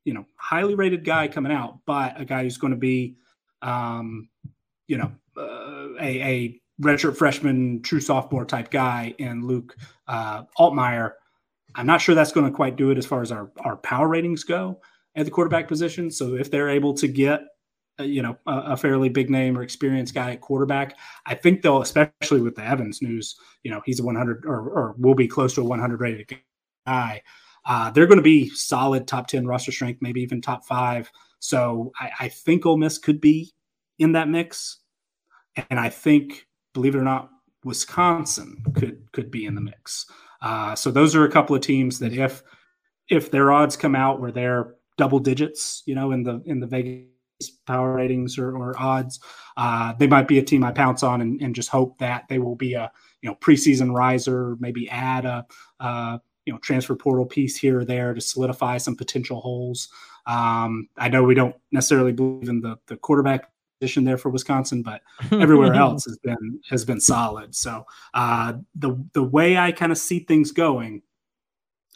know, 0.05 0.25
highly 0.37 0.75
rated 0.75 1.03
guy 1.03 1.27
coming 1.27 1.51
out, 1.51 1.79
but 1.85 2.19
a 2.19 2.23
guy 2.23 2.43
who's 2.43 2.57
going 2.57 2.71
to 2.71 2.77
be, 2.77 3.17
um, 3.61 4.29
you 4.87 4.97
know, 4.97 5.11
uh, 5.35 5.99
a, 5.99 6.21
a 6.21 6.61
redshirt 6.81 7.17
freshman, 7.17 7.81
true 7.81 7.99
sophomore 7.99 8.45
type 8.45 8.71
guy 8.71 9.13
and 9.19 9.43
Luke 9.43 9.75
uh, 10.07 10.43
Altmyer. 10.57 11.13
I'm 11.75 11.85
not 11.85 11.99
sure 11.99 12.15
that's 12.15 12.31
going 12.31 12.45
to 12.45 12.55
quite 12.55 12.77
do 12.77 12.91
it 12.91 12.97
as 12.97 13.05
far 13.05 13.21
as 13.21 13.31
our, 13.31 13.51
our 13.59 13.75
power 13.75 14.07
ratings 14.07 14.45
go 14.45 14.79
at 15.15 15.25
the 15.25 15.31
quarterback 15.31 15.67
position. 15.67 16.09
So 16.11 16.35
if 16.35 16.49
they're 16.49 16.69
able 16.69 16.93
to 16.93 17.07
get, 17.09 17.41
you 17.99 18.21
know, 18.21 18.37
a, 18.45 18.57
a, 18.73 18.77
fairly 18.77 19.09
big 19.09 19.29
name 19.29 19.57
or 19.57 19.63
experienced 19.63 20.13
guy 20.13 20.31
at 20.31 20.41
quarterback, 20.41 20.97
I 21.25 21.35
think 21.35 21.61
they'll, 21.61 21.81
especially 21.81 22.41
with 22.41 22.55
the 22.55 22.63
Evans 22.63 23.01
news, 23.01 23.35
you 23.63 23.71
know, 23.71 23.81
he's 23.85 23.99
a 23.99 24.03
100 24.03 24.45
or, 24.45 24.69
or 24.69 24.95
will 24.97 25.15
be 25.15 25.27
close 25.27 25.53
to 25.55 25.61
a 25.61 25.65
100 25.65 25.99
rated 25.99 26.37
guy. 26.85 27.21
Uh, 27.65 27.89
they're 27.91 28.07
going 28.07 28.17
to 28.17 28.23
be 28.23 28.49
solid 28.49 29.07
top 29.07 29.27
10 29.27 29.45
roster 29.45 29.71
strength, 29.71 30.01
maybe 30.01 30.21
even 30.21 30.41
top 30.41 30.65
five. 30.65 31.11
So 31.39 31.91
I, 31.99 32.11
I 32.21 32.27
think 32.29 32.65
Ole 32.65 32.77
Miss 32.77 32.97
could 32.97 33.19
be 33.19 33.53
in 33.99 34.13
that 34.13 34.29
mix. 34.29 34.77
And 35.69 35.79
I 35.79 35.89
think, 35.89 36.47
believe 36.73 36.95
it 36.95 36.99
or 36.99 37.03
not, 37.03 37.29
Wisconsin 37.63 38.63
could 38.75 39.11
could 39.11 39.31
be 39.31 39.45
in 39.45 39.55
the 39.55 39.61
mix. 39.61 40.05
Uh, 40.41 40.75
so 40.75 40.91
those 40.91 41.15
are 41.15 41.25
a 41.25 41.31
couple 41.31 41.55
of 41.55 41.61
teams 41.61 41.99
that 41.99 42.13
if 42.13 42.43
if 43.09 43.31
their 43.31 43.51
odds 43.51 43.75
come 43.75 43.95
out 43.95 44.21
where 44.21 44.31
they're 44.31 44.75
double 44.97 45.19
digits, 45.19 45.83
you 45.85 45.95
know, 45.95 46.11
in 46.11 46.23
the 46.23 46.41
in 46.45 46.59
the 46.59 46.67
Vegas 46.67 47.07
power 47.65 47.93
ratings 47.93 48.37
or, 48.37 48.55
or 48.55 48.79
odds, 48.79 49.19
uh, 49.57 49.93
they 49.93 50.07
might 50.07 50.27
be 50.27 50.39
a 50.39 50.43
team 50.43 50.63
I 50.63 50.71
pounce 50.71 51.03
on 51.03 51.21
and, 51.21 51.41
and, 51.41 51.55
just 51.55 51.69
hope 51.69 51.97
that 51.99 52.25
they 52.29 52.39
will 52.39 52.55
be 52.55 52.73
a 52.73 52.91
you 53.21 53.29
know 53.29 53.35
preseason 53.35 53.93
riser, 53.93 54.55
maybe 54.59 54.89
add 54.89 55.25
a 55.25 55.45
uh, 55.79 56.17
you 56.45 56.53
know 56.53 56.59
transfer 56.59 56.95
portal 56.95 57.25
piece 57.25 57.55
here 57.55 57.79
or 57.79 57.85
there 57.85 58.13
to 58.13 58.21
solidify 58.21 58.77
some 58.77 58.95
potential 58.95 59.39
holes. 59.39 59.89
Um, 60.25 60.89
I 60.97 61.09
know 61.09 61.23
we 61.23 61.35
don't 61.35 61.55
necessarily 61.71 62.11
believe 62.11 62.49
in 62.49 62.61
the 62.61 62.77
the 62.87 62.97
quarterback 62.97 63.49
position 63.79 64.03
there 64.03 64.17
for 64.17 64.29
Wisconsin, 64.29 64.81
but 64.81 65.01
everywhere 65.31 65.73
else 65.73 66.05
has 66.05 66.17
been 66.19 66.59
has 66.69 66.85
been 66.85 66.99
solid. 66.99 67.55
So 67.55 67.85
uh, 68.13 68.53
the 68.75 69.03
the 69.13 69.23
way 69.23 69.57
I 69.57 69.71
kind 69.71 69.91
of 69.91 69.97
see 69.97 70.19
things 70.19 70.51
going, 70.51 71.01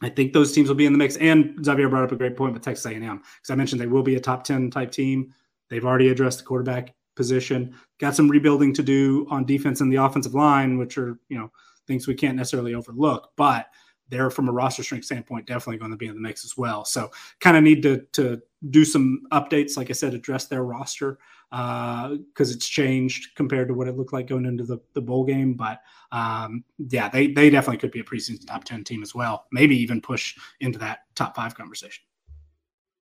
I 0.02 0.10
think 0.10 0.34
those 0.34 0.52
teams 0.52 0.68
will 0.68 0.76
be 0.76 0.86
in 0.86 0.94
the 0.94 0.98
mix. 0.98 1.16
And 1.18 1.64
Xavier 1.64 1.90
brought 1.90 2.04
up 2.04 2.12
a 2.12 2.16
great 2.16 2.36
point 2.36 2.54
with 2.54 2.64
Texas 2.64 2.86
A&M 2.86 3.02
because 3.02 3.50
I 3.50 3.56
mentioned 3.56 3.80
they 3.80 3.88
will 3.88 4.04
be 4.04 4.16
a 4.16 4.20
top 4.20 4.44
10 4.44 4.72
type 4.72 4.92
team. 4.92 5.34
They've 5.70 5.86
already 5.86 6.10
addressed 6.10 6.40
the 6.40 6.46
quarterback 6.46 6.94
position. 7.16 7.76
Got 8.00 8.16
some 8.16 8.30
rebuilding 8.30 8.74
to 8.74 8.84
do 8.84 9.28
on 9.30 9.46
defense 9.46 9.82
and 9.82 9.92
the 9.92 10.04
offensive 10.04 10.34
line, 10.34 10.78
which 10.78 10.98
are, 10.98 11.20
you 11.30 11.38
know, 11.38 11.52
things 11.88 12.08
we 12.08 12.16
can't 12.16 12.36
necessarily 12.36 12.74
overlook. 12.74 13.32
But 13.36 13.68
they're 14.10 14.30
from 14.30 14.50
a 14.50 14.52
roster 14.52 14.84
strength 14.84 15.06
standpoint 15.06 15.48
definitely 15.48 15.78
going 15.78 15.92
to 15.92 15.98
be 15.98 16.08
in 16.08 16.16
the 16.16 16.22
mix 16.22 16.44
as 16.44 16.58
well. 16.58 16.84
So 16.84 17.10
kind 17.40 17.58
of 17.58 17.64
need 17.64 17.82
to 17.84 18.06
to 18.14 18.42
do 18.70 18.86
some 18.86 19.24
updates, 19.32 19.78
like 19.78 19.90
I 19.90 19.94
said, 19.94 20.14
address 20.14 20.46
their 20.46 20.64
roster 20.64 21.18
because 21.52 22.50
uh, 22.50 22.56
it's 22.56 22.68
changed 22.68 23.36
compared 23.36 23.68
to 23.68 23.74
what 23.74 23.88
it 23.88 23.98
looked 23.98 24.14
like 24.14 24.28
going 24.28 24.46
into 24.46 24.64
the, 24.64 24.80
the 24.94 25.02
bowl 25.02 25.26
game. 25.26 25.54
But 25.54 25.82
um, 26.12 26.64
yeah, 26.78 27.10
they 27.10 27.28
they 27.28 27.50
definitely 27.50 27.78
could 27.78 27.92
be 27.92 28.00
a 28.00 28.04
preseason 28.04 28.48
top 28.48 28.64
ten 28.64 28.84
team 28.84 29.04
as 29.04 29.14
well. 29.14 29.46
Maybe 29.52 29.76
even 29.78 30.02
push 30.02 30.38
into 30.62 30.80
that 30.80 31.00
top 31.16 31.36
five 31.36 31.56
conversation. 31.56 32.04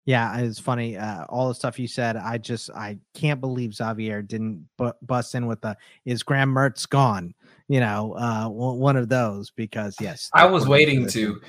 Yeah, 0.06 0.38
it's 0.40 0.60
funny. 0.60 0.98
Uh, 0.98 1.24
all 1.30 1.48
the 1.48 1.56
stuff 1.56 1.80
you 1.80 1.88
said, 1.88 2.18
I 2.18 2.38
just 2.38 2.70
I 2.72 2.98
can't 3.14 3.40
believe 3.40 3.74
Xavier 3.74 4.22
didn't 4.22 4.68
bu- 4.78 4.92
bust 5.02 5.34
in 5.34 5.48
with 5.48 5.62
the 5.62 5.78
"Is 6.04 6.24
Graham 6.24 6.54
Mertz 6.54 6.88
gone?" 6.88 7.34
You 7.70 7.80
know, 7.80 8.14
uh, 8.18 8.50
one 8.50 8.98
of 8.98 9.08
those 9.08 9.52
because 9.52 9.96
yes, 10.02 10.30
I 10.34 10.46
was 10.46 10.68
waiting 10.68 11.08
to, 11.08 11.42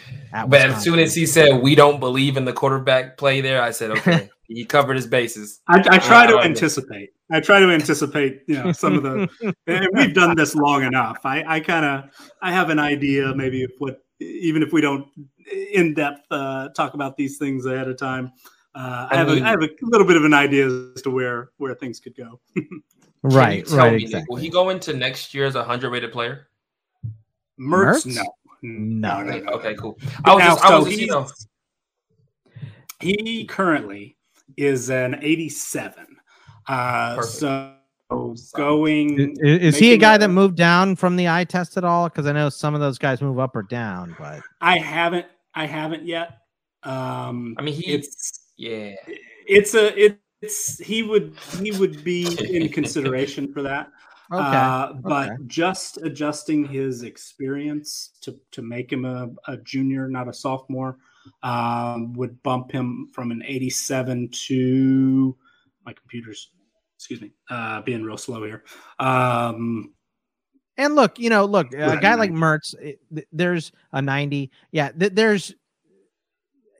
but 0.46 0.60
as 0.60 0.84
soon 0.84 1.00
as 1.00 1.16
he 1.16 1.26
said 1.26 1.60
we 1.60 1.74
don't 1.74 1.98
believe 1.98 2.36
in 2.36 2.44
the 2.44 2.52
quarterback 2.52 3.16
play 3.16 3.40
there, 3.40 3.60
I 3.60 3.72
said 3.72 3.90
okay, 3.90 4.30
he 4.48 4.64
covered 4.64 4.96
his 4.96 5.06
bases. 5.06 5.60
I, 5.68 5.82
I 5.90 5.98
try 5.98 6.26
to 6.26 6.38
anticipate. 6.40 7.10
I 7.30 7.40
try 7.40 7.60
to 7.60 7.70
anticipate, 7.70 8.42
you 8.46 8.62
know, 8.62 8.72
some 8.72 8.96
of 8.96 9.02
the. 9.02 9.54
and 9.66 9.88
we've 9.92 10.14
done 10.14 10.36
this 10.36 10.54
long 10.54 10.82
enough. 10.82 11.18
I, 11.24 11.44
I 11.46 11.60
kind 11.60 11.84
of, 11.84 12.10
I 12.42 12.52
have 12.52 12.70
an 12.70 12.78
idea, 12.78 13.34
maybe 13.34 13.64
of 13.64 13.72
what, 13.78 14.02
even 14.20 14.62
if 14.62 14.72
we 14.72 14.80
don't 14.80 15.08
in 15.72 15.94
depth 15.94 16.26
uh, 16.30 16.68
talk 16.70 16.94
about 16.94 17.16
these 17.16 17.38
things 17.38 17.66
ahead 17.66 17.88
of 17.88 17.96
time. 17.96 18.32
Uh, 18.74 19.08
I, 19.10 19.16
have 19.16 19.28
a, 19.28 19.32
I 19.32 19.50
have 19.50 19.62
a 19.62 19.68
little 19.82 20.06
bit 20.06 20.16
of 20.16 20.24
an 20.24 20.34
idea 20.34 20.66
as 20.66 21.02
to 21.02 21.10
where 21.10 21.50
where 21.58 21.74
things 21.74 22.00
could 22.00 22.16
go. 22.16 22.40
right, 23.22 23.68
right. 23.70 23.94
Me, 23.94 24.02
exactly. 24.02 24.26
Will 24.28 24.40
he 24.40 24.48
go 24.48 24.70
into 24.70 24.92
next 24.94 25.32
year 25.32 25.46
as 25.46 25.54
a 25.54 25.62
hundred 25.62 25.90
rated 25.90 26.12
player? 26.12 26.48
Mertz, 27.58 28.04
Mertz? 28.04 28.16
No. 28.16 28.34
No, 28.62 29.22
no, 29.22 29.38
no. 29.38 29.52
Okay, 29.52 29.74
cool. 29.74 29.98
I 30.24 30.34
was 30.34 30.40
now, 30.40 30.54
just, 30.54 30.64
I 30.64 30.78
was 30.78 30.84
so 30.84 30.90
just, 30.90 31.00
you 31.00 31.06
know. 31.06 31.28
He 33.00 33.44
currently 33.44 34.16
is 34.56 34.90
an 34.90 35.18
87. 35.20 36.06
Uh, 36.68 37.20
so 37.22 37.74
going 38.54 39.36
is, 39.40 39.74
is 39.74 39.76
he 39.76 39.92
a 39.92 39.96
guy 39.96 40.14
a, 40.14 40.18
that 40.18 40.28
moved 40.28 40.56
down 40.56 40.96
from 40.96 41.16
the 41.16 41.28
eye 41.28 41.44
test 41.44 41.76
at 41.76 41.84
all? 41.84 42.08
Because 42.08 42.26
I 42.26 42.32
know 42.32 42.48
some 42.48 42.74
of 42.74 42.80
those 42.80 42.98
guys 42.98 43.20
move 43.20 43.38
up 43.38 43.56
or 43.56 43.62
down, 43.62 44.14
but 44.18 44.40
I 44.60 44.78
haven't. 44.78 45.26
I 45.54 45.66
haven't 45.66 46.04
yet. 46.04 46.38
Um, 46.82 47.54
I 47.58 47.62
mean, 47.62 47.74
he, 47.74 47.92
it's 47.92 48.50
yeah, 48.56 48.94
it's 49.46 49.74
a 49.74 50.16
it's 50.42 50.78
he 50.78 51.02
would 51.02 51.36
he 51.62 51.72
would 51.72 52.04
be 52.04 52.26
in 52.50 52.68
consideration 52.72 53.52
for 53.52 53.62
that. 53.62 53.90
Okay. 54.32 54.42
Uh, 54.42 54.94
but 54.94 55.30
okay. 55.30 55.42
just 55.46 55.98
adjusting 55.98 56.64
his 56.64 57.02
experience 57.02 58.12
to 58.22 58.38
to 58.52 58.62
make 58.62 58.92
him 58.92 59.04
a, 59.04 59.28
a 59.48 59.56
junior, 59.58 60.08
not 60.08 60.28
a 60.28 60.32
sophomore, 60.32 60.98
um, 61.42 62.12
would 62.14 62.42
bump 62.42 62.72
him 62.72 63.10
from 63.12 63.30
an 63.30 63.42
87 63.46 64.30
to 64.46 65.36
my 65.84 65.92
computer's 65.92 66.50
excuse 66.96 67.20
me 67.20 67.32
uh, 67.50 67.82
being 67.82 68.02
real 68.02 68.16
slow 68.16 68.44
here. 68.44 68.64
Um, 68.98 69.94
and 70.76 70.94
look, 70.94 71.18
you 71.18 71.30
know, 71.30 71.44
look, 71.44 71.72
a 71.72 71.98
guy 72.00 72.14
like 72.14 72.30
Mertz, 72.30 72.74
there's 73.30 73.70
a 73.92 74.02
90. 74.02 74.50
Yeah, 74.72 74.90
th- 74.90 75.12
there's 75.14 75.54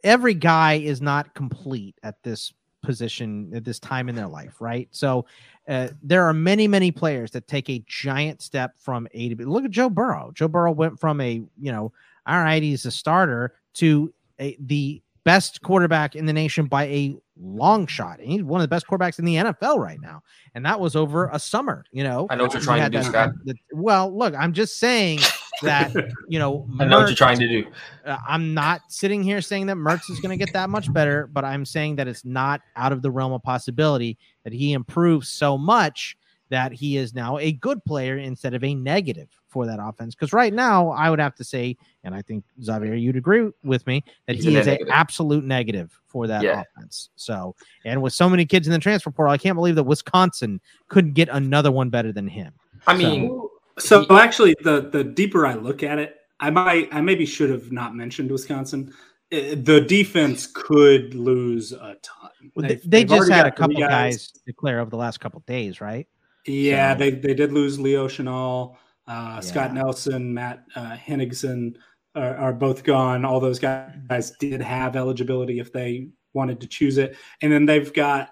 every 0.02 0.34
guy 0.34 0.74
is 0.74 1.00
not 1.00 1.34
complete 1.34 1.94
at 2.02 2.22
this 2.22 2.52
position 2.82 3.52
at 3.54 3.64
this 3.64 3.78
time 3.78 4.08
in 4.08 4.14
their 4.14 4.26
life, 4.26 4.60
right? 4.60 4.88
So 4.90 5.26
uh, 5.68 5.88
there 6.02 6.24
are 6.24 6.34
many, 6.34 6.68
many 6.68 6.90
players 6.90 7.30
that 7.32 7.48
take 7.48 7.70
a 7.70 7.84
giant 7.86 8.42
step 8.42 8.72
from 8.78 9.08
A 9.12 9.28
to 9.30 9.34
B. 9.36 9.44
Look 9.44 9.64
at 9.64 9.70
Joe 9.70 9.88
Burrow. 9.88 10.30
Joe 10.34 10.48
Burrow 10.48 10.72
went 10.72 11.00
from 11.00 11.20
a, 11.20 11.42
you 11.58 11.72
know, 11.72 11.92
all 12.26 12.38
right, 12.38 12.62
he's 12.62 12.84
a 12.84 12.90
starter 12.90 13.54
to 13.74 14.12
a, 14.38 14.56
the 14.60 15.02
best 15.24 15.62
quarterback 15.62 16.14
in 16.14 16.26
the 16.26 16.32
nation 16.32 16.66
by 16.66 16.84
a 16.84 17.16
long 17.36 17.86
shot. 17.86 18.20
And 18.20 18.30
he's 18.30 18.42
one 18.42 18.60
of 18.60 18.64
the 18.64 18.68
best 18.68 18.86
quarterbacks 18.86 19.18
in 19.18 19.24
the 19.24 19.36
NFL 19.36 19.78
right 19.78 19.98
now. 20.00 20.22
And 20.54 20.64
that 20.66 20.78
was 20.78 20.94
over 20.94 21.28
a 21.32 21.38
summer, 21.38 21.84
you 21.90 22.04
know. 22.04 22.26
I 22.30 22.36
know 22.36 22.44
what 22.44 22.52
you're 22.52 22.62
trying 22.62 22.90
to 22.90 22.98
do, 22.98 23.02
Scott. 23.02 23.30
well, 23.72 24.16
look, 24.16 24.34
I'm 24.34 24.52
just 24.52 24.78
saying 24.78 25.20
that, 25.62 25.94
you 26.28 26.38
know, 26.38 26.68
I 26.78 26.84
know 26.84 26.96
Mertz, 26.96 27.00
what 27.00 27.08
you're 27.08 27.16
trying 27.16 27.38
to 27.38 27.48
do. 27.48 27.66
Uh, 28.04 28.18
I'm 28.28 28.54
not 28.54 28.82
sitting 28.88 29.22
here 29.22 29.40
saying 29.40 29.66
that 29.66 29.76
Mertz 29.76 30.10
is 30.10 30.20
going 30.20 30.38
to 30.38 30.42
get 30.42 30.52
that 30.52 30.70
much 30.70 30.92
better, 30.92 31.28
but 31.32 31.44
I'm 31.44 31.64
saying 31.64 31.96
that 31.96 32.06
it's 32.06 32.24
not 32.24 32.60
out 32.76 32.92
of 32.92 33.02
the 33.02 33.10
realm 33.10 33.32
of 33.32 33.42
possibility 33.42 34.18
that 34.44 34.52
he 34.52 34.72
improves 34.72 35.30
so 35.30 35.58
much 35.58 36.16
that 36.50 36.72
he 36.72 36.96
is 36.96 37.14
now 37.14 37.38
a 37.38 37.52
good 37.52 37.84
player 37.84 38.18
instead 38.18 38.54
of 38.54 38.62
a 38.62 38.74
negative 38.74 39.28
for 39.54 39.64
that 39.64 39.78
offense. 39.80 40.14
Because 40.14 40.32
right 40.32 40.52
now, 40.52 40.90
I 40.90 41.08
would 41.08 41.20
have 41.20 41.36
to 41.36 41.44
say, 41.44 41.76
and 42.02 42.14
I 42.14 42.20
think 42.20 42.44
Xavier, 42.62 42.94
you'd 42.94 43.16
agree 43.16 43.50
with 43.62 43.86
me 43.86 44.04
that 44.26 44.36
He's 44.36 44.44
he 44.44 44.56
is 44.56 44.66
an 44.66 44.78
absolute 44.90 45.44
negative 45.44 45.98
for 46.06 46.26
that 46.26 46.42
yeah. 46.42 46.62
offense. 46.76 47.08
So, 47.16 47.54
and 47.84 48.02
with 48.02 48.12
so 48.12 48.28
many 48.28 48.44
kids 48.44 48.66
in 48.66 48.72
the 48.72 48.80
transfer 48.80 49.10
portal, 49.10 49.32
I 49.32 49.38
can't 49.38 49.54
believe 49.54 49.76
that 49.76 49.84
Wisconsin 49.84 50.60
couldn't 50.88 51.14
get 51.14 51.28
another 51.30 51.70
one 51.70 51.88
better 51.88 52.12
than 52.12 52.26
him. 52.26 52.52
I 52.86 52.96
mean, 52.96 53.30
so, 53.78 54.04
so 54.04 54.18
actually, 54.18 54.56
the 54.62 54.90
the 54.92 55.04
deeper 55.04 55.46
I 55.46 55.54
look 55.54 55.82
at 55.82 55.98
it, 55.98 56.16
I 56.40 56.50
might, 56.50 56.88
I 56.92 57.00
maybe 57.00 57.24
should 57.24 57.50
have 57.50 57.70
not 57.70 57.94
mentioned 57.94 58.30
Wisconsin. 58.30 58.92
The 59.30 59.84
defense 59.88 60.46
could 60.52 61.14
lose 61.14 61.72
a 61.72 61.96
ton. 62.02 62.30
Well, 62.54 62.68
they, 62.68 62.74
they 62.84 63.04
just 63.04 63.30
had 63.30 63.46
a 63.46 63.52
couple 63.52 63.76
guys. 63.76 63.88
guys 63.88 64.32
declare 64.46 64.80
over 64.80 64.90
the 64.90 64.96
last 64.96 65.18
couple 65.20 65.42
days, 65.46 65.80
right? 65.80 66.06
Yeah, 66.46 66.92
so, 66.92 66.98
they, 66.98 67.10
they 67.10 67.34
did 67.34 67.52
lose 67.52 67.80
Leo 67.80 68.06
Chenal, 68.06 68.76
uh, 69.06 69.34
yeah. 69.34 69.40
Scott 69.40 69.74
Nelson, 69.74 70.32
Matt 70.32 70.64
uh, 70.74 70.96
Henningsen 70.96 71.76
are, 72.14 72.36
are, 72.36 72.52
both 72.52 72.84
gone. 72.84 73.24
All 73.24 73.40
those 73.40 73.58
guys 73.58 74.32
did 74.40 74.60
have 74.60 74.96
eligibility 74.96 75.58
if 75.58 75.72
they 75.72 76.08
wanted 76.32 76.60
to 76.60 76.66
choose 76.66 76.98
it, 76.98 77.16
and 77.42 77.52
then 77.52 77.66
they've 77.66 77.92
got. 77.92 78.30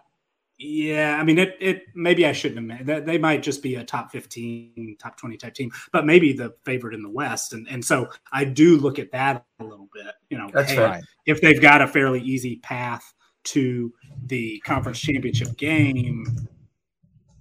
Yeah, 0.59 1.16
I 1.18 1.25
mean, 1.25 1.39
it. 1.39 1.57
It 1.61 1.83
maybe 1.95 2.25
I 2.25 2.33
shouldn't 2.33 2.70
have 2.70 2.87
made 2.87 3.07
They 3.07 3.18
might 3.18 3.43
just 3.43 3.62
be 3.62 3.75
a 3.75 3.85
top 3.85 4.12
fifteen, 4.12 4.97
top 5.01 5.16
twenty 5.16 5.37
type 5.37 5.55
team, 5.55 5.73
but 5.93 6.07
maybe 6.07 6.33
the 6.33 6.55
favorite 6.64 6.95
in 6.95 7.03
the 7.03 7.11
West, 7.11 7.53
and 7.53 7.66
and 7.68 7.85
so 7.85 8.09
I 8.33 8.45
do 8.45 8.79
look 8.79 8.99
at 8.99 9.11
that 9.11 9.45
a 9.59 9.64
little 9.64 9.89
bit. 9.93 10.14
You 10.31 10.39
know, 10.39 10.49
that's 10.53 10.70
hey, 10.70 10.79
right. 10.79 11.05
If 11.27 11.41
they've 11.41 11.61
got 11.61 11.83
a 11.83 11.89
fairly 11.89 12.20
easy 12.20 12.57
path 12.57 13.12
to 13.45 13.93
the 14.27 14.61
conference 14.61 15.01
championship 15.01 15.57
game, 15.57 16.27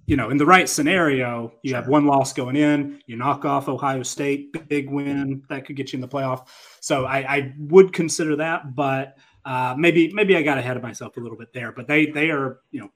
you 0.06 0.16
know, 0.16 0.30
in 0.30 0.36
the 0.36 0.46
right 0.46 0.68
scenario, 0.68 1.52
you 1.62 1.70
sure. 1.70 1.76
have 1.76 1.88
one 1.88 2.06
loss 2.06 2.32
going 2.32 2.56
in, 2.56 3.00
you 3.06 3.16
knock 3.16 3.44
off 3.44 3.68
Ohio 3.68 4.02
State, 4.02 4.68
big 4.68 4.90
win 4.90 5.42
that 5.48 5.64
could 5.64 5.76
get 5.76 5.92
you 5.92 5.98
in 5.98 6.00
the 6.00 6.08
playoff. 6.08 6.48
So 6.80 7.04
I, 7.04 7.18
I 7.36 7.54
would 7.58 7.92
consider 7.92 8.36
that, 8.36 8.74
but 8.74 9.16
uh, 9.44 9.74
maybe 9.78 10.12
maybe 10.12 10.36
I 10.36 10.42
got 10.42 10.58
ahead 10.58 10.76
of 10.76 10.82
myself 10.82 11.16
a 11.16 11.20
little 11.20 11.38
bit 11.38 11.52
there. 11.52 11.72
But 11.72 11.86
they 11.86 12.06
they 12.06 12.30
are 12.30 12.60
you 12.70 12.80
know 12.80 12.90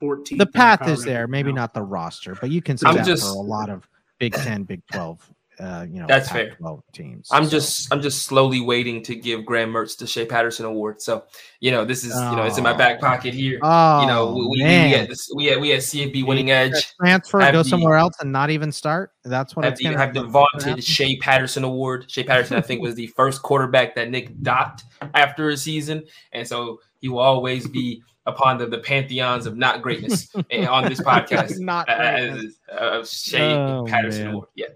14. 0.00 0.38
The 0.38 0.46
path 0.46 0.88
is 0.88 1.04
there, 1.04 1.26
maybe 1.26 1.52
now. 1.52 1.62
not 1.62 1.74
the 1.74 1.82
roster, 1.82 2.34
but 2.34 2.50
you 2.50 2.62
can 2.62 2.76
see 2.76 2.86
I'm 2.86 2.96
that 2.96 3.06
just, 3.06 3.22
for 3.22 3.30
a 3.30 3.40
lot 3.40 3.70
of 3.70 3.88
Big 4.18 4.34
Ten, 4.34 4.64
Big 4.64 4.82
Twelve 4.92 5.30
uh, 5.58 5.86
you 5.88 6.00
know, 6.00 6.06
that's 6.06 6.30
fair. 6.30 6.56
Teams. 6.92 7.28
I'm 7.32 7.44
so. 7.44 7.50
just 7.50 7.92
I'm 7.92 8.02
just 8.02 8.24
slowly 8.26 8.60
waiting 8.60 9.02
to 9.04 9.14
give 9.14 9.46
Graham 9.46 9.72
Mertz 9.72 9.96
the 9.96 10.06
Shea 10.06 10.26
Patterson 10.26 10.66
Award. 10.66 11.00
So 11.00 11.24
you 11.60 11.70
know, 11.70 11.84
this 11.84 12.04
is 12.04 12.12
oh. 12.14 12.30
you 12.30 12.36
know, 12.36 12.42
it's 12.44 12.58
in 12.58 12.64
my 12.64 12.74
back 12.74 13.00
pocket 13.00 13.32
here. 13.32 13.58
Oh, 13.62 14.00
you 14.02 14.06
know, 14.06 14.34
we, 14.34 14.42
we, 14.42 14.48
we 14.64 14.90
had 14.90 15.08
this, 15.08 15.30
we 15.34 15.46
had 15.46 15.60
we 15.60 15.70
had 15.70 15.80
CFB 15.80 16.26
winning 16.26 16.50
edge 16.50 16.94
transfer, 17.00 17.40
go 17.40 17.62
the, 17.62 17.64
somewhere 17.64 17.96
else 17.96 18.16
and 18.20 18.30
not 18.30 18.50
even 18.50 18.70
start. 18.70 19.12
That's 19.24 19.56
what 19.56 19.64
I 19.64 19.68
have, 19.68 19.78
the, 19.78 19.96
have 19.96 20.14
the 20.14 20.24
vaunted 20.24 20.84
Shea 20.84 21.16
Patterson 21.16 21.64
Award. 21.64 22.10
Shea 22.10 22.24
Patterson, 22.24 22.58
I 22.58 22.60
think, 22.60 22.82
was 22.82 22.94
the 22.94 23.06
first 23.16 23.42
quarterback 23.42 23.94
that 23.94 24.10
Nick 24.10 24.38
docked 24.42 24.84
after 25.14 25.48
a 25.48 25.56
season, 25.56 26.04
and 26.32 26.46
so 26.46 26.80
he 27.00 27.08
will 27.08 27.20
always 27.20 27.66
be 27.66 28.02
upon 28.26 28.58
the, 28.58 28.66
the 28.66 28.78
pantheons 28.78 29.46
of 29.46 29.56
not 29.56 29.80
greatness 29.80 30.28
on 30.34 30.84
this 30.88 31.00
podcast. 31.00 31.58
not 31.60 31.88
uh, 31.88 32.36
uh, 32.70 33.04
Shea 33.04 33.54
oh, 33.54 33.86
Patterson 33.88 34.24
man. 34.24 34.34
Award. 34.34 34.48
Yeah. 34.54 34.66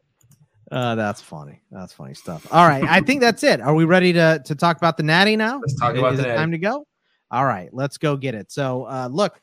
Uh, 0.70 0.94
that's 0.94 1.20
funny. 1.20 1.60
That's 1.70 1.92
funny 1.92 2.14
stuff. 2.14 2.46
All 2.52 2.68
right, 2.68 2.84
I 2.84 3.00
think 3.00 3.20
that's 3.20 3.42
it. 3.42 3.60
Are 3.60 3.74
we 3.74 3.84
ready 3.84 4.12
to 4.12 4.40
to 4.44 4.54
talk 4.54 4.76
about 4.76 4.96
the 4.96 5.02
Natty 5.02 5.34
now? 5.36 5.58
Let's 5.58 5.78
talk 5.78 5.96
about 5.96 6.14
Is 6.14 6.20
it 6.20 6.36
time 6.36 6.52
to 6.52 6.58
go? 6.58 6.86
All 7.30 7.44
right, 7.44 7.68
let's 7.72 7.98
go 7.98 8.16
get 8.16 8.34
it. 8.34 8.52
So, 8.52 8.84
uh, 8.84 9.08
look, 9.10 9.40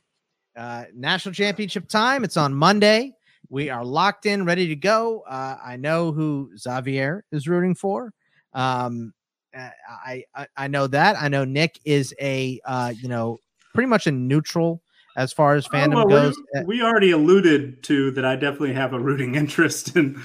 uh, 0.55 0.85
national 0.93 1.33
championship 1.33 1.87
time. 1.87 2.23
It's 2.23 2.37
on 2.37 2.53
Monday. 2.53 3.13
We 3.49 3.69
are 3.69 3.83
locked 3.83 4.25
in, 4.25 4.45
ready 4.45 4.67
to 4.67 4.75
go. 4.75 5.21
Uh, 5.21 5.57
I 5.63 5.77
know 5.77 6.11
who 6.11 6.51
Xavier 6.57 7.23
is 7.31 7.47
rooting 7.47 7.75
for. 7.75 8.13
Um, 8.53 9.13
uh, 9.57 9.69
I, 9.89 10.23
I 10.33 10.47
I 10.55 10.67
know 10.67 10.87
that. 10.87 11.17
I 11.21 11.27
know 11.27 11.43
Nick 11.43 11.79
is 11.83 12.13
a 12.21 12.59
uh, 12.65 12.93
you 12.97 13.09
know 13.09 13.37
pretty 13.73 13.87
much 13.87 14.07
a 14.07 14.11
neutral 14.11 14.81
as 15.17 15.33
far 15.33 15.55
as 15.55 15.67
fandom 15.67 16.03
oh, 16.03 16.05
well, 16.05 16.07
goes. 16.07 16.35
We, 16.53 16.77
we, 16.77 16.81
already 16.81 17.11
alluded 17.11 17.83
to 17.83 18.11
that. 18.11 18.23
I 18.23 18.35
definitely 18.35 18.73
have 18.73 18.93
a 18.93 18.99
rooting 18.99 19.35
interest 19.41 19.95
in 19.95 20.21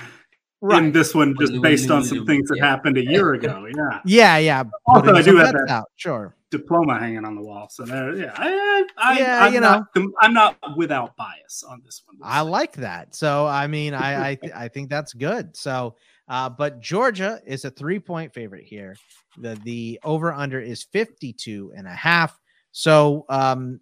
right. 0.62 0.82
in 0.82 0.92
this 0.92 1.14
one 1.14 1.34
just 1.38 1.60
based 1.60 1.90
on 1.90 2.04
some 2.04 2.24
things 2.24 2.48
that 2.48 2.56
yeah. 2.58 2.66
happened 2.66 2.96
a 2.96 3.04
year 3.04 3.34
ago. 3.34 3.66
Yeah. 3.76 4.00
Yeah, 4.04 4.38
yeah. 4.38 4.64
Also, 4.86 5.14
I 5.14 5.22
do 5.22 5.36
have 5.36 5.52
that 5.52 5.68
out. 5.68 5.90
Sure. 5.96 6.34
diploma 6.50 6.98
hanging 6.98 7.24
on 7.24 7.34
the 7.34 7.42
wall. 7.42 7.68
So 7.68 7.84
there, 7.84 8.14
yeah, 8.16 8.32
I, 8.36 8.84
I, 8.96 9.18
yeah, 9.18 9.44
I'm 9.44 9.54
you 9.54 9.60
know, 9.60 9.84
not, 9.94 10.08
I'm 10.20 10.32
not 10.32 10.56
without 10.76 11.16
bias 11.16 11.64
on 11.68 11.82
this 11.84 12.02
one. 12.06 12.16
I 12.22 12.40
like 12.40 12.74
that. 12.76 13.14
So 13.14 13.46
I 13.46 13.66
mean, 13.66 13.92
I, 13.94 14.30
I, 14.30 14.38
I 14.54 14.68
think 14.68 14.88
that's 14.88 15.12
good. 15.12 15.56
So, 15.56 15.96
uh, 16.28 16.48
but 16.48 16.80
Georgia 16.80 17.40
is 17.44 17.64
a 17.64 17.70
three 17.70 17.98
point 17.98 18.32
favorite 18.32 18.64
here. 18.64 18.96
The 19.38 19.58
the 19.64 20.00
over 20.04 20.32
under 20.32 20.60
is 20.60 20.84
52 20.84 21.72
and 21.76 21.86
a 21.86 21.90
half. 21.90 22.38
So, 22.70 23.26
um, 23.28 23.80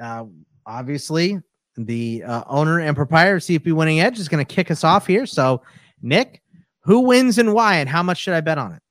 uh, 0.00 0.24
obviously 0.66 1.40
the 1.76 2.22
uh, 2.24 2.42
owner 2.46 2.80
and 2.80 2.96
proprietor 2.96 3.36
of 3.36 3.42
CFB 3.42 3.72
Winning 3.72 4.00
Edge 4.00 4.18
is 4.18 4.28
going 4.28 4.44
to 4.44 4.54
kick 4.54 4.70
us 4.70 4.82
off 4.84 5.06
here. 5.06 5.26
So, 5.26 5.62
Nick, 6.02 6.42
who 6.80 7.00
wins 7.00 7.38
and 7.38 7.52
why, 7.52 7.76
and 7.76 7.88
how 7.88 8.02
much 8.02 8.18
should 8.18 8.34
I 8.34 8.40
bet 8.40 8.58
on 8.58 8.74
it? 8.74 8.82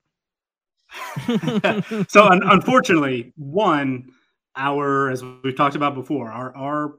so, 2.10 2.26
un- 2.26 2.42
unfortunately, 2.44 3.34
one, 3.38 4.10
our 4.56 5.10
as 5.10 5.24
we've 5.44 5.56
talked 5.56 5.76
about 5.76 5.96
before, 5.96 6.32
our 6.32 6.56
our 6.56 6.96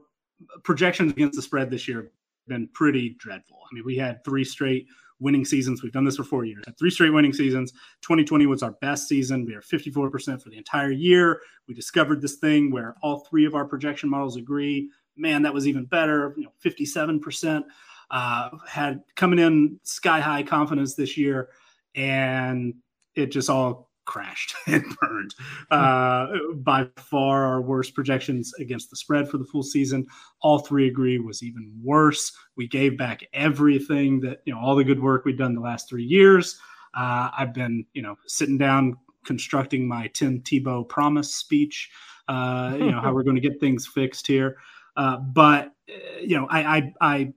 projections 0.63 1.11
against 1.11 1.35
the 1.35 1.41
spread 1.41 1.69
this 1.69 1.87
year 1.87 1.97
have 2.03 2.11
been 2.47 2.67
pretty 2.73 3.15
dreadful. 3.19 3.57
I 3.63 3.73
mean, 3.73 3.83
we 3.85 3.97
had 3.97 4.23
three 4.23 4.43
straight 4.43 4.87
winning 5.19 5.45
seasons. 5.45 5.81
We've 5.81 5.91
done 5.91 6.05
this 6.05 6.17
for 6.17 6.23
four 6.23 6.45
years. 6.45 6.63
Had 6.67 6.77
three 6.77 6.91
straight 6.91 7.09
winning 7.09 7.33
seasons. 7.33 7.71
2020 8.01 8.45
was 8.45 8.61
our 8.61 8.73
best 8.81 9.07
season. 9.07 9.45
We 9.45 9.55
are 9.55 9.61
54% 9.61 10.39
for 10.43 10.49
the 10.49 10.57
entire 10.57 10.91
year. 10.91 11.41
We 11.67 11.73
discovered 11.73 12.21
this 12.21 12.35
thing 12.35 12.69
where 12.71 12.95
all 13.01 13.21
three 13.21 13.45
of 13.45 13.55
our 13.55 13.65
projection 13.65 14.09
models 14.09 14.37
agree 14.37 14.91
man, 15.17 15.41
that 15.41 15.53
was 15.53 15.67
even 15.67 15.85
better. 15.85 16.33
You 16.37 16.43
know, 16.43 16.51
57% 16.63 17.63
uh, 18.11 18.49
had 18.67 19.01
coming 19.15 19.39
in 19.39 19.79
sky 19.83 20.19
high 20.19 20.43
confidence 20.43 20.95
this 20.95 21.17
year, 21.17 21.49
and 21.95 22.73
it 23.15 23.27
just 23.27 23.49
all 23.49 23.87
crashed 24.05 24.55
and 24.67 24.83
burned. 25.01 25.35
Uh, 25.69 26.27
by 26.55 26.87
far, 26.95 27.45
our 27.45 27.61
worst 27.61 27.93
projections 27.93 28.53
against 28.59 28.89
the 28.89 28.95
spread 28.95 29.29
for 29.29 29.37
the 29.37 29.45
full 29.45 29.63
season. 29.63 30.05
All 30.41 30.59
three 30.59 30.87
agree 30.87 31.19
was 31.19 31.43
even 31.43 31.71
worse. 31.83 32.31
We 32.55 32.67
gave 32.67 32.97
back 32.97 33.23
everything 33.33 34.19
that 34.21 34.41
you 34.45 34.53
know, 34.53 34.59
all 34.59 34.75
the 34.75 34.83
good 34.83 35.01
work 35.01 35.25
we'd 35.25 35.37
done 35.37 35.53
the 35.53 35.61
last 35.61 35.89
three 35.89 36.05
years. 36.05 36.59
Uh, 36.95 37.29
I've 37.37 37.53
been, 37.53 37.85
you 37.93 38.01
know, 38.01 38.15
sitting 38.25 38.57
down 38.57 38.97
constructing 39.25 39.87
my 39.87 40.07
Tim 40.13 40.41
Tebow 40.41 40.87
promise 40.87 41.35
speech. 41.35 41.91
Uh, 42.27 42.75
you 42.79 42.91
know 42.91 42.99
how 42.99 43.13
we're 43.13 43.23
going 43.23 43.35
to 43.35 43.41
get 43.41 43.59
things 43.59 43.85
fixed 43.85 44.25
here. 44.25 44.57
Uh, 44.95 45.17
but 45.17 45.73
you 46.21 46.37
know, 46.37 46.47
I, 46.49 46.77
I 46.77 46.93
I 47.01 47.33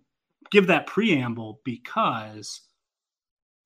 give 0.51 0.67
that 0.67 0.87
preamble 0.87 1.61
because 1.65 2.61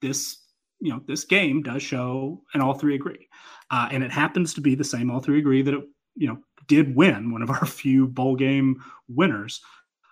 this 0.02 0.38
you 0.80 0.90
know 0.90 1.00
this 1.06 1.24
game 1.24 1.62
does 1.62 1.82
show, 1.82 2.42
and 2.52 2.62
all 2.62 2.74
three 2.74 2.94
agree, 2.94 3.28
uh, 3.70 3.88
and 3.90 4.02
it 4.02 4.10
happens 4.10 4.54
to 4.54 4.60
be 4.60 4.74
the 4.74 4.84
same. 4.84 5.10
All 5.10 5.20
three 5.20 5.38
agree 5.38 5.62
that 5.62 5.74
it 5.74 5.84
you 6.14 6.28
know 6.28 6.38
did 6.66 6.94
win 6.94 7.32
one 7.32 7.42
of 7.42 7.50
our 7.50 7.66
few 7.66 8.06
bowl 8.06 8.36
game 8.36 8.82
winners. 9.08 9.60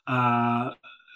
Uh, 0.06 0.70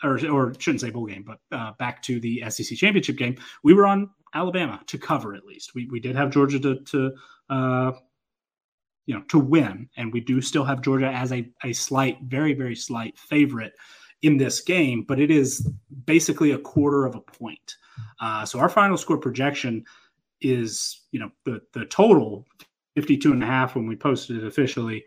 or, 0.04 0.20
or 0.28 0.52
shouldn't 0.58 0.82
say 0.82 0.90
bowl 0.90 1.06
game, 1.06 1.24
but 1.26 1.40
uh, 1.56 1.72
back 1.78 2.02
to 2.02 2.20
the 2.20 2.44
SEC 2.50 2.76
championship 2.76 3.16
game, 3.16 3.34
we 3.64 3.72
were 3.72 3.86
on 3.86 4.10
Alabama 4.34 4.80
to 4.86 4.98
cover 4.98 5.34
at 5.34 5.44
least. 5.44 5.74
We, 5.74 5.86
we 5.86 5.98
did 5.98 6.14
have 6.14 6.30
Georgia 6.30 6.60
to, 6.60 6.80
to 6.80 7.12
uh, 7.48 7.92
you 9.06 9.14
know 9.14 9.22
to 9.28 9.38
win 9.38 9.88
and 9.96 10.12
we 10.12 10.20
do 10.20 10.40
still 10.42 10.64
have 10.64 10.82
georgia 10.82 11.08
as 11.08 11.32
a, 11.32 11.48
a 11.64 11.72
slight 11.72 12.18
very 12.22 12.52
very 12.52 12.76
slight 12.76 13.16
favorite 13.18 13.72
in 14.22 14.36
this 14.36 14.60
game 14.60 15.04
but 15.06 15.20
it 15.20 15.30
is 15.30 15.70
basically 16.04 16.52
a 16.52 16.58
quarter 16.58 17.04
of 17.04 17.14
a 17.14 17.20
point. 17.20 17.76
Uh, 18.20 18.44
so 18.44 18.58
our 18.58 18.68
final 18.68 18.96
score 18.96 19.18
projection 19.18 19.84
is 20.40 21.06
you 21.12 21.20
know 21.20 21.30
the 21.44 21.60
the 21.72 21.84
total 21.86 22.46
52 22.94 23.32
and 23.32 23.42
a 23.42 23.46
half 23.46 23.74
when 23.74 23.86
we 23.86 23.96
posted 23.96 24.38
it 24.38 24.46
officially. 24.46 25.04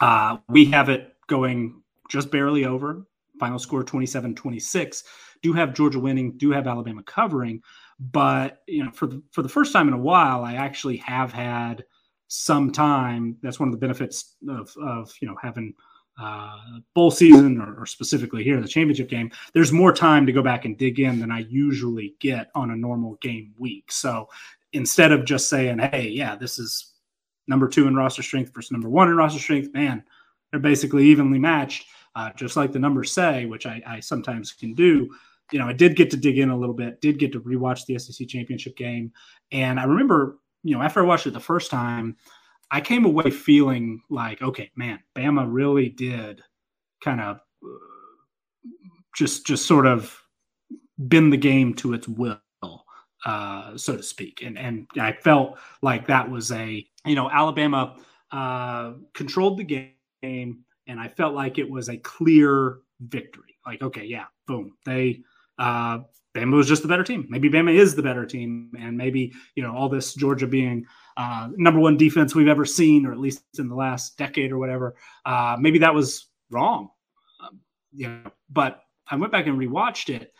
Uh, 0.00 0.38
we 0.48 0.64
have 0.66 0.88
it 0.88 1.14
going 1.26 1.82
just 2.10 2.30
barely 2.30 2.64
over 2.64 3.06
final 3.40 3.58
score 3.58 3.82
27 3.82 4.34
26 4.34 5.04
do 5.40 5.54
have 5.54 5.72
georgia 5.72 5.98
winning 5.98 6.36
do 6.36 6.50
have 6.50 6.66
alabama 6.66 7.02
covering 7.04 7.62
but 7.98 8.58
you 8.68 8.84
know 8.84 8.90
for 8.90 9.06
the 9.06 9.22
for 9.30 9.40
the 9.42 9.48
first 9.48 9.72
time 9.72 9.88
in 9.88 9.94
a 9.94 9.98
while 9.98 10.44
i 10.44 10.54
actually 10.54 10.98
have 10.98 11.32
had 11.32 11.82
some 12.32 12.72
time. 12.72 13.36
That's 13.42 13.60
one 13.60 13.68
of 13.68 13.74
the 13.74 13.78
benefits 13.78 14.36
of, 14.48 14.74
of 14.82 15.12
you 15.20 15.28
know 15.28 15.36
having 15.40 15.74
uh, 16.20 16.58
bowl 16.94 17.10
season 17.10 17.60
or, 17.60 17.80
or, 17.80 17.86
specifically 17.86 18.44
here 18.44 18.56
in 18.56 18.62
the 18.62 18.68
championship 18.68 19.08
game. 19.08 19.30
There's 19.54 19.72
more 19.72 19.92
time 19.92 20.26
to 20.26 20.32
go 20.32 20.42
back 20.42 20.66
and 20.66 20.76
dig 20.76 21.00
in 21.00 21.18
than 21.18 21.32
I 21.32 21.40
usually 21.40 22.14
get 22.20 22.50
on 22.54 22.70
a 22.70 22.76
normal 22.76 23.14
game 23.22 23.54
week. 23.58 23.90
So 23.90 24.28
instead 24.72 25.10
of 25.12 25.24
just 25.24 25.48
saying, 25.48 25.78
"Hey, 25.78 26.08
yeah, 26.08 26.36
this 26.36 26.58
is 26.58 26.92
number 27.48 27.66
two 27.66 27.86
in 27.88 27.96
roster 27.96 28.22
strength 28.22 28.52
versus 28.54 28.72
number 28.72 28.90
one 28.90 29.08
in 29.08 29.16
roster 29.16 29.40
strength," 29.40 29.72
man, 29.72 30.04
they're 30.50 30.60
basically 30.60 31.06
evenly 31.06 31.38
matched, 31.38 31.86
uh, 32.14 32.30
just 32.36 32.56
like 32.56 32.72
the 32.72 32.78
numbers 32.78 33.12
say, 33.12 33.46
which 33.46 33.66
I, 33.66 33.82
I 33.86 34.00
sometimes 34.00 34.52
can 34.52 34.74
do 34.74 35.10
you 35.50 35.58
know, 35.58 35.66
I 35.66 35.74
did 35.74 35.96
get 35.96 36.10
to 36.12 36.16
dig 36.16 36.38
in 36.38 36.48
a 36.48 36.56
little 36.56 36.74
bit, 36.74 37.02
did 37.02 37.18
get 37.18 37.30
to 37.32 37.40
rewatch 37.40 37.84
the 37.84 37.98
SEC 37.98 38.26
championship 38.26 38.74
game. 38.74 39.12
And 39.50 39.78
I 39.78 39.84
remember 39.84 40.38
you 40.62 40.76
know, 40.76 40.82
after 40.82 41.00
I 41.00 41.04
watched 41.04 41.26
it 41.26 41.32
the 41.32 41.40
first 41.40 41.70
time, 41.70 42.16
I 42.72 42.80
came 42.80 43.04
away 43.04 43.30
feeling 43.30 44.00
like, 44.08 44.40
okay, 44.40 44.70
man, 44.74 44.98
Bama 45.14 45.46
really 45.46 45.90
did 45.90 46.40
kind 47.04 47.20
of 47.20 47.36
uh, 47.62 48.68
just 49.14 49.46
just 49.46 49.66
sort 49.66 49.86
of 49.86 50.18
bend 50.96 51.34
the 51.34 51.36
game 51.36 51.74
to 51.74 51.92
its 51.92 52.08
will, 52.08 52.40
uh, 53.26 53.76
so 53.76 53.98
to 53.98 54.02
speak. 54.02 54.42
And 54.42 54.58
and 54.58 54.86
I 54.98 55.12
felt 55.12 55.58
like 55.82 56.06
that 56.06 56.30
was 56.30 56.50
a 56.50 56.84
you 57.04 57.14
know 57.14 57.30
Alabama 57.30 57.96
uh, 58.30 58.94
controlled 59.12 59.58
the 59.58 59.64
game, 60.22 60.64
and 60.86 60.98
I 60.98 61.08
felt 61.08 61.34
like 61.34 61.58
it 61.58 61.70
was 61.70 61.90
a 61.90 61.98
clear 61.98 62.78
victory. 63.00 63.54
Like, 63.66 63.82
okay, 63.82 64.06
yeah, 64.06 64.24
boom, 64.46 64.72
they 64.86 65.20
uh, 65.58 65.98
Bama 66.34 66.56
was 66.56 66.68
just 66.68 66.80
the 66.80 66.88
better 66.88 67.04
team. 67.04 67.26
Maybe 67.28 67.50
Bama 67.50 67.74
is 67.74 67.94
the 67.94 68.02
better 68.02 68.24
team, 68.24 68.72
and 68.80 68.96
maybe 68.96 69.34
you 69.56 69.62
know 69.62 69.76
all 69.76 69.90
this 69.90 70.14
Georgia 70.14 70.46
being 70.46 70.86
uh, 71.16 71.48
number 71.56 71.80
one 71.80 71.96
defense 71.96 72.34
we've 72.34 72.48
ever 72.48 72.64
seen, 72.64 73.06
or 73.06 73.12
at 73.12 73.18
least 73.18 73.42
in 73.58 73.68
the 73.68 73.74
last 73.74 74.16
decade 74.16 74.52
or 74.52 74.58
whatever. 74.58 74.94
Uh, 75.24 75.56
maybe 75.58 75.78
that 75.78 75.94
was 75.94 76.26
wrong. 76.50 76.90
Um, 77.40 78.32
but 78.50 78.82
I 79.08 79.16
went 79.16 79.32
back 79.32 79.46
and 79.46 79.58
rewatched 79.58 80.14
it, 80.14 80.32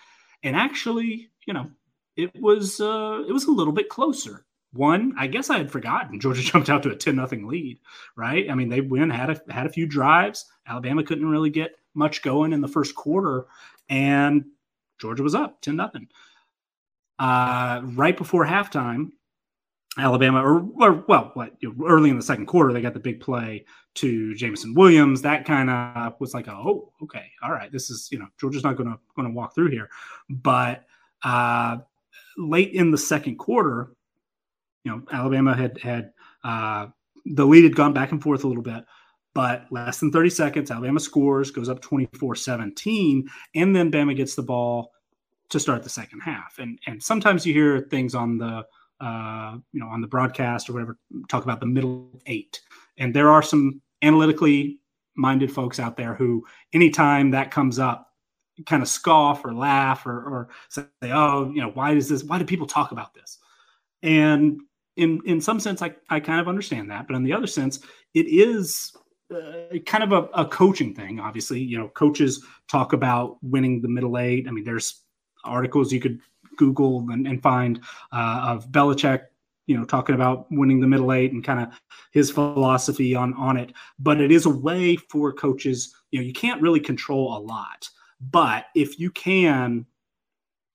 and 0.43 0.57
actually, 0.57 1.31
you 1.47 1.55
know, 1.55 1.71
it 2.17 2.31
was 2.41 2.81
uh, 2.81 3.25
it 3.29 3.33
was 3.33 3.45
a 3.45 3.53
little 3.53 3.73
bit 3.73 3.89
closer. 3.89 4.45
One, 4.75 5.13
I 5.19 5.27
guess 5.27 5.51
I 5.51 5.59
had 5.59 5.71
forgotten 5.71 6.19
Georgia 6.19 6.43
jumped 6.51 6.71
out 6.71 6.83
to 6.85 6.91
a 6.91 6.97
ten 6.97 7.17
nothing 7.17 7.47
lead. 7.47 7.79
Right? 8.17 8.51
I 8.51 8.55
mean, 8.55 8.69
they 8.69 8.81
win 8.81 9.11
had 9.11 9.31
a 9.31 9.53
had 9.53 9.67
a 9.67 9.73
few 9.73 9.87
drives. 9.87 10.47
Alabama 10.67 11.03
couldn't 11.03 11.29
really 11.29 11.51
get 11.51 11.73
much 11.95 12.23
going 12.23 12.53
in 12.53 12.61
the 12.61 12.69
first 12.69 12.95
quarter, 12.95 13.47
and 13.89 14.45
Georgia 15.03 15.25
was 15.25 15.35
up 15.35 15.61
10 15.61 15.75
nothing. 15.75 16.09
Uh, 17.19 17.81
right 17.83 18.17
before 18.17 18.47
halftime, 18.47 19.11
Alabama, 19.99 20.43
or, 20.43 20.67
or 20.81 21.05
well, 21.07 21.31
what 21.35 21.53
early 21.85 22.09
in 22.09 22.17
the 22.17 22.23
second 22.23 22.47
quarter, 22.47 22.73
they 22.73 22.81
got 22.81 22.95
the 22.95 23.01
big 23.01 23.21
play 23.21 23.65
to 23.95 24.35
Jameson 24.35 24.75
Williams. 24.75 25.21
That 25.21 25.45
kind 25.45 25.69
of 25.69 26.15
was 26.19 26.33
like, 26.33 26.49
oh, 26.49 26.93
okay, 27.03 27.27
all 27.43 27.53
right, 27.53 27.71
this 27.71 27.91
is 27.91 28.09
you 28.11 28.19
know 28.19 28.27
Georgia's 28.41 28.65
not 28.65 28.77
going 28.77 28.91
to 28.91 28.99
going 29.17 29.29
to 29.29 29.35
walk 29.35 29.55
through 29.55 29.69
here. 29.69 29.91
But 30.31 30.85
uh, 31.23 31.79
late 32.39 32.73
in 32.73 32.91
the 32.91 32.99
second 32.99 33.37
quarter, 33.37 33.93
you 34.85 34.93
know, 34.93 35.03
Alabama 35.13 35.55
had 35.55 35.79
had 35.79 36.13
uh, 36.43 36.87
the 37.27 37.45
lead 37.45 37.65
had 37.65 37.77
gone 37.77 37.93
back 37.93 38.13
and 38.13 38.23
forth 38.23 38.45
a 38.45 38.49
little 38.49 38.63
bit. 38.63 38.85
But 39.35 39.67
less 39.71 39.99
than 39.99 40.13
30 40.13 40.29
seconds, 40.31 40.71
Alabama 40.71 41.01
scores, 41.01 41.51
goes 41.51 41.71
up 41.71 41.81
24 41.81 42.35
17, 42.35 43.29
and 43.55 43.77
then 43.77 43.91
Bama 43.91 44.17
gets 44.17 44.35
the 44.35 44.43
ball 44.43 44.93
to 45.49 45.61
start 45.61 45.83
the 45.83 45.89
second 45.89 46.21
half. 46.21 46.59
And, 46.59 46.79
and 46.87 47.03
sometimes 47.03 47.47
you 47.47 47.55
hear 47.55 47.81
things 47.81 48.15
on 48.15 48.39
the 48.39 48.65
uh, 49.03 49.57
you 49.73 49.81
know 49.81 49.89
on 49.89 50.01
the 50.01 50.07
broadcast 50.07 50.69
or 50.69 50.75
whatever 50.75 50.99
talk 51.29 51.45
about 51.45 51.61
the 51.61 51.67
middle 51.67 52.09
eight, 52.27 52.61
and 52.99 53.15
there 53.15 53.31
are 53.31 53.43
some 53.43 53.83
analytically 54.03 54.79
minded 55.15 55.53
folks 55.53 55.79
out 55.79 55.97
there 55.97 56.15
who, 56.15 56.45
anytime 56.73 57.31
that 57.33 57.51
comes 57.51 57.79
up, 57.79 58.09
kind 58.67 58.83
of 58.83 58.89
scoff 58.89 59.45
or 59.45 59.53
laugh 59.53 60.07
or, 60.07 60.13
or 60.13 60.49
say, 60.69 60.85
"Oh, 61.05 61.51
you 61.51 61.61
know, 61.61 61.71
why 61.71 61.95
does 61.95 62.09
this? 62.09 62.25
Why 62.25 62.39
do 62.39 62.45
people 62.45 62.67
talk 62.67 62.93
about 62.93 63.13
this?" 63.15 63.39
And 64.03 64.61
in 64.97 65.21
in 65.27 65.41
some 65.41 65.61
sense, 65.61 65.83
I 65.83 65.95
I 66.09 66.21
kind 66.21 66.41
of 66.41 66.49
understand 66.49 66.91
that, 66.91 67.07
but 67.07 67.17
in 67.17 67.25
the 67.25 67.33
other 67.33 67.47
sense, 67.47 67.81
it 68.15 68.27
is 68.27 68.95
uh, 69.35 69.79
kind 69.87 70.05
of 70.05 70.13
a, 70.13 70.29
a, 70.41 70.47
coaching 70.47 70.95
thing. 70.95 71.19
Obviously, 71.19 71.61
you 71.61 71.79
know, 71.79 71.89
coaches 71.89 72.45
talk 72.69 72.93
about 72.93 73.39
winning 73.43 73.81
the 73.81 73.89
middle 73.89 74.19
eight. 74.19 74.47
I 74.47 74.51
mean, 74.51 74.65
there's 74.65 75.03
articles 75.45 75.93
you 75.93 76.01
could 76.01 76.21
Google 76.57 77.07
and, 77.11 77.27
and 77.27 77.43
find 77.43 77.81
uh, 78.13 78.45
of 78.49 78.69
Belichick, 78.71 79.25
you 79.67 79.77
know, 79.77 79.85
talking 79.85 80.15
about 80.15 80.47
winning 80.51 80.81
the 80.81 80.87
middle 80.87 81.13
eight 81.13 81.33
and 81.33 81.45
kind 81.45 81.61
of 81.61 81.69
his 82.13 82.31
philosophy 82.31 83.15
on 83.15 83.35
on 83.35 83.57
it. 83.57 83.73
But 83.99 84.21
it 84.21 84.31
is 84.31 84.47
a 84.47 84.51
way 84.51 84.97
for 84.97 85.33
coaches. 85.33 85.95
You 86.11 86.21
know, 86.21 86.27
you 86.27 86.33
can't 86.33 86.61
really 86.61 86.81
control 86.81 87.37
a 87.37 87.41
lot, 87.41 87.89
but 88.21 88.67
if 88.75 88.99
you 88.99 89.11
can 89.11 89.87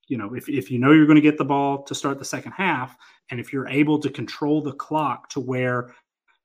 you 0.08 0.16
know, 0.16 0.34
if, 0.34 0.48
if 0.48 0.70
you 0.70 0.78
know 0.78 0.92
you're 0.92 1.06
going 1.06 1.16
to 1.16 1.22
get 1.22 1.38
the 1.38 1.44
ball 1.44 1.82
to 1.82 1.94
start 1.94 2.18
the 2.18 2.24
second 2.24 2.52
half, 2.52 2.96
and 3.30 3.38
if 3.38 3.52
you're 3.52 3.68
able 3.68 3.98
to 3.98 4.10
control 4.10 4.62
the 4.62 4.72
clock 4.72 5.28
to 5.30 5.40
where 5.40 5.94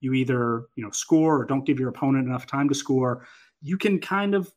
you 0.02 0.14
either, 0.14 0.66
you 0.76 0.84
know, 0.84 0.92
score 0.92 1.40
or 1.40 1.46
don't 1.46 1.66
give 1.66 1.80
your 1.80 1.90
opponent 1.90 2.28
enough 2.28 2.46
time 2.46 2.68
to 2.68 2.76
score, 2.76 3.26
you 3.62 3.78
can 3.78 4.00
kind 4.00 4.36
of 4.36 4.52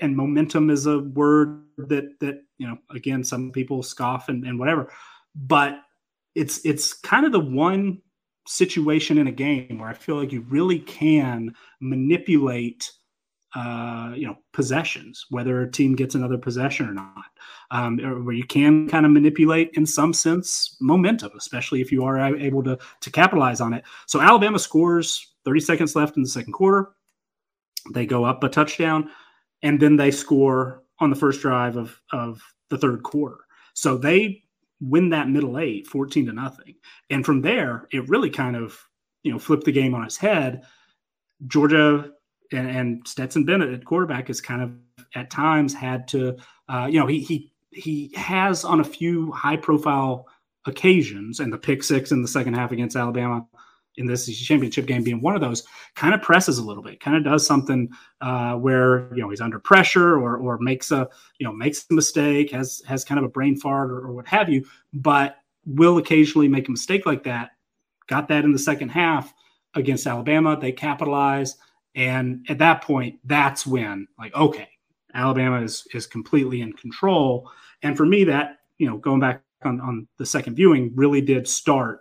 and 0.00 0.16
momentum 0.16 0.70
is 0.70 0.86
a 0.86 1.00
word 1.00 1.62
that 1.76 2.18
that 2.20 2.42
you 2.58 2.66
know 2.66 2.78
again 2.90 3.22
some 3.22 3.50
people 3.50 3.82
scoff 3.82 4.28
and, 4.28 4.44
and 4.44 4.58
whatever 4.58 4.92
but 5.34 5.80
it's 6.34 6.64
it's 6.64 6.92
kind 6.92 7.26
of 7.26 7.32
the 7.32 7.40
one 7.40 8.00
situation 8.46 9.18
in 9.18 9.26
a 9.26 9.32
game 9.32 9.78
where 9.78 9.88
i 9.88 9.94
feel 9.94 10.16
like 10.16 10.32
you 10.32 10.40
really 10.48 10.78
can 10.78 11.54
manipulate 11.80 12.90
uh, 13.54 14.12
you 14.14 14.26
know 14.26 14.36
possessions, 14.52 15.26
whether 15.30 15.62
a 15.62 15.70
team 15.70 15.96
gets 15.96 16.14
another 16.14 16.36
possession 16.36 16.88
or 16.88 16.92
not, 16.92 17.24
um, 17.70 17.96
where 18.24 18.34
you 18.34 18.44
can 18.44 18.88
kind 18.88 19.06
of 19.06 19.12
manipulate 19.12 19.70
in 19.74 19.86
some 19.86 20.12
sense 20.12 20.76
momentum, 20.80 21.30
especially 21.36 21.80
if 21.80 21.90
you 21.90 22.04
are 22.04 22.18
able 22.36 22.62
to 22.62 22.78
to 23.00 23.10
capitalize 23.10 23.60
on 23.60 23.72
it. 23.72 23.84
So 24.06 24.20
Alabama 24.20 24.58
scores 24.58 25.34
30 25.44 25.60
seconds 25.60 25.96
left 25.96 26.16
in 26.16 26.22
the 26.22 26.28
second 26.28 26.52
quarter. 26.52 26.90
They 27.94 28.04
go 28.04 28.24
up 28.24 28.44
a 28.44 28.48
touchdown, 28.48 29.10
and 29.62 29.80
then 29.80 29.96
they 29.96 30.10
score 30.10 30.82
on 31.00 31.10
the 31.10 31.16
first 31.16 31.40
drive 31.40 31.76
of 31.76 32.00
of 32.12 32.40
the 32.70 32.78
third 32.78 33.02
quarter. 33.02 33.38
So 33.74 33.96
they 33.96 34.42
win 34.80 35.10
that 35.10 35.28
middle 35.28 35.58
eight, 35.58 35.86
14 35.86 36.26
to 36.26 36.32
nothing. 36.32 36.74
And 37.10 37.24
from 37.24 37.42
there, 37.42 37.88
it 37.92 38.08
really 38.08 38.30
kind 38.30 38.56
of 38.56 38.78
you 39.22 39.32
know 39.32 39.38
flipped 39.38 39.64
the 39.64 39.72
game 39.72 39.94
on 39.94 40.04
its 40.04 40.16
head. 40.16 40.62
Georgia 41.46 42.10
and, 42.52 42.70
and 42.70 43.08
Stetson 43.08 43.44
Bennett 43.44 43.72
at 43.72 43.84
quarterback 43.84 44.28
has 44.28 44.40
kind 44.40 44.62
of 44.62 44.72
at 45.14 45.30
times 45.30 45.74
had 45.74 46.08
to, 46.08 46.36
uh, 46.68 46.88
you 46.90 46.98
know, 46.98 47.06
he 47.06 47.20
he 47.20 47.52
he 47.70 48.12
has 48.14 48.64
on 48.64 48.80
a 48.80 48.84
few 48.84 49.30
high 49.32 49.56
profile 49.56 50.26
occasions, 50.66 51.40
and 51.40 51.52
the 51.52 51.58
pick 51.58 51.82
six 51.82 52.12
in 52.12 52.22
the 52.22 52.28
second 52.28 52.54
half 52.54 52.72
against 52.72 52.96
Alabama 52.96 53.46
in 53.98 54.06
this 54.06 54.26
championship 54.38 54.86
game 54.86 55.02
being 55.02 55.20
one 55.20 55.34
of 55.34 55.40
those, 55.40 55.64
kind 55.94 56.14
of 56.14 56.22
presses 56.22 56.58
a 56.58 56.64
little 56.64 56.82
bit, 56.82 57.00
kind 57.00 57.16
of 57.16 57.24
does 57.24 57.46
something 57.46 57.88
uh, 58.20 58.54
where 58.54 59.14
you 59.14 59.22
know 59.22 59.28
he's 59.28 59.40
under 59.40 59.58
pressure 59.58 60.18
or 60.18 60.36
or 60.38 60.58
makes 60.58 60.90
a 60.90 61.08
you 61.38 61.46
know 61.46 61.52
makes 61.52 61.84
a 61.90 61.94
mistake, 61.94 62.50
has 62.50 62.82
has 62.86 63.04
kind 63.04 63.18
of 63.18 63.24
a 63.24 63.28
brain 63.28 63.56
fart 63.56 63.90
or, 63.90 63.98
or 63.98 64.12
what 64.12 64.26
have 64.26 64.48
you, 64.48 64.64
but 64.92 65.36
will 65.66 65.98
occasionally 65.98 66.48
make 66.48 66.68
a 66.68 66.70
mistake 66.70 67.04
like 67.04 67.24
that. 67.24 67.50
Got 68.06 68.28
that 68.28 68.44
in 68.44 68.52
the 68.52 68.58
second 68.58 68.88
half 68.88 69.34
against 69.74 70.06
Alabama. 70.06 70.58
They 70.58 70.72
capitalize. 70.72 71.56
And 71.94 72.46
at 72.48 72.58
that 72.58 72.82
point, 72.82 73.18
that's 73.24 73.66
when, 73.66 74.06
like, 74.18 74.34
okay, 74.34 74.68
Alabama 75.14 75.62
is 75.62 75.86
is 75.92 76.06
completely 76.06 76.60
in 76.60 76.72
control. 76.72 77.50
And 77.82 77.96
for 77.96 78.06
me, 78.06 78.24
that 78.24 78.58
you 78.78 78.88
know, 78.88 78.96
going 78.96 79.20
back 79.20 79.42
on, 79.64 79.80
on 79.80 80.06
the 80.18 80.26
second 80.26 80.54
viewing, 80.54 80.92
really 80.94 81.20
did 81.20 81.46
start 81.48 82.00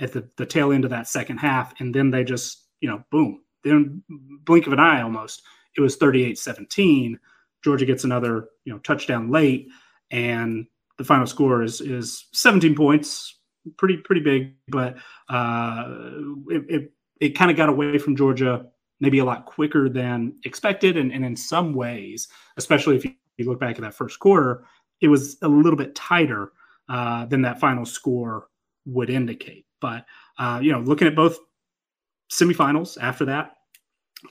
at 0.00 0.12
the, 0.12 0.28
the 0.36 0.46
tail 0.46 0.72
end 0.72 0.84
of 0.84 0.90
that 0.90 1.08
second 1.08 1.38
half. 1.38 1.78
And 1.80 1.94
then 1.94 2.10
they 2.10 2.24
just, 2.24 2.66
you 2.80 2.88
know, 2.88 3.04
boom, 3.10 3.42
then 3.64 4.02
blink 4.44 4.66
of 4.66 4.72
an 4.72 4.80
eye 4.80 5.02
almost. 5.02 5.42
It 5.76 5.80
was 5.80 5.96
38-17. 5.96 7.16
Georgia 7.64 7.84
gets 7.84 8.04
another, 8.04 8.48
you 8.64 8.72
know, 8.72 8.78
touchdown 8.80 9.30
late, 9.30 9.68
and 10.10 10.66
the 10.96 11.04
final 11.04 11.26
score 11.26 11.62
is 11.62 11.80
is 11.80 12.26
17 12.32 12.74
points. 12.74 13.36
Pretty, 13.76 13.98
pretty 13.98 14.22
big, 14.22 14.54
but 14.68 14.96
uh 15.28 15.84
it, 16.48 16.64
it, 16.68 16.92
it 17.20 17.28
kind 17.30 17.50
of 17.50 17.56
got 17.56 17.68
away 17.68 17.98
from 17.98 18.16
Georgia 18.16 18.64
maybe 19.00 19.18
a 19.18 19.24
lot 19.24 19.46
quicker 19.46 19.88
than 19.88 20.34
expected. 20.44 20.96
And, 20.96 21.12
and 21.12 21.24
in 21.24 21.36
some 21.36 21.74
ways, 21.74 22.28
especially 22.56 22.96
if 22.96 23.04
you, 23.04 23.14
you, 23.36 23.44
look 23.44 23.60
back 23.60 23.76
at 23.76 23.82
that 23.82 23.94
first 23.94 24.18
quarter, 24.18 24.64
it 25.00 25.08
was 25.08 25.36
a 25.42 25.48
little 25.48 25.76
bit 25.76 25.94
tighter 25.94 26.52
uh, 26.88 27.26
than 27.26 27.42
that 27.42 27.60
final 27.60 27.84
score 27.84 28.48
would 28.86 29.10
indicate. 29.10 29.66
But, 29.80 30.04
uh, 30.38 30.60
you 30.62 30.72
know, 30.72 30.80
looking 30.80 31.08
at 31.08 31.14
both 31.14 31.38
semifinals 32.30 32.98
after 33.00 33.24
that, 33.26 33.52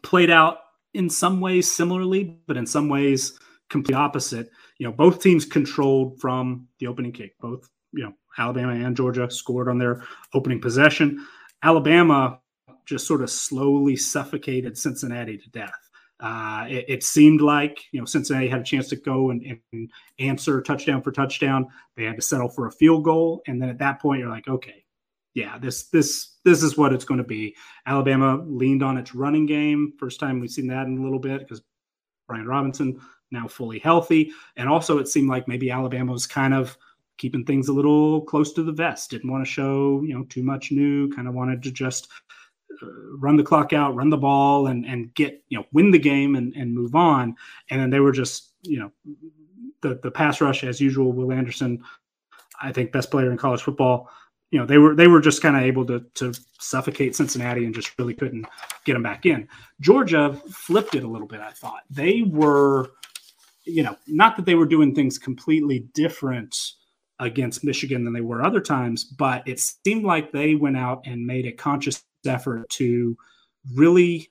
played 0.04 0.30
out 0.30 0.60
in 0.94 1.10
some 1.10 1.40
ways 1.40 1.72
similarly, 1.72 2.40
but 2.48 2.58
in 2.58 2.66
some 2.66 2.90
ways 2.90 3.40
complete 3.70 3.96
opposite. 3.96 4.50
You 4.80 4.88
know, 4.88 4.94
both 4.94 5.22
teams 5.22 5.46
controlled 5.46 6.20
from 6.20 6.68
the 6.80 6.88
opening 6.88 7.12
kick. 7.12 7.38
Both, 7.40 7.70
you 7.92 8.04
know, 8.04 8.14
Alabama 8.38 8.74
and 8.74 8.96
Georgia 8.96 9.30
scored 9.30 9.70
on 9.70 9.78
their 9.78 10.04
opening 10.34 10.62
possession. 10.62 11.26
Alabama 11.64 12.40
just 12.86 13.08
sort 13.08 13.22
of 13.22 13.30
slowly 13.30 13.96
suffocated 13.96 14.78
Cincinnati 14.78 15.38
to 15.38 15.50
death. 15.50 15.74
Uh, 16.20 16.66
it, 16.68 16.86
it, 16.88 17.04
seemed 17.04 17.42
like 17.42 17.86
you 17.92 18.00
know 18.00 18.06
Cincinnati 18.06 18.48
had 18.48 18.62
a 18.62 18.64
chance 18.64 18.88
to 18.90 18.96
go 18.96 19.30
and, 19.30 19.60
and, 19.72 19.90
answer 20.18 20.60
touchdown 20.62 21.00
for 21.04 21.12
touchdown. 21.12 21.68
They 21.96 22.06
had 22.06 22.16
to 22.16 22.24
settle 22.24 22.50
for 22.50 22.66
a 22.66 22.72
field 22.72 23.04
goal, 23.04 23.44
and 23.46 23.62
then 23.62 23.70
at 23.70 23.78
that 23.80 24.02
point, 24.02 24.22
you're 24.22 24.30
like, 24.30 24.48
okay, 24.48 24.84
yeah, 25.38 25.60
this 25.60 25.84
this 25.90 26.38
this 26.44 26.64
is 26.64 26.80
what 26.80 26.92
it's 26.92 27.06
going 27.06 27.20
to 27.20 27.24
be. 27.24 27.56
Alabama 27.86 28.44
leaned 28.48 28.82
on 28.82 28.98
its 28.98 29.14
running 29.14 29.46
game. 29.46 29.94
First 30.00 30.20
time 30.20 30.40
we've 30.40 30.50
seen 30.50 30.66
that 30.70 30.88
in 30.88 30.98
a 30.98 31.04
little 31.04 31.20
bit 31.20 31.42
because 31.42 31.62
Brian 32.28 32.48
Robinson 32.48 33.00
now 33.30 33.48
fully 33.48 33.78
healthy, 33.78 34.32
and 34.56 34.68
also 34.68 34.98
it 34.98 35.08
seemed 35.08 35.30
like 35.30 35.48
maybe 35.48 35.70
Alabama 35.70 36.12
was 36.12 36.26
kind 36.26 36.56
of 36.56 36.76
keeping 37.20 37.46
things 37.46 37.68
a 37.68 37.74
little 37.74 38.22
close 38.22 38.52
to 38.54 38.64
the 38.64 38.72
vest. 38.72 39.12
Didn't 39.12 39.30
want 39.32 39.46
to 39.46 39.52
show 39.52 40.02
you 40.02 40.16
know 40.16 40.24
too 40.24 40.42
much 40.42 40.72
new. 40.72 41.08
Kind 41.12 41.28
of 41.28 41.36
wanted 41.36 41.62
to 41.62 41.72
just 41.72 42.08
uh, 42.82 42.88
run 43.20 43.36
the 43.36 43.44
clock 43.44 43.74
out, 43.74 43.94
run 43.94 44.10
the 44.10 44.18
ball, 44.18 44.66
and 44.66 44.88
and 44.88 45.14
get 45.14 45.44
you 45.50 45.60
know 45.60 45.66
win 45.72 45.92
the 45.92 46.00
game 46.00 46.36
and 46.36 46.52
and 46.56 46.74
move 46.74 46.96
on. 46.96 47.36
And 47.70 47.80
then 47.80 47.92
they 47.92 48.00
were 48.00 48.12
just 48.12 48.54
you 48.64 48.80
know 48.80 48.92
the 49.82 50.00
the 50.02 50.10
pass 50.10 50.42
rush 50.42 50.64
as 50.64 50.82
usual. 50.82 51.12
Will 51.12 51.32
Anderson, 51.32 51.84
I 52.60 52.72
think 52.72 52.92
best 52.92 53.12
player 53.12 53.30
in 53.30 53.38
college 53.38 53.62
football. 53.62 54.10
You 54.52 54.60
know 54.60 54.66
they 54.66 54.78
were 54.78 54.96
they 54.96 55.08
were 55.08 55.20
just 55.20 55.42
kind 55.42 55.58
of 55.58 55.64
able 55.64 55.86
to 55.88 56.06
to 56.16 56.34
suffocate 56.60 57.16
Cincinnati 57.16 57.66
and 57.66 57.76
just 57.76 57.98
really 58.00 58.14
couldn't 58.14 58.46
get 58.86 58.94
them 58.94 59.04
back 59.04 59.26
in. 59.26 59.48
Georgia 59.82 60.40
flipped 60.52 60.96
it 60.96 61.04
a 61.04 61.08
little 61.08 61.28
bit. 61.28 61.42
I 61.42 61.52
thought 61.52 61.82
they 61.90 62.22
were, 62.22 62.92
you 63.66 63.84
know, 63.84 63.98
not 64.08 64.38
that 64.38 64.46
they 64.46 64.56
were 64.56 64.66
doing 64.66 64.96
things 64.96 65.18
completely 65.18 65.80
different 65.94 66.56
against 67.20 67.64
Michigan 67.64 68.04
than 68.04 68.14
they 68.14 68.22
were 68.22 68.44
other 68.44 68.62
times, 68.62 69.04
but 69.04 69.46
it 69.48 69.60
seemed 69.60 70.06
like 70.06 70.32
they 70.32 70.56
went 70.56 70.78
out 70.78 71.02
and 71.06 71.26
made 71.26 71.46
a 71.46 71.52
conscious 71.52 72.04
effort 72.26 72.70
to 72.70 73.18
really, 73.74 74.30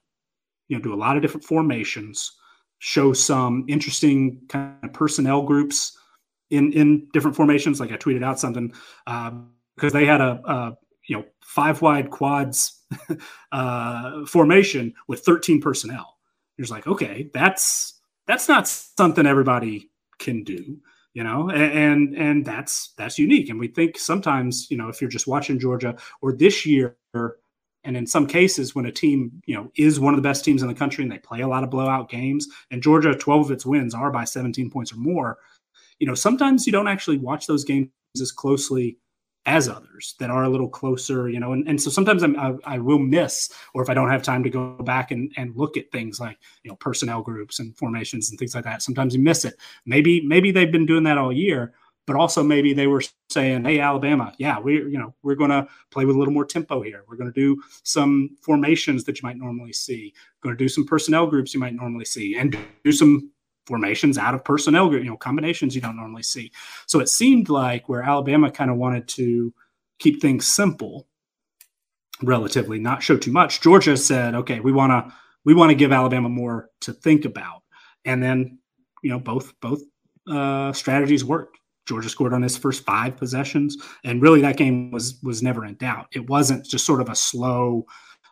you 0.69 0.77
know, 0.77 0.83
do 0.83 0.95
a 0.95 0.97
lot 0.97 1.17
of 1.17 1.23
different 1.23 1.45
formations, 1.45 2.33
show 2.79 3.13
some 3.13 3.65
interesting 3.69 4.41
kind 4.49 4.77
of 4.83 4.93
personnel 4.93 5.43
groups 5.43 5.99
in 6.51 6.73
in 6.73 7.09
different 7.13 7.37
formations. 7.37 7.81
Like 7.81 7.93
I 7.93 7.97
tweeted 7.97 8.25
out 8.25 8.39
something 8.39 8.73
um, 9.07 9.51
because 9.77 9.93
they 9.93 10.07
had 10.07 10.21
a, 10.21 10.41
a, 10.45 10.77
you 11.09 11.17
know 11.17 11.25
five 11.43 11.81
wide 11.83 12.11
quads 12.11 12.83
uh, 13.53 14.25
formation 14.27 14.95
with 15.09 15.21
13 15.21 15.61
personnel. 15.61 16.17
You're 16.57 16.67
like, 16.69 16.87
okay, 16.87 17.31
that's 17.33 18.01
that's 18.27 18.49
not 18.49 18.67
something 18.67 19.27
everybody 19.27 19.91
can 20.19 20.43
do 20.43 20.79
you 21.13 21.23
know 21.23 21.51
and 21.51 22.15
and 22.17 22.45
that's 22.45 22.95
that's 22.97 23.19
unique 23.19 23.51
and 23.51 23.61
we 23.61 23.69
think 23.69 23.99
sometimes 23.99 24.67
you 24.71 24.79
know 24.79 24.89
if 24.89 24.99
you're 24.99 25.11
just 25.11 25.27
watching 25.27 25.59
georgia 25.59 25.95
or 26.23 26.33
this 26.33 26.65
year 26.65 26.97
and 27.87 27.97
in 27.97 28.05
some 28.05 28.27
cases, 28.27 28.75
when 28.75 28.85
a 28.85 28.91
team, 28.91 29.41
you 29.47 29.55
know, 29.55 29.71
is 29.77 30.01
one 30.01 30.13
of 30.13 30.19
the 30.19 30.29
best 30.29 30.45
teams 30.45 30.61
in 30.61 30.67
the 30.67 30.75
country 30.75 31.05
and 31.05 31.13
they 31.13 31.19
play 31.19 31.41
a 31.41 31.49
lot 31.49 31.63
of 31.63 31.71
blowout 31.71 32.11
games, 32.11 32.49
and 32.73 32.83
Georgia, 32.83 33.15
12 33.15 33.47
of 33.47 33.51
its 33.53 33.65
wins 33.65 33.95
are 33.95 34.11
by 34.11 34.25
17 34.25 34.71
points 34.71 34.93
or 34.93 34.97
more, 34.97 35.39
you 36.01 36.07
know, 36.07 36.15
sometimes 36.15 36.67
you 36.67 36.73
don't 36.73 36.89
actually 36.89 37.17
watch 37.17 37.47
those 37.47 37.63
games 37.63 37.89
as 38.21 38.33
closely 38.33 38.99
as 39.47 39.69
others 39.69 40.17
that 40.19 40.29
are 40.29 40.43
a 40.43 40.49
little 40.49 40.69
closer, 40.69 41.29
you 41.29 41.39
know, 41.39 41.53
and, 41.53 41.67
and 41.69 41.81
so 41.81 41.89
sometimes 41.89 42.23
I'm, 42.23 42.39
I, 42.39 42.55
I 42.65 42.79
will 42.79 42.99
miss, 42.99 43.49
or 43.75 43.83
if 43.83 43.89
I 43.89 43.95
don't 43.95 44.11
have 44.11 44.23
time 44.23 44.43
to 44.43 44.51
go 44.51 44.73
back 44.83 45.13
and, 45.13 45.33
and 45.37 45.55
look 45.57 45.77
at 45.77 45.91
things 45.93 46.19
like, 46.19 46.39
you 46.65 46.71
know, 46.71 46.77
personnel 46.77 47.23
groups 47.23 47.61
and 47.61 47.77
formations 47.77 48.29
and 48.29 48.39
things 48.39 48.57
like 48.57 48.65
that, 48.65 48.83
sometimes 48.83 49.15
you 49.15 49.23
miss 49.23 49.45
it. 49.45 49.55
Maybe, 49.87 50.21
maybe 50.27 50.51
they've 50.51 50.73
been 50.73 50.85
doing 50.85 51.05
that 51.05 51.17
all 51.17 51.33
year, 51.33 51.75
but 52.07 52.17
also 52.17 52.43
maybe 52.43 52.73
they 52.73 52.87
were 52.87 53.03
saying, 53.31 53.65
"Hey, 53.65 53.81
Alabama, 53.81 54.33
yeah, 54.39 54.61
we 54.61 54.75
you 54.75 54.99
know 54.99 55.13
we're 55.23 55.35
going 55.35 55.51
to 55.51 55.67
play 55.91 56.05
with 56.05 56.15
a 56.15 56.19
little 56.19 56.33
more 56.33 56.45
tempo 56.45 56.81
here. 56.81 57.05
We're 57.09 57.17
going 57.17 57.33
to 57.33 57.41
do 57.41 57.61
some 57.83 58.37
formations 58.41 59.03
that 59.05 59.21
you 59.21 59.27
might 59.27 59.37
normally 59.37 59.73
see. 59.73 60.15
Going 60.41 60.57
to 60.57 60.65
do 60.65 60.69
some 60.69 60.87
personnel 60.87 61.27
groups 61.27 61.53
you 61.53 61.59
might 61.59 61.75
normally 61.75 62.05
see, 62.05 62.37
and 62.37 62.57
do 62.85 62.93
some 62.93 63.33
formations 63.67 64.17
out 64.17 64.35
of 64.35 64.45
personnel 64.45 64.93
you 64.93 65.05
know, 65.05 65.17
combinations 65.17 65.75
you 65.75 65.81
don't 65.81 65.97
normally 65.97 66.23
see. 66.23 66.53
So 66.87 67.01
it 67.01 67.09
seemed 67.09 67.49
like 67.49 67.89
where 67.89 68.03
Alabama 68.03 68.51
kind 68.51 68.71
of 68.71 68.77
wanted 68.77 69.09
to 69.09 69.53
keep 69.99 70.21
things 70.21 70.47
simple, 70.47 71.07
relatively, 72.23 72.79
not 72.79 73.03
show 73.03 73.17
too 73.17 73.33
much. 73.33 73.61
Georgia 73.61 73.97
said, 73.97 74.35
"Okay, 74.35 74.61
we 74.61 74.73
want 74.73 74.91
to 74.93 75.15
we 75.45 75.55
want 75.55 75.71
to 75.71 75.75
give 75.75 75.93
Alabama 75.93 76.29
more 76.29 76.71
to 76.83 76.93
think 76.93 77.25
about," 77.25 77.63
and 78.05 78.23
then 78.23 78.59
you 79.03 79.11
know 79.11 79.19
both 79.19 79.53
both 79.61 79.83
uh, 80.31 80.73
strategies 80.73 81.25
worked. 81.25 81.59
Georgia 81.87 82.09
scored 82.09 82.33
on 82.33 82.43
his 82.43 82.57
first 82.57 82.85
five 82.85 83.17
possessions, 83.17 83.77
and 84.05 84.21
really 84.21 84.41
that 84.41 84.57
game 84.57 84.91
was 84.91 85.21
was 85.23 85.43
never 85.43 85.65
in 85.65 85.75
doubt. 85.77 86.07
It 86.13 86.29
wasn't 86.29 86.67
just 86.67 86.85
sort 86.85 87.01
of 87.01 87.09
a 87.09 87.15
slow, 87.15 87.87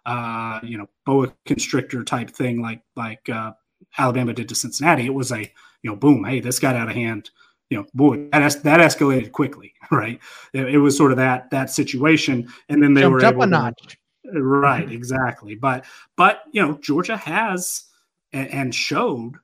uh, 0.06 0.61
you 0.62 0.77
know, 0.77 0.89
boa 1.06 1.32
constrictor 1.47 2.02
type 2.02 2.31
thing 2.31 2.61
like 2.61 2.82
like 2.97 3.28
uh, 3.28 3.52
Alabama 3.98 4.32
did 4.32 4.48
to 4.48 4.55
Cincinnati. 4.55 5.06
It 5.06 5.15
was 5.15 5.32
a 5.32 5.40
you 5.82 5.90
know, 5.90 5.97
boom, 5.97 6.24
hey, 6.24 6.40
this 6.40 6.59
got 6.59 6.77
out 6.77 6.89
of 6.89 6.94
hand 6.94 7.31
you 7.70 7.78
know, 7.78 7.86
boy, 7.94 8.28
that 8.31 8.43
es- 8.43 8.56
that 8.56 8.81
escalated 8.81 9.32
quickly, 9.32 9.73
right? 9.90 10.20
It, 10.52 10.74
it, 10.74 10.78
was 10.78 10.97
sort 10.97 11.11
of 11.11 11.16
that 11.16 11.51
that 11.51 11.70
situation, 11.70 12.48
and 12.69 12.82
then 12.82 12.94
they 12.94 13.02
Jumped 13.02 13.23
were 13.23 13.27
able 13.27 13.43
up 13.43 13.48
a 13.48 13.51
to, 13.51 13.51
notch. 13.51 13.98
Right, 14.32 14.90
exactly. 14.90 15.55
But 15.55 15.85
but 16.16 16.43
you 16.52 16.62
know, 16.62 16.78
Georgia 16.78 17.16
has 17.16 17.85
and, 18.32 18.48
and 18.48 18.74
showed 18.74 19.35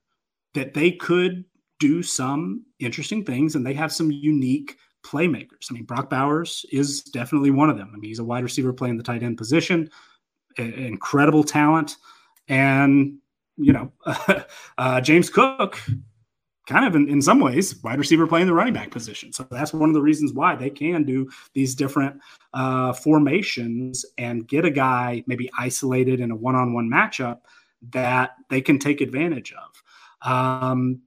that 0.55 0.75
they 0.75 0.93
could 0.93 1.45
do 1.79 2.03
some 2.03 2.65
interesting 2.79 3.25
things, 3.25 3.55
and 3.55 3.67
they 3.67 3.75
have 3.75 3.93
some 3.93 4.11
unique 4.11 4.77
playmakers. 5.05 5.71
I 5.71 5.75
mean, 5.75 5.85
Brock 5.85 6.11
Bowers 6.11 6.67
is 6.71 7.03
definitely 7.03 7.51
one 7.51 7.71
of 7.71 7.79
them. 7.79 7.91
I 7.93 7.97
mean, 7.97 8.11
he's 8.11 8.19
a 8.19 8.25
wide 8.25 8.45
receiver 8.45 8.73
playing 8.73 8.97
the 8.97 9.03
tight 9.03 9.23
end 9.23 9.39
position, 9.39 9.91
a- 10.59 10.87
incredible 10.87 11.43
talent, 11.43 11.97
and 12.49 13.19
you 13.57 13.73
know, 13.73 13.93
uh, 14.79 15.01
James 15.01 15.31
Cook 15.31 15.81
kind 16.67 16.85
of 16.85 16.95
in, 16.95 17.09
in 17.09 17.21
some 17.21 17.41
ways 17.41 17.83
wide 17.83 17.99
receiver 17.99 18.27
playing 18.27 18.47
the 18.47 18.55
running 18.55 18.73
back 18.73 18.91
position. 18.91 19.33
So 19.33 19.47
that's 19.51 19.73
one 19.73 19.91
of 19.91 19.95
the 19.95 20.01
reasons 20.01 20.33
why 20.33 20.55
they 20.55 20.71
can 20.71 21.05
do 21.05 21.29
these 21.53 21.75
different 21.75 22.21
uh, 22.55 22.93
formations 22.93 24.05
and 24.19 24.47
get 24.47 24.65
a 24.65 24.71
guy 24.71 25.25
maybe 25.27 25.51
isolated 25.59 26.21
in 26.21 26.31
a 26.31 26.37
one-on-one 26.37 26.89
matchup 26.89 27.41
that 27.91 28.37
they 28.51 28.61
can 28.61 28.79
take 28.79 29.01
advantage 29.01 29.53
of. 29.53 30.31
Um, 30.31 31.01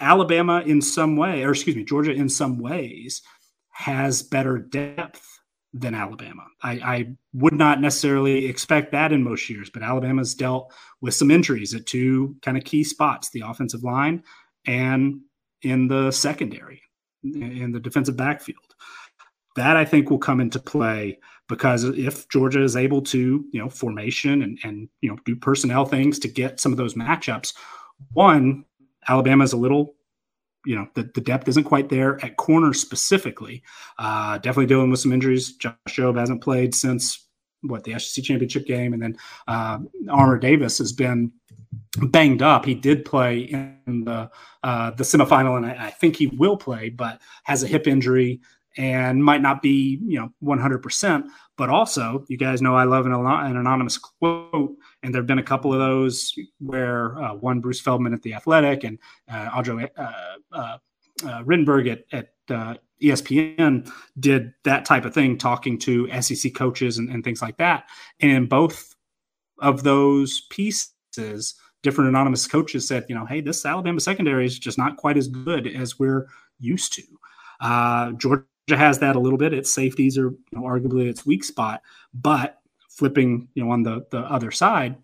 Alabama 0.00 0.62
in 0.64 0.80
some 0.80 1.16
way, 1.16 1.42
or 1.42 1.50
excuse 1.50 1.74
me, 1.74 1.84
Georgia 1.84 2.12
in 2.12 2.28
some 2.28 2.58
ways 2.58 3.22
has 3.70 4.22
better 4.22 4.58
depth 4.58 5.37
than 5.72 5.94
Alabama. 5.94 6.46
I, 6.62 6.72
I, 6.72 7.06
would 7.34 7.52
not 7.52 7.80
necessarily 7.80 8.46
expect 8.46 8.92
that 8.92 9.12
in 9.12 9.22
most 9.22 9.50
years, 9.50 9.70
but 9.70 9.82
Alabama's 9.82 10.34
dealt 10.34 10.72
with 11.00 11.14
some 11.14 11.30
injuries 11.30 11.74
at 11.74 11.86
two 11.86 12.36
kind 12.42 12.56
of 12.56 12.64
key 12.64 12.82
spots 12.82 13.30
the 13.30 13.42
offensive 13.46 13.84
line 13.84 14.22
and 14.66 15.20
in 15.62 15.88
the 15.88 16.10
secondary, 16.10 16.82
in 17.22 17.72
the 17.72 17.80
defensive 17.80 18.16
backfield. 18.16 18.74
That 19.56 19.76
I 19.76 19.84
think 19.84 20.08
will 20.08 20.18
come 20.18 20.40
into 20.40 20.58
play 20.58 21.18
because 21.48 21.84
if 21.84 22.28
Georgia 22.28 22.62
is 22.62 22.76
able 22.76 23.02
to, 23.02 23.44
you 23.50 23.60
know, 23.60 23.68
formation 23.68 24.42
and, 24.42 24.58
and 24.62 24.88
you 25.00 25.10
know, 25.10 25.18
do 25.24 25.34
personnel 25.34 25.84
things 25.84 26.18
to 26.20 26.28
get 26.28 26.60
some 26.60 26.72
of 26.72 26.78
those 26.78 26.94
matchups, 26.94 27.54
one, 28.12 28.64
Alabama 29.08 29.44
is 29.44 29.52
a 29.52 29.56
little 29.56 29.94
you 30.64 30.74
know 30.74 30.88
the, 30.94 31.10
the 31.14 31.20
depth 31.20 31.48
isn't 31.48 31.64
quite 31.64 31.88
there 31.88 32.22
at 32.24 32.36
corner 32.36 32.72
specifically. 32.72 33.62
Uh, 33.98 34.38
definitely 34.38 34.66
dealing 34.66 34.90
with 34.90 35.00
some 35.00 35.12
injuries. 35.12 35.52
Josh 35.54 35.74
Jobe 35.88 36.18
hasn't 36.18 36.42
played 36.42 36.74
since 36.74 37.26
what 37.62 37.84
the 37.84 37.98
SEC 37.98 38.24
championship 38.24 38.66
game, 38.66 38.92
and 38.92 39.02
then 39.02 39.16
uh, 39.46 39.78
Armour 40.08 40.38
Davis 40.38 40.78
has 40.78 40.92
been 40.92 41.32
banged 42.08 42.42
up. 42.42 42.64
He 42.64 42.74
did 42.74 43.04
play 43.04 43.40
in 43.86 44.04
the 44.04 44.30
uh, 44.62 44.90
the 44.92 45.04
semifinal, 45.04 45.56
and 45.56 45.66
I, 45.66 45.86
I, 45.86 45.90
think 45.90 46.16
he 46.16 46.26
will 46.26 46.56
play, 46.56 46.88
but 46.88 47.20
has 47.44 47.62
a 47.62 47.66
hip 47.66 47.86
injury 47.86 48.40
and 48.76 49.22
might 49.22 49.40
not 49.40 49.62
be 49.62 50.00
you 50.04 50.18
know 50.18 50.32
100 50.40 50.82
percent. 50.82 51.26
But 51.58 51.70
also, 51.70 52.24
you 52.28 52.38
guys 52.38 52.62
know 52.62 52.76
I 52.76 52.84
love 52.84 53.04
an, 53.04 53.12
an 53.12 53.56
anonymous 53.56 53.98
quote, 53.98 54.76
and 55.02 55.12
there 55.12 55.20
have 55.20 55.26
been 55.26 55.40
a 55.40 55.42
couple 55.42 55.72
of 55.72 55.80
those 55.80 56.32
where 56.60 57.20
uh, 57.20 57.34
one 57.34 57.60
Bruce 57.60 57.80
Feldman 57.80 58.14
at 58.14 58.22
the 58.22 58.32
Athletic 58.32 58.84
and 58.84 58.96
uh, 59.28 59.50
Audra 59.50 59.90
uh, 59.98 60.12
uh, 60.52 60.78
uh 61.24 61.42
Rittenberg 61.42 61.90
at, 61.90 62.04
at 62.12 62.28
uh, 62.54 62.74
ESPN 63.02 63.92
did 64.20 64.54
that 64.62 64.84
type 64.84 65.04
of 65.04 65.12
thing, 65.12 65.36
talking 65.36 65.78
to 65.80 66.08
SEC 66.22 66.54
coaches 66.54 66.96
and, 66.96 67.10
and 67.10 67.24
things 67.24 67.42
like 67.42 67.56
that. 67.56 67.88
And 68.20 68.30
in 68.30 68.46
both 68.46 68.94
of 69.58 69.82
those 69.82 70.42
pieces, 70.50 71.54
different 71.82 72.08
anonymous 72.08 72.46
coaches 72.46 72.86
said, 72.86 73.04
you 73.08 73.16
know, 73.16 73.26
hey, 73.26 73.40
this 73.40 73.66
Alabama 73.66 73.98
secondary 73.98 74.46
is 74.46 74.56
just 74.56 74.78
not 74.78 74.96
quite 74.96 75.16
as 75.16 75.26
good 75.26 75.66
as 75.66 75.98
we're 75.98 76.28
used 76.60 76.92
to. 76.92 77.02
Uh, 77.60 78.12
Georgia 78.12 78.44
has 78.76 78.98
that 78.98 79.16
a 79.16 79.20
little 79.20 79.38
bit. 79.38 79.54
Its 79.54 79.72
safeties 79.72 80.18
are 80.18 80.30
you 80.30 80.38
know, 80.52 80.62
arguably 80.62 81.08
its 81.08 81.24
weak 81.24 81.44
spot, 81.44 81.82
but 82.14 82.60
flipping, 82.90 83.48
you 83.54 83.64
know, 83.64 83.70
on 83.70 83.82
the 83.82 84.04
the 84.10 84.20
other 84.20 84.50
side, 84.50 84.96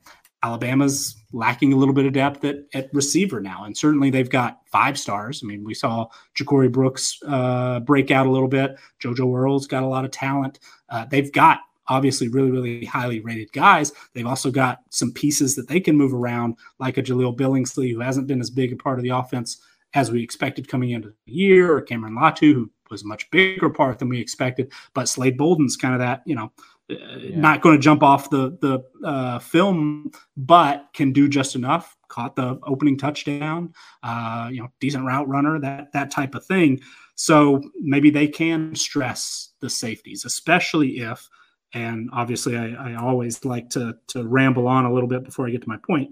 Alabama's 0.45 1.17
lacking 1.33 1.73
a 1.73 1.77
little 1.77 1.95
bit 1.95 2.05
of 2.05 2.13
depth 2.13 2.45
at, 2.45 2.57
at 2.75 2.91
receiver 2.93 3.41
now. 3.41 3.65
And 3.65 3.77
certainly 3.77 4.11
they've 4.11 4.29
got 4.29 4.61
five 4.71 4.99
stars. 4.99 5.41
I 5.43 5.47
mean, 5.47 5.65
we 5.65 5.73
saw 5.73 6.09
Ja'Corey 6.37 6.71
Brooks 6.71 7.19
uh, 7.27 7.81
break 7.81 8.11
out 8.11 8.27
a 8.27 8.31
little 8.31 8.49
bit. 8.49 8.77
JoJo 9.03 9.35
Earle's 9.35 9.67
got 9.67 9.83
a 9.83 9.87
lot 9.87 10.05
of 10.05 10.11
talent. 10.11 10.59
Uh, 10.91 11.07
they've 11.07 11.33
got 11.33 11.61
obviously 11.89 12.29
really, 12.29 12.51
really 12.51 12.85
highly 12.85 13.21
rated 13.21 13.53
guys. 13.53 13.93
They've 14.13 14.27
also 14.27 14.51
got 14.51 14.81
some 14.91 15.13
pieces 15.13 15.55
that 15.57 15.69
they 15.69 15.81
can 15.81 15.97
move 15.97 16.13
around, 16.13 16.57
like 16.79 16.99
a 16.99 17.03
Jaleel 17.03 17.37
Billingsley, 17.37 17.93
who 17.93 18.01
hasn't 18.01 18.27
been 18.27 18.41
as 18.41 18.51
big 18.51 18.73
a 18.73 18.77
part 18.77 18.99
of 18.99 19.03
the 19.03 19.11
offense 19.11 19.63
as 19.95 20.11
we 20.11 20.23
expected 20.23 20.69
coming 20.69 20.91
into 20.91 21.09
the 21.09 21.33
year, 21.33 21.75
or 21.75 21.81
Cameron 21.81 22.15
Latu, 22.15 22.55
who 22.55 22.71
was 22.91 23.03
a 23.03 23.07
much 23.07 23.31
bigger 23.31 23.71
part 23.71 23.99
than 23.99 24.09
we 24.09 24.21
expected. 24.21 24.73
But 24.95 25.09
Slade 25.09 25.37
Bolden's 25.37 25.77
kind 25.77 25.95
of 25.95 26.01
that, 26.01 26.23
you 26.27 26.35
know, 26.35 26.53
uh, 26.91 26.95
yeah. 27.19 27.37
not 27.39 27.63
going 27.63 27.75
to 27.77 27.83
jump 27.83 28.03
off 28.03 28.29
the 28.29 28.59
the 28.61 28.85
uh, 29.07 29.39
film, 29.39 30.11
but 30.37 30.87
can 30.93 31.13
do 31.13 31.29
just 31.29 31.55
enough. 31.55 31.97
Caught 32.09 32.37
the 32.37 32.61
opening 32.65 32.99
touchdown, 32.99 33.73
uh, 34.03 34.49
you 34.53 34.61
know, 34.61 34.69
decent 34.81 35.07
route 35.07 35.27
runner, 35.27 35.59
that 35.61 35.93
that 35.93 36.11
type 36.11 36.35
of 36.35 36.45
thing. 36.45 36.81
So 37.15 37.63
maybe 37.81 38.11
they 38.11 38.29
can 38.29 38.75
stress 38.75 39.53
the 39.61 39.71
safeties, 39.71 40.25
especially 40.25 40.99
if, 40.99 41.27
and 41.73 42.11
obviously 42.13 42.57
I, 42.57 42.93
I 42.93 42.95
always 42.97 43.45
like 43.47 43.71
to 43.71 43.97
to 44.09 44.27
ramble 44.27 44.69
on 44.69 44.85
a 44.85 44.93
little 44.93 45.09
bit 45.09 45.25
before 45.25 45.47
I 45.47 45.51
get 45.51 45.63
to 45.63 45.69
my 45.69 45.79
point. 45.87 46.11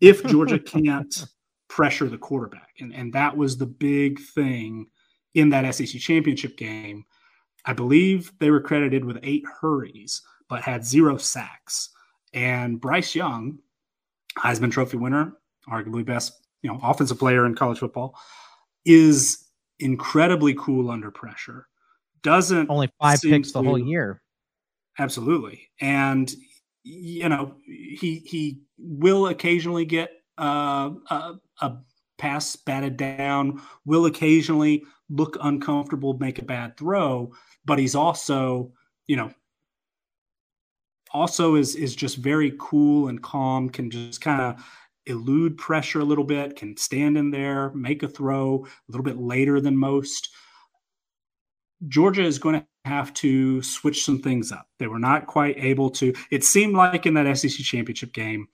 If 0.00 0.24
Georgia 0.24 0.58
can't 0.58 1.26
pressure 1.68 2.08
the 2.08 2.18
quarterback, 2.18 2.70
and 2.80 2.92
and 2.92 3.12
that 3.12 3.36
was 3.36 3.56
the 3.56 3.66
big 3.66 4.18
thing 4.18 4.88
in 5.34 5.50
that 5.50 5.74
SEC 5.74 6.00
championship 6.00 6.56
game 6.56 7.04
I 7.64 7.72
believe 7.72 8.32
they 8.38 8.50
were 8.50 8.60
credited 8.60 9.04
with 9.04 9.18
eight 9.22 9.44
hurries, 9.60 10.22
but 10.48 10.62
had 10.62 10.84
zero 10.84 11.16
sacks. 11.16 11.90
And 12.34 12.80
Bryce 12.80 13.14
Young, 13.14 13.58
Heisman 14.38 14.72
Trophy 14.72 14.96
winner, 14.96 15.34
arguably 15.68 16.04
best 16.04 16.46
you 16.62 16.70
know 16.70 16.80
offensive 16.82 17.18
player 17.18 17.46
in 17.46 17.54
college 17.54 17.78
football, 17.78 18.18
is 18.84 19.46
incredibly 19.78 20.54
cool 20.54 20.90
under 20.90 21.10
pressure. 21.10 21.68
Doesn't 22.22 22.70
only 22.70 22.90
five 23.00 23.20
picks 23.20 23.52
the 23.52 23.62
whole 23.62 23.78
year. 23.78 24.22
Absolutely, 24.98 25.68
and 25.80 26.32
you 26.82 27.28
know 27.28 27.54
he 27.64 28.22
he 28.24 28.62
will 28.78 29.28
occasionally 29.28 29.84
get 29.84 30.10
uh, 30.38 30.90
a, 31.10 31.34
a 31.60 31.76
pass 32.18 32.56
batted 32.56 32.96
down. 32.96 33.60
Will 33.84 34.06
occasionally 34.06 34.84
look 35.12 35.36
uncomfortable, 35.40 36.18
make 36.18 36.38
a 36.38 36.44
bad 36.44 36.76
throw 36.76 37.32
but 37.64 37.78
he's 37.78 37.94
also, 37.94 38.72
you 39.06 39.16
know, 39.16 39.30
also 41.12 41.54
is 41.56 41.74
is 41.74 41.94
just 41.94 42.16
very 42.16 42.54
cool 42.58 43.08
and 43.08 43.22
calm, 43.22 43.68
can 43.68 43.90
just 43.90 44.20
kind 44.20 44.40
of 44.40 44.64
elude 45.06 45.58
pressure 45.58 46.00
a 46.00 46.04
little 46.04 46.24
bit, 46.24 46.56
can 46.56 46.76
stand 46.76 47.18
in 47.18 47.30
there, 47.30 47.70
make 47.74 48.02
a 48.02 48.08
throw 48.08 48.64
a 48.64 48.92
little 48.92 49.04
bit 49.04 49.18
later 49.18 49.60
than 49.60 49.76
most. 49.76 50.30
Georgia 51.88 52.22
is 52.22 52.38
going 52.38 52.60
to 52.60 52.66
have 52.84 53.12
to 53.14 53.60
switch 53.62 54.04
some 54.04 54.20
things 54.20 54.52
up. 54.52 54.68
They 54.78 54.86
were 54.86 55.00
not 55.00 55.26
quite 55.26 55.56
able 55.58 55.90
to. 55.90 56.14
It 56.30 56.44
seemed 56.44 56.74
like 56.74 57.06
in 57.06 57.14
that 57.14 57.36
SEC 57.36 57.50
championship 57.50 58.12
game, 58.12 58.48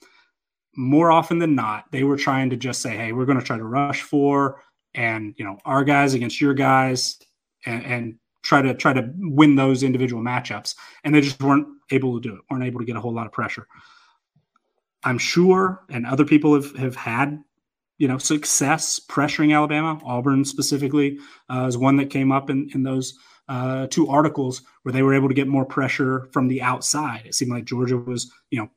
more 0.77 1.11
often 1.11 1.39
than 1.39 1.55
not, 1.55 1.85
they 1.93 2.05
were 2.05 2.17
trying 2.17 2.51
to 2.51 2.57
just 2.57 2.83
say, 2.83 2.97
"Hey, 2.97 3.13
we're 3.13 3.27
going 3.27 3.39
to 3.39 3.45
try 3.45 3.59
to 3.59 3.65
rush 3.65 4.03
for 4.03 4.63
and 4.95 5.35
you 5.37 5.45
know 5.45 5.59
our 5.65 5.85
guys 5.85 6.15
against 6.15 6.41
your 6.41 6.55
guys," 6.55 7.19
and, 7.67 7.85
and 7.85 8.19
try 8.43 8.63
to 8.63 8.75
try 8.75 8.93
to 8.93 9.11
win 9.19 9.57
those 9.57 9.83
individual 9.83 10.23
matchups, 10.23 10.75
and 11.05 11.15
they 11.15 11.21
just 11.21 11.43
weren't 11.43 11.67
able 11.91 12.21
to 12.21 12.29
do 12.29 12.35
it. 12.35 12.41
weren't 12.51 12.65
able 12.65 12.81
to 12.81 12.87
get 12.87 12.97
a 12.97 13.01
whole 13.01 13.15
lot 13.15 13.27
of 13.27 13.33
pressure. 13.33 13.67
I'm 15.05 15.19
sure, 15.19 15.85
and 15.91 16.07
other 16.07 16.25
people 16.25 16.55
have 16.55 16.75
have 16.77 16.97
had 16.97 17.43
you 17.99 18.09
know 18.09 18.19
success 18.19 19.01
pressuring 19.01 19.55
Alabama. 19.55 20.01
Auburn 20.05 20.45
specifically 20.45 21.19
uh, 21.51 21.67
is 21.67 21.77
one 21.77 21.97
that 21.97 22.11
came 22.11 22.33
up 22.33 22.51
in 22.51 22.69
in 22.75 22.83
those 22.83 23.15
uh, 23.49 23.87
two 23.89 24.09
articles 24.09 24.63
where 24.83 24.93
they 24.93 25.03
were 25.03 25.15
able 25.15 25.29
to 25.29 25.35
get 25.35 25.49
more 25.49 25.65
pressure 25.65 26.29
from 26.33 26.49
the 26.49 26.63
outside. 26.63 27.23
It 27.27 27.35
seemed 27.35 27.51
like 27.51 27.65
Georgia 27.65 27.97
was 27.97 28.31
you 28.51 28.61
know 28.61 28.71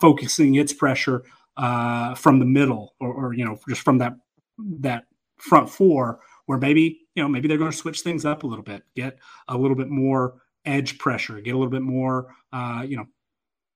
focusing 0.00 0.56
its 0.56 0.72
pressure 0.72 1.22
uh, 1.56 2.14
from 2.14 2.38
the 2.38 2.44
middle 2.44 2.94
or, 3.00 3.12
or 3.12 3.32
you 3.34 3.44
know 3.44 3.58
just 3.68 3.82
from 3.82 3.98
that 3.98 4.14
that 4.58 5.04
front 5.40 5.68
four 5.68 6.20
where 6.46 6.58
maybe 6.58 7.00
you 7.14 7.22
know 7.22 7.28
maybe 7.28 7.48
they're 7.48 7.58
going 7.58 7.70
to 7.70 7.76
switch 7.76 8.00
things 8.00 8.24
up 8.24 8.42
a 8.42 8.46
little 8.46 8.64
bit, 8.64 8.82
get 8.94 9.18
a 9.48 9.56
little 9.56 9.76
bit 9.76 9.88
more 9.88 10.42
edge 10.64 10.98
pressure, 10.98 11.40
get 11.40 11.54
a 11.54 11.58
little 11.58 11.70
bit 11.70 11.82
more 11.82 12.34
uh, 12.52 12.84
you 12.86 12.96
know 12.96 13.06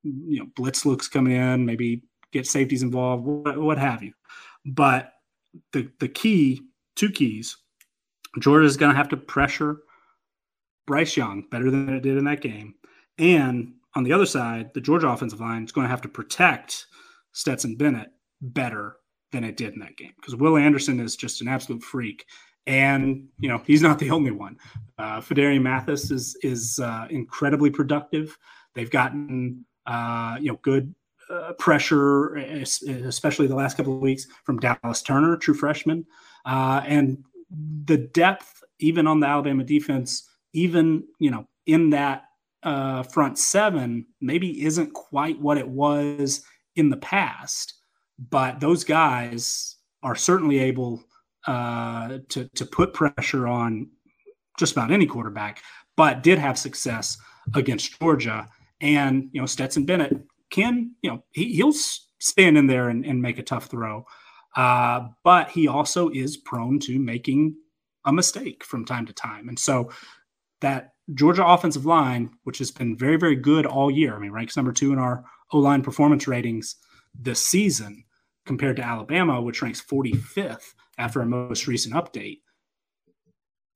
you 0.02 0.40
know 0.40 0.46
blitz 0.56 0.84
looks 0.84 1.08
coming 1.08 1.34
in, 1.34 1.64
maybe 1.64 2.02
get 2.32 2.46
safeties 2.46 2.82
involved, 2.82 3.24
what, 3.24 3.58
what 3.58 3.78
have 3.78 4.02
you. 4.02 4.12
But 4.66 5.12
the 5.72 5.90
the 6.00 6.08
key, 6.08 6.60
two 6.96 7.10
keys, 7.10 7.56
georgia 8.40 8.66
is 8.66 8.76
going 8.76 8.90
to 8.90 8.96
have 8.96 9.08
to 9.10 9.16
pressure 9.16 9.78
Bryce 10.86 11.16
Young 11.16 11.44
better 11.50 11.70
than 11.70 11.88
it 11.88 12.02
did 12.02 12.18
in 12.18 12.24
that 12.24 12.40
game, 12.40 12.74
and 13.18 13.72
on 13.94 14.02
the 14.02 14.12
other 14.12 14.26
side, 14.26 14.74
the 14.74 14.80
Georgia 14.80 15.08
offensive 15.08 15.40
line 15.40 15.64
is 15.64 15.72
going 15.72 15.84
to 15.84 15.90
have 15.90 16.02
to 16.02 16.08
protect 16.08 16.86
Stetson 17.32 17.76
Bennett 17.76 18.10
better 18.40 18.96
than 19.34 19.44
it 19.44 19.56
did 19.56 19.74
in 19.74 19.80
that 19.80 19.96
game 19.96 20.12
because 20.16 20.36
Will 20.36 20.56
Anderson 20.56 21.00
is 21.00 21.16
just 21.16 21.42
an 21.42 21.48
absolute 21.48 21.82
freak 21.82 22.24
And 22.66 23.28
you 23.38 23.48
know 23.48 23.60
he's 23.66 23.82
not 23.82 23.98
the 23.98 24.10
only 24.10 24.30
one. 24.30 24.56
Uh, 24.96 25.20
Phidarian 25.20 25.62
Mathis 25.62 26.10
is 26.10 26.36
is 26.42 26.78
uh, 26.78 27.06
incredibly 27.10 27.70
productive. 27.70 28.38
They've 28.74 28.90
gotten 28.90 29.66
uh, 29.86 30.38
you 30.40 30.52
know 30.52 30.58
good 30.62 30.94
uh, 31.28 31.52
pressure, 31.58 32.36
especially 32.36 33.46
the 33.48 33.54
last 33.54 33.76
couple 33.76 33.94
of 33.94 34.00
weeks 34.00 34.26
from 34.44 34.60
Dallas 34.60 35.02
Turner, 35.02 35.36
true 35.36 35.54
freshman, 35.54 36.06
uh, 36.46 36.80
and 36.86 37.22
the 37.84 37.98
depth 37.98 38.62
even 38.78 39.06
on 39.06 39.20
the 39.20 39.26
Alabama 39.26 39.64
defense, 39.64 40.28
even 40.54 41.04
you 41.18 41.30
know 41.30 41.46
in 41.66 41.90
that 41.90 42.24
uh, 42.62 43.02
front 43.02 43.38
seven, 43.38 44.06
maybe 44.20 44.64
isn't 44.64 44.92
quite 44.94 45.38
what 45.40 45.58
it 45.58 45.68
was 45.68 46.42
in 46.76 46.88
the 46.88 46.96
past, 46.96 47.74
but 48.18 48.60
those 48.60 48.84
guys 48.84 49.76
are 50.02 50.14
certainly 50.14 50.58
able 50.58 51.02
uh, 51.46 52.18
to 52.28 52.48
to 52.54 52.66
put 52.66 52.94
pressure 52.94 53.46
on 53.46 53.90
just 54.58 54.72
about 54.72 54.90
any 54.90 55.06
quarterback. 55.06 55.62
But 55.96 56.22
did 56.22 56.38
have 56.38 56.58
success 56.58 57.16
against 57.54 57.98
Georgia, 58.00 58.48
and 58.80 59.28
you 59.32 59.40
know 59.40 59.46
Stetson 59.46 59.84
Bennett 59.84 60.16
can 60.50 60.92
you 61.02 61.10
know 61.10 61.24
he, 61.32 61.54
he'll 61.54 61.72
stand 61.72 62.56
in 62.56 62.66
there 62.66 62.88
and, 62.88 63.04
and 63.04 63.20
make 63.20 63.38
a 63.38 63.42
tough 63.42 63.66
throw. 63.66 64.06
Uh, 64.56 65.08
but 65.24 65.50
he 65.50 65.66
also 65.66 66.08
is 66.10 66.36
prone 66.36 66.78
to 66.78 66.98
making 66.98 67.56
a 68.04 68.12
mistake 68.12 68.64
from 68.64 68.84
time 68.84 69.06
to 69.06 69.12
time. 69.12 69.48
And 69.48 69.58
so 69.58 69.90
that 70.60 70.92
Georgia 71.12 71.44
offensive 71.44 71.86
line, 71.86 72.30
which 72.44 72.58
has 72.58 72.70
been 72.70 72.96
very, 72.96 73.16
very 73.16 73.36
good 73.36 73.66
all 73.66 73.90
year, 73.90 74.14
I 74.14 74.18
mean, 74.18 74.30
ranks 74.30 74.56
number 74.56 74.72
two 74.72 74.92
in 74.92 74.98
our 74.98 75.24
O 75.52 75.58
line 75.58 75.82
performance 75.82 76.26
ratings 76.26 76.76
this 77.18 77.42
season 77.42 78.04
compared 78.46 78.76
to 78.76 78.84
Alabama, 78.84 79.40
which 79.40 79.62
ranks 79.62 79.82
45th 79.82 80.74
after 80.98 81.20
a 81.20 81.26
most 81.26 81.66
recent 81.66 81.94
update. 81.94 82.40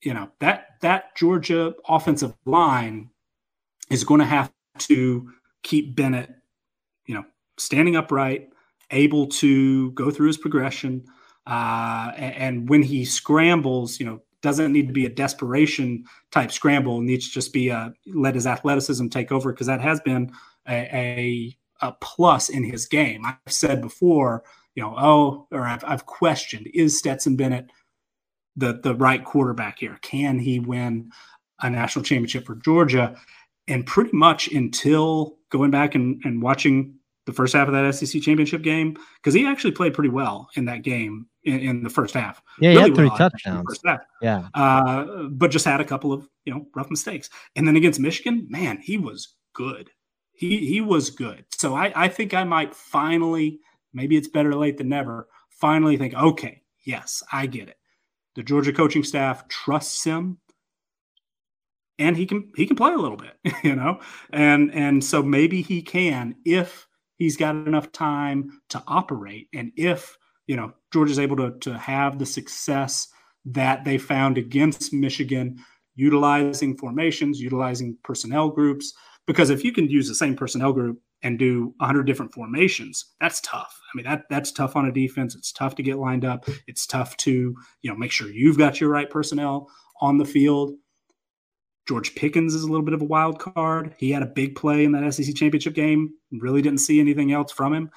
You 0.02 0.14
know, 0.14 0.30
that 0.40 0.66
that 0.82 1.16
Georgia 1.16 1.74
offensive 1.88 2.34
line 2.44 3.10
is 3.90 4.04
going 4.04 4.20
to 4.20 4.26
have 4.26 4.52
to 4.78 5.30
keep 5.62 5.96
Bennett, 5.96 6.30
you 7.06 7.14
know, 7.14 7.24
standing 7.58 7.96
upright, 7.96 8.50
able 8.90 9.26
to 9.26 9.90
go 9.92 10.10
through 10.10 10.28
his 10.28 10.38
progression, 10.38 11.04
uh, 11.46 12.12
and, 12.16 12.34
and, 12.34 12.68
when 12.68 12.82
he 12.82 13.04
scrambles, 13.04 13.98
you 13.98 14.06
know, 14.06 14.20
doesn't 14.42 14.72
need 14.72 14.86
to 14.86 14.92
be 14.92 15.06
a 15.06 15.10
desperation 15.10 16.04
type 16.30 16.52
scramble. 16.52 17.00
Needs 17.00 17.26
to 17.26 17.32
just 17.32 17.52
be 17.52 17.70
a 17.70 17.92
let 18.06 18.34
his 18.34 18.46
athleticism 18.46 19.08
take 19.08 19.32
over 19.32 19.52
because 19.52 19.66
that 19.66 19.80
has 19.80 20.00
been 20.00 20.30
a, 20.68 20.74
a, 20.74 21.56
a, 21.80 21.92
plus 21.92 22.48
in 22.48 22.64
his 22.64 22.86
game. 22.86 23.24
I've 23.24 23.52
said 23.52 23.80
before, 23.80 24.44
you 24.74 24.82
know, 24.82 24.94
oh, 24.98 25.46
or 25.50 25.62
I've, 25.62 25.84
I've 25.84 26.06
questioned 26.06 26.68
is 26.74 26.98
Stetson 26.98 27.36
Bennett 27.36 27.70
the 28.56 28.80
the 28.82 28.94
right 28.94 29.24
quarterback 29.24 29.78
here? 29.78 29.98
Can 30.02 30.38
he 30.38 30.60
win 30.60 31.10
a 31.62 31.70
national 31.70 32.04
championship 32.04 32.46
for 32.46 32.56
Georgia? 32.56 33.16
And 33.66 33.86
pretty 33.86 34.16
much 34.16 34.48
until 34.48 35.38
going 35.50 35.70
back 35.70 35.94
and, 35.94 36.20
and 36.24 36.42
watching 36.42 36.94
the 37.26 37.32
first 37.32 37.54
half 37.54 37.68
of 37.68 37.74
that 37.74 37.94
SEC 37.94 38.22
championship 38.22 38.62
game 38.62 38.96
because 39.16 39.34
he 39.34 39.46
actually 39.46 39.72
played 39.72 39.92
pretty 39.92 40.08
well 40.08 40.48
in 40.54 40.64
that 40.64 40.82
game 40.82 41.26
in, 41.44 41.60
in 41.60 41.82
the 41.82 41.90
first 41.90 42.14
half. 42.14 42.42
Yeah, 42.58 42.70
really 42.70 42.80
he 42.80 42.88
had 42.88 42.96
three 42.96 43.08
well, 43.08 43.18
touchdowns. 43.18 43.80
Yeah, 44.22 44.48
uh, 44.54 45.04
but 45.30 45.50
just 45.50 45.66
had 45.66 45.80
a 45.80 45.84
couple 45.84 46.12
of 46.12 46.26
you 46.44 46.54
know 46.54 46.66
rough 46.74 46.90
mistakes. 46.90 47.28
And 47.54 47.68
then 47.68 47.76
against 47.76 48.00
Michigan, 48.00 48.46
man, 48.48 48.78
he 48.78 48.96
was 48.96 49.34
good. 49.52 49.90
He 50.38 50.66
he 50.66 50.80
was 50.80 51.10
good. 51.10 51.44
So 51.52 51.74
I 51.74 51.92
I 51.94 52.08
think 52.08 52.32
I 52.32 52.44
might 52.44 52.74
finally 52.74 53.60
maybe 53.92 54.16
it's 54.16 54.28
better 54.28 54.54
late 54.54 54.78
than 54.78 54.88
never. 54.88 55.28
Finally 55.50 55.96
think 55.96 56.14
okay, 56.14 56.62
yes, 56.86 57.22
I 57.32 57.46
get 57.46 57.68
it. 57.68 57.76
The 58.36 58.42
Georgia 58.42 58.72
coaching 58.72 59.04
staff 59.04 59.48
trusts 59.48 60.04
him 60.04 60.38
and 61.98 62.16
he 62.16 62.26
can 62.26 62.52
he 62.56 62.66
can 62.66 62.76
play 62.76 62.92
a 62.92 62.98
little 62.98 63.16
bit, 63.16 63.36
you 63.64 63.74
know, 63.74 64.00
and 64.30 64.72
and 64.72 65.04
so 65.04 65.22
maybe 65.22 65.60
he 65.62 65.82
can 65.82 66.36
if 66.44 66.88
he's 67.18 67.36
got 67.36 67.54
enough 67.54 67.92
time 67.92 68.60
to 68.70 68.82
operate. 68.86 69.48
And 69.52 69.72
if, 69.76 70.16
you 70.46 70.56
know, 70.56 70.72
Georgia's 70.92 71.18
able 71.18 71.36
to, 71.36 71.58
to 71.60 71.76
have 71.76 72.18
the 72.18 72.26
success 72.26 73.08
that 73.44 73.84
they 73.84 73.98
found 73.98 74.38
against 74.38 74.92
Michigan, 74.92 75.58
utilizing 75.96 76.76
formations, 76.76 77.40
utilizing 77.40 77.98
personnel 78.04 78.48
groups, 78.50 78.94
because 79.28 79.50
if 79.50 79.62
you 79.62 79.72
can 79.72 79.88
use 79.88 80.08
the 80.08 80.14
same 80.14 80.34
personnel 80.34 80.72
group 80.72 81.00
and 81.22 81.38
do 81.38 81.72
100 81.76 82.02
different 82.04 82.32
formations 82.32 83.14
that's 83.20 83.40
tough 83.42 83.80
i 83.92 83.96
mean 83.96 84.04
that 84.04 84.24
that's 84.28 84.50
tough 84.50 84.74
on 84.74 84.86
a 84.86 84.92
defense 84.92 85.36
it's 85.36 85.52
tough 85.52 85.76
to 85.76 85.82
get 85.84 85.98
lined 85.98 86.24
up 86.24 86.48
it's 86.66 86.86
tough 86.86 87.16
to 87.18 87.54
you 87.82 87.90
know 87.90 87.96
make 87.96 88.10
sure 88.10 88.28
you've 88.28 88.58
got 88.58 88.80
your 88.80 88.90
right 88.90 89.10
personnel 89.10 89.68
on 90.00 90.18
the 90.18 90.24
field 90.24 90.72
George 91.88 92.14
Pickens 92.14 92.54
is 92.54 92.64
a 92.64 92.66
little 92.66 92.84
bit 92.84 92.92
of 92.92 93.00
a 93.00 93.06
wild 93.06 93.38
card. 93.38 93.94
He 93.96 94.10
had 94.10 94.22
a 94.22 94.26
big 94.26 94.54
play 94.54 94.84
in 94.84 94.92
that 94.92 95.10
SEC 95.14 95.34
championship 95.34 95.72
game. 95.72 96.10
Really 96.30 96.60
didn't 96.60 96.80
see 96.80 97.00
anything 97.00 97.32
else 97.32 97.50
from 97.50 97.72
him 97.72 97.90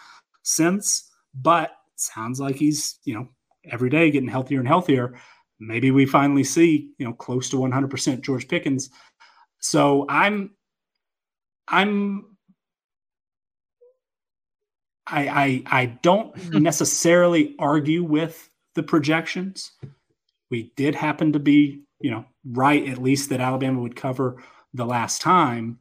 since, 0.44 1.12
but 1.36 1.72
sounds 1.98 2.40
like 2.40 2.56
he's, 2.56 3.00
you 3.04 3.14
know, 3.14 3.28
every 3.70 3.90
day 3.90 4.10
getting 4.10 4.30
healthier 4.30 4.60
and 4.60 4.68
healthier. 4.68 5.20
Maybe 5.60 5.92
we 5.92 6.06
finally 6.06 6.46
see, 6.46 6.90
you 7.00 7.06
know, 7.06 7.12
close 7.12 7.50
to 7.50 7.58
100% 7.58 8.22
George 8.22 8.48
Pickens. 8.48 8.90
So 9.60 10.06
I'm, 10.08 10.52
I'm, 11.72 12.26
I, 15.08 15.28
I, 15.28 15.64
I 15.82 15.86
don't 15.86 16.54
necessarily 16.54 17.56
argue 17.58 18.04
with 18.04 18.50
the 18.76 18.84
projections. 18.84 19.72
We 20.50 20.74
did 20.76 20.96
happen 20.96 21.34
to 21.34 21.40
be 21.40 21.84
you 22.02 22.12
know, 22.12 22.26
right 22.46 22.88
at 22.88 22.98
least 22.98 23.30
that 23.30 23.40
Alabama 23.40 23.80
would 23.82 23.96
cover 23.96 24.42
the 24.74 24.86
last 24.86 25.22
time. 25.22 25.80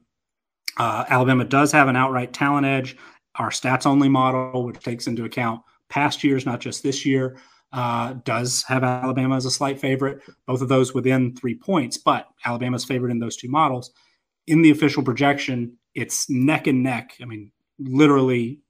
Uh, 0.77 1.05
Alabama 1.09 1.45
does 1.45 1.73
have 1.73 1.89
an 1.89 1.97
outright 1.97 2.33
talent 2.33 2.67
edge. 2.67 2.97
Our 3.37 3.51
stats 3.51 3.87
only 3.87 4.09
model, 4.09 4.65
which 4.65 4.79
takes 4.81 5.07
into 5.07 5.25
account 5.25 5.63
past 5.89 6.23
years, 6.23 6.47
not 6.47 6.61
just 6.61 6.83
this 6.83 7.05
year, 7.05 7.39
uh, 7.73 8.15
does 8.25 8.63
have 8.65 8.85
Alabama 8.85 9.37
as 9.37 9.47
a 9.47 9.51
slight 9.51 9.81
favorite. 9.81 10.23
Both 10.47 10.63
of 10.63 10.69
those 10.69 10.95
within 10.95 11.35
three 11.37 11.55
points, 11.55 11.97
but 11.97 12.29
Alabama's 12.45 12.85
favorite 12.85 13.11
in 13.11 13.19
those 13.19 13.37
two 13.37 13.49
models. 13.49 13.93
In 14.47 14.63
the 14.63 14.71
official 14.71 15.03
projection, 15.03 15.77
it's 15.95 16.29
neck 16.31 16.67
and 16.67 16.83
neck. 16.83 17.17
I 17.21 17.25
mean, 17.25 17.53
literally, 17.79 18.61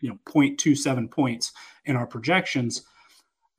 you 0.00 0.08
know, 0.08 0.18
0.27 0.26 1.10
points 1.10 1.52
in 1.84 1.96
our 1.96 2.06
projections. 2.06 2.82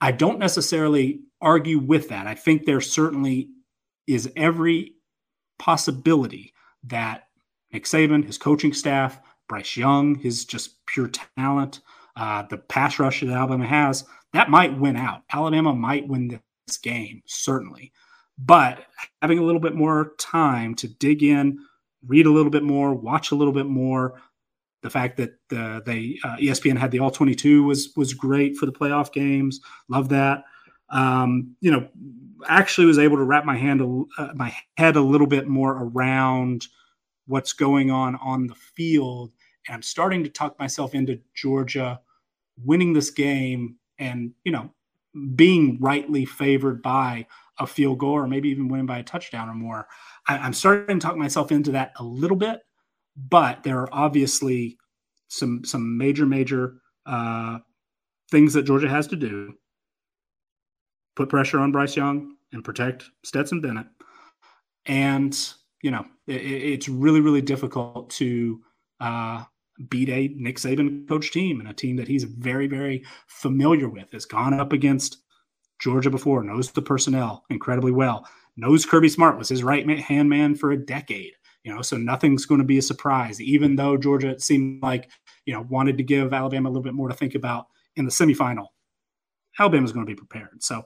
I 0.02 0.12
don't 0.12 0.40
necessarily 0.40 1.22
argue 1.42 1.80
with 1.80 2.10
that. 2.10 2.28
I 2.28 2.36
think 2.36 2.66
there 2.66 2.82
certainly 2.82 3.50
is 4.08 4.30
every 4.36 4.96
possibility 5.60 6.54
that 6.84 7.28
Nick 7.72 7.86
Saban, 7.86 8.26
his 8.26 8.38
coaching 8.38 8.74
staff, 8.74 9.20
Bryce 9.48 9.78
Young, 9.78 10.16
his 10.16 10.46
just 10.46 10.86
pure 10.86 11.10
talent, 11.38 11.82
uh, 12.16 12.44
the 12.44 12.58
pass 12.58 13.00
rush 13.00 13.22
that 13.22 13.30
Alabama 13.30 13.66
has, 13.66 14.06
that 14.34 14.50
might 14.50 14.78
win 14.78 14.96
out. 14.96 15.22
Alabama 15.32 15.74
might 15.74 16.08
win 16.08 16.40
this 16.68 16.78
game, 16.78 17.22
certainly. 17.26 17.92
But 18.38 18.86
having 19.22 19.40
a 19.40 19.44
little 19.44 19.62
bit 19.62 19.76
more 19.76 20.14
time 20.20 20.76
to 20.76 20.88
dig 20.88 21.24
in, 21.24 21.60
read 22.08 22.26
a 22.26 22.32
little 22.32 22.52
bit 22.52 22.64
more, 22.64 22.94
watch 22.94 23.32
a 23.32 23.36
little 23.36 23.54
bit 23.54 23.66
more. 23.66 24.22
The 24.82 24.90
fact 24.90 25.18
that 25.18 25.32
uh, 25.56 25.80
they 25.86 26.20
uh, 26.24 26.36
ESPN 26.38 26.78
had 26.78 26.92
the 26.92 27.00
all 27.00 27.12
22 27.12 27.64
was 27.64 27.94
was 27.96 28.14
great 28.14 28.58
for 28.58 28.66
the 28.66 28.72
playoff 28.72 29.14
games. 29.14 29.62
Love 29.88 30.10
that 30.10 30.44
um, 30.94 31.56
you 31.60 31.72
know, 31.72 31.88
actually 32.48 32.86
was 32.86 33.00
able 33.00 33.18
to 33.18 33.24
wrap 33.24 33.46
my 33.46 33.58
hand, 33.58 33.82
uh, 34.18 34.30
my 34.36 34.56
head 34.78 34.96
a 34.96 35.02
little 35.02 35.28
bit 35.28 35.48
more 35.48 35.72
around 35.72 36.68
what's 37.26 37.54
going 37.54 37.90
on 37.90 38.16
on 38.18 38.48
the 38.48 38.56
field. 38.56 39.32
And 39.68 39.76
I'm 39.76 39.82
starting 39.82 40.24
to 40.24 40.30
talk 40.30 40.58
myself 40.60 40.94
into 40.94 41.20
Georgia 41.34 42.00
winning 42.64 42.94
this 42.94 43.10
game 43.10 43.78
and, 43.98 44.34
you 44.44 44.52
know, 44.52 44.70
being 45.36 45.78
rightly 45.80 46.26
favored 46.26 46.82
by 46.82 47.26
a 47.60 47.68
field 47.68 48.00
goal 48.00 48.14
or 48.14 48.28
maybe 48.28 48.50
even 48.50 48.68
winning 48.68 48.86
by 48.86 49.00
a 49.00 49.04
touchdown 49.04 49.50
or 49.50 49.56
more. 49.56 49.88
I, 50.28 50.46
am 50.46 50.54
starting 50.54 51.00
to 51.00 51.06
talk 51.06 51.18
myself 51.18 51.52
into 51.52 51.72
that 51.72 51.94
a 51.98 52.04
little 52.04 52.38
bit, 52.38 52.62
but 53.16 53.64
there 53.64 53.80
are 53.80 53.90
obviously 53.92 54.78
some 55.28 55.64
some 55.66 55.98
major 55.98 56.26
major 56.26 56.76
uh, 57.06 57.60
things 58.32 58.54
that 58.54 58.64
Georgia 58.64 58.90
has 58.90 59.08
to 59.08 59.16
do 59.16 59.54
put 61.16 61.30
pressure 61.30 61.60
on 61.60 61.72
Bryce 61.72 61.96
Young 61.96 62.36
and 62.52 62.64
protect 62.64 63.06
Stetson 63.24 63.62
Bennett. 63.62 63.88
And, 64.86 65.38
you 65.82 65.92
know, 65.92 66.06
it, 66.28 66.42
it's 66.42 66.90
really, 66.90 67.22
really 67.22 67.42
difficult 67.42 68.10
to 68.12 68.62
uh, 69.00 69.44
beat 69.90 70.10
a 70.10 70.34
Nick 70.36 70.58
Saban 70.58 71.08
coach 71.08 71.32
team 71.32 71.60
and 71.60 71.70
a 71.70 71.74
team 71.74 71.96
that 71.98 72.08
he's 72.08 72.24
very, 72.24 72.68
very 72.68 73.04
familiar 73.28 73.90
with, 73.90 74.12
has 74.12 74.26
gone 74.26 74.54
up 74.54 74.74
against 74.74 75.18
Georgia 75.80 76.10
before, 76.10 76.44
knows 76.44 76.72
the 76.72 76.82
personnel 76.82 77.44
incredibly 77.50 77.92
well, 77.92 78.28
knows 78.56 78.86
Kirby 78.86 79.10
Smart 79.10 79.38
was 79.38 79.50
his 79.50 79.64
right 79.64 79.88
hand 80.00 80.30
man 80.30 80.56
for 80.56 80.72
a 80.72 80.78
decade. 80.78 81.34
You 81.64 81.74
know, 81.74 81.82
so 81.82 81.96
nothing's 81.96 82.46
going 82.46 82.60
to 82.60 82.66
be 82.66 82.78
a 82.78 82.82
surprise, 82.82 83.40
even 83.40 83.78
though 83.78 83.96
Georgia 83.96 84.38
seemed 84.38 84.84
like, 84.84 85.10
you 85.46 85.54
know, 85.54 85.66
wanted 85.70 85.98
to 85.98 86.04
give 86.04 86.34
Alabama 86.34 86.68
a 86.68 86.72
little 86.72 86.84
bit 86.84 86.94
more 86.94 87.08
to 87.08 87.16
think 87.16 87.36
about 87.36 87.68
in 87.96 88.04
the 88.04 88.12
semifinal 88.12 88.68
Alabama's 89.60 89.92
going 89.92 90.06
to 90.06 90.10
be 90.10 90.16
prepared. 90.16 90.64
So 90.64 90.84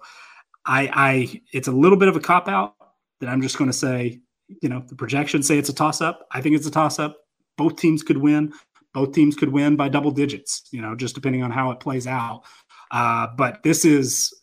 I, 0.65 0.89
I, 0.93 1.41
it's 1.53 1.67
a 1.67 1.71
little 1.71 1.97
bit 1.97 2.09
of 2.09 2.15
a 2.15 2.19
cop 2.19 2.47
out 2.47 2.75
that 3.21 3.29
I'm 3.29 3.41
just 3.41 3.57
going 3.57 3.69
to 3.69 3.77
say, 3.77 4.19
you 4.61 4.69
know, 4.69 4.83
the 4.87 4.95
projections 4.95 5.47
say 5.47 5.57
it's 5.57 5.69
a 5.69 5.73
toss 5.73 6.01
up. 6.01 6.27
I 6.31 6.41
think 6.41 6.55
it's 6.55 6.67
a 6.67 6.71
toss 6.71 6.99
up. 6.99 7.17
Both 7.57 7.77
teams 7.77 8.03
could 8.03 8.17
win. 8.17 8.53
Both 8.93 9.13
teams 9.13 9.35
could 9.35 9.49
win 9.49 9.75
by 9.75 9.89
double 9.89 10.11
digits, 10.11 10.63
you 10.71 10.81
know, 10.81 10.95
just 10.95 11.15
depending 11.15 11.43
on 11.43 11.51
how 11.51 11.71
it 11.71 11.79
plays 11.79 12.07
out. 12.07 12.43
Uh, 12.91 13.27
but 13.37 13.63
this 13.63 13.85
is, 13.85 14.33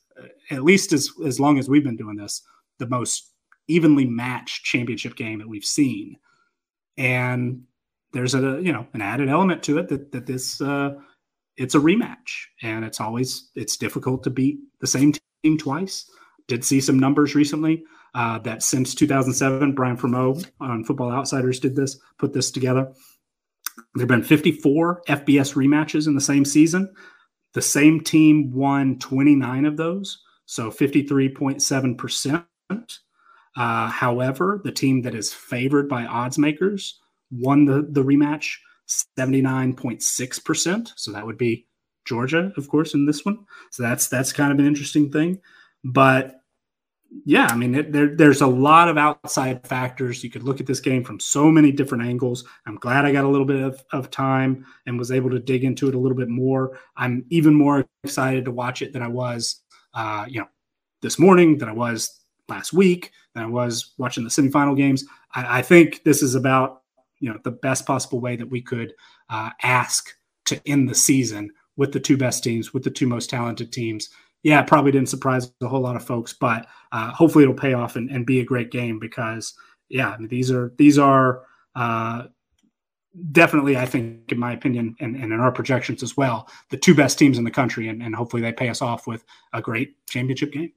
at 0.50 0.62
least 0.62 0.92
as, 0.92 1.10
as 1.26 1.40
long 1.40 1.58
as 1.58 1.68
we've 1.68 1.84
been 1.84 1.96
doing 1.96 2.16
this, 2.16 2.42
the 2.78 2.88
most 2.88 3.30
evenly 3.68 4.04
matched 4.04 4.64
championship 4.64 5.16
game 5.16 5.38
that 5.38 5.48
we've 5.48 5.64
seen. 5.64 6.16
And 6.96 7.62
there's 8.12 8.34
a, 8.34 8.60
you 8.62 8.72
know, 8.72 8.86
an 8.94 9.02
added 9.02 9.28
element 9.28 9.62
to 9.64 9.78
it 9.78 9.88
that, 9.88 10.12
that 10.12 10.26
this, 10.26 10.60
uh, 10.60 10.94
it's 11.56 11.74
a 11.74 11.80
rematch 11.80 12.46
and 12.62 12.84
it's 12.84 13.00
always, 13.00 13.50
it's 13.54 13.76
difficult 13.76 14.22
to 14.24 14.30
beat 14.30 14.58
the 14.80 14.86
same 14.86 15.12
team 15.42 15.58
twice. 15.58 16.08
Did 16.46 16.64
see 16.64 16.80
some 16.80 16.98
numbers 16.98 17.34
recently 17.34 17.84
uh, 18.14 18.38
that 18.40 18.62
since 18.62 18.94
2007, 18.94 19.74
Brian 19.74 19.96
Fremeau 19.96 20.46
on 20.60 20.84
Football 20.84 21.10
Outsiders 21.10 21.58
did 21.58 21.74
this, 21.74 21.98
put 22.18 22.32
this 22.32 22.50
together. 22.50 22.92
There 23.94 24.02
have 24.02 24.08
been 24.08 24.22
54 24.22 25.02
FBS 25.08 25.54
rematches 25.54 26.06
in 26.06 26.14
the 26.14 26.20
same 26.20 26.44
season. 26.44 26.92
The 27.54 27.62
same 27.62 28.00
team 28.00 28.52
won 28.52 28.98
29 28.98 29.64
of 29.64 29.76
those, 29.76 30.22
so 30.44 30.70
53.7%. 30.70 32.44
Uh, 32.70 33.88
however, 33.88 34.60
the 34.64 34.72
team 34.72 35.02
that 35.02 35.14
is 35.14 35.32
favored 35.32 35.88
by 35.88 36.04
odds 36.04 36.38
makers 36.38 37.00
won 37.30 37.64
the, 37.64 37.86
the 37.90 38.02
rematch 38.02 38.56
79.6%. 39.18 40.92
So 40.96 41.12
that 41.12 41.26
would 41.26 41.38
be 41.38 41.66
Georgia, 42.04 42.52
of 42.56 42.68
course, 42.68 42.94
in 42.94 43.06
this 43.06 43.24
one. 43.24 43.46
So 43.70 43.82
that's 43.82 44.08
that's 44.08 44.32
kind 44.32 44.52
of 44.52 44.58
an 44.58 44.66
interesting 44.66 45.10
thing. 45.10 45.40
But 45.82 46.40
yeah, 47.24 47.46
I 47.46 47.54
mean, 47.54 47.74
it, 47.74 47.92
there, 47.92 48.14
there's 48.14 48.40
a 48.40 48.46
lot 48.46 48.88
of 48.88 48.98
outside 48.98 49.66
factors. 49.66 50.24
You 50.24 50.30
could 50.30 50.42
look 50.42 50.60
at 50.60 50.66
this 50.66 50.80
game 50.80 51.04
from 51.04 51.20
so 51.20 51.50
many 51.50 51.70
different 51.70 52.04
angles. 52.04 52.44
I'm 52.66 52.76
glad 52.76 53.04
I 53.04 53.12
got 53.12 53.24
a 53.24 53.28
little 53.28 53.46
bit 53.46 53.62
of, 53.62 53.82
of 53.92 54.10
time 54.10 54.66
and 54.86 54.98
was 54.98 55.12
able 55.12 55.30
to 55.30 55.38
dig 55.38 55.64
into 55.64 55.88
it 55.88 55.94
a 55.94 55.98
little 55.98 56.16
bit 56.16 56.28
more. 56.28 56.78
I'm 56.96 57.24
even 57.30 57.54
more 57.54 57.86
excited 58.02 58.44
to 58.46 58.50
watch 58.50 58.82
it 58.82 58.92
than 58.92 59.02
I 59.02 59.08
was, 59.08 59.62
uh, 59.94 60.26
you 60.28 60.40
know, 60.40 60.48
this 61.02 61.18
morning, 61.18 61.58
than 61.58 61.68
I 61.68 61.72
was 61.72 62.20
last 62.48 62.72
week, 62.72 63.12
than 63.34 63.44
I 63.44 63.46
was 63.46 63.94
watching 63.98 64.24
the 64.24 64.30
semifinal 64.30 64.76
games. 64.76 65.04
I, 65.34 65.58
I 65.58 65.62
think 65.62 66.04
this 66.04 66.22
is 66.22 66.34
about, 66.34 66.82
you 67.20 67.30
know, 67.30 67.38
the 67.44 67.50
best 67.50 67.86
possible 67.86 68.20
way 68.20 68.36
that 68.36 68.50
we 68.50 68.60
could 68.60 68.92
uh, 69.30 69.50
ask 69.62 70.10
to 70.46 70.60
end 70.66 70.88
the 70.88 70.94
season 70.94 71.50
with 71.76 71.92
the 71.92 72.00
two 72.00 72.16
best 72.16 72.44
teams, 72.44 72.72
with 72.72 72.84
the 72.84 72.90
two 72.90 73.06
most 73.06 73.30
talented 73.30 73.72
teams, 73.72 74.10
yeah, 74.44 74.60
it 74.60 74.66
probably 74.66 74.92
didn't 74.92 75.08
surprise 75.08 75.50
a 75.62 75.66
whole 75.66 75.80
lot 75.80 75.96
of 75.96 76.04
folks, 76.04 76.34
but 76.34 76.66
uh, 76.92 77.10
hopefully 77.10 77.44
it'll 77.44 77.54
pay 77.54 77.72
off 77.72 77.96
and, 77.96 78.10
and, 78.10 78.26
be 78.26 78.40
a 78.40 78.44
great 78.44 78.70
game 78.70 78.98
because 79.00 79.54
yeah, 79.88 80.10
I 80.10 80.18
mean, 80.18 80.28
these 80.28 80.50
are 80.50 80.72
these 80.76 80.98
are 80.98 81.42
uh, 81.74 82.24
definitely, 83.32 83.78
I 83.78 83.86
think, 83.86 84.30
in 84.30 84.38
my 84.38 84.52
opinion, 84.52 84.94
and, 85.00 85.16
and, 85.16 85.32
in 85.32 85.40
our 85.40 85.50
projections 85.50 86.02
as 86.02 86.16
well, 86.16 86.48
the 86.70 86.76
two 86.76 86.94
best 86.94 87.18
teams 87.18 87.38
in 87.38 87.44
the 87.44 87.50
country, 87.50 87.88
and, 87.88 88.02
and 88.02 88.14
hopefully 88.14 88.42
they 88.42 88.52
pay 88.52 88.68
us 88.68 88.82
off 88.82 89.06
with 89.06 89.24
a 89.54 89.62
great 89.62 89.94
championship 90.06 90.52
game. 90.52 90.72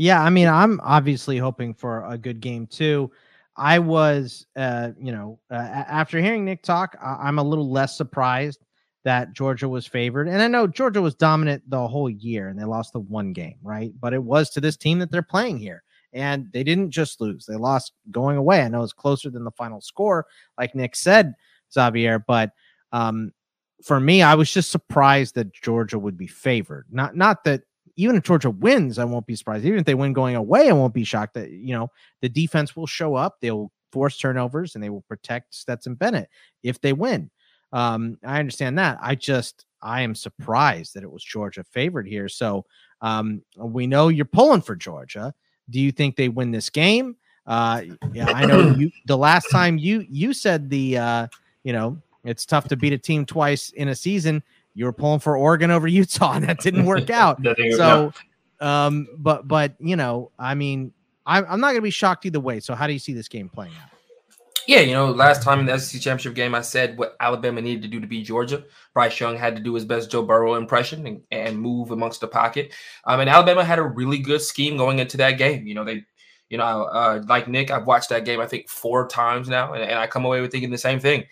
Yeah, 0.00 0.22
I 0.22 0.30
mean, 0.30 0.48
I'm 0.48 0.80
obviously 0.82 1.36
hoping 1.36 1.74
for 1.74 2.06
a 2.06 2.16
good 2.16 2.40
game 2.40 2.66
too. 2.66 3.10
I 3.58 3.78
was, 3.78 4.46
uh, 4.56 4.92
you 4.98 5.12
know, 5.12 5.38
uh, 5.50 5.56
after 5.56 6.18
hearing 6.22 6.42
Nick 6.46 6.62
talk, 6.62 6.96
I- 7.02 7.28
I'm 7.28 7.38
a 7.38 7.42
little 7.42 7.70
less 7.70 7.98
surprised 7.98 8.64
that 9.04 9.34
Georgia 9.34 9.68
was 9.68 9.86
favored. 9.86 10.26
And 10.26 10.40
I 10.40 10.46
know 10.48 10.66
Georgia 10.66 11.02
was 11.02 11.14
dominant 11.14 11.68
the 11.68 11.86
whole 11.86 12.08
year 12.08 12.48
and 12.48 12.58
they 12.58 12.64
lost 12.64 12.94
the 12.94 13.00
one 13.00 13.34
game, 13.34 13.58
right? 13.62 13.92
But 14.00 14.14
it 14.14 14.24
was 14.24 14.48
to 14.50 14.60
this 14.62 14.78
team 14.78 15.00
that 15.00 15.10
they're 15.10 15.20
playing 15.20 15.58
here. 15.58 15.82
And 16.14 16.50
they 16.52 16.64
didn't 16.64 16.92
just 16.92 17.20
lose, 17.20 17.44
they 17.44 17.56
lost 17.56 17.92
going 18.10 18.38
away. 18.38 18.62
I 18.62 18.68
know 18.68 18.82
it's 18.82 18.94
closer 18.94 19.28
than 19.28 19.44
the 19.44 19.50
final 19.52 19.82
score, 19.82 20.24
like 20.56 20.74
Nick 20.74 20.96
said, 20.96 21.34
Xavier. 21.74 22.18
But 22.18 22.52
um, 22.90 23.32
for 23.84 24.00
me, 24.00 24.22
I 24.22 24.34
was 24.34 24.50
just 24.50 24.70
surprised 24.70 25.34
that 25.34 25.52
Georgia 25.52 25.98
would 25.98 26.16
be 26.16 26.26
favored. 26.26 26.86
Not 26.90 27.16
not 27.16 27.44
that 27.44 27.62
even 27.96 28.16
if 28.16 28.24
Georgia 28.24 28.50
wins, 28.50 28.98
I 28.98 29.04
won't 29.04 29.26
be 29.26 29.36
surprised. 29.36 29.64
Even 29.64 29.78
if 29.78 29.84
they 29.84 29.94
win 29.94 30.12
going 30.12 30.36
away, 30.36 30.68
I 30.68 30.72
won't 30.72 30.94
be 30.94 31.04
shocked 31.04 31.34
that 31.34 31.50
you 31.50 31.74
know 31.74 31.90
the 32.20 32.28
defense 32.28 32.74
will 32.74 32.86
show 32.86 33.14
up. 33.14 33.40
They'll 33.40 33.70
force 33.92 34.16
turnovers 34.16 34.74
and 34.74 34.84
they 34.84 34.90
will 34.90 35.02
protect 35.02 35.54
Stetson 35.54 35.94
Bennett 35.94 36.28
if 36.62 36.80
they 36.80 36.92
win. 36.92 37.30
Um, 37.72 38.18
I 38.24 38.38
understand 38.38 38.78
that. 38.78 38.98
I 39.00 39.14
just 39.14 39.64
I 39.82 40.02
am 40.02 40.14
surprised 40.14 40.94
that 40.94 41.02
it 41.02 41.10
was 41.10 41.24
Georgia 41.24 41.64
favored 41.64 42.06
here. 42.06 42.28
So 42.28 42.66
um, 43.00 43.42
we 43.56 43.86
know 43.86 44.08
you're 44.08 44.24
pulling 44.24 44.62
for 44.62 44.76
Georgia. 44.76 45.34
Do 45.70 45.80
you 45.80 45.92
think 45.92 46.16
they 46.16 46.28
win 46.28 46.50
this 46.50 46.70
game? 46.70 47.16
Uh, 47.46 47.82
yeah, 48.12 48.28
I 48.28 48.44
know 48.44 48.74
you. 48.76 48.90
The 49.06 49.16
last 49.16 49.50
time 49.50 49.78
you 49.78 50.06
you 50.08 50.32
said 50.32 50.68
the 50.70 50.98
uh, 50.98 51.26
you 51.64 51.72
know 51.72 52.00
it's 52.24 52.44
tough 52.44 52.68
to 52.68 52.76
beat 52.76 52.92
a 52.92 52.98
team 52.98 53.24
twice 53.24 53.70
in 53.70 53.88
a 53.88 53.94
season. 53.94 54.42
You 54.74 54.84
were 54.84 54.92
pulling 54.92 55.20
for 55.20 55.36
Oregon 55.36 55.70
over 55.70 55.88
Utah, 55.88 56.32
and 56.32 56.44
that 56.48 56.60
didn't 56.60 56.86
work 56.86 57.10
out. 57.10 57.40
so, 57.76 58.12
um, 58.60 59.08
but 59.18 59.46
but 59.46 59.74
you 59.78 59.96
know, 59.96 60.30
I 60.38 60.54
mean, 60.54 60.92
I'm 61.26 61.44
I'm 61.48 61.60
not 61.60 61.68
going 61.68 61.76
to 61.76 61.82
be 61.82 61.90
shocked 61.90 62.26
either 62.26 62.40
way. 62.40 62.60
So, 62.60 62.74
how 62.74 62.86
do 62.86 62.92
you 62.92 62.98
see 62.98 63.12
this 63.12 63.28
game 63.28 63.48
playing 63.48 63.72
out? 63.82 63.90
Yeah, 64.66 64.80
you 64.80 64.92
know, 64.92 65.10
last 65.10 65.42
time 65.42 65.58
in 65.58 65.66
the 65.66 65.78
SEC 65.78 66.00
championship 66.00 66.34
game, 66.34 66.54
I 66.54 66.60
said 66.60 66.96
what 66.98 67.16
Alabama 67.18 67.60
needed 67.60 67.82
to 67.82 67.88
do 67.88 67.98
to 67.98 68.06
beat 68.06 68.24
Georgia. 68.24 68.62
Bryce 68.94 69.18
Young 69.18 69.36
had 69.36 69.56
to 69.56 69.62
do 69.62 69.74
his 69.74 69.84
best 69.84 70.10
Joe 70.10 70.22
Burrow 70.22 70.54
impression 70.54 71.06
and, 71.06 71.22
and 71.32 71.58
move 71.58 71.90
amongst 71.90 72.20
the 72.20 72.28
pocket. 72.28 72.72
Um, 73.04 73.20
and 73.20 73.28
Alabama 73.28 73.64
had 73.64 73.78
a 73.78 73.82
really 73.82 74.18
good 74.18 74.40
scheme 74.40 74.76
going 74.76 74.98
into 74.98 75.16
that 75.16 75.38
game. 75.38 75.66
You 75.66 75.74
know, 75.74 75.84
they, 75.84 76.04
you 76.50 76.58
know, 76.58 76.84
uh, 76.84 77.22
like 77.26 77.48
Nick, 77.48 77.70
I've 77.70 77.86
watched 77.86 78.10
that 78.10 78.24
game 78.24 78.40
I 78.40 78.46
think 78.46 78.68
four 78.68 79.08
times 79.08 79.48
now, 79.48 79.72
and, 79.72 79.82
and 79.82 79.98
I 79.98 80.06
come 80.06 80.24
away 80.24 80.40
with 80.40 80.52
thinking 80.52 80.70
the 80.70 80.78
same 80.78 81.00
thing. 81.00 81.24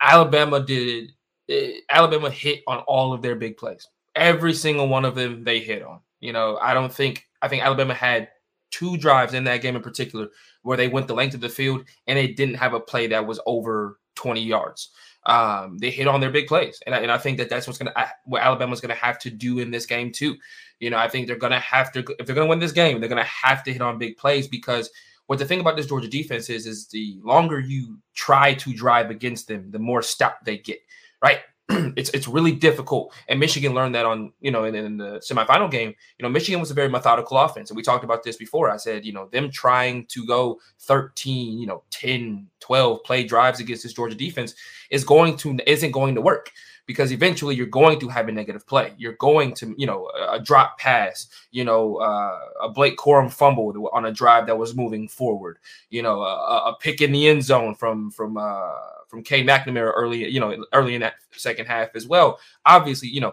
Alabama 0.00 0.58
did. 0.58 1.12
Uh, 1.50 1.78
Alabama 1.90 2.30
hit 2.30 2.62
on 2.66 2.78
all 2.80 3.12
of 3.12 3.22
their 3.22 3.34
big 3.34 3.56
plays. 3.56 3.86
Every 4.14 4.52
single 4.52 4.88
one 4.88 5.04
of 5.04 5.14
them 5.14 5.44
they 5.44 5.60
hit 5.60 5.82
on. 5.82 6.00
You 6.20 6.32
know, 6.32 6.58
I 6.60 6.74
don't 6.74 6.92
think 6.92 7.26
I 7.42 7.48
think 7.48 7.62
Alabama 7.62 7.94
had 7.94 8.28
two 8.70 8.96
drives 8.96 9.34
in 9.34 9.44
that 9.44 9.62
game 9.62 9.76
in 9.76 9.82
particular 9.82 10.28
where 10.62 10.76
they 10.76 10.88
went 10.88 11.06
the 11.06 11.14
length 11.14 11.34
of 11.34 11.40
the 11.40 11.48
field 11.48 11.84
and 12.06 12.18
they 12.18 12.28
didn't 12.28 12.56
have 12.56 12.74
a 12.74 12.80
play 12.80 13.06
that 13.06 13.26
was 13.26 13.40
over 13.46 14.00
20 14.16 14.42
yards. 14.42 14.90
Um, 15.26 15.78
they 15.78 15.90
hit 15.90 16.06
on 16.06 16.20
their 16.20 16.30
big 16.30 16.46
plays, 16.46 16.82
and 16.84 16.94
I, 16.94 16.98
and 16.98 17.10
I 17.10 17.16
think 17.16 17.38
that 17.38 17.48
that's 17.48 17.66
what's 17.66 17.78
gonna 17.78 17.94
what 18.26 18.42
Alabama's 18.42 18.80
gonna 18.80 18.94
have 18.94 19.18
to 19.20 19.30
do 19.30 19.58
in 19.58 19.70
this 19.70 19.86
game 19.86 20.12
too. 20.12 20.36
You 20.80 20.90
know, 20.90 20.98
I 20.98 21.08
think 21.08 21.26
they're 21.26 21.36
gonna 21.36 21.60
have 21.60 21.92
to 21.92 22.04
if 22.18 22.26
they're 22.26 22.34
gonna 22.34 22.48
win 22.48 22.58
this 22.58 22.72
game, 22.72 23.00
they're 23.00 23.08
gonna 23.08 23.24
have 23.24 23.64
to 23.64 23.72
hit 23.72 23.80
on 23.80 23.98
big 23.98 24.18
plays 24.18 24.48
because 24.48 24.90
what 25.26 25.38
the 25.38 25.46
thing 25.46 25.60
about 25.60 25.76
this 25.76 25.86
Georgia 25.86 26.08
defense 26.08 26.50
is 26.50 26.66
is 26.66 26.88
the 26.88 27.18
longer 27.22 27.58
you 27.58 27.98
try 28.14 28.52
to 28.54 28.74
drive 28.74 29.08
against 29.08 29.48
them, 29.48 29.70
the 29.70 29.78
more 29.78 30.02
stout 30.02 30.44
they 30.44 30.58
get. 30.58 30.78
Right? 31.24 31.38
it's 31.96 32.10
it's 32.10 32.28
really 32.28 32.52
difficult. 32.52 33.14
And 33.26 33.40
Michigan 33.40 33.72
learned 33.72 33.94
that 33.94 34.04
on, 34.04 34.34
you 34.42 34.50
know, 34.50 34.64
in, 34.64 34.74
in, 34.74 34.98
the 34.98 35.22
semifinal 35.26 35.70
game, 35.70 35.94
you 36.18 36.22
know, 36.22 36.28
Michigan 36.28 36.60
was 36.60 36.70
a 36.70 36.74
very 36.74 36.90
methodical 36.90 37.38
offense. 37.38 37.70
And 37.70 37.76
we 37.78 37.82
talked 37.82 38.04
about 38.04 38.22
this 38.22 38.36
before. 38.36 38.70
I 38.70 38.76
said, 38.76 39.06
you 39.06 39.14
know, 39.14 39.28
them 39.32 39.50
trying 39.50 40.04
to 40.08 40.26
go 40.26 40.60
13, 40.80 41.58
you 41.58 41.66
know, 41.66 41.82
10, 41.88 42.48
12 42.60 43.02
play 43.04 43.24
drives 43.24 43.60
against 43.60 43.82
this 43.82 43.94
Georgia 43.94 44.14
defense 44.14 44.54
is 44.90 45.04
going 45.04 45.38
to 45.38 45.58
isn't 45.66 45.92
going 45.92 46.14
to 46.16 46.20
work 46.20 46.50
because 46.86 47.12
eventually 47.12 47.54
you're 47.54 47.66
going 47.66 47.98
to 47.98 48.08
have 48.08 48.28
a 48.28 48.32
negative 48.32 48.66
play. 48.66 48.92
You're 48.98 49.14
going 49.14 49.54
to, 49.54 49.74
you 49.78 49.86
know, 49.86 50.10
a, 50.28 50.38
drop 50.38 50.78
pass, 50.78 51.28
you 51.50 51.64
know, 51.64 51.96
uh, 51.96 52.38
a 52.62 52.68
Blake 52.68 52.98
Corum 52.98 53.32
fumble 53.32 53.88
on 53.92 54.04
a 54.04 54.12
drive 54.12 54.46
that 54.46 54.58
was 54.58 54.76
moving 54.76 55.08
forward, 55.08 55.58
you 55.88 56.02
know, 56.02 56.20
a, 56.20 56.72
a 56.72 56.76
pick 56.78 57.00
in 57.00 57.12
the 57.12 57.28
end 57.28 57.42
zone 57.42 57.74
from 57.74 58.10
from 58.10 58.36
uh, 58.36 58.72
from 59.14 59.22
Cade 59.22 59.46
McNamara 59.46 59.92
early, 59.94 60.28
you 60.28 60.40
know, 60.40 60.64
early 60.72 60.96
in 60.96 61.00
that 61.02 61.14
second 61.30 61.66
half 61.66 61.90
as 61.94 62.04
well. 62.04 62.40
Obviously, 62.66 63.08
you 63.08 63.20
know, 63.20 63.32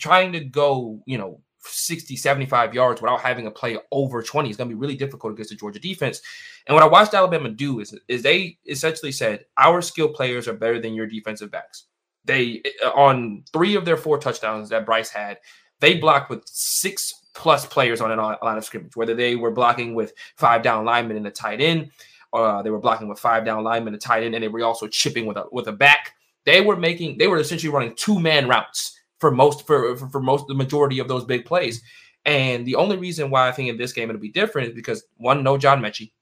trying 0.00 0.32
to 0.32 0.40
go, 0.40 1.00
you 1.06 1.16
know, 1.16 1.40
60, 1.60 2.16
75 2.16 2.74
yards 2.74 3.00
without 3.00 3.20
having 3.20 3.46
a 3.46 3.50
play 3.50 3.78
over 3.92 4.22
20 4.22 4.50
is 4.50 4.56
going 4.56 4.68
to 4.68 4.74
be 4.74 4.80
really 4.80 4.96
difficult 4.96 5.32
against 5.32 5.50
the 5.50 5.56
Georgia 5.56 5.78
defense. 5.78 6.20
And 6.66 6.74
what 6.74 6.82
I 6.82 6.88
watched 6.88 7.14
Alabama 7.14 7.48
do 7.48 7.78
is, 7.78 7.96
is 8.08 8.22
they 8.22 8.58
essentially 8.66 9.12
said, 9.12 9.44
our 9.56 9.80
skill 9.82 10.08
players 10.08 10.48
are 10.48 10.54
better 10.54 10.80
than 10.80 10.94
your 10.94 11.06
defensive 11.06 11.52
backs. 11.52 11.84
They 12.24 12.62
uh, 12.84 12.90
on 12.90 13.44
three 13.52 13.76
of 13.76 13.84
their 13.84 13.96
four 13.96 14.18
touchdowns 14.18 14.68
that 14.70 14.84
Bryce 14.84 15.10
had, 15.10 15.38
they 15.78 15.94
blocked 15.94 16.28
with 16.28 16.42
six 16.46 17.14
plus 17.34 17.64
players 17.66 18.00
on 18.00 18.10
a 18.10 18.16
line 18.16 18.58
of 18.58 18.64
scrimmage. 18.64 18.96
Whether 18.96 19.14
they 19.14 19.36
were 19.36 19.50
blocking 19.50 19.94
with 19.94 20.12
five 20.36 20.62
down 20.62 20.84
linemen 20.84 21.16
and 21.16 21.26
a 21.26 21.30
tight 21.30 21.60
end, 21.60 21.90
uh, 22.32 22.62
they 22.62 22.70
were 22.70 22.78
blocking 22.78 23.08
with 23.08 23.18
five 23.18 23.44
down 23.44 23.64
linemen, 23.64 23.94
a 23.94 23.98
tight 23.98 24.22
end, 24.22 24.34
and 24.34 24.44
they 24.44 24.48
were 24.48 24.64
also 24.64 24.86
chipping 24.86 25.26
with 25.26 25.36
a 25.36 25.44
with 25.50 25.68
a 25.68 25.72
back. 25.72 26.14
They 26.44 26.60
were 26.60 26.76
making 26.76 27.18
they 27.18 27.26
were 27.26 27.38
essentially 27.38 27.72
running 27.72 27.94
two 27.96 28.18
man 28.18 28.48
routes 28.48 28.98
for 29.18 29.30
most 29.30 29.66
for, 29.66 29.96
for 29.96 30.08
for 30.08 30.20
most 30.20 30.46
the 30.46 30.54
majority 30.54 30.98
of 30.98 31.08
those 31.08 31.24
big 31.24 31.44
plays. 31.44 31.82
And 32.24 32.66
the 32.66 32.76
only 32.76 32.98
reason 32.98 33.30
why 33.30 33.48
I 33.48 33.52
think 33.52 33.68
in 33.68 33.78
this 33.78 33.92
game 33.92 34.10
it'll 34.10 34.20
be 34.20 34.30
different 34.30 34.68
is 34.68 34.74
because 34.74 35.04
one, 35.16 35.42
no 35.42 35.56
John 35.56 35.80
Metchie, 35.80 36.12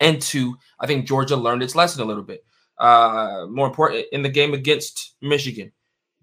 and 0.00 0.20
two, 0.20 0.56
I 0.78 0.86
think 0.86 1.06
Georgia 1.06 1.36
learned 1.36 1.62
its 1.62 1.74
lesson 1.74 2.02
a 2.02 2.06
little 2.06 2.22
bit. 2.22 2.44
Uh, 2.78 3.46
more 3.50 3.66
important 3.66 4.06
in 4.12 4.22
the 4.22 4.28
game 4.28 4.54
against 4.54 5.14
Michigan, 5.20 5.72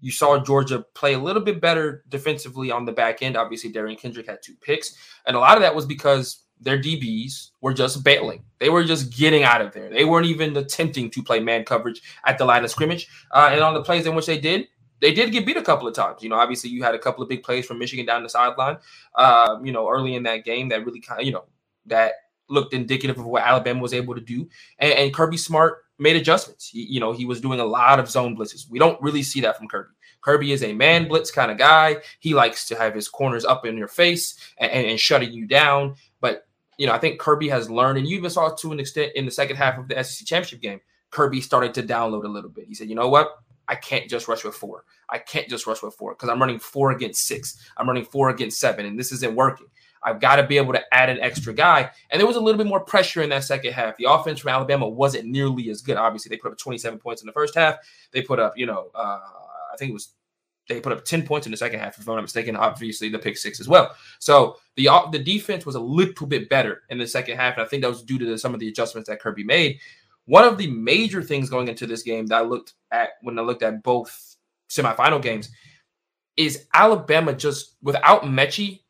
You 0.00 0.10
saw 0.10 0.38
Georgia 0.38 0.84
play 0.94 1.14
a 1.14 1.18
little 1.18 1.42
bit 1.42 1.60
better 1.60 2.04
defensively 2.08 2.70
on 2.70 2.84
the 2.84 2.92
back 2.92 3.22
end. 3.22 3.36
Obviously, 3.36 3.72
Derion 3.72 3.98
Kendrick 3.98 4.26
had 4.26 4.40
two 4.42 4.54
picks, 4.60 4.96
and 5.26 5.36
a 5.36 5.40
lot 5.40 5.56
of 5.56 5.62
that 5.62 5.74
was 5.74 5.86
because 5.86 6.42
their 6.60 6.78
DBs 6.78 7.50
were 7.60 7.72
just 7.72 8.04
bailing. 8.04 8.44
They 8.58 8.68
were 8.68 8.84
just 8.84 9.16
getting 9.16 9.42
out 9.42 9.62
of 9.62 9.72
there. 9.72 9.88
They 9.88 10.04
weren't 10.04 10.26
even 10.26 10.56
attempting 10.56 11.10
to 11.10 11.22
play 11.22 11.40
man 11.40 11.64
coverage 11.64 12.02
at 12.26 12.38
the 12.38 12.44
line 12.44 12.64
of 12.64 12.70
scrimmage. 12.70 13.08
Uh, 13.32 13.50
and 13.52 13.60
on 13.62 13.74
the 13.74 13.82
plays 13.82 14.06
in 14.06 14.14
which 14.14 14.26
they 14.26 14.38
did, 14.38 14.68
they 15.00 15.14
did 15.14 15.32
get 15.32 15.46
beat 15.46 15.56
a 15.56 15.62
couple 15.62 15.88
of 15.88 15.94
times. 15.94 16.22
You 16.22 16.28
know, 16.28 16.36
obviously 16.36 16.70
you 16.70 16.82
had 16.82 16.94
a 16.94 16.98
couple 16.98 17.22
of 17.22 17.28
big 17.28 17.42
plays 17.42 17.66
from 17.66 17.78
Michigan 17.78 18.04
down 18.04 18.22
the 18.22 18.28
sideline. 18.28 18.78
Uh, 19.14 19.58
you 19.62 19.72
know, 19.72 19.88
early 19.88 20.14
in 20.14 20.22
that 20.24 20.44
game 20.44 20.68
that 20.68 20.84
really 20.84 21.00
kind 21.00 21.20
of, 21.20 21.26
you 21.26 21.32
know, 21.32 21.44
that 21.86 22.12
looked 22.48 22.74
indicative 22.74 23.18
of 23.18 23.24
what 23.24 23.42
Alabama 23.42 23.80
was 23.80 23.94
able 23.94 24.14
to 24.14 24.20
do. 24.20 24.48
And, 24.78 24.92
and 24.92 25.14
Kirby 25.14 25.38
Smart 25.38 25.78
made 25.98 26.16
adjustments. 26.16 26.68
He, 26.68 26.82
you 26.82 27.00
know, 27.00 27.12
he 27.12 27.24
was 27.24 27.40
doing 27.40 27.60
a 27.60 27.64
lot 27.64 27.98
of 27.98 28.10
zone 28.10 28.36
blitzes. 28.36 28.68
We 28.68 28.78
don't 28.78 29.00
really 29.00 29.22
see 29.22 29.40
that 29.40 29.56
from 29.56 29.68
Kirby. 29.68 29.94
Kirby 30.22 30.52
is 30.52 30.62
a 30.62 30.74
man 30.74 31.08
blitz 31.08 31.30
kind 31.30 31.50
of 31.50 31.58
guy. 31.58 31.98
He 32.18 32.34
likes 32.34 32.66
to 32.68 32.76
have 32.76 32.94
his 32.94 33.08
corners 33.08 33.44
up 33.44 33.64
in 33.64 33.78
your 33.78 33.88
face 33.88 34.38
and, 34.58 34.70
and, 34.70 34.86
and 34.86 35.00
shutting 35.00 35.32
you 35.32 35.46
down. 35.46 35.94
You 36.80 36.86
know, 36.86 36.94
I 36.94 36.98
think 36.98 37.20
Kirby 37.20 37.50
has 37.50 37.68
learned, 37.68 37.98
and 37.98 38.08
you 38.08 38.16
even 38.16 38.30
saw 38.30 38.46
it 38.46 38.56
to 38.60 38.72
an 38.72 38.80
extent 38.80 39.12
in 39.14 39.26
the 39.26 39.30
second 39.30 39.56
half 39.56 39.76
of 39.76 39.86
the 39.86 40.02
SEC 40.02 40.26
championship 40.26 40.62
game. 40.62 40.80
Kirby 41.10 41.42
started 41.42 41.74
to 41.74 41.82
download 41.82 42.24
a 42.24 42.28
little 42.28 42.48
bit. 42.48 42.64
He 42.68 42.74
said, 42.74 42.88
you 42.88 42.94
know 42.94 43.10
what? 43.10 43.36
I 43.68 43.74
can't 43.74 44.08
just 44.08 44.28
rush 44.28 44.44
with 44.44 44.54
four. 44.54 44.84
I 45.10 45.18
can't 45.18 45.46
just 45.46 45.66
rush 45.66 45.82
with 45.82 45.92
four 45.92 46.14
because 46.14 46.30
I'm 46.30 46.40
running 46.40 46.58
four 46.58 46.92
against 46.92 47.26
six. 47.26 47.62
I'm 47.76 47.86
running 47.86 48.06
four 48.06 48.30
against 48.30 48.58
seven, 48.58 48.86
and 48.86 48.98
this 48.98 49.12
isn't 49.12 49.34
working. 49.34 49.66
I've 50.02 50.20
got 50.20 50.36
to 50.36 50.46
be 50.46 50.56
able 50.56 50.72
to 50.72 50.82
add 50.90 51.10
an 51.10 51.20
extra 51.20 51.52
guy. 51.52 51.90
And 52.08 52.18
there 52.18 52.26
was 52.26 52.36
a 52.36 52.40
little 52.40 52.56
bit 52.56 52.66
more 52.66 52.80
pressure 52.80 53.20
in 53.20 53.28
that 53.28 53.44
second 53.44 53.74
half. 53.74 53.98
The 53.98 54.10
offense 54.10 54.40
from 54.40 54.48
Alabama 54.48 54.88
wasn't 54.88 55.26
nearly 55.26 55.68
as 55.68 55.82
good. 55.82 55.98
Obviously, 55.98 56.30
they 56.30 56.40
put 56.40 56.50
up 56.50 56.56
27 56.56 56.98
points 56.98 57.20
in 57.20 57.26
the 57.26 57.34
first 57.34 57.54
half. 57.54 57.76
They 58.12 58.22
put 58.22 58.40
up, 58.40 58.56
you 58.56 58.64
know, 58.64 58.90
uh, 58.94 59.20
I 59.70 59.76
think 59.78 59.90
it 59.90 59.92
was 59.92 60.14
they 60.70 60.80
put 60.80 60.92
up 60.92 61.04
10 61.04 61.26
points 61.26 61.46
in 61.46 61.50
the 61.50 61.56
second 61.56 61.80
half, 61.80 61.98
if 61.98 62.08
I'm 62.08 62.14
not 62.14 62.22
mistaken. 62.22 62.56
Obviously, 62.56 63.08
the 63.08 63.18
pick 63.18 63.36
six 63.36 63.60
as 63.60 63.68
well. 63.68 63.94
So 64.18 64.56
the 64.76 64.88
the 65.12 65.18
defense 65.18 65.66
was 65.66 65.74
a 65.74 65.80
little 65.80 66.26
bit 66.26 66.48
better 66.48 66.82
in 66.88 66.98
the 66.98 67.06
second 67.06 67.36
half, 67.36 67.56
and 67.56 67.64
I 67.64 67.68
think 67.68 67.82
that 67.82 67.88
was 67.88 68.02
due 68.02 68.18
to 68.18 68.24
the, 68.24 68.38
some 68.38 68.54
of 68.54 68.60
the 68.60 68.68
adjustments 68.68 69.08
that 69.08 69.20
Kirby 69.20 69.44
made. 69.44 69.80
One 70.24 70.44
of 70.44 70.58
the 70.58 70.68
major 70.68 71.22
things 71.22 71.50
going 71.50 71.68
into 71.68 71.86
this 71.86 72.02
game 72.02 72.26
that 72.26 72.36
I 72.36 72.42
looked 72.42 72.74
at 72.92 73.10
when 73.22 73.38
I 73.38 73.42
looked 73.42 73.62
at 73.62 73.82
both 73.82 74.36
semifinal 74.70 75.20
games 75.20 75.50
is 76.36 76.66
Alabama 76.72 77.34
just 77.34 77.76
without 77.82 78.22
Metchie. 78.22 78.80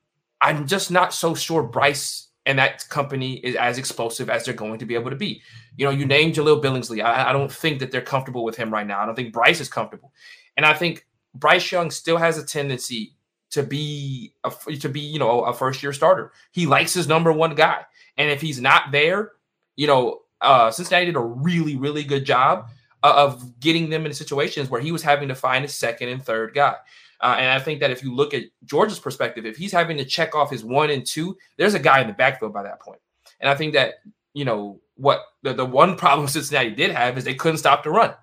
I'm 0.41 0.67
just 0.67 0.91
not 0.91 1.13
so 1.13 1.35
sure 1.35 1.63
Bryce 1.63 2.29
and 2.47 2.59
that 2.59 2.89
company 2.89 3.35
is 3.35 3.55
as 3.57 3.79
explosive 3.79 4.31
as 4.31 4.45
they're 4.45 4.55
going 4.55 4.79
to 4.79 4.87
be 4.87 4.95
able 4.95 5.11
to 5.11 5.17
be. 5.17 5.43
You 5.77 5.85
know, 5.85 5.91
you 5.91 6.07
named 6.07 6.35
Jaleel 6.35 6.63
Billingsley. 6.63 7.03
I, 7.03 7.31
I 7.31 7.33
don't 7.33 7.53
think 7.53 7.79
that 7.81 7.91
they're 7.91 8.01
comfortable 8.01 8.45
with 8.45 8.57
him 8.57 8.73
right 8.73 8.87
now. 8.87 9.01
I 9.01 9.07
don't 9.07 9.15
think 9.15 9.33
Bryce 9.33 9.61
is 9.61 9.69
comfortable, 9.69 10.13
and 10.57 10.65
I 10.65 10.75
think 10.75 11.07
Bryce 11.35 11.71
Young 11.71 11.91
still 11.91 12.17
has 12.17 12.39
a 12.39 12.45
tendency 12.45 13.15
to 13.51 13.63
be 13.63 14.33
a, 14.45 14.51
to 14.77 14.89
be 14.89 15.01
you 15.01 15.19
know 15.19 15.43
a 15.43 15.53
first 15.53 15.83
year 15.83 15.93
starter. 15.93 16.33
He 16.53 16.67
likes 16.67 16.95
his 16.95 17.09
number 17.09 17.33
one 17.33 17.55
guy, 17.55 17.83
and 18.17 18.31
if 18.31 18.41
he's 18.41 18.61
not 18.61 18.93
there, 18.93 19.33
you 19.77 19.87
know 19.87 20.21
uh, 20.41 20.71
Cincinnati 20.71 21.07
did 21.07 21.17
a 21.17 21.21
really 21.21 21.77
really 21.77 22.05
good 22.05 22.25
job 22.25 22.69
of 23.03 23.59
getting 23.61 23.89
them 23.89 24.07
in 24.07 24.13
situations 24.13 24.69
where 24.69 24.81
he 24.81 24.93
was 24.93 25.03
having 25.03 25.29
to 25.29 25.35
find 25.35 25.65
a 25.65 25.69
second 25.69 26.11
and 26.11 26.23
third 26.23 26.55
guy. 26.55 26.75
Uh, 27.21 27.37
and 27.39 27.51
I 27.51 27.59
think 27.59 27.81
that 27.81 27.91
if 27.91 28.03
you 28.03 28.15
look 28.15 28.33
at 28.35 28.45
Georgia's 28.65 28.99
perspective, 28.99 29.45
if 29.45 29.57
he's 29.57 29.73
having 29.73 29.97
to 29.99 30.05
check 30.05 30.35
off 30.35 30.51
his 30.51 30.65
one 30.65 30.91
and 30.91 31.05
two, 31.05 31.37
there's 31.57 31.75
a 31.75 31.79
guy 31.79 32.01
in 32.01 32.07
the 32.07 32.13
backfield 32.13 32.53
by 32.53 32.63
that 32.63 32.81
point. 32.81 33.01
And 33.41 33.49
I 33.49 33.55
think 33.55 33.75
that 33.75 33.95
you 34.35 34.45
know 34.45 34.81
what 34.97 35.23
the, 35.43 35.55
the 35.55 35.65
one 35.65 35.97
problem 35.97 36.29
Cincinnati 36.29 36.71
did 36.71 36.91
have 36.91 37.17
is 37.19 37.25
they 37.25 37.35
couldn't 37.35 37.59
stop 37.59 37.83
the 37.83 37.91
run. 37.91 38.15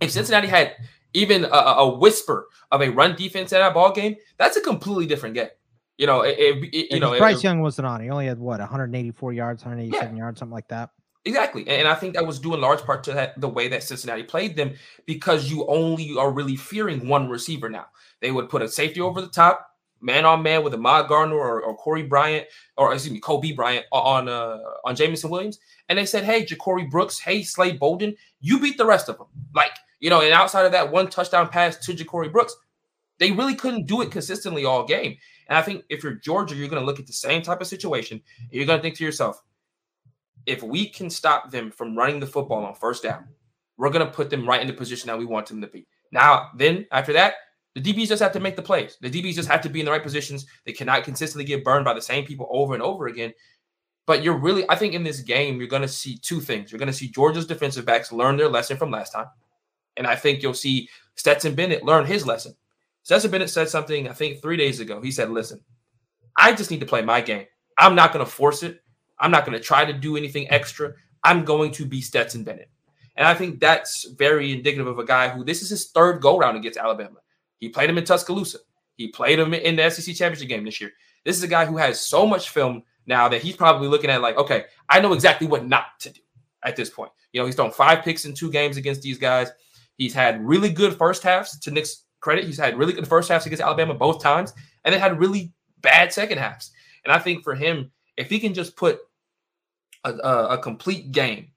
If 0.00 0.10
Cincinnati 0.10 0.48
had 0.48 0.74
even 1.16 1.44
a, 1.44 1.48
a, 1.48 1.98
whisper 1.98 2.48
of 2.70 2.82
a 2.82 2.90
run 2.90 3.16
defense 3.16 3.52
in 3.52 3.58
that 3.58 3.74
ball 3.74 3.92
game, 3.92 4.16
that's 4.36 4.56
a 4.56 4.60
completely 4.60 5.06
different 5.06 5.34
game. 5.34 5.48
You 5.96 6.06
know, 6.06 6.20
it, 6.20 6.38
it, 6.38 6.74
it 6.74 6.92
you 6.92 7.00
know, 7.00 7.16
Bryce 7.16 7.42
Young 7.42 7.60
wasn't 7.60 7.86
on. 7.86 8.02
He 8.02 8.10
only 8.10 8.26
had 8.26 8.38
what 8.38 8.60
184 8.60 9.32
yards, 9.32 9.64
187 9.64 10.14
yeah. 10.14 10.22
yards, 10.22 10.38
something 10.38 10.52
like 10.52 10.68
that. 10.68 10.90
Exactly, 11.24 11.66
and 11.66 11.88
I 11.88 11.94
think 11.94 12.14
that 12.14 12.26
was 12.26 12.38
due 12.38 12.54
in 12.54 12.60
large 12.60 12.82
part 12.82 13.02
to 13.04 13.12
that, 13.14 13.40
the 13.40 13.48
way 13.48 13.66
that 13.68 13.82
Cincinnati 13.82 14.22
played 14.22 14.54
them 14.54 14.74
because 15.06 15.50
you 15.50 15.66
only 15.66 16.16
are 16.16 16.30
really 16.30 16.54
fearing 16.54 17.08
one 17.08 17.28
receiver 17.28 17.68
now. 17.68 17.86
They 18.20 18.30
would 18.30 18.48
put 18.48 18.62
a 18.62 18.68
safety 18.68 19.00
over 19.00 19.20
the 19.20 19.26
top, 19.26 19.66
man 20.00 20.24
on 20.24 20.42
man 20.42 20.62
with 20.62 20.74
Ahmad 20.74 21.08
Gardner 21.08 21.34
or, 21.34 21.62
or 21.62 21.76
Corey 21.76 22.02
Bryant, 22.02 22.46
or 22.76 22.92
excuse 22.92 23.12
me, 23.12 23.20
Coby 23.20 23.56
Bryant 23.56 23.86
on 23.90 24.28
uh, 24.28 24.58
on 24.84 24.94
Jameson 24.94 25.30
Williams, 25.30 25.58
and 25.88 25.98
they 25.98 26.06
said, 26.06 26.24
"Hey, 26.24 26.44
Ja'Corey 26.44 26.88
Brooks, 26.88 27.18
hey 27.18 27.42
Slade 27.42 27.80
Bolden, 27.80 28.14
you 28.40 28.60
beat 28.60 28.76
the 28.76 28.86
rest 28.86 29.08
of 29.08 29.18
them." 29.18 29.26
Like 29.54 29.72
you 30.06 30.10
know, 30.10 30.20
and 30.20 30.32
outside 30.32 30.64
of 30.64 30.70
that 30.70 30.92
one 30.92 31.08
touchdown 31.08 31.48
pass 31.48 31.76
to 31.78 31.92
Ja'Corey 31.92 32.30
Brooks, 32.30 32.54
they 33.18 33.32
really 33.32 33.56
couldn't 33.56 33.88
do 33.88 34.02
it 34.02 34.12
consistently 34.12 34.64
all 34.64 34.86
game. 34.86 35.16
And 35.48 35.58
I 35.58 35.62
think 35.62 35.82
if 35.88 36.04
you're 36.04 36.14
Georgia, 36.14 36.54
you're 36.54 36.68
going 36.68 36.80
to 36.80 36.86
look 36.86 37.00
at 37.00 37.08
the 37.08 37.12
same 37.12 37.42
type 37.42 37.60
of 37.60 37.66
situation. 37.66 38.22
you're 38.52 38.66
going 38.66 38.78
to 38.78 38.82
think 38.84 38.94
to 38.98 39.04
yourself, 39.04 39.42
if 40.46 40.62
we 40.62 40.88
can 40.88 41.10
stop 41.10 41.50
them 41.50 41.72
from 41.72 41.98
running 41.98 42.20
the 42.20 42.26
football 42.28 42.64
on 42.64 42.76
first 42.76 43.02
down, 43.02 43.26
we're 43.78 43.90
going 43.90 44.06
to 44.06 44.12
put 44.12 44.30
them 44.30 44.48
right 44.48 44.60
in 44.60 44.68
the 44.68 44.72
position 44.72 45.08
that 45.08 45.18
we 45.18 45.24
want 45.24 45.48
them 45.48 45.60
to 45.60 45.66
be. 45.66 45.88
Now, 46.12 46.50
then 46.54 46.86
after 46.92 47.12
that, 47.14 47.34
the 47.74 47.82
DBs 47.82 48.06
just 48.06 48.22
have 48.22 48.30
to 48.34 48.38
make 48.38 48.54
the 48.54 48.62
plays. 48.62 48.98
The 49.00 49.10
DBs 49.10 49.34
just 49.34 49.48
have 49.48 49.62
to 49.62 49.68
be 49.68 49.80
in 49.80 49.86
the 49.86 49.90
right 49.90 50.04
positions. 50.04 50.46
They 50.66 50.72
cannot 50.72 51.02
consistently 51.02 51.46
get 51.46 51.64
burned 51.64 51.84
by 51.84 51.94
the 51.94 52.00
same 52.00 52.24
people 52.24 52.46
over 52.52 52.74
and 52.74 52.82
over 52.82 53.08
again. 53.08 53.32
But 54.06 54.22
you're 54.22 54.38
really, 54.38 54.64
I 54.70 54.76
think 54.76 54.94
in 54.94 55.02
this 55.02 55.18
game, 55.18 55.58
you're 55.58 55.66
going 55.66 55.82
to 55.82 55.88
see 55.88 56.16
two 56.16 56.40
things. 56.40 56.70
You're 56.70 56.78
going 56.78 56.86
to 56.86 56.92
see 56.92 57.08
Georgia's 57.08 57.44
defensive 57.44 57.84
backs 57.84 58.12
learn 58.12 58.36
their 58.36 58.48
lesson 58.48 58.76
from 58.76 58.92
last 58.92 59.10
time. 59.10 59.26
And 59.96 60.06
I 60.06 60.16
think 60.16 60.42
you'll 60.42 60.54
see 60.54 60.88
Stetson 61.14 61.54
Bennett 61.54 61.84
learn 61.84 62.06
his 62.06 62.26
lesson. 62.26 62.54
Stetson 63.02 63.30
Bennett 63.30 63.50
said 63.50 63.68
something, 63.68 64.08
I 64.08 64.12
think, 64.12 64.42
three 64.42 64.56
days 64.56 64.80
ago. 64.80 65.00
He 65.00 65.10
said, 65.10 65.30
Listen, 65.30 65.60
I 66.36 66.52
just 66.52 66.70
need 66.70 66.80
to 66.80 66.86
play 66.86 67.02
my 67.02 67.20
game. 67.20 67.46
I'm 67.78 67.94
not 67.94 68.12
going 68.12 68.24
to 68.24 68.30
force 68.30 68.62
it. 68.62 68.80
I'm 69.18 69.30
not 69.30 69.46
going 69.46 69.56
to 69.56 69.64
try 69.64 69.84
to 69.84 69.92
do 69.92 70.16
anything 70.16 70.50
extra. 70.50 70.92
I'm 71.24 71.44
going 71.44 71.72
to 71.72 71.86
be 71.86 72.00
Stetson 72.00 72.44
Bennett. 72.44 72.70
And 73.16 73.26
I 73.26 73.34
think 73.34 73.60
that's 73.60 74.08
very 74.10 74.52
indicative 74.52 74.86
of 74.86 74.98
a 74.98 75.04
guy 75.04 75.28
who 75.28 75.44
this 75.44 75.62
is 75.62 75.70
his 75.70 75.90
third 75.90 76.20
go 76.20 76.38
round 76.38 76.56
against 76.56 76.78
Alabama. 76.78 77.18
He 77.58 77.68
played 77.68 77.88
him 77.88 77.98
in 77.98 78.04
Tuscaloosa. 78.04 78.58
He 78.96 79.08
played 79.08 79.38
him 79.38 79.54
in 79.54 79.76
the 79.76 79.90
SEC 79.90 80.14
championship 80.14 80.48
game 80.48 80.64
this 80.64 80.80
year. 80.80 80.92
This 81.24 81.36
is 81.36 81.42
a 81.42 81.48
guy 81.48 81.64
who 81.64 81.76
has 81.76 82.00
so 82.00 82.26
much 82.26 82.50
film 82.50 82.82
now 83.06 83.28
that 83.28 83.42
he's 83.42 83.56
probably 83.56 83.88
looking 83.88 84.10
at 84.10 84.20
like, 84.20 84.36
okay, 84.36 84.64
I 84.88 85.00
know 85.00 85.12
exactly 85.12 85.46
what 85.46 85.66
not 85.66 85.98
to 86.00 86.10
do 86.10 86.20
at 86.62 86.76
this 86.76 86.90
point. 86.90 87.12
You 87.32 87.40
know, 87.40 87.46
he's 87.46 87.54
thrown 87.54 87.70
five 87.70 88.02
picks 88.04 88.24
in 88.24 88.34
two 88.34 88.50
games 88.50 88.76
against 88.76 89.02
these 89.02 89.18
guys. 89.18 89.50
He's 89.96 90.14
had 90.14 90.44
really 90.44 90.70
good 90.70 90.96
first 90.96 91.22
halves 91.22 91.58
to 91.60 91.70
Nick's 91.70 92.04
credit. 92.20 92.44
He's 92.44 92.58
had 92.58 92.78
really 92.78 92.92
good 92.92 93.08
first 93.08 93.28
halves 93.28 93.46
against 93.46 93.62
Alabama 93.62 93.94
both 93.94 94.22
times, 94.22 94.52
and 94.84 94.92
then 94.92 95.00
had 95.00 95.18
really 95.18 95.52
bad 95.80 96.12
second 96.12 96.38
halves. 96.38 96.70
And 97.04 97.12
I 97.12 97.18
think 97.18 97.44
for 97.44 97.54
him, 97.54 97.90
if 98.16 98.28
he 98.28 98.38
can 98.38 98.54
just 98.54 98.76
put 98.76 98.98
a, 100.04 100.12
a, 100.12 100.48
a 100.50 100.58
complete 100.58 101.12
game, 101.12 101.48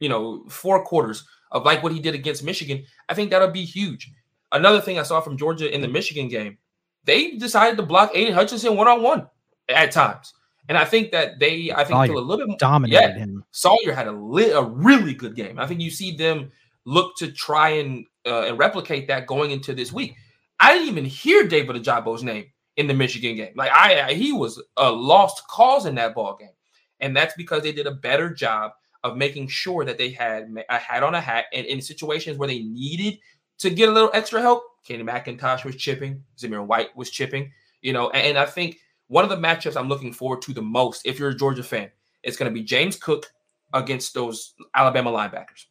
you 0.00 0.08
know, 0.08 0.44
four 0.48 0.84
quarters 0.84 1.26
of 1.50 1.64
like 1.64 1.82
what 1.82 1.92
he 1.92 2.00
did 2.00 2.14
against 2.14 2.44
Michigan, 2.44 2.84
I 3.08 3.14
think 3.14 3.30
that'll 3.30 3.50
be 3.50 3.64
huge. 3.64 4.12
Another 4.52 4.80
thing 4.80 4.98
I 4.98 5.02
saw 5.02 5.20
from 5.20 5.36
Georgia 5.36 5.72
in 5.72 5.80
the 5.80 5.88
Michigan 5.88 6.28
game, 6.28 6.58
they 7.04 7.32
decided 7.32 7.76
to 7.76 7.82
block 7.82 8.12
Aidan 8.14 8.34
Hutchinson 8.34 8.76
one 8.76 8.88
on 8.88 9.02
one 9.02 9.26
at 9.68 9.90
times. 9.90 10.32
And 10.68 10.76
I 10.76 10.84
think 10.84 11.12
that 11.12 11.38
they, 11.38 11.72
I 11.72 11.84
think, 11.84 11.88
Salyer 11.88 12.06
feel 12.08 12.18
a 12.18 12.20
little 12.20 12.36
bit 12.38 12.48
more, 12.48 12.58
dominated 12.58 13.00
yeah, 13.00 13.18
him. 13.18 13.44
Salyer 13.50 13.92
had 13.92 14.06
a, 14.06 14.12
li- 14.12 14.50
a 14.50 14.62
really 14.62 15.14
good 15.14 15.34
game. 15.34 15.58
I 15.58 15.66
think 15.66 15.80
you 15.80 15.90
see 15.90 16.14
them 16.14 16.50
look 16.88 17.16
to 17.16 17.30
try 17.30 17.70
and 17.70 18.06
uh, 18.26 18.46
and 18.46 18.58
replicate 18.58 19.06
that 19.08 19.26
going 19.26 19.50
into 19.50 19.74
this 19.74 19.92
week. 19.92 20.16
I 20.58 20.74
didn't 20.74 20.88
even 20.88 21.04
hear 21.04 21.46
David 21.46 21.76
Ojabo's 21.76 22.22
name 22.22 22.46
in 22.76 22.86
the 22.86 22.94
Michigan 22.94 23.36
game. 23.36 23.52
Like 23.54 23.70
I, 23.72 24.08
I, 24.08 24.14
he 24.14 24.32
was 24.32 24.62
a 24.76 24.90
lost 24.90 25.46
cause 25.48 25.86
in 25.86 25.94
that 25.96 26.14
ball 26.14 26.36
game, 26.38 26.56
and 27.00 27.16
that's 27.16 27.34
because 27.36 27.62
they 27.62 27.72
did 27.72 27.86
a 27.86 27.94
better 27.94 28.32
job 28.32 28.72
of 29.04 29.16
making 29.16 29.48
sure 29.48 29.84
that 29.84 29.98
they 29.98 30.10
had 30.10 30.48
a 30.68 30.78
hat 30.78 31.02
on 31.02 31.14
a 31.14 31.20
hat, 31.20 31.44
and 31.52 31.66
in 31.66 31.80
situations 31.80 32.38
where 32.38 32.48
they 32.48 32.60
needed 32.60 33.18
to 33.58 33.70
get 33.70 33.88
a 33.88 33.92
little 33.92 34.10
extra 34.14 34.40
help, 34.40 34.64
Kenny 34.84 35.04
McIntosh 35.04 35.64
was 35.64 35.76
chipping, 35.76 36.24
Zamir 36.36 36.66
White 36.66 36.96
was 36.96 37.10
chipping, 37.10 37.52
you 37.82 37.92
know, 37.92 38.10
and, 38.10 38.28
and 38.28 38.38
I 38.38 38.46
think 38.46 38.78
one 39.08 39.24
of 39.24 39.30
the 39.30 39.36
matchups 39.36 39.76
I'm 39.76 39.88
looking 39.88 40.12
forward 40.12 40.42
to 40.42 40.54
the 40.54 40.62
most, 40.62 41.02
if 41.04 41.18
you're 41.18 41.30
a 41.30 41.36
Georgia 41.36 41.62
fan, 41.62 41.90
it's 42.22 42.36
going 42.36 42.50
to 42.50 42.54
be 42.54 42.64
James 42.64 42.96
Cook 42.96 43.26
against 43.72 44.14
those 44.14 44.54
Alabama 44.74 45.10
linebackers. 45.10 45.66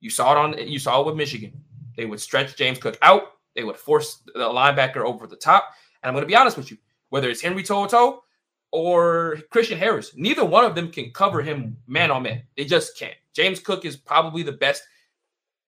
You 0.00 0.10
saw 0.10 0.32
it 0.32 0.38
on 0.38 0.68
you 0.68 0.78
saw 0.78 1.00
it 1.00 1.06
with 1.06 1.16
Michigan. 1.16 1.52
They 1.96 2.06
would 2.06 2.20
stretch 2.20 2.56
James 2.56 2.78
Cook 2.78 2.98
out. 3.02 3.22
They 3.54 3.64
would 3.64 3.76
force 3.76 4.22
the 4.26 4.40
linebacker 4.40 5.04
over 5.04 5.26
the 5.26 5.36
top. 5.36 5.70
And 6.02 6.08
I'm 6.08 6.14
going 6.14 6.22
to 6.22 6.28
be 6.28 6.36
honest 6.36 6.56
with 6.56 6.70
you, 6.70 6.78
whether 7.10 7.28
it's 7.28 7.42
Henry 7.42 7.62
To'oTo'o 7.62 8.20
or 8.72 9.38
Christian 9.50 9.78
Harris, 9.78 10.12
neither 10.16 10.44
one 10.44 10.64
of 10.64 10.74
them 10.74 10.90
can 10.90 11.10
cover 11.10 11.42
him 11.42 11.76
man 11.86 12.10
on 12.10 12.22
man. 12.22 12.42
They 12.56 12.64
just 12.64 12.96
can't. 12.98 13.16
James 13.34 13.60
Cook 13.60 13.84
is 13.84 13.96
probably 13.96 14.42
the 14.42 14.52
best 14.52 14.82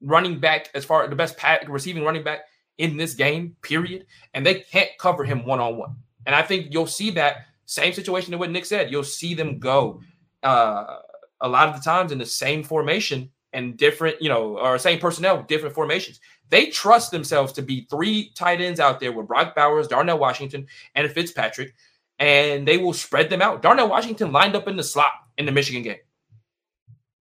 running 0.01 0.41
back 0.41 0.71
as 0.75 0.85
far 0.85 1.07
the 1.07 1.17
best 1.17 1.37
receiving 1.69 2.05
running 2.05 2.25
back 2.25 2.41
in 2.79 2.97
this 2.97 3.15
game, 3.15 3.57
period. 3.63 4.07
And 4.35 4.47
they 4.47 4.61
can't 4.61 4.91
cover 4.99 5.25
him 5.25 5.45
one 5.45 5.61
on 5.61 5.77
one. 5.77 5.97
And 6.27 6.35
I 6.35 6.43
think 6.43 6.69
you'll 6.71 6.87
see 6.87 7.11
that 7.11 7.47
same 7.67 7.93
situation 7.93 8.33
to 8.33 8.39
what 8.39 8.51
Nick 8.51 8.65
said. 8.65 8.91
You'll 8.91 9.05
see 9.05 9.35
them 9.35 9.59
go 9.59 10.01
uh, 10.43 10.99
a 11.41 11.49
lot 11.49 11.69
of 11.69 11.77
the 11.77 11.83
times 11.83 12.13
in 12.13 12.19
the 12.19 12.27
same 12.27 12.63
formation 12.63 13.31
and 13.53 13.77
different, 13.77 14.21
you 14.21 14.29
know, 14.29 14.59
or 14.59 14.79
same 14.79 14.99
personnel, 14.99 15.43
different 15.43 15.75
formations. 15.75 16.21
They 16.49 16.67
trust 16.67 17.11
themselves 17.11 17.53
to 17.55 17.63
be 17.63 17.87
three 17.91 18.33
tight 18.35 18.61
ends 18.61 18.81
out 18.81 19.01
there 19.01 19.13
with 19.13 19.29
Brock 19.29 19.55
Bowers, 19.55 19.89
Darnell 19.89 20.19
Washington, 20.19 20.67
and 20.95 21.11
Fitzpatrick, 21.11 21.75
and 22.19 22.67
they 22.67 22.79
will 22.79 22.93
spread 22.93 23.31
them 23.31 23.43
out. 23.43 23.63
Darnell 23.63 23.89
Washington 23.89 24.33
lined 24.33 24.57
up 24.57 24.69
in 24.69 24.77
the 24.77 24.83
slot 24.83 25.13
in 25.39 25.47
the 25.47 25.53
Michigan 25.53 25.83
game. 25.83 25.97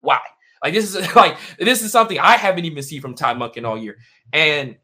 Why? 0.01 0.19
Like 0.63 0.73
this 0.73 0.93
is 0.93 1.15
like 1.15 1.37
this 1.59 1.81
is 1.81 1.91
something 1.91 2.19
I 2.19 2.37
haven't 2.37 2.65
even 2.65 2.83
seen 2.83 3.01
from 3.01 3.15
Ty 3.15 3.35
Monken 3.35 3.65
all 3.65 3.77
year. 3.77 3.97
And 4.33 4.77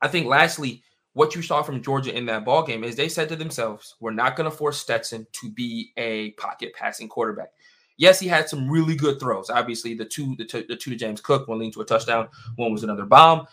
I 0.00 0.08
think 0.08 0.26
lastly, 0.26 0.82
what 1.14 1.34
you 1.34 1.42
saw 1.42 1.62
from 1.62 1.82
Georgia 1.82 2.16
in 2.16 2.26
that 2.26 2.44
ball 2.44 2.62
game 2.64 2.84
is 2.84 2.96
they 2.96 3.08
said 3.08 3.28
to 3.28 3.36
themselves, 3.36 3.96
"We're 4.00 4.12
not 4.12 4.36
going 4.36 4.50
to 4.50 4.56
force 4.56 4.78
Stetson 4.78 5.26
to 5.32 5.50
be 5.50 5.92
a 5.96 6.32
pocket 6.32 6.72
passing 6.74 7.08
quarterback." 7.08 7.52
Yes, 7.96 8.18
he 8.18 8.28
had 8.28 8.48
some 8.48 8.68
really 8.68 8.96
good 8.96 9.20
throws. 9.20 9.50
Obviously, 9.50 9.94
the 9.94 10.04
two 10.04 10.34
the, 10.36 10.44
two, 10.44 10.64
the 10.68 10.76
two 10.76 10.90
to 10.90 10.96
James 10.96 11.20
Cook, 11.20 11.48
one 11.48 11.58
leading 11.58 11.72
to 11.72 11.82
a 11.82 11.84
touchdown, 11.84 12.28
one 12.56 12.72
was 12.72 12.84
another 12.84 13.04
bomb. 13.04 13.46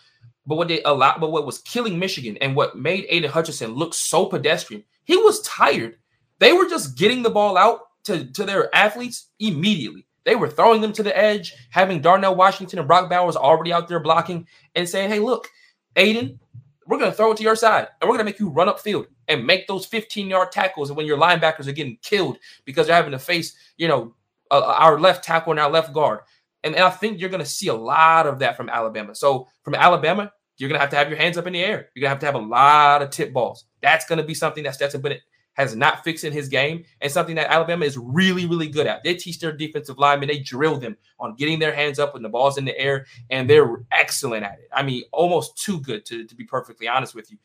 But 0.46 0.56
what 0.56 0.68
they 0.68 0.82
allowed, 0.82 1.20
but 1.20 1.30
what 1.30 1.46
was 1.46 1.58
killing 1.58 1.98
Michigan 1.98 2.36
and 2.38 2.56
what 2.56 2.76
made 2.76 3.06
Aidan 3.08 3.30
Hutchinson 3.30 3.72
look 3.72 3.94
so 3.94 4.26
pedestrian, 4.26 4.84
he 5.04 5.16
was 5.16 5.42
tired. 5.42 5.96
They 6.38 6.52
were 6.52 6.68
just 6.68 6.96
getting 6.96 7.22
the 7.22 7.30
ball 7.30 7.56
out 7.56 7.80
to, 8.04 8.24
to 8.32 8.44
their 8.44 8.74
athletes 8.74 9.26
immediately. 9.38 10.06
They 10.24 10.36
were 10.36 10.48
throwing 10.48 10.80
them 10.80 10.92
to 10.94 11.02
the 11.02 11.16
edge, 11.16 11.54
having 11.70 12.00
Darnell 12.00 12.34
Washington 12.34 12.78
and 12.78 12.88
Brock 12.88 13.08
Bowers 13.10 13.36
already 13.36 13.72
out 13.72 13.88
there 13.88 14.00
blocking 14.00 14.46
and 14.74 14.88
saying, 14.88 15.10
Hey, 15.10 15.18
look, 15.18 15.48
Aidan, 15.96 16.38
we're 16.86 16.98
going 16.98 17.10
to 17.10 17.16
throw 17.16 17.32
it 17.32 17.36
to 17.36 17.42
your 17.42 17.56
side 17.56 17.88
and 18.00 18.08
we're 18.08 18.16
going 18.16 18.26
to 18.26 18.30
make 18.30 18.40
you 18.40 18.48
run 18.48 18.68
up 18.68 18.80
field 18.80 19.06
and 19.28 19.46
make 19.46 19.66
those 19.66 19.86
15 19.86 20.28
yard 20.28 20.50
tackles. 20.52 20.90
And 20.90 20.96
when 20.96 21.06
your 21.06 21.18
linebackers 21.18 21.68
are 21.68 21.72
getting 21.72 21.98
killed 22.02 22.38
because 22.64 22.86
they're 22.86 22.96
having 22.96 23.12
to 23.12 23.18
face, 23.18 23.56
you 23.76 23.86
know, 23.86 24.14
uh, 24.50 24.62
our 24.78 24.98
left 24.98 25.24
tackle 25.24 25.52
and 25.52 25.60
our 25.60 25.70
left 25.70 25.92
guard. 25.92 26.20
And, 26.62 26.74
and 26.74 26.84
I 26.84 26.90
think 26.90 27.20
you're 27.20 27.30
going 27.30 27.42
to 27.42 27.48
see 27.48 27.68
a 27.68 27.74
lot 27.74 28.26
of 28.26 28.38
that 28.40 28.56
from 28.56 28.68
Alabama. 28.68 29.14
So 29.14 29.48
from 29.62 29.74
Alabama, 29.74 30.32
you're 30.58 30.68
going 30.68 30.78
to 30.78 30.80
have 30.80 30.90
to 30.90 30.96
have 30.96 31.08
your 31.08 31.18
hands 31.18 31.38
up 31.38 31.46
in 31.46 31.54
the 31.54 31.64
air. 31.64 31.88
You're 31.94 32.02
going 32.02 32.10
to 32.10 32.14
have 32.14 32.18
to 32.20 32.26
have 32.26 32.34
a 32.34 32.38
lot 32.38 33.02
of 33.02 33.10
tip 33.10 33.32
balls. 33.32 33.64
That's 33.80 34.04
going 34.06 34.18
to 34.18 34.24
be 34.24 34.34
something 34.34 34.64
that 34.64 34.74
Stetson 34.74 35.00
Bennett 35.00 35.22
has 35.54 35.74
not 35.74 36.04
fixed 36.04 36.24
in 36.24 36.32
his 36.32 36.48
game 36.48 36.84
and 37.00 37.10
something 37.10 37.34
that 37.34 37.50
Alabama 37.50 37.84
is 37.84 37.98
really, 37.98 38.46
really 38.46 38.68
good 38.68 38.86
at. 38.86 39.02
They 39.02 39.14
teach 39.14 39.40
their 39.40 39.52
defensive 39.52 39.98
linemen, 39.98 40.28
they 40.28 40.38
drill 40.38 40.78
them 40.78 40.96
on 41.18 41.34
getting 41.34 41.58
their 41.58 41.74
hands 41.74 41.98
up 41.98 42.14
when 42.14 42.22
the 42.22 42.28
ball's 42.28 42.56
in 42.56 42.64
the 42.64 42.78
air, 42.78 43.06
and 43.30 43.48
they're 43.48 43.84
excellent 43.90 44.44
at 44.44 44.58
it. 44.58 44.68
I 44.72 44.82
mean, 44.82 45.04
almost 45.12 45.58
too 45.58 45.80
good 45.80 46.04
to, 46.06 46.24
to 46.24 46.34
be 46.34 46.44
perfectly 46.44 46.88
honest 46.88 47.14
with 47.14 47.30
you. 47.30 47.38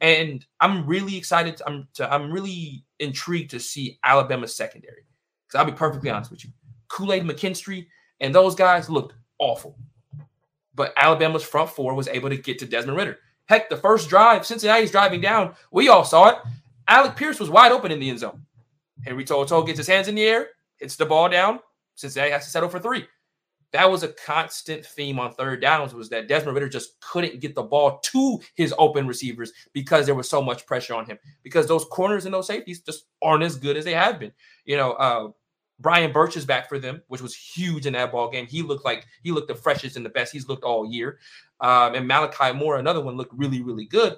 And 0.00 0.44
I'm 0.60 0.86
really 0.86 1.16
excited. 1.16 1.56
To, 1.58 1.68
I'm 1.68 1.88
to, 1.94 2.12
I'm 2.12 2.32
really 2.32 2.84
intrigued 2.98 3.52
to 3.52 3.60
see 3.60 3.98
Alabama's 4.02 4.54
secondary. 4.54 5.04
Because 5.52 5.66
I'll 5.66 5.70
be 5.70 5.76
perfectly 5.76 6.08
honest 6.08 6.30
with 6.30 6.44
you. 6.44 6.50
Kool-Aid 6.88 7.24
McKinstry 7.24 7.86
and 8.20 8.34
those 8.34 8.54
guys 8.54 8.88
looked 8.88 9.14
awful. 9.38 9.76
But 10.74 10.94
Alabama's 10.96 11.42
front 11.42 11.68
four 11.68 11.94
was 11.94 12.08
able 12.08 12.30
to 12.30 12.36
get 12.36 12.58
to 12.60 12.66
Desmond 12.66 12.96
Ridder. 12.96 13.18
Heck, 13.46 13.68
the 13.68 13.76
first 13.76 14.08
drive, 14.08 14.46
Cincinnati's 14.46 14.90
driving 14.90 15.20
down. 15.20 15.54
We 15.70 15.88
all 15.88 16.04
saw 16.04 16.28
it. 16.28 16.38
Alec 16.88 17.16
Pierce 17.16 17.38
was 17.38 17.50
wide 17.50 17.72
open 17.72 17.92
in 17.92 18.00
the 18.00 18.08
end 18.08 18.20
zone. 18.20 18.46
Henry 19.04 19.24
To'oTo'o 19.24 19.66
gets 19.66 19.78
his 19.78 19.88
hands 19.88 20.08
in 20.08 20.14
the 20.14 20.22
air, 20.22 20.48
hits 20.78 20.96
the 20.96 21.04
ball 21.04 21.28
down. 21.28 21.60
Cincinnati 21.96 22.30
has 22.30 22.44
to 22.44 22.50
settle 22.50 22.68
for 22.68 22.78
three. 22.78 23.04
That 23.72 23.90
was 23.90 24.02
a 24.02 24.08
constant 24.08 24.84
theme 24.84 25.18
on 25.18 25.32
third 25.32 25.62
downs 25.62 25.94
was 25.94 26.10
that 26.10 26.28
Desmond 26.28 26.54
Ridder 26.54 26.68
just 26.68 27.00
couldn't 27.00 27.40
get 27.40 27.54
the 27.54 27.62
ball 27.62 28.00
to 28.00 28.38
his 28.54 28.74
open 28.78 29.06
receivers 29.06 29.52
because 29.72 30.06
there 30.06 30.14
was 30.14 30.28
so 30.28 30.42
much 30.42 30.66
pressure 30.66 30.94
on 30.94 31.06
him. 31.06 31.18
Because 31.42 31.66
those 31.66 31.86
corners 31.86 32.26
and 32.26 32.34
those 32.34 32.46
safeties 32.46 32.82
just 32.82 33.06
aren't 33.22 33.42
as 33.42 33.56
good 33.56 33.76
as 33.76 33.84
they 33.84 33.94
have 33.94 34.18
been. 34.18 34.32
You 34.66 34.76
know, 34.76 34.92
uh, 34.92 35.28
Brian 35.82 36.12
Branch 36.12 36.36
is 36.36 36.46
back 36.46 36.68
for 36.68 36.78
them, 36.78 37.02
which 37.08 37.20
was 37.20 37.34
huge 37.34 37.86
in 37.86 37.92
that 37.94 38.12
ball 38.12 38.30
game. 38.30 38.46
He 38.46 38.62
looked 38.62 38.84
like 38.84 39.04
he 39.22 39.32
looked 39.32 39.48
the 39.48 39.54
freshest 39.54 39.96
and 39.96 40.06
the 40.06 40.10
best 40.10 40.32
he's 40.32 40.48
looked 40.48 40.64
all 40.64 40.90
year. 40.90 41.18
Um, 41.60 41.94
and 41.94 42.06
Malachi 42.06 42.56
Moore, 42.56 42.78
another 42.78 43.00
one, 43.00 43.16
looked 43.16 43.34
really, 43.34 43.62
really 43.62 43.86
good. 43.86 44.16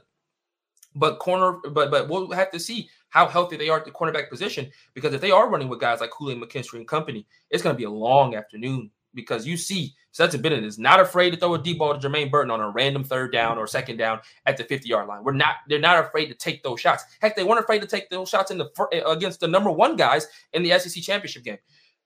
But 0.94 1.18
corner, 1.18 1.58
but 1.70 1.90
but 1.90 2.08
we'll 2.08 2.30
have 2.30 2.52
to 2.52 2.60
see 2.60 2.88
how 3.08 3.26
healthy 3.26 3.56
they 3.56 3.68
are 3.68 3.78
at 3.78 3.84
the 3.84 3.90
cornerback 3.90 4.28
position 4.28 4.70
because 4.92 5.14
if 5.14 5.20
they 5.20 5.30
are 5.30 5.48
running 5.48 5.68
with 5.68 5.80
guys 5.80 6.00
like 6.00 6.10
Kool-Aid 6.10 6.40
McKinstry 6.40 6.74
and 6.74 6.86
company, 6.86 7.26
it's 7.50 7.62
going 7.62 7.74
to 7.74 7.78
be 7.78 7.84
a 7.84 7.90
long 7.90 8.34
afternoon 8.34 8.90
because 9.14 9.46
you 9.46 9.56
see 9.56 9.94
Stetson 10.14 10.40
Bennett 10.40 10.62
is 10.62 10.78
not 10.78 11.00
afraid 11.00 11.30
to 11.30 11.36
throw 11.36 11.54
a 11.54 11.58
deep 11.58 11.78
ball 11.78 11.98
to 11.98 12.08
Jermaine 12.08 12.30
Burton 12.30 12.52
on 12.52 12.60
a 12.60 12.70
random 12.70 13.02
third 13.02 13.32
down 13.32 13.58
or 13.58 13.66
second 13.66 13.96
down 13.96 14.20
at 14.46 14.56
the 14.56 14.62
50 14.62 14.88
yard 14.88 15.08
line. 15.08 15.24
We're 15.24 15.32
not, 15.32 15.56
they're 15.68 15.80
not 15.80 16.04
afraid 16.04 16.26
to 16.26 16.34
take 16.34 16.62
those 16.62 16.80
shots. 16.80 17.02
Heck, 17.20 17.34
they 17.34 17.42
weren't 17.42 17.58
afraid 17.58 17.80
to 17.80 17.88
take 17.88 18.08
those 18.10 18.28
shots 18.28 18.52
in 18.52 18.58
the 18.58 18.70
against 19.08 19.40
the 19.40 19.48
number 19.48 19.72
one 19.72 19.96
guys 19.96 20.28
in 20.52 20.62
the 20.62 20.78
SEC 20.78 21.02
championship 21.02 21.42
game. 21.42 21.58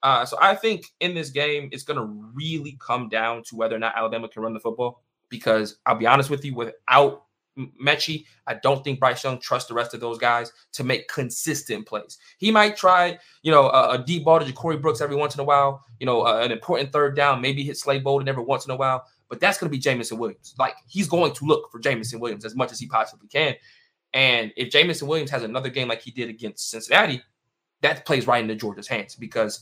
Uh, 0.02 0.24
so 0.24 0.38
I 0.40 0.54
think 0.54 0.86
in 1.00 1.14
this 1.14 1.28
game, 1.28 1.68
it's 1.70 1.82
going 1.82 1.98
to 1.98 2.30
really 2.34 2.78
come 2.80 3.10
down 3.10 3.42
to 3.48 3.56
whether 3.56 3.76
or 3.76 3.78
not 3.78 3.94
Alabama 3.94 4.26
can 4.28 4.42
run 4.42 4.54
the 4.54 4.60
football. 4.60 5.02
Because 5.28 5.76
I'll 5.84 5.96
be 5.96 6.06
honest 6.06 6.30
with 6.30 6.42
you, 6.46 6.54
without 6.54 7.24
Metchie, 7.82 8.24
I 8.46 8.54
don't 8.54 8.82
think 8.84 9.00
Bryce 9.00 9.24
Young 9.24 9.40
trusts 9.40 9.68
the 9.68 9.74
rest 9.74 9.94
of 9.94 10.00
those 10.00 10.18
guys 10.18 10.52
to 10.72 10.84
make 10.84 11.08
consistent 11.08 11.86
plays. 11.86 12.18
He 12.38 12.50
might 12.50 12.76
try, 12.76 13.18
you 13.42 13.50
know, 13.50 13.68
a, 13.68 13.94
a 13.94 13.98
deep 13.98 14.24
ball 14.24 14.40
to 14.40 14.44
Ja'Corey 14.44 14.80
Brooks 14.80 15.00
every 15.00 15.16
once 15.16 15.34
in 15.34 15.40
a 15.40 15.44
while, 15.44 15.84
you 16.00 16.06
know, 16.06 16.26
uh, 16.26 16.40
an 16.40 16.52
important 16.52 16.92
third 16.92 17.16
down, 17.16 17.40
maybe 17.40 17.62
hit 17.62 17.76
Slade 17.76 18.04
Bolden 18.04 18.28
every 18.28 18.44
once 18.44 18.64
in 18.64 18.70
a 18.70 18.76
while, 18.76 19.04
but 19.28 19.40
that's 19.40 19.58
going 19.58 19.68
to 19.68 19.76
be 19.76 19.80
Jameson 19.80 20.18
Williams. 20.18 20.54
Like 20.58 20.74
he's 20.86 21.08
going 21.08 21.32
to 21.32 21.44
look 21.44 21.70
for 21.70 21.78
Jameson 21.80 22.20
Williams 22.20 22.44
as 22.44 22.54
much 22.54 22.72
as 22.72 22.78
he 22.78 22.86
possibly 22.86 23.28
can. 23.28 23.54
And 24.14 24.52
if 24.56 24.70
Jameson 24.70 25.08
Williams 25.08 25.30
has 25.30 25.42
another 25.42 25.68
game 25.68 25.88
like 25.88 26.00
he 26.00 26.10
did 26.10 26.28
against 26.28 26.70
Cincinnati, 26.70 27.22
that 27.82 28.06
plays 28.06 28.26
right 28.26 28.42
into 28.42 28.54
Georgia's 28.54 28.88
hands 28.88 29.14
because 29.14 29.60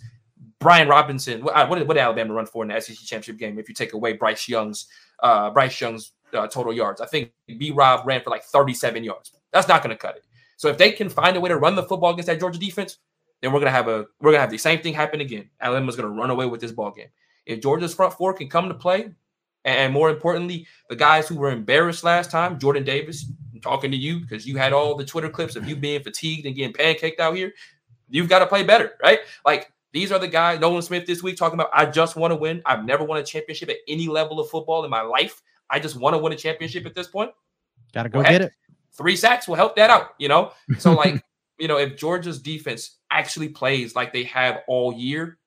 Brian 0.59 0.89
Robinson, 0.89 1.43
what, 1.43 1.69
what 1.69 1.79
did, 1.79 1.89
what 1.89 1.95
did 1.95 2.01
Alabama 2.01 2.35
run 2.35 2.47
for 2.47 2.63
in 2.63 2.69
the 2.69 2.81
SEC 2.81 2.97
championship 2.97 3.39
game? 3.39 3.59
If 3.59 3.69
you 3.69 3.75
take 3.75 3.93
away 3.93 4.15
Bryce 4.15 4.49
Young's 4.49 4.87
uh, 5.23 5.51
Bryce 5.51 5.81
Young's 5.81 6.13
uh, 6.35 6.47
total 6.47 6.73
yards. 6.73 7.01
I 7.01 7.07
think 7.07 7.33
B 7.47 7.71
Rob 7.71 8.07
ran 8.07 8.23
for 8.23 8.31
like 8.31 8.45
37 8.45 9.05
yards. 9.05 9.33
That's 9.53 9.69
not 9.69 9.83
going 9.83 9.97
to 9.97 10.01
cut 10.01 10.17
it. 10.17 10.25
So 10.57 10.69
if 10.69 10.79
they 10.79 10.93
can 10.93 11.09
find 11.09 11.37
a 11.37 11.41
way 11.41 11.49
to 11.49 11.57
run 11.57 11.75
the 11.75 11.83
football 11.83 12.13
against 12.13 12.27
that 12.29 12.41
Georgia 12.41 12.59
defense, 12.59 12.99
then 13.43 13.53
we're 13.53 13.61
gonna 13.61 13.71
have 13.71 13.89
a 13.89 14.07
we're 14.21 14.33
gonna 14.33 14.41
have 14.41 14.51
the 14.51 14.59
same 14.59 14.81
thing 14.81 14.95
happen 14.95 15.21
again. 15.21 15.49
Alabama's 15.61 15.97
gonna 15.97 16.09
run 16.09 16.31
away 16.31 16.47
with 16.47 16.61
this 16.61 16.73
ball 16.73 16.91
game. 16.91 17.09
If 17.45 17.61
Georgia's 17.61 17.95
front 17.95 18.15
four 18.15 18.33
can 18.33 18.49
come 18.49 18.69
to 18.69 18.75
play, 18.75 19.11
and 19.65 19.93
more 19.93 20.11
importantly, 20.11 20.67
the 20.89 20.97
guys 20.97 21.29
who 21.29 21.37
were 21.37 21.51
embarrassed 21.51 22.05
last 22.05 22.31
time, 22.31 22.59
Jordan 22.59 22.85
Davis, 22.85 23.27
I'm 23.53 23.61
talking 23.61 23.91
to 23.91 23.97
you 23.97 24.21
because 24.21 24.47
you 24.47 24.57
had 24.57 24.73
all 24.73 24.95
the 24.95 25.05
Twitter 25.05 25.29
clips 25.29 25.57
of 25.57 25.69
you 25.69 25.77
being 25.77 26.03
fatigued 26.03 26.47
and 26.47 26.55
getting 26.55 26.73
pancaked 26.73 27.21
out 27.21 27.37
here. 27.37 27.53
You've 28.09 28.29
got 28.29 28.39
to 28.39 28.47
play 28.47 28.63
better, 28.63 28.93
right? 29.03 29.21
Like 29.45 29.73
these 29.93 30.13
are 30.13 30.19
the 30.19 30.29
guys. 30.29 30.61
Nolan 30.61 30.83
Smith 30.83 31.07
this 31.07 31.23
week 31.23 31.37
talking 31.37 31.59
about 31.59 31.71
I 31.75 31.87
just 31.87 32.17
want 32.17 32.33
to 32.33 32.37
win. 32.37 32.63
I've 32.65 32.85
never 32.85 33.05
won 33.05 33.19
a 33.19 33.25
championship 33.25 33.69
at 33.69 33.77
any 33.89 34.09
level 34.09 34.41
of 34.41 34.49
football 34.49 34.85
in 34.85 34.91
my 34.91 35.03
life. 35.03 35.43
I 35.71 35.79
just 35.79 35.97
want 35.97 36.15
to 36.15 36.19
win 36.19 36.33
a 36.33 36.37
championship 36.37 36.87
at 36.87 36.95
this 36.95 37.09
point. 37.09 37.31
Got 37.93 38.05
to 38.05 38.09
go 38.09 38.21
well, 38.21 38.31
get 38.31 38.43
it. 38.43 38.53
Three 38.97 39.17
sacks 39.17 39.47
will 39.47 39.57
help 39.57 39.77
that 39.77 39.91
out, 39.91 40.11
you 40.19 40.29
know? 40.29 40.53
So, 40.79 40.93
like, 40.93 41.23
you 41.59 41.69
know, 41.69 41.79
if 41.79 41.97
Georgia's 41.97 42.41
defense 42.41 42.99
actually 43.11 43.49
plays 43.49 43.95
like 43.95 44.13
they 44.13 44.25
have 44.25 44.61
all 44.67 44.93
year, 44.93 45.39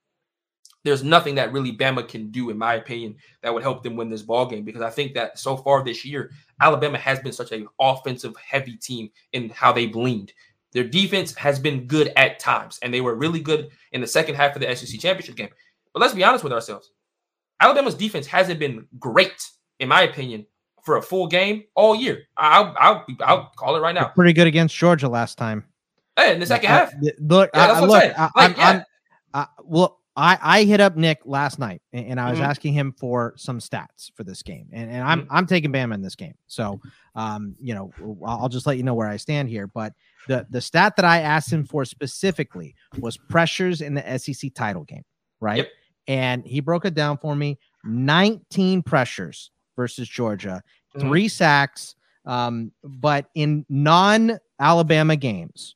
there's 0.83 1.03
nothing 1.03 1.35
that 1.35 1.51
really 1.51 1.75
Bama 1.75 2.07
can 2.07 2.31
do, 2.31 2.49
in 2.49 2.57
my 2.57 2.75
opinion, 2.75 3.15
that 3.41 3.53
would 3.53 3.63
help 3.63 3.83
them 3.83 3.95
win 3.95 4.09
this 4.09 4.21
ball 4.21 4.45
game. 4.45 4.63
Because 4.63 4.81
I 4.81 4.89
think 4.89 5.13
that 5.13 5.37
so 5.37 5.57
far 5.57 5.83
this 5.83 6.05
year, 6.05 6.31
Alabama 6.61 6.97
has 6.97 7.19
been 7.19 7.33
such 7.33 7.51
an 7.51 7.67
offensive 7.79 8.35
heavy 8.37 8.77
team 8.77 9.09
in 9.33 9.49
how 9.49 9.73
they've 9.73 9.95
leaned. 9.95 10.33
Their 10.71 10.83
defense 10.83 11.33
has 11.35 11.59
been 11.59 11.87
good 11.87 12.13
at 12.15 12.39
times, 12.39 12.79
and 12.81 12.93
they 12.93 13.01
were 13.01 13.15
really 13.15 13.39
good 13.39 13.69
in 13.91 14.01
the 14.01 14.07
second 14.07 14.35
half 14.35 14.55
of 14.55 14.61
the 14.61 14.75
SEC 14.75 14.99
championship 14.99 15.35
game. 15.35 15.49
But 15.93 16.01
let's 16.01 16.13
be 16.13 16.23
honest 16.23 16.43
with 16.43 16.53
ourselves. 16.53 16.91
Alabama's 17.59 17.95
defense 17.95 18.27
hasn't 18.27 18.59
been 18.59 18.87
great 18.99 19.45
in 19.79 19.87
my 19.87 20.01
opinion, 20.01 20.45
for 20.83 20.97
a 20.97 21.01
full 21.01 21.27
game 21.27 21.63
all 21.75 21.95
year. 21.95 22.23
I'll 22.37 22.75
I'll, 22.79 23.05
I'll 23.21 23.51
call 23.55 23.75
it 23.75 23.79
right 23.79 23.95
now. 23.95 24.09
Pretty 24.09 24.33
good 24.33 24.47
against 24.47 24.75
Georgia 24.75 25.07
last 25.07 25.37
time. 25.37 25.65
Hey, 26.15 26.33
in 26.33 26.39
the 26.39 26.45
second 26.45 26.69
half. 26.69 26.93
Look, 27.19 27.49
yeah, 27.53 27.71
I, 27.71 27.79
look, 27.79 28.13
I, 28.17 28.29
like, 28.35 28.57
yeah. 28.57 28.83
I, 29.33 29.45
well, 29.63 29.99
I, 30.19 30.37
I 30.41 30.63
hit 30.63 30.81
up 30.81 30.97
Nick 30.97 31.19
last 31.23 31.59
night 31.59 31.81
and, 31.93 32.05
and 32.07 32.19
I 32.19 32.29
was 32.29 32.39
mm-hmm. 32.39 32.49
asking 32.49 32.73
him 32.73 32.93
for 32.97 33.33
some 33.37 33.59
stats 33.59 34.11
for 34.15 34.25
this 34.25 34.43
game, 34.43 34.67
and, 34.73 34.91
and 34.91 35.03
I'm 35.03 35.21
mm-hmm. 35.21 35.33
I'm 35.33 35.45
taking 35.45 35.71
Bama 35.71 35.93
in 35.93 36.01
this 36.01 36.15
game. 36.15 36.35
So, 36.47 36.81
um, 37.15 37.55
you 37.61 37.73
know, 37.73 37.91
I'll 38.25 38.49
just 38.49 38.67
let 38.67 38.77
you 38.77 38.83
know 38.83 38.95
where 38.95 39.07
I 39.07 39.17
stand 39.17 39.47
here. 39.47 39.67
But 39.67 39.93
the 40.27 40.45
the 40.49 40.59
stat 40.59 40.95
that 40.97 41.05
I 41.05 41.21
asked 41.21 41.53
him 41.53 41.63
for 41.63 41.85
specifically 41.85 42.75
was 42.99 43.15
pressures 43.15 43.81
in 43.81 43.93
the 43.93 44.17
SEC 44.17 44.53
title 44.53 44.83
game, 44.83 45.05
right? 45.39 45.57
Yep. 45.57 45.69
And 46.07 46.45
he 46.45 46.59
broke 46.59 46.83
it 46.83 46.95
down 46.95 47.17
for 47.17 47.35
me: 47.35 47.59
19 47.85 48.83
pressures 48.83 49.51
versus 49.79 50.09
Georgia, 50.09 50.61
mm-hmm. 50.93 51.07
three 51.07 51.29
sacks. 51.29 51.95
Um, 52.25 52.73
but 52.83 53.29
in 53.33 53.65
non 53.69 54.37
Alabama 54.59 55.15
games, 55.15 55.75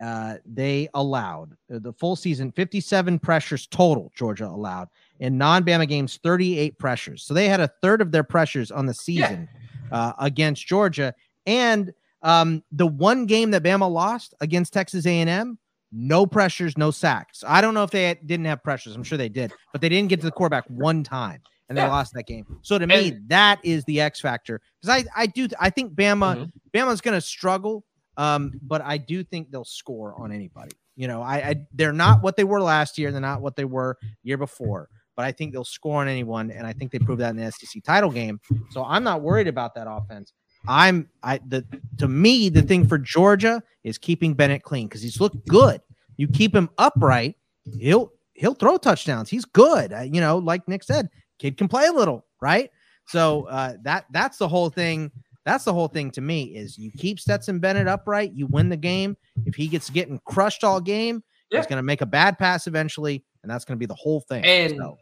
uh, 0.00 0.36
they 0.46 0.88
allowed 0.94 1.56
uh, 1.74 1.80
the 1.80 1.92
full 1.92 2.14
season 2.14 2.52
57 2.52 3.18
pressures 3.18 3.66
total. 3.66 4.12
Georgia 4.16 4.46
allowed 4.46 4.88
in 5.18 5.36
non 5.36 5.64
Bama 5.64 5.88
games 5.88 6.20
38 6.22 6.78
pressures. 6.78 7.24
So 7.24 7.34
they 7.34 7.48
had 7.48 7.58
a 7.58 7.68
third 7.82 8.00
of 8.00 8.12
their 8.12 8.22
pressures 8.22 8.70
on 8.70 8.86
the 8.86 8.94
season 8.94 9.48
yeah. 9.90 9.98
uh, 9.98 10.12
against 10.20 10.64
Georgia. 10.64 11.12
And 11.44 11.92
um, 12.22 12.62
the 12.70 12.86
one 12.86 13.26
game 13.26 13.50
that 13.50 13.64
Bama 13.64 13.90
lost 13.90 14.32
against 14.40 14.72
Texas 14.72 15.06
A&M, 15.06 15.58
no 15.90 16.24
pressures, 16.24 16.78
no 16.78 16.92
sacks. 16.92 17.42
I 17.44 17.60
don't 17.60 17.74
know 17.74 17.82
if 17.82 17.90
they 17.90 18.14
didn't 18.24 18.46
have 18.46 18.62
pressures. 18.62 18.94
I'm 18.94 19.02
sure 19.02 19.18
they 19.18 19.28
did, 19.28 19.52
but 19.72 19.80
they 19.80 19.88
didn't 19.88 20.08
get 20.08 20.20
to 20.20 20.26
the 20.26 20.32
quarterback 20.32 20.64
one 20.68 21.02
time 21.02 21.42
and 21.70 21.78
they 21.78 21.82
yeah. 21.82 21.88
lost 21.88 22.12
that 22.14 22.26
game. 22.26 22.44
So 22.62 22.78
to 22.78 22.86
me, 22.86 23.16
that 23.28 23.60
is 23.62 23.84
the 23.84 24.00
X 24.00 24.20
factor 24.20 24.60
because 24.82 25.04
I 25.16 25.22
I 25.22 25.26
do 25.26 25.48
I 25.58 25.70
think 25.70 25.94
Bama 25.94 26.36
mm-hmm. 26.36 26.44
Bama's 26.76 27.00
going 27.00 27.16
to 27.16 27.20
struggle, 27.20 27.84
um, 28.18 28.52
but 28.60 28.82
I 28.82 28.98
do 28.98 29.24
think 29.24 29.50
they'll 29.50 29.64
score 29.64 30.14
on 30.20 30.32
anybody. 30.32 30.72
You 30.96 31.08
know, 31.08 31.22
I, 31.22 31.36
I 31.36 31.54
they're 31.72 31.92
not 31.92 32.22
what 32.22 32.36
they 32.36 32.44
were 32.44 32.60
last 32.60 32.98
year. 32.98 33.12
They're 33.12 33.20
not 33.20 33.40
what 33.40 33.56
they 33.56 33.64
were 33.64 33.96
year 34.22 34.36
before. 34.36 34.90
But 35.16 35.26
I 35.26 35.32
think 35.32 35.52
they'll 35.52 35.64
score 35.64 36.00
on 36.00 36.08
anyone, 36.08 36.50
and 36.50 36.66
I 36.66 36.72
think 36.72 36.92
they 36.92 36.98
proved 36.98 37.20
that 37.20 37.30
in 37.30 37.36
the 37.36 37.50
SEC 37.52 37.82
title 37.84 38.10
game. 38.10 38.40
So 38.70 38.84
I'm 38.84 39.04
not 39.04 39.22
worried 39.22 39.48
about 39.48 39.74
that 39.74 39.86
offense. 39.88 40.32
I'm 40.66 41.08
I 41.22 41.40
the 41.46 41.64
to 41.98 42.08
me 42.08 42.48
the 42.48 42.62
thing 42.62 42.86
for 42.86 42.98
Georgia 42.98 43.62
is 43.84 43.96
keeping 43.96 44.34
Bennett 44.34 44.62
clean 44.62 44.88
because 44.88 45.02
he's 45.02 45.20
looked 45.20 45.46
good. 45.46 45.80
You 46.16 46.26
keep 46.28 46.54
him 46.54 46.68
upright, 46.78 47.36
he'll 47.78 48.12
he'll 48.34 48.54
throw 48.54 48.76
touchdowns. 48.76 49.30
He's 49.30 49.44
good. 49.44 49.92
Uh, 49.92 50.00
you 50.00 50.20
know, 50.20 50.38
like 50.38 50.66
Nick 50.66 50.82
said, 50.82 51.08
kid 51.40 51.56
can 51.56 51.66
play 51.66 51.86
a 51.86 51.92
little, 51.92 52.26
right? 52.40 52.70
So 53.08 53.48
uh, 53.48 53.74
that 53.82 54.04
that's 54.12 54.38
the 54.38 54.46
whole 54.46 54.70
thing. 54.70 55.10
That's 55.44 55.64
the 55.64 55.72
whole 55.72 55.88
thing 55.88 56.10
to 56.12 56.20
me 56.20 56.44
is 56.54 56.78
you 56.78 56.92
keep 56.96 57.18
Stetson 57.18 57.58
Bennett 57.58 57.88
upright, 57.88 58.32
you 58.34 58.46
win 58.46 58.68
the 58.68 58.76
game. 58.76 59.16
If 59.46 59.54
he 59.54 59.66
gets 59.66 59.90
getting 59.90 60.20
crushed 60.26 60.62
all 60.62 60.80
game, 60.80 61.24
yeah. 61.50 61.58
he's 61.58 61.66
going 61.66 61.78
to 61.78 61.82
make 61.82 62.02
a 62.02 62.06
bad 62.06 62.38
pass 62.38 62.66
eventually, 62.66 63.24
and 63.42 63.50
that's 63.50 63.64
going 63.64 63.76
to 63.76 63.80
be 63.80 63.86
the 63.86 63.94
whole 63.94 64.20
thing. 64.20 64.44
And 64.44 64.76
so. 64.76 64.98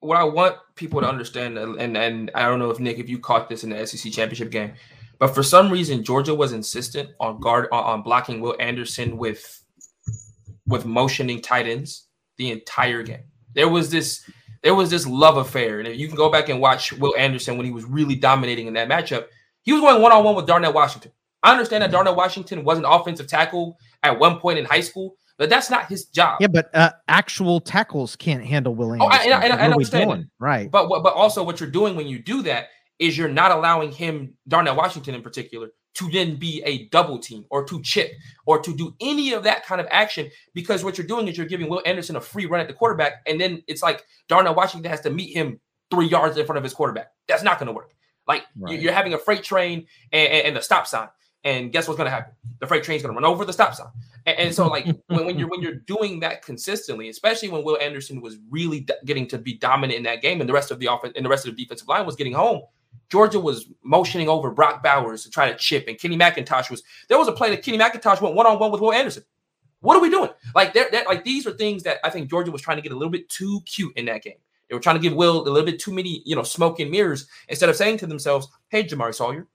what 0.00 0.16
I 0.16 0.24
want 0.24 0.56
people 0.76 1.00
to 1.00 1.08
understand, 1.08 1.58
and 1.58 1.96
and 1.96 2.30
I 2.34 2.42
don't 2.42 2.58
know 2.58 2.70
if 2.70 2.80
Nick, 2.80 2.98
if 2.98 3.08
you 3.08 3.18
caught 3.18 3.48
this 3.48 3.64
in 3.64 3.70
the 3.70 3.86
SEC 3.86 4.12
championship 4.12 4.50
game, 4.50 4.72
but 5.18 5.34
for 5.34 5.42
some 5.42 5.70
reason 5.70 6.04
Georgia 6.04 6.34
was 6.34 6.52
insistent 6.52 7.10
on 7.20 7.40
guard 7.40 7.68
on 7.72 8.02
blocking 8.02 8.40
Will 8.40 8.56
Anderson 8.60 9.18
with 9.18 9.62
with 10.66 10.86
motioning 10.86 11.42
tight 11.42 11.66
ends 11.66 12.06
the 12.38 12.50
entire 12.50 13.02
game. 13.02 13.24
There 13.54 13.68
was 13.68 13.90
this 13.90 14.24
there 14.62 14.74
was 14.74 14.90
this 14.90 15.06
love 15.06 15.36
affair. 15.36 15.78
And 15.78 15.88
if 15.88 15.98
you 15.98 16.06
can 16.06 16.16
go 16.16 16.30
back 16.30 16.48
and 16.48 16.60
watch 16.60 16.92
Will 16.92 17.14
Anderson 17.16 17.56
when 17.56 17.66
he 17.66 17.72
was 17.72 17.84
really 17.84 18.14
dominating 18.14 18.66
in 18.66 18.74
that 18.74 18.88
matchup, 18.88 19.26
he 19.62 19.72
was 19.72 19.80
going 19.80 20.00
one 20.00 20.12
on 20.12 20.24
one 20.24 20.34
with 20.34 20.46
Darnell 20.46 20.72
Washington. 20.72 21.12
I 21.42 21.50
understand 21.50 21.82
that 21.82 21.90
Darnell 21.90 22.14
Washington 22.14 22.64
was 22.64 22.78
an 22.78 22.84
offensive 22.84 23.26
tackle 23.26 23.78
at 24.02 24.18
one 24.18 24.38
point 24.38 24.58
in 24.58 24.64
high 24.64 24.80
school, 24.80 25.16
but 25.38 25.50
that's 25.50 25.70
not 25.70 25.86
his 25.86 26.06
job. 26.06 26.40
Yeah, 26.40 26.46
but 26.46 26.72
uh, 26.74 26.92
actual 27.08 27.60
tackles 27.60 28.14
can't 28.14 28.44
handle 28.44 28.74
Will 28.74 28.92
Anderson. 28.92 29.10
Oh, 29.12 29.14
I, 29.14 29.24
and, 29.24 29.52
and, 29.52 29.60
I 29.60 29.64
understand. 29.64 30.28
Right. 30.38 30.70
But 30.70 30.88
but 30.88 31.14
also 31.14 31.42
what 31.42 31.58
you're 31.58 31.70
doing 31.70 31.96
when 31.96 32.06
you 32.06 32.20
do 32.20 32.42
that 32.42 32.68
is 33.00 33.18
you're 33.18 33.28
not 33.28 33.50
allowing 33.50 33.90
him, 33.90 34.34
Darnell 34.46 34.76
Washington 34.76 35.16
in 35.16 35.22
particular, 35.22 35.70
to 35.94 36.10
then 36.10 36.36
be 36.36 36.62
a 36.64 36.86
double 36.88 37.18
team 37.18 37.44
or 37.50 37.64
to 37.64 37.80
chip 37.82 38.12
or 38.46 38.60
to 38.60 38.74
do 38.74 38.94
any 39.00 39.32
of 39.32 39.42
that 39.44 39.64
kind 39.66 39.80
of 39.80 39.86
action 39.90 40.30
because 40.54 40.82
what 40.82 40.96
you're 40.96 41.06
doing 41.06 41.28
is 41.28 41.36
you're 41.36 41.46
giving 41.46 41.68
Will 41.68 41.82
Anderson 41.84 42.16
a 42.16 42.20
free 42.20 42.46
run 42.46 42.60
at 42.60 42.68
the 42.68 42.74
quarterback. 42.74 43.22
And 43.26 43.40
then 43.40 43.62
it's 43.66 43.82
like 43.82 44.04
Darnell 44.28 44.54
Washington 44.54 44.90
has 44.90 45.00
to 45.02 45.10
meet 45.10 45.34
him 45.34 45.60
three 45.90 46.06
yards 46.06 46.36
in 46.36 46.46
front 46.46 46.56
of 46.56 46.64
his 46.64 46.72
quarterback. 46.72 47.08
That's 47.28 47.42
not 47.42 47.58
going 47.58 47.66
to 47.66 47.72
work. 47.72 47.94
Like 48.26 48.44
right. 48.56 48.80
you're 48.80 48.92
having 48.92 49.14
a 49.14 49.18
freight 49.18 49.42
train 49.42 49.86
and, 50.12 50.32
and, 50.32 50.46
and 50.48 50.56
the 50.56 50.62
stop 50.62 50.86
sign. 50.86 51.08
And 51.44 51.72
guess 51.72 51.88
what's 51.88 51.98
going 51.98 52.06
to 52.06 52.12
happen? 52.12 52.32
The 52.60 52.68
freight 52.68 52.84
train's 52.84 53.02
going 53.02 53.14
to 53.14 53.20
run 53.20 53.28
over 53.28 53.44
the 53.44 53.52
stop 53.52 53.74
sign. 53.74 53.88
And, 54.26 54.38
and 54.38 54.54
so, 54.54 54.68
like 54.68 54.86
when, 55.08 55.26
when, 55.26 55.38
you're 55.38 55.48
when 55.48 55.60
you're 55.60 55.74
doing 55.74 56.20
that 56.20 56.42
consistently, 56.42 57.08
especially 57.08 57.48
when 57.48 57.64
Will 57.64 57.78
Anderson 57.78 58.20
was 58.20 58.36
really 58.48 58.80
d- 58.80 58.94
getting 59.04 59.26
to 59.28 59.38
be 59.38 59.54
dominant 59.54 59.96
in 59.96 60.04
that 60.04 60.22
game, 60.22 60.40
and 60.40 60.48
the 60.48 60.52
rest 60.54 60.70
of 60.70 60.78
the 60.78 60.86
offense 60.86 61.14
and 61.16 61.24
the 61.24 61.28
rest 61.30 61.46
of 61.46 61.56
the 61.56 61.60
defensive 61.60 61.88
line 61.88 62.06
was 62.06 62.14
getting 62.14 62.32
home, 62.32 62.62
Georgia 63.12 63.38
was 63.38 63.66
motioning 63.84 64.26
over 64.26 64.50
Brock 64.50 64.82
Bowers 64.82 65.22
to 65.24 65.30
try 65.30 65.52
to 65.52 65.58
chip, 65.58 65.86
and 65.86 65.98
Kenny 65.98 66.16
McIntosh 66.16 66.70
was 66.70 66.82
there 67.10 67.18
was 67.18 67.28
a 67.28 67.32
play 67.32 67.50
that 67.50 67.62
Kenny 67.62 67.76
McIntosh 67.76 68.22
went 68.22 68.34
one 68.34 68.46
on 68.46 68.58
one 68.58 68.72
with 68.72 68.80
Will 68.80 68.90
Anderson. 68.90 69.22
What 69.80 69.98
are 69.98 70.00
we 70.00 70.08
doing? 70.08 70.30
Like 70.54 70.72
they're, 70.72 70.88
like 71.06 71.22
these 71.22 71.46
are 71.46 71.50
things 71.50 71.82
that 71.82 71.98
I 72.02 72.08
think 72.08 72.30
Georgia 72.30 72.50
was 72.50 72.62
trying 72.62 72.78
to 72.78 72.82
get 72.82 72.90
a 72.90 72.96
little 72.96 73.10
bit 73.10 73.28
too 73.28 73.60
cute 73.66 73.94
in 73.98 74.06
that 74.06 74.22
game. 74.22 74.38
They 74.66 74.74
were 74.74 74.80
trying 74.80 74.96
to 74.96 75.02
give 75.02 75.12
Will 75.12 75.46
a 75.46 75.50
little 75.50 75.66
bit 75.66 75.78
too 75.78 75.92
many, 75.92 76.22
you 76.24 76.34
know, 76.34 76.42
smoke 76.42 76.80
and 76.80 76.90
mirrors 76.90 77.28
instead 77.50 77.68
of 77.68 77.76
saying 77.76 77.98
to 77.98 78.06
themselves, 78.06 78.48
"Hey, 78.68 78.82
Jamaree 78.82 79.14
Salyer, 79.14 79.46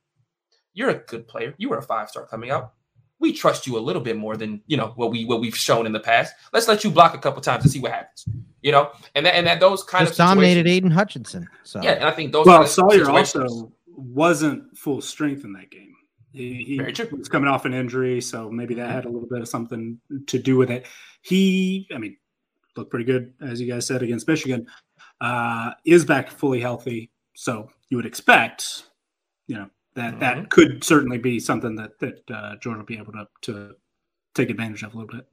you're 0.75 0.91
a 0.91 0.99
good 1.07 1.27
player. 1.27 1.55
You 1.57 1.69
were 1.69 1.79
a 1.79 1.81
five 1.81 2.11
star 2.11 2.27
coming 2.27 2.51
out. 2.51 2.73
We 3.19 3.34
trust 3.34 3.65
you 3.65 3.77
a 3.77 3.80
little 3.80 4.02
bit 4.02 4.18
more 4.18 4.38
than 4.38 4.61
you 4.68 4.77
know 4.77 4.94
what 4.95 5.11
we 5.11 5.26
what 5.26 5.41
we've 5.41 5.57
shown 5.57 5.85
in 5.85 5.91
the 5.91 5.99
past. 5.99 6.34
Let's 6.53 6.68
let 6.68 6.84
you 6.84 6.91
block 6.91 7.14
a 7.15 7.18
couple 7.18 7.41
times 7.41 7.64
and 7.64 7.72
see 7.72 7.80
what 7.80 7.91
happens." 7.91 8.26
you 8.61 8.72
know, 8.72 8.91
and 9.15 9.26
that 9.26 9.35
and 9.35 9.48
that 9.48 9.60
those 9.60 9.84
kind 9.84 10.06
Just 10.06 10.19
of 10.19 10.26
dominated 10.26 10.68
Aidan 10.68 10.91
Hutchinson. 10.91 11.48
So 11.64 11.81
yeah, 11.81 11.91
and 11.91 12.03
I 12.03 12.11
think 12.11 12.31
those. 12.34 12.45
Well, 12.45 12.65
Salyer 12.65 13.10
also 13.10 13.72
wasn't 13.88 14.77
full 14.77 14.99
strength 14.99 15.44
in 15.45 15.53
that 15.53 15.69
game. 15.72 15.94
He, 16.34 16.64
he 16.64 17.06
was 17.15 17.30
coming 17.30 17.48
off 17.48 17.65
an 17.65 17.73
injury, 17.73 18.22
so 18.22 18.52
maybe 18.52 18.76
that 18.76 18.91
had 18.91 19.06
a 19.06 19.10
little 19.10 19.27
bit 19.27 19.41
of 19.41 19.48
something 19.48 19.99
to 20.27 20.38
do 20.38 20.57
with 20.57 20.69
it. 20.69 20.85
He, 21.22 21.88
I 21.95 21.98
mean, 21.98 22.18
looked 22.76 22.91
pretty 22.91 23.06
good 23.06 23.34
as 23.41 23.60
you 23.60 23.72
guys 23.72 23.88
said 23.88 24.03
against 24.03 24.27
Michigan. 24.27 24.68
Uh, 25.19 25.72
is 25.85 26.06
back 26.06 26.30
fully 26.30 26.60
healthy, 26.60 27.10
so 27.34 27.72
you 27.89 27.98
would 27.98 28.06
expect, 28.06 28.84
you 29.48 29.56
know, 29.56 29.69
that 29.97 30.11
mm-hmm. 30.11 30.19
that 30.19 30.49
could 30.49 30.83
certainly 30.83 31.17
be 31.17 31.39
something 31.39 31.75
that 31.75 31.99
that 31.99 32.31
uh, 32.31 32.55
Jordan 32.57 32.79
will 32.79 32.85
be 32.85 32.97
able 32.97 33.13
to 33.13 33.27
to 33.41 33.75
take 34.33 34.49
advantage 34.49 34.83
of 34.83 34.93
a 34.93 34.97
little 34.97 35.13
bit. 35.13 35.27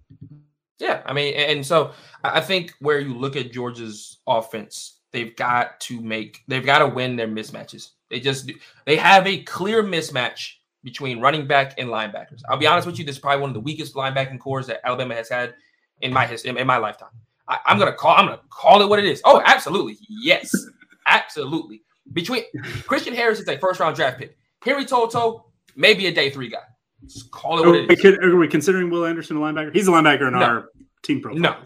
Yeah, 0.81 1.03
I 1.07 1.13
mean, 1.13 1.35
and 1.35 1.65
so 1.65 1.93
I 2.25 2.41
think 2.41 2.73
where 2.81 2.99
you 2.99 3.15
look 3.15 3.37
at 3.37 3.53
Georgia's 3.53 4.19
offense, 4.27 4.99
they've 5.13 5.37
got 5.37 5.79
to 5.81 6.01
make, 6.01 6.43
they've 6.49 6.67
got 6.67 6.81
to 6.81 6.89
win 6.89 7.15
their 7.15 7.29
mismatches. 7.29 7.91
They 8.11 8.19
just, 8.19 8.51
they 8.85 8.97
have 8.97 9.25
a 9.27 9.43
clear 9.45 9.85
mismatch 9.85 10.55
between 10.83 11.21
running 11.21 11.47
back 11.47 11.75
and 11.79 11.89
linebackers. 11.89 12.43
I'll 12.49 12.57
be 12.57 12.67
honest 12.67 12.87
with 12.87 12.99
you, 12.99 13.05
this 13.05 13.15
is 13.17 13.21
probably 13.21 13.41
one 13.41 13.51
of 13.51 13.55
the 13.55 13.61
weakest 13.61 13.95
linebacking 13.95 14.41
cores 14.41 14.67
that 14.67 14.81
Alabama 14.85 15.15
has 15.15 15.29
had 15.29 15.55
in 16.01 16.13
my 16.13 16.27
history, 16.27 16.51
in 16.59 16.67
my 16.67 16.79
lifetime. 16.79 17.11
I, 17.47 17.59
am 17.67 17.79
gonna 17.79 17.93
call, 17.93 18.17
I'm 18.17 18.27
gonna 18.27 18.41
call 18.51 18.83
it 18.83 18.89
what 18.89 18.99
it 18.99 19.05
is. 19.05 19.23
Oh, 19.25 19.41
absolutely, 19.45 19.99
yes, 20.09 20.53
absolutely. 21.07 21.83
Between 22.13 22.43
Christian 22.87 23.15
Harris 23.15 23.39
is 23.39 23.49
a 23.49 23.59
first 23.59 23.81
round 23.81 23.95
draft 23.97 24.19
pick. 24.19 24.37
Henry 24.65 24.85
To'oTo'o, 24.85 25.45
maybe 25.77 26.07
a 26.07 26.13
day 26.13 26.31
three 26.31 26.49
guy. 26.49 26.59
Just 27.07 27.31
call 27.31 27.63
it 27.63 27.67
what 27.67 27.77
it 27.77 28.05
is. 28.05 28.19
Are 28.19 28.37
we 28.37 28.49
considering 28.49 28.91
Will 28.91 29.05
Anderson 29.05 29.37
a 29.37 29.41
linebacker? 29.41 29.75
He's 29.75 29.89
a 29.89 29.91
linebacker 29.91 30.29
in 30.29 30.35
no. 30.35 30.43
our 30.43 30.69
team 31.03 31.21
profile. 31.21 31.41
No. 31.41 31.57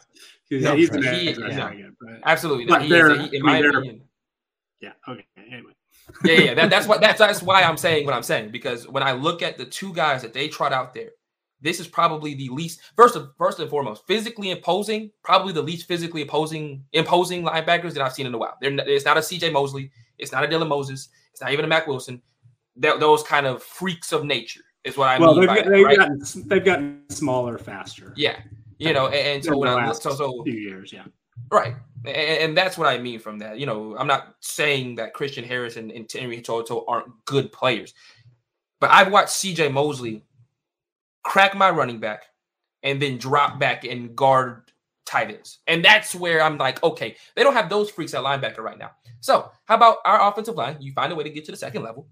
He's, 0.49 0.65
no, 0.65 0.77
he's 0.77 0.89
he, 0.95 1.31
yeah. 1.31 1.71
Again, 1.71 1.97
Absolutely. 2.25 2.67
But 2.67 2.83
he 2.83 2.95
is, 2.95 3.31
he, 3.31 3.37
in 3.37 3.43
my 3.43 3.59
opinion. 3.59 4.01
Yeah. 4.81 4.93
Okay. 5.07 5.27
Anyway. 5.37 5.73
yeah, 6.25 6.41
yeah. 6.41 6.55
That, 6.55 6.71
that's 6.71 6.87
what 6.89 7.01
that's 7.01 7.19
that's 7.19 7.43
why 7.43 7.63
I'm 7.63 7.77
saying 7.77 8.07
what 8.07 8.15
I'm 8.15 8.23
saying 8.23 8.51
because 8.51 8.89
when 8.89 9.03
I 9.03 9.13
look 9.13 9.43
at 9.43 9.59
the 9.59 9.67
two 9.67 9.93
guys 9.93 10.23
that 10.23 10.33
they 10.33 10.49
trot 10.49 10.73
out 10.73 10.95
there, 10.95 11.11
this 11.61 11.81
is 11.81 11.87
probably 11.87 12.35
the 12.35 12.49
least 12.49 12.81
first 12.97 13.15
of 13.15 13.31
first 13.37 13.59
and 13.61 13.69
foremost 13.69 14.07
physically 14.07 14.51
imposing, 14.51 15.11
probably 15.23 15.53
the 15.53 15.63
least 15.63 15.87
physically 15.87 16.23
opposing 16.23 16.85
imposing 16.93 17.45
linebackers 17.45 17.93
that 17.93 18.03
I've 18.03 18.15
seen 18.15 18.27
in 18.27 18.35
a 18.35 18.39
while. 18.39 18.57
They're, 18.61 18.73
it's 18.89 19.05
not 19.05 19.19
a 19.19 19.21
CJ 19.21 19.53
Mosley, 19.53 19.91
it's 20.17 20.33
not 20.33 20.45
a 20.45 20.49
Dylan 20.49 20.69
Moses, 20.69 21.11
it's 21.33 21.43
not 21.43 21.53
even 21.53 21.65
a 21.65 21.69
Mack 21.69 21.87
Wilson. 21.87 22.23
Those 22.79 23.23
kind 23.23 23.47
of 23.47 23.63
freaks 23.63 24.13
of 24.13 24.25
nature 24.25 24.63
is 24.85 24.97
what 24.97 25.09
I 25.09 25.19
well, 25.19 25.35
mean. 25.35 25.47
Well, 25.47 25.57
they've, 25.57 25.65
they've, 25.65 25.85
right? 25.85 25.99
gotten, 25.99 26.23
they've 26.47 26.65
gotten 26.65 27.03
smaller 27.11 27.59
faster. 27.59 28.13
Yeah, 28.17 28.39
you 28.79 28.93
know, 28.93 29.07
and, 29.07 29.15
and 29.15 29.45
so 29.45 29.57
when 29.57 29.69
I 29.69 29.93
so 29.93 30.15
so 30.15 30.43
few 30.45 30.55
years, 30.55 30.93
yeah, 30.93 31.05
right, 31.51 31.75
and, 32.05 32.17
and, 32.17 32.57
that's 32.57 32.79
what 32.79 32.89
I 32.89 32.99
mean 32.99 33.19
from 33.19 33.39
that. 33.41 33.59
You 33.59 33.67
know, 33.67 33.97
I'm 33.99 34.07
not 34.07 34.37
saying 34.41 34.97
that 34.97 35.15
Christian 35.15 35.45
Harris 35.45 35.77
and, 35.77 35.91
and 35.91 36.11
Henry 36.11 36.41
To'oTo'o 36.41 36.85
aren't 36.87 37.25
good 37.25 37.53
players, 37.53 37.95
but 38.81 38.91
I've 38.91 39.11
watched 39.13 39.31
C.J. 39.31 39.69
Mosley 39.69 40.25
crack 41.25 41.55
my 41.55 41.71
running 41.71 41.99
back 41.99 42.25
and 42.83 43.03
then 43.03 43.19
drop 43.19 43.59
back 43.59 43.85
and 43.85 44.15
guard 44.15 44.71
tight 45.05 45.31
ends. 45.31 45.59
And 45.67 45.85
that's 45.85 46.15
where 46.15 46.43
I'm 46.43 46.59
like, 46.59 46.83
okay, 46.83 47.17
they 47.35 47.43
don't 47.43 47.55
have 47.55 47.69
those 47.69 47.91
freaks 47.91 48.15
at 48.15 48.23
linebacker 48.23 48.59
right 48.59 48.79
now. 48.79 48.93
So, 49.21 49.51
how 49.65 49.75
about 49.75 49.99
our 50.05 50.31
offensive 50.31 50.55
line? 50.55 50.77
You 50.81 50.93
find 50.93 51.13
a 51.13 51.17
way 51.17 51.25
to 51.25 51.31
get 51.31 51.45
to 51.47 51.51
the 51.51 51.57
second 51.57 51.83
level 51.83 52.07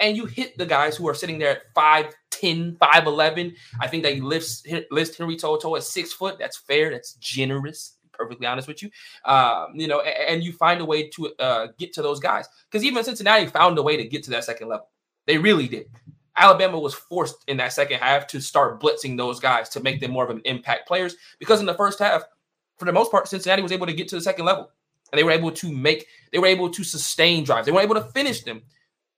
and 0.00 0.16
you 0.16 0.26
hit 0.26 0.56
the 0.58 0.66
guys 0.66 0.96
who 0.96 1.08
are 1.08 1.14
sitting 1.14 1.38
there 1.38 1.50
at 1.50 1.74
5'10, 1.74 2.78
5'11. 2.78 3.54
I 3.80 3.86
think 3.86 4.02
that 4.04 4.16
you 4.16 4.26
lifts 4.26 4.64
list 4.90 5.18
Henry 5.18 5.36
To'oTo'o 5.36 5.76
at 5.76 5.84
six 5.84 6.12
foot. 6.12 6.38
That's 6.38 6.56
fair. 6.56 6.90
That's 6.90 7.14
generous. 7.14 7.94
Perfectly 8.12 8.48
honest 8.48 8.66
with 8.66 8.82
you, 8.82 8.90
um, 9.26 9.68
you 9.74 9.86
know, 9.86 10.00
and, 10.00 10.34
and, 10.34 10.42
you 10.42 10.52
find 10.52 10.80
a 10.80 10.84
way 10.84 11.08
to 11.10 11.32
uh, 11.38 11.68
get 11.78 11.92
to 11.92 12.02
those 12.02 12.18
guys 12.18 12.48
because 12.68 12.84
even 12.84 13.04
Cincinnati 13.04 13.46
found 13.46 13.78
a 13.78 13.82
way 13.82 13.96
to 13.96 14.02
get 14.08 14.24
to 14.24 14.30
that 14.30 14.42
second 14.42 14.66
level. 14.66 14.88
They 15.26 15.38
really 15.38 15.68
did. 15.68 15.86
Alabama 16.36 16.80
was 16.80 16.94
forced 16.94 17.44
in 17.46 17.56
that 17.58 17.72
second 17.72 18.00
half 18.00 18.26
to 18.28 18.40
start 18.40 18.80
blitzing 18.80 19.16
those 19.16 19.38
guys 19.38 19.68
to 19.68 19.80
make 19.80 20.00
them 20.00 20.10
more 20.10 20.24
of 20.24 20.30
an 20.30 20.42
impact 20.46 20.88
players 20.88 21.14
because 21.38 21.60
in 21.60 21.66
the 21.66 21.74
first 21.74 22.00
half, 22.00 22.22
for 22.76 22.86
the 22.86 22.92
most 22.92 23.12
part, 23.12 23.28
Cincinnati 23.28 23.62
was 23.62 23.70
able 23.70 23.86
to 23.86 23.92
get 23.92 24.08
to 24.08 24.16
the 24.16 24.20
second 24.20 24.44
level 24.44 24.68
and 25.12 25.18
they 25.18 25.22
were 25.22 25.30
able 25.30 25.52
to 25.52 25.72
make, 25.72 26.06
they 26.32 26.38
were 26.38 26.46
able 26.46 26.70
to 26.70 26.82
sustain 26.82 27.44
drives. 27.44 27.66
They 27.66 27.72
were 27.72 27.80
able 27.80 27.94
to 27.94 28.04
finish 28.04 28.42
them 28.42 28.62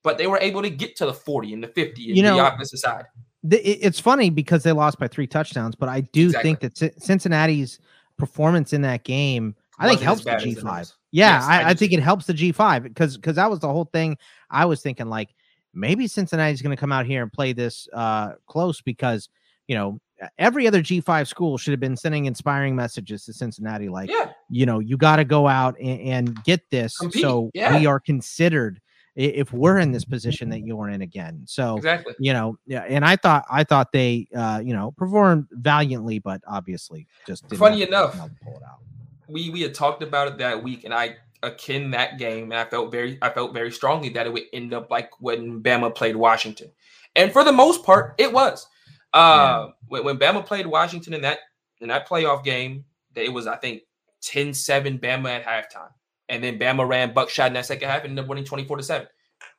but 0.03 0.17
they 0.17 0.27
were 0.27 0.39
able 0.39 0.61
to 0.61 0.69
get 0.69 0.95
to 0.97 1.05
the 1.05 1.13
40 1.13 1.53
and 1.53 1.63
the 1.63 1.67
50 1.67 2.07
and 2.07 2.17
you 2.17 2.23
know, 2.23 2.35
the 2.35 2.41
opposite 2.41 2.77
side. 2.77 3.05
The, 3.43 3.57
it's 3.59 3.99
funny 3.99 4.29
because 4.29 4.63
they 4.63 4.71
lost 4.71 4.99
by 4.99 5.07
three 5.07 5.27
touchdowns, 5.27 5.75
but 5.75 5.89
I 5.89 6.01
do 6.01 6.27
exactly. 6.27 6.55
think 6.55 6.73
that 6.73 7.03
Cincinnati's 7.03 7.79
performance 8.17 8.73
in 8.73 8.81
that 8.83 9.03
game, 9.03 9.55
I 9.79 9.87
think 9.87 10.01
helps 10.01 10.23
the 10.23 10.31
G5. 10.31 10.93
Yeah, 11.11 11.37
yes, 11.37 11.43
I, 11.43 11.61
I, 11.61 11.69
I 11.69 11.73
think 11.73 11.91
it 11.91 12.01
helps 12.01 12.27
the 12.27 12.33
G5 12.33 12.83
because 12.83 13.17
because 13.17 13.35
that 13.35 13.49
was 13.49 13.59
the 13.59 13.67
whole 13.67 13.85
thing. 13.85 14.17
I 14.49 14.65
was 14.65 14.81
thinking 14.81 15.07
like 15.07 15.33
maybe 15.73 16.07
Cincinnati's 16.07 16.61
going 16.61 16.75
to 16.75 16.79
come 16.79 16.91
out 16.91 17.05
here 17.05 17.23
and 17.23 17.33
play 17.33 17.53
this 17.53 17.87
uh 17.91 18.33
close 18.45 18.81
because 18.81 19.27
you 19.67 19.75
know 19.75 19.99
every 20.37 20.67
other 20.67 20.81
G5 20.81 21.27
school 21.27 21.57
should 21.57 21.71
have 21.71 21.79
been 21.79 21.97
sending 21.97 22.25
inspiring 22.25 22.75
messages 22.75 23.25
to 23.25 23.33
Cincinnati, 23.33 23.89
like, 23.89 24.09
yeah. 24.09 24.31
you 24.49 24.65
know, 24.65 24.79
you 24.79 24.97
got 24.97 25.17
to 25.17 25.23
go 25.25 25.47
out 25.47 25.77
and, 25.79 25.99
and 26.01 26.43
get 26.43 26.69
this 26.69 26.97
Compete. 26.97 27.21
so 27.21 27.49
yeah. 27.53 27.77
we 27.77 27.85
are 27.85 27.99
considered 27.99 28.79
if 29.15 29.51
we're 29.51 29.79
in 29.79 29.91
this 29.91 30.05
position 30.05 30.49
that 30.49 30.61
you 30.61 30.75
were 30.75 30.89
in 30.89 31.01
again. 31.01 31.43
So 31.45 31.77
exactly, 31.77 32.13
you 32.19 32.33
know, 32.33 32.57
yeah. 32.65 32.83
And 32.87 33.03
I 33.03 33.15
thought 33.15 33.45
I 33.49 33.63
thought 33.63 33.91
they, 33.91 34.27
uh, 34.35 34.61
you 34.63 34.73
know, 34.73 34.91
performed 34.91 35.47
valiantly, 35.51 36.19
but 36.19 36.41
obviously 36.47 37.07
just 37.27 37.47
funny 37.55 37.83
enough, 37.83 38.17
pull 38.43 38.57
it 38.57 38.63
out. 38.63 38.79
We 39.27 39.49
we 39.49 39.61
had 39.61 39.73
talked 39.73 40.03
about 40.03 40.27
it 40.27 40.37
that 40.37 40.63
week, 40.63 40.83
and 40.83 40.93
I 40.93 41.17
akin 41.43 41.91
that 41.91 42.17
game, 42.17 42.51
and 42.51 42.55
I 42.55 42.65
felt 42.65 42.91
very 42.91 43.17
I 43.21 43.29
felt 43.29 43.53
very 43.53 43.71
strongly 43.71 44.09
that 44.09 44.25
it 44.25 44.33
would 44.33 44.43
end 44.53 44.73
up 44.73 44.89
like 44.89 45.11
when 45.19 45.61
Bama 45.61 45.93
played 45.93 46.15
Washington, 46.15 46.71
and 47.15 47.31
for 47.31 47.43
the 47.43 47.53
most 47.53 47.83
part, 47.83 48.15
it 48.17 48.31
was. 48.31 48.67
Uh, 49.13 49.65
yeah. 49.67 49.71
when, 49.89 50.05
when 50.05 50.17
Bama 50.17 50.45
played 50.45 50.65
Washington 50.65 51.13
in 51.13 51.21
that 51.21 51.39
in 51.81 51.89
that 51.89 52.07
playoff 52.07 52.43
game, 52.43 52.85
it 53.15 53.33
was 53.33 53.47
I 53.47 53.57
think 53.57 53.81
10-7 54.21 54.99
Bama 54.99 55.29
at 55.29 55.45
halftime. 55.45 55.91
And 56.31 56.43
then 56.43 56.57
Bama 56.57 56.87
ran 56.87 57.13
buckshot 57.13 57.47
in 57.47 57.53
that 57.53 57.65
second 57.65 57.89
half 57.89 58.01
and 58.01 58.11
ended 58.11 58.23
up 58.23 58.29
winning 58.29 58.45
24 58.45 58.77
to 58.77 58.83
7. 58.83 59.07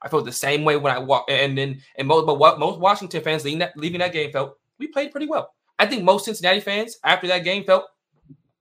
I 0.00 0.08
felt 0.08 0.24
the 0.24 0.32
same 0.32 0.64
way 0.64 0.76
when 0.76 0.94
I 0.94 0.98
walked 0.98 1.30
and 1.30 1.56
then 1.56 1.80
and 1.96 2.08
most 2.08 2.26
but 2.26 2.38
what 2.38 2.58
most 2.58 2.80
Washington 2.80 3.22
fans 3.22 3.44
leaving 3.44 3.60
that 3.60 3.76
leaving 3.76 4.00
that 4.00 4.12
game 4.12 4.32
felt 4.32 4.58
we 4.78 4.88
played 4.88 5.12
pretty 5.12 5.26
well. 5.26 5.54
I 5.78 5.86
think 5.86 6.02
most 6.02 6.24
Cincinnati 6.24 6.60
fans 6.60 6.96
after 7.04 7.26
that 7.28 7.44
game 7.44 7.64
felt 7.64 7.84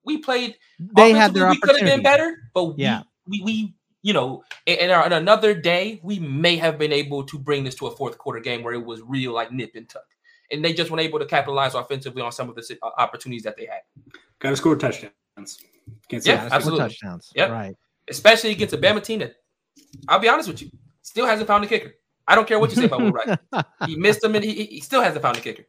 we 0.04 0.18
played 0.18 0.56
they 0.96 1.12
had 1.12 1.34
their 1.34 1.48
we 1.48 1.58
could 1.58 1.76
have 1.76 1.88
been 1.88 2.02
better, 2.02 2.36
but 2.54 2.78
yeah. 2.78 3.02
we, 3.26 3.40
we, 3.40 3.44
we 3.44 3.74
you 4.02 4.12
know, 4.12 4.42
in, 4.66 4.78
in, 4.78 4.90
our, 4.90 5.06
in 5.06 5.12
another 5.12 5.54
day, 5.54 6.00
we 6.02 6.18
may 6.18 6.56
have 6.56 6.76
been 6.76 6.92
able 6.92 7.22
to 7.22 7.38
bring 7.38 7.62
this 7.62 7.76
to 7.76 7.86
a 7.86 7.96
fourth 7.96 8.18
quarter 8.18 8.40
game 8.40 8.64
where 8.64 8.74
it 8.74 8.84
was 8.84 9.00
real 9.02 9.32
like 9.32 9.52
nip 9.52 9.70
and 9.76 9.88
tuck 9.88 10.02
and 10.52 10.64
they 10.64 10.72
just 10.72 10.90
weren't 10.90 11.00
able 11.00 11.18
to 11.18 11.26
capitalize 11.26 11.74
offensively 11.74 12.22
on 12.22 12.30
some 12.30 12.48
of 12.48 12.54
the 12.54 12.78
uh, 12.82 12.90
opportunities 12.98 13.42
that 13.42 13.56
they 13.56 13.66
had. 13.66 13.80
Got 14.38 14.50
to 14.50 14.56
score 14.56 14.76
touchdowns. 14.76 15.12
Can't 16.08 16.24
yeah, 16.24 16.48
absolutely. 16.52 16.80
touchdowns. 16.80 17.32
Yep. 17.34 17.50
Right. 17.50 17.74
Especially 18.08 18.50
against 18.50 18.74
a 18.74 18.78
Bama 18.78 19.02
team 19.02 19.20
that, 19.20 19.34
I'll 20.08 20.18
be 20.18 20.28
honest 20.28 20.48
with 20.48 20.62
you, 20.62 20.70
still 21.02 21.26
hasn't 21.26 21.46
found 21.46 21.64
a 21.64 21.66
kicker. 21.66 21.94
I 22.26 22.34
don't 22.34 22.46
care 22.46 22.58
what 22.58 22.70
you 22.70 22.76
say 22.76 22.84
about 22.84 23.00
Will 23.00 23.12
Wright. 23.12 23.38
he 23.86 23.96
missed 23.96 24.20
them, 24.20 24.34
and 24.34 24.44
he, 24.44 24.64
he 24.64 24.80
still 24.80 25.02
hasn't 25.02 25.22
found 25.22 25.36
a 25.36 25.40
kicker. 25.40 25.64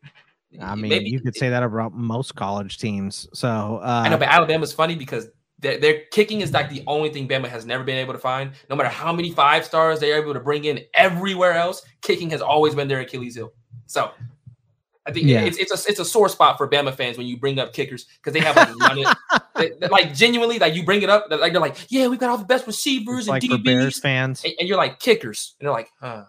I 0.61 0.75
mean, 0.75 0.89
Maybe, 0.89 1.09
you 1.09 1.19
could 1.19 1.35
say 1.35 1.49
that 1.49 1.63
about 1.63 1.93
most 1.93 2.35
college 2.35 2.77
teams. 2.77 3.27
So 3.33 3.79
uh, 3.83 4.03
I 4.05 4.09
know, 4.09 4.17
but 4.17 4.27
Alabama's 4.27 4.71
funny 4.71 4.95
because 4.95 5.29
their, 5.59 5.79
their 5.79 6.01
kicking 6.11 6.41
is 6.41 6.53
like 6.53 6.69
the 6.69 6.83
only 6.85 7.09
thing 7.09 7.27
Bama 7.27 7.47
has 7.47 7.65
never 7.65 7.83
been 7.83 7.97
able 7.97 8.13
to 8.13 8.19
find. 8.19 8.51
No 8.69 8.75
matter 8.75 8.89
how 8.89 9.11
many 9.11 9.31
five 9.31 9.65
stars 9.65 9.99
they're 9.99 10.21
able 10.21 10.33
to 10.33 10.39
bring 10.39 10.65
in 10.65 10.81
everywhere 10.93 11.53
else, 11.53 11.83
kicking 12.01 12.29
has 12.29 12.41
always 12.41 12.75
been 12.75 12.87
their 12.87 12.99
Achilles 12.99 13.35
heel. 13.35 13.51
So 13.87 14.11
I 15.05 15.11
think 15.11 15.27
yeah. 15.27 15.41
it's 15.41 15.57
it's 15.57 15.71
a 15.71 15.89
it's 15.89 15.99
a 15.99 16.05
sore 16.05 16.29
spot 16.29 16.57
for 16.57 16.67
Bama 16.67 16.93
fans 16.93 17.17
when 17.17 17.27
you 17.27 17.37
bring 17.37 17.59
up 17.59 17.73
kickers 17.73 18.05
because 18.17 18.33
they 18.33 18.39
have 18.39 18.55
like 18.55 19.17
they, 19.55 19.87
like 19.87 20.13
genuinely 20.13 20.59
like 20.59 20.75
you 20.75 20.83
bring 20.83 21.01
it 21.01 21.09
up 21.09 21.25
like 21.29 21.51
they're 21.51 21.61
like 21.61 21.75
yeah 21.89 22.07
we've 22.07 22.19
got 22.19 22.29
all 22.29 22.37
the 22.37 22.45
best 22.45 22.65
receivers 22.67 23.27
and 23.27 23.33
like 23.33 23.43
DBs 23.43 23.63
Bears 23.63 23.99
fans 23.99 24.43
and, 24.45 24.53
and, 24.59 24.69
you're 24.69 24.77
like 24.77 24.99
kickers 24.99 25.55
and 25.59 25.67
they're 25.67 25.73
like 25.73 25.89
huh 25.99 26.23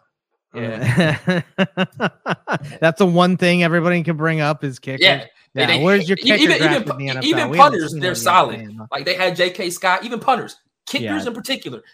yeah 0.55 1.43
that's 2.81 2.99
the 2.99 3.07
one 3.07 3.37
thing 3.37 3.63
everybody 3.63 4.03
can 4.03 4.17
bring 4.17 4.41
up 4.41 4.65
is 4.65 4.79
kickers 4.79 5.05
yeah. 5.05 5.27
Yeah, 5.55 5.67
they, 5.69 5.85
where's 5.85 6.09
your 6.09 6.17
kicker 6.17 6.35
even 6.35 7.01
even, 7.01 7.23
even 7.23 7.55
punters? 7.55 7.93
They're 7.93 8.17
solid. 8.17 8.77
Like 8.91 9.05
they 9.05 9.15
had 9.15 9.37
J.K. 9.37 9.71
Scott, 9.71 10.03
even 10.03 10.19
punters, 10.19 10.57
kickers 10.85 11.23
yeah. 11.23 11.29
in 11.29 11.33
particular, 11.33 11.85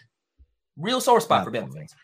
real 0.77 0.99
sore 0.99 1.21
spot 1.21 1.45
that's 1.45 1.63
for 1.63 1.67
Bama 1.67 1.71
fans. 1.71 1.95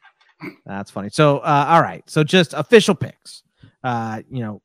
That's 0.67 0.91
funny. 0.91 1.09
So, 1.09 1.39
uh, 1.39 1.65
all 1.67 1.81
right. 1.81 2.07
So, 2.07 2.23
just 2.23 2.53
official 2.53 2.93
picks. 2.93 3.41
Uh, 3.83 4.21
you 4.29 4.41
know, 4.41 4.61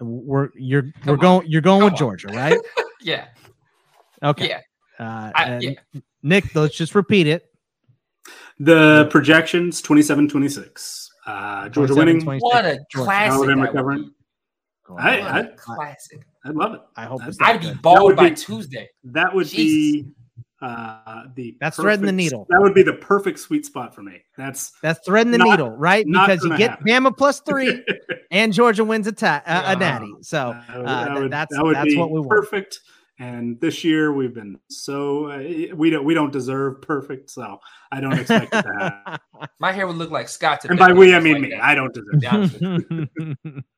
we're 0.00 0.50
you're 0.54 0.82
Come 0.82 0.92
we're 1.06 1.12
on. 1.14 1.18
going 1.18 1.46
you're 1.48 1.62
going 1.62 1.80
Come 1.80 1.84
with 1.84 1.92
on. 1.94 1.98
Georgia, 1.98 2.28
right? 2.28 2.58
yeah. 3.00 3.26
Okay. 4.22 4.48
Yeah. 4.48 4.60
Uh, 4.98 5.32
I, 5.34 5.58
yeah. 5.58 6.00
Nick, 6.22 6.54
let's 6.54 6.74
just 6.74 6.94
repeat 6.94 7.26
it. 7.26 7.50
The 8.58 9.06
projections 9.10 9.82
27 9.82 10.28
26. 10.28 11.10
Uh, 11.26 11.68
Georgia 11.68 11.94
winning. 11.94 12.20
26. 12.22 12.42
What 12.42 12.64
a 12.64 12.78
classic. 12.92 13.32
Alabama 13.32 13.72
covering. 13.72 14.10
I, 14.98 15.20
I, 15.40 15.42
classic. 15.56 16.20
I 16.44 16.50
love 16.50 16.74
it. 16.74 16.80
I 16.96 17.04
hope 17.06 17.20
I'd 17.40 17.60
be 17.60 17.74
bald 17.74 18.16
by 18.16 18.30
be, 18.30 18.36
Tuesday. 18.36 18.88
That 19.04 19.34
would 19.34 19.48
Jesus. 19.48 19.56
be 19.56 20.06
uh 20.62 21.24
the 21.34 21.56
that's 21.60 21.76
perfect, 21.76 21.84
threading 21.84 22.06
the 22.06 22.12
needle. 22.12 22.46
That 22.48 22.60
would 22.60 22.74
be 22.74 22.82
the 22.82 22.94
perfect 22.94 23.38
sweet 23.38 23.66
spot 23.66 23.94
for 23.94 24.02
me. 24.02 24.22
That's 24.36 24.72
that's 24.82 25.04
threading 25.04 25.32
the 25.32 25.38
not, 25.38 25.48
needle, 25.48 25.70
right? 25.70 26.06
Because 26.06 26.42
you 26.44 26.56
get 26.56 26.70
happen. 26.70 26.86
Bama 26.86 27.16
plus 27.16 27.40
three, 27.46 27.84
and 28.30 28.52
Georgia 28.52 28.84
wins 28.84 29.06
a, 29.06 29.12
ta- 29.12 29.42
uh, 29.46 29.62
a 29.66 29.76
natty. 29.76 30.12
So 30.22 30.50
uh, 30.68 30.82
that 30.82 31.14
would, 31.14 31.30
that's 31.30 31.54
that 31.54 31.64
would 31.64 31.76
that's 31.76 31.96
what 31.96 32.10
we 32.10 32.20
want. 32.20 32.30
Perfect. 32.30 32.80
And 33.18 33.58
this 33.60 33.82
year 33.82 34.12
we've 34.12 34.34
been 34.34 34.58
so 34.68 35.30
uh, 35.30 35.74
we 35.74 35.88
don't 35.88 36.04
we 36.04 36.12
don't 36.12 36.32
deserve 36.32 36.82
perfect, 36.82 37.30
so 37.30 37.58
I 37.90 38.00
don't 38.00 38.12
expect 38.18 38.50
that. 38.50 39.22
My 39.58 39.72
hair 39.72 39.86
would 39.86 39.96
look 39.96 40.10
like 40.10 40.28
Scott. 40.28 40.64
And 40.66 40.78
by 40.78 40.92
we 40.92 41.14
I 41.14 41.20
mean 41.20 41.34
like 41.34 41.42
me. 41.42 41.50
That. 41.50 41.64
I 41.64 41.74
don't 41.74 41.94
deserve 41.94 42.54
it. 42.60 43.64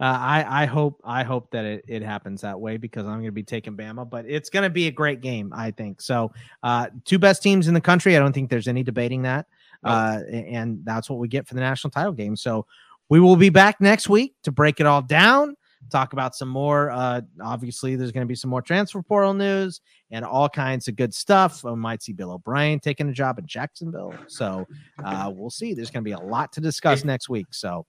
Uh, 0.00 0.04
I 0.04 0.62
I 0.62 0.66
hope 0.66 1.00
I 1.04 1.22
hope 1.24 1.50
that 1.50 1.64
it, 1.64 1.84
it 1.88 2.02
happens 2.02 2.40
that 2.42 2.58
way 2.58 2.76
because 2.76 3.04
I'm 3.04 3.14
going 3.14 3.24
to 3.24 3.32
be 3.32 3.42
taking 3.42 3.76
Bama, 3.76 4.08
but 4.08 4.26
it's 4.28 4.48
going 4.48 4.62
to 4.62 4.70
be 4.70 4.86
a 4.86 4.92
great 4.92 5.20
game, 5.20 5.52
I 5.54 5.70
think. 5.70 6.00
So, 6.00 6.32
uh, 6.62 6.88
two 7.04 7.18
best 7.18 7.42
teams 7.42 7.68
in 7.68 7.74
the 7.74 7.80
country. 7.80 8.16
I 8.16 8.20
don't 8.20 8.32
think 8.32 8.50
there's 8.50 8.68
any 8.68 8.82
debating 8.82 9.22
that, 9.22 9.46
uh, 9.84 10.20
and 10.30 10.84
that's 10.84 11.10
what 11.10 11.18
we 11.18 11.28
get 11.28 11.46
for 11.48 11.54
the 11.54 11.60
national 11.60 11.90
title 11.90 12.12
game. 12.12 12.36
So, 12.36 12.66
we 13.08 13.18
will 13.20 13.36
be 13.36 13.50
back 13.50 13.80
next 13.80 14.08
week 14.08 14.34
to 14.44 14.52
break 14.52 14.80
it 14.80 14.86
all 14.86 15.02
down, 15.02 15.56
talk 15.90 16.12
about 16.12 16.36
some 16.36 16.48
more. 16.48 16.90
Uh, 16.90 17.22
obviously, 17.42 17.96
there's 17.96 18.12
going 18.12 18.24
to 18.24 18.28
be 18.28 18.36
some 18.36 18.50
more 18.50 18.62
transfer 18.62 19.02
portal 19.02 19.34
news 19.34 19.80
and 20.10 20.24
all 20.24 20.48
kinds 20.48 20.86
of 20.86 20.94
good 20.94 21.12
stuff. 21.12 21.64
We 21.64 21.74
might 21.74 22.02
see 22.02 22.12
Bill 22.12 22.32
O'Brien 22.32 22.78
taking 22.78 23.08
a 23.08 23.12
job 23.12 23.38
in 23.38 23.46
Jacksonville. 23.46 24.14
So, 24.28 24.66
uh, 25.04 25.32
we'll 25.34 25.50
see. 25.50 25.74
There's 25.74 25.90
going 25.90 26.04
to 26.04 26.08
be 26.08 26.12
a 26.12 26.20
lot 26.20 26.52
to 26.52 26.60
discuss 26.60 27.04
next 27.04 27.28
week. 27.28 27.46
So, 27.50 27.86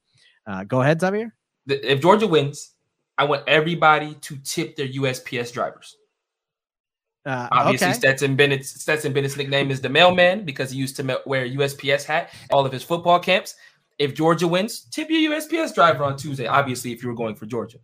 uh, 0.48 0.64
go 0.64 0.82
ahead, 0.82 1.02
Xavier 1.02 1.36
if 1.70 2.02
Georgia 2.02 2.28
wins, 2.28 2.72
I 3.18 3.26
want 3.26 3.44
everybody 3.48 4.16
to 4.16 4.38
tip 4.38 4.76
their 4.76 4.88
USPS 4.88 5.52
drivers. 5.52 5.98
Uh, 7.26 7.48
Obviously, 7.52 7.88
okay. 7.88 7.98
Stetson 7.98 8.36
Bennett's 8.36 8.82
Stetson 8.82 9.12
Bennett's 9.12 9.36
nickname 9.36 9.72
is 9.72 9.82
the 9.82 9.90
mailman 9.90 10.46
because 10.46 10.72
he 10.72 10.78
used 10.78 10.96
to 10.96 11.22
wear 11.26 11.44
a 11.44 11.50
USPS 11.50 12.06
hat 12.06 12.34
all 12.52 12.66
of 12.66 12.72
his 12.72 12.82
football 12.82 13.20
camps. 13.20 13.56
If 13.98 14.16
Georgia 14.16 14.48
wins, 14.48 14.82
tip 14.92 15.10
your 15.10 15.34
USPS 15.34 15.76
driver 15.76 16.06
on 16.06 16.16
Tuesday. 16.16 16.48
Obviously, 16.48 16.94
if 16.94 17.04
you 17.04 17.10
were 17.10 17.16
going 17.16 17.36
for 17.36 17.46
Georgia, 17.46 17.80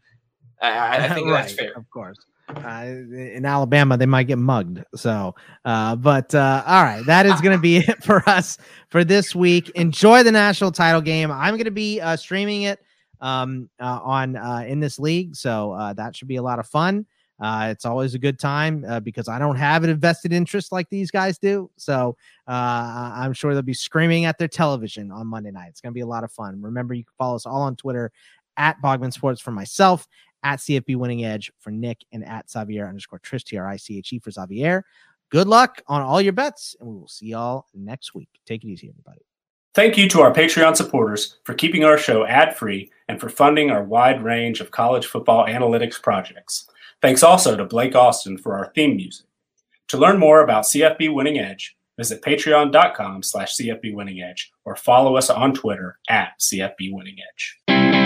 I, 0.61 1.05
I 1.05 1.09
think 1.09 1.27
right, 1.27 1.41
that's 1.41 1.53
fair. 1.53 1.73
Of 1.75 1.89
course. 1.89 2.17
Uh, 2.47 2.85
in 2.85 3.43
Alabama, 3.45 3.97
they 3.97 4.05
might 4.05 4.27
get 4.27 4.37
mugged. 4.37 4.81
So, 4.95 5.35
uh, 5.65 5.97
but 5.97 6.33
uh, 6.33 6.63
all 6.65 6.83
right, 6.83 7.05
that 7.05 7.25
is 7.25 7.41
going 7.41 7.57
to 7.57 7.61
be 7.61 7.77
it 7.87 8.03
for 8.03 8.27
us 8.29 8.57
for 8.87 9.03
this 9.03 9.35
week. 9.35 9.69
Enjoy 9.71 10.23
the 10.23 10.31
national 10.31 10.71
title 10.71 11.01
game. 11.01 11.29
I'm 11.29 11.55
going 11.55 11.65
to 11.65 11.71
be 11.71 11.99
uh, 11.99 12.15
streaming 12.15 12.61
it 12.61 12.79
um, 13.21 13.69
uh, 13.79 13.99
on 14.03 14.35
uh, 14.35 14.63
in 14.67 14.79
this 14.79 14.99
league. 14.99 15.35
So 15.35 15.71
uh, 15.73 15.93
that 15.93 16.15
should 16.15 16.27
be 16.27 16.37
a 16.37 16.41
lot 16.41 16.59
of 16.59 16.67
fun. 16.67 17.05
Uh, 17.39 17.67
it's 17.69 17.85
always 17.85 18.13
a 18.13 18.19
good 18.19 18.39
time 18.39 18.85
uh, 18.87 18.99
because 18.99 19.27
I 19.27 19.37
don't 19.39 19.57
have 19.57 19.83
an 19.83 19.89
invested 19.89 20.31
interest 20.31 20.71
like 20.71 20.89
these 20.89 21.11
guys 21.11 21.37
do. 21.37 21.69
So 21.75 22.15
uh, 22.47 23.11
I'm 23.13 23.33
sure 23.33 23.53
they'll 23.53 23.61
be 23.61 23.73
screaming 23.73 24.25
at 24.25 24.37
their 24.37 24.47
television 24.47 25.11
on 25.11 25.27
Monday 25.27 25.51
night. 25.51 25.69
It's 25.69 25.81
going 25.81 25.91
to 25.91 25.95
be 25.95 26.01
a 26.01 26.07
lot 26.07 26.23
of 26.23 26.31
fun. 26.31 26.61
Remember, 26.61 26.93
you 26.93 27.03
can 27.03 27.13
follow 27.17 27.35
us 27.35 27.45
all 27.45 27.61
on 27.61 27.75
Twitter 27.75 28.11
at 28.57 28.81
Bogman 28.81 29.11
Sports 29.11 29.41
for 29.41 29.51
myself, 29.51 30.07
at 30.43 30.59
CFB 30.59 30.95
Winning 30.95 31.25
Edge 31.25 31.51
for 31.59 31.71
Nick, 31.71 32.05
and 32.13 32.23
at 32.25 32.49
Xavier 32.49 32.87
underscore 32.87 33.19
Triche, 33.19 33.43
T 33.43 33.57
R 33.57 33.67
I 33.67 33.75
C 33.75 33.97
H 33.97 34.13
E 34.13 34.19
for 34.19 34.31
Xavier. 34.31 34.85
Good 35.29 35.47
luck 35.47 35.81
on 35.87 36.01
all 36.01 36.21
your 36.21 36.33
bets, 36.33 36.75
and 36.79 36.87
we 36.87 36.95
will 36.95 37.07
see 37.07 37.27
y'all 37.27 37.65
next 37.73 38.13
week. 38.15 38.29
Take 38.45 38.63
it 38.63 38.67
easy, 38.67 38.87
everybody. 38.87 39.25
Thank 39.75 39.97
you 39.97 40.07
to 40.07 40.21
our 40.21 40.31
Patreon 40.31 40.77
supporters 40.77 41.35
for 41.43 41.53
keeping 41.53 41.83
our 41.83 41.97
show 41.97 42.25
ad 42.25 42.55
free 42.55 42.89
and 43.09 43.19
for 43.19 43.27
funding 43.27 43.71
our 43.71 43.83
wide 43.83 44.23
range 44.23 44.61
of 44.61 44.71
college 44.71 45.05
football 45.05 45.45
analytics 45.45 46.01
projects. 46.01 46.69
Thanks 47.01 47.23
also 47.23 47.57
to 47.57 47.65
Blake 47.65 47.93
Austin 47.93 48.37
for 48.37 48.57
our 48.57 48.71
theme 48.73 48.95
music. 48.95 49.25
To 49.89 49.97
learn 49.97 50.17
more 50.17 50.41
about 50.41 50.63
CFB 50.63 51.13
Winning 51.13 51.39
Edge, 51.39 51.75
visit 51.97 52.21
patreon.com 52.21 53.21
slash 53.21 53.57
CFB 53.57 53.93
Winning 53.93 54.21
Edge 54.21 54.49
or 54.63 54.77
follow 54.77 55.17
us 55.17 55.29
on 55.29 55.53
Twitter 55.53 55.99
at 56.07 56.39
CFB 56.39 56.93
Winning 56.93 57.17
Edge. 57.19 58.04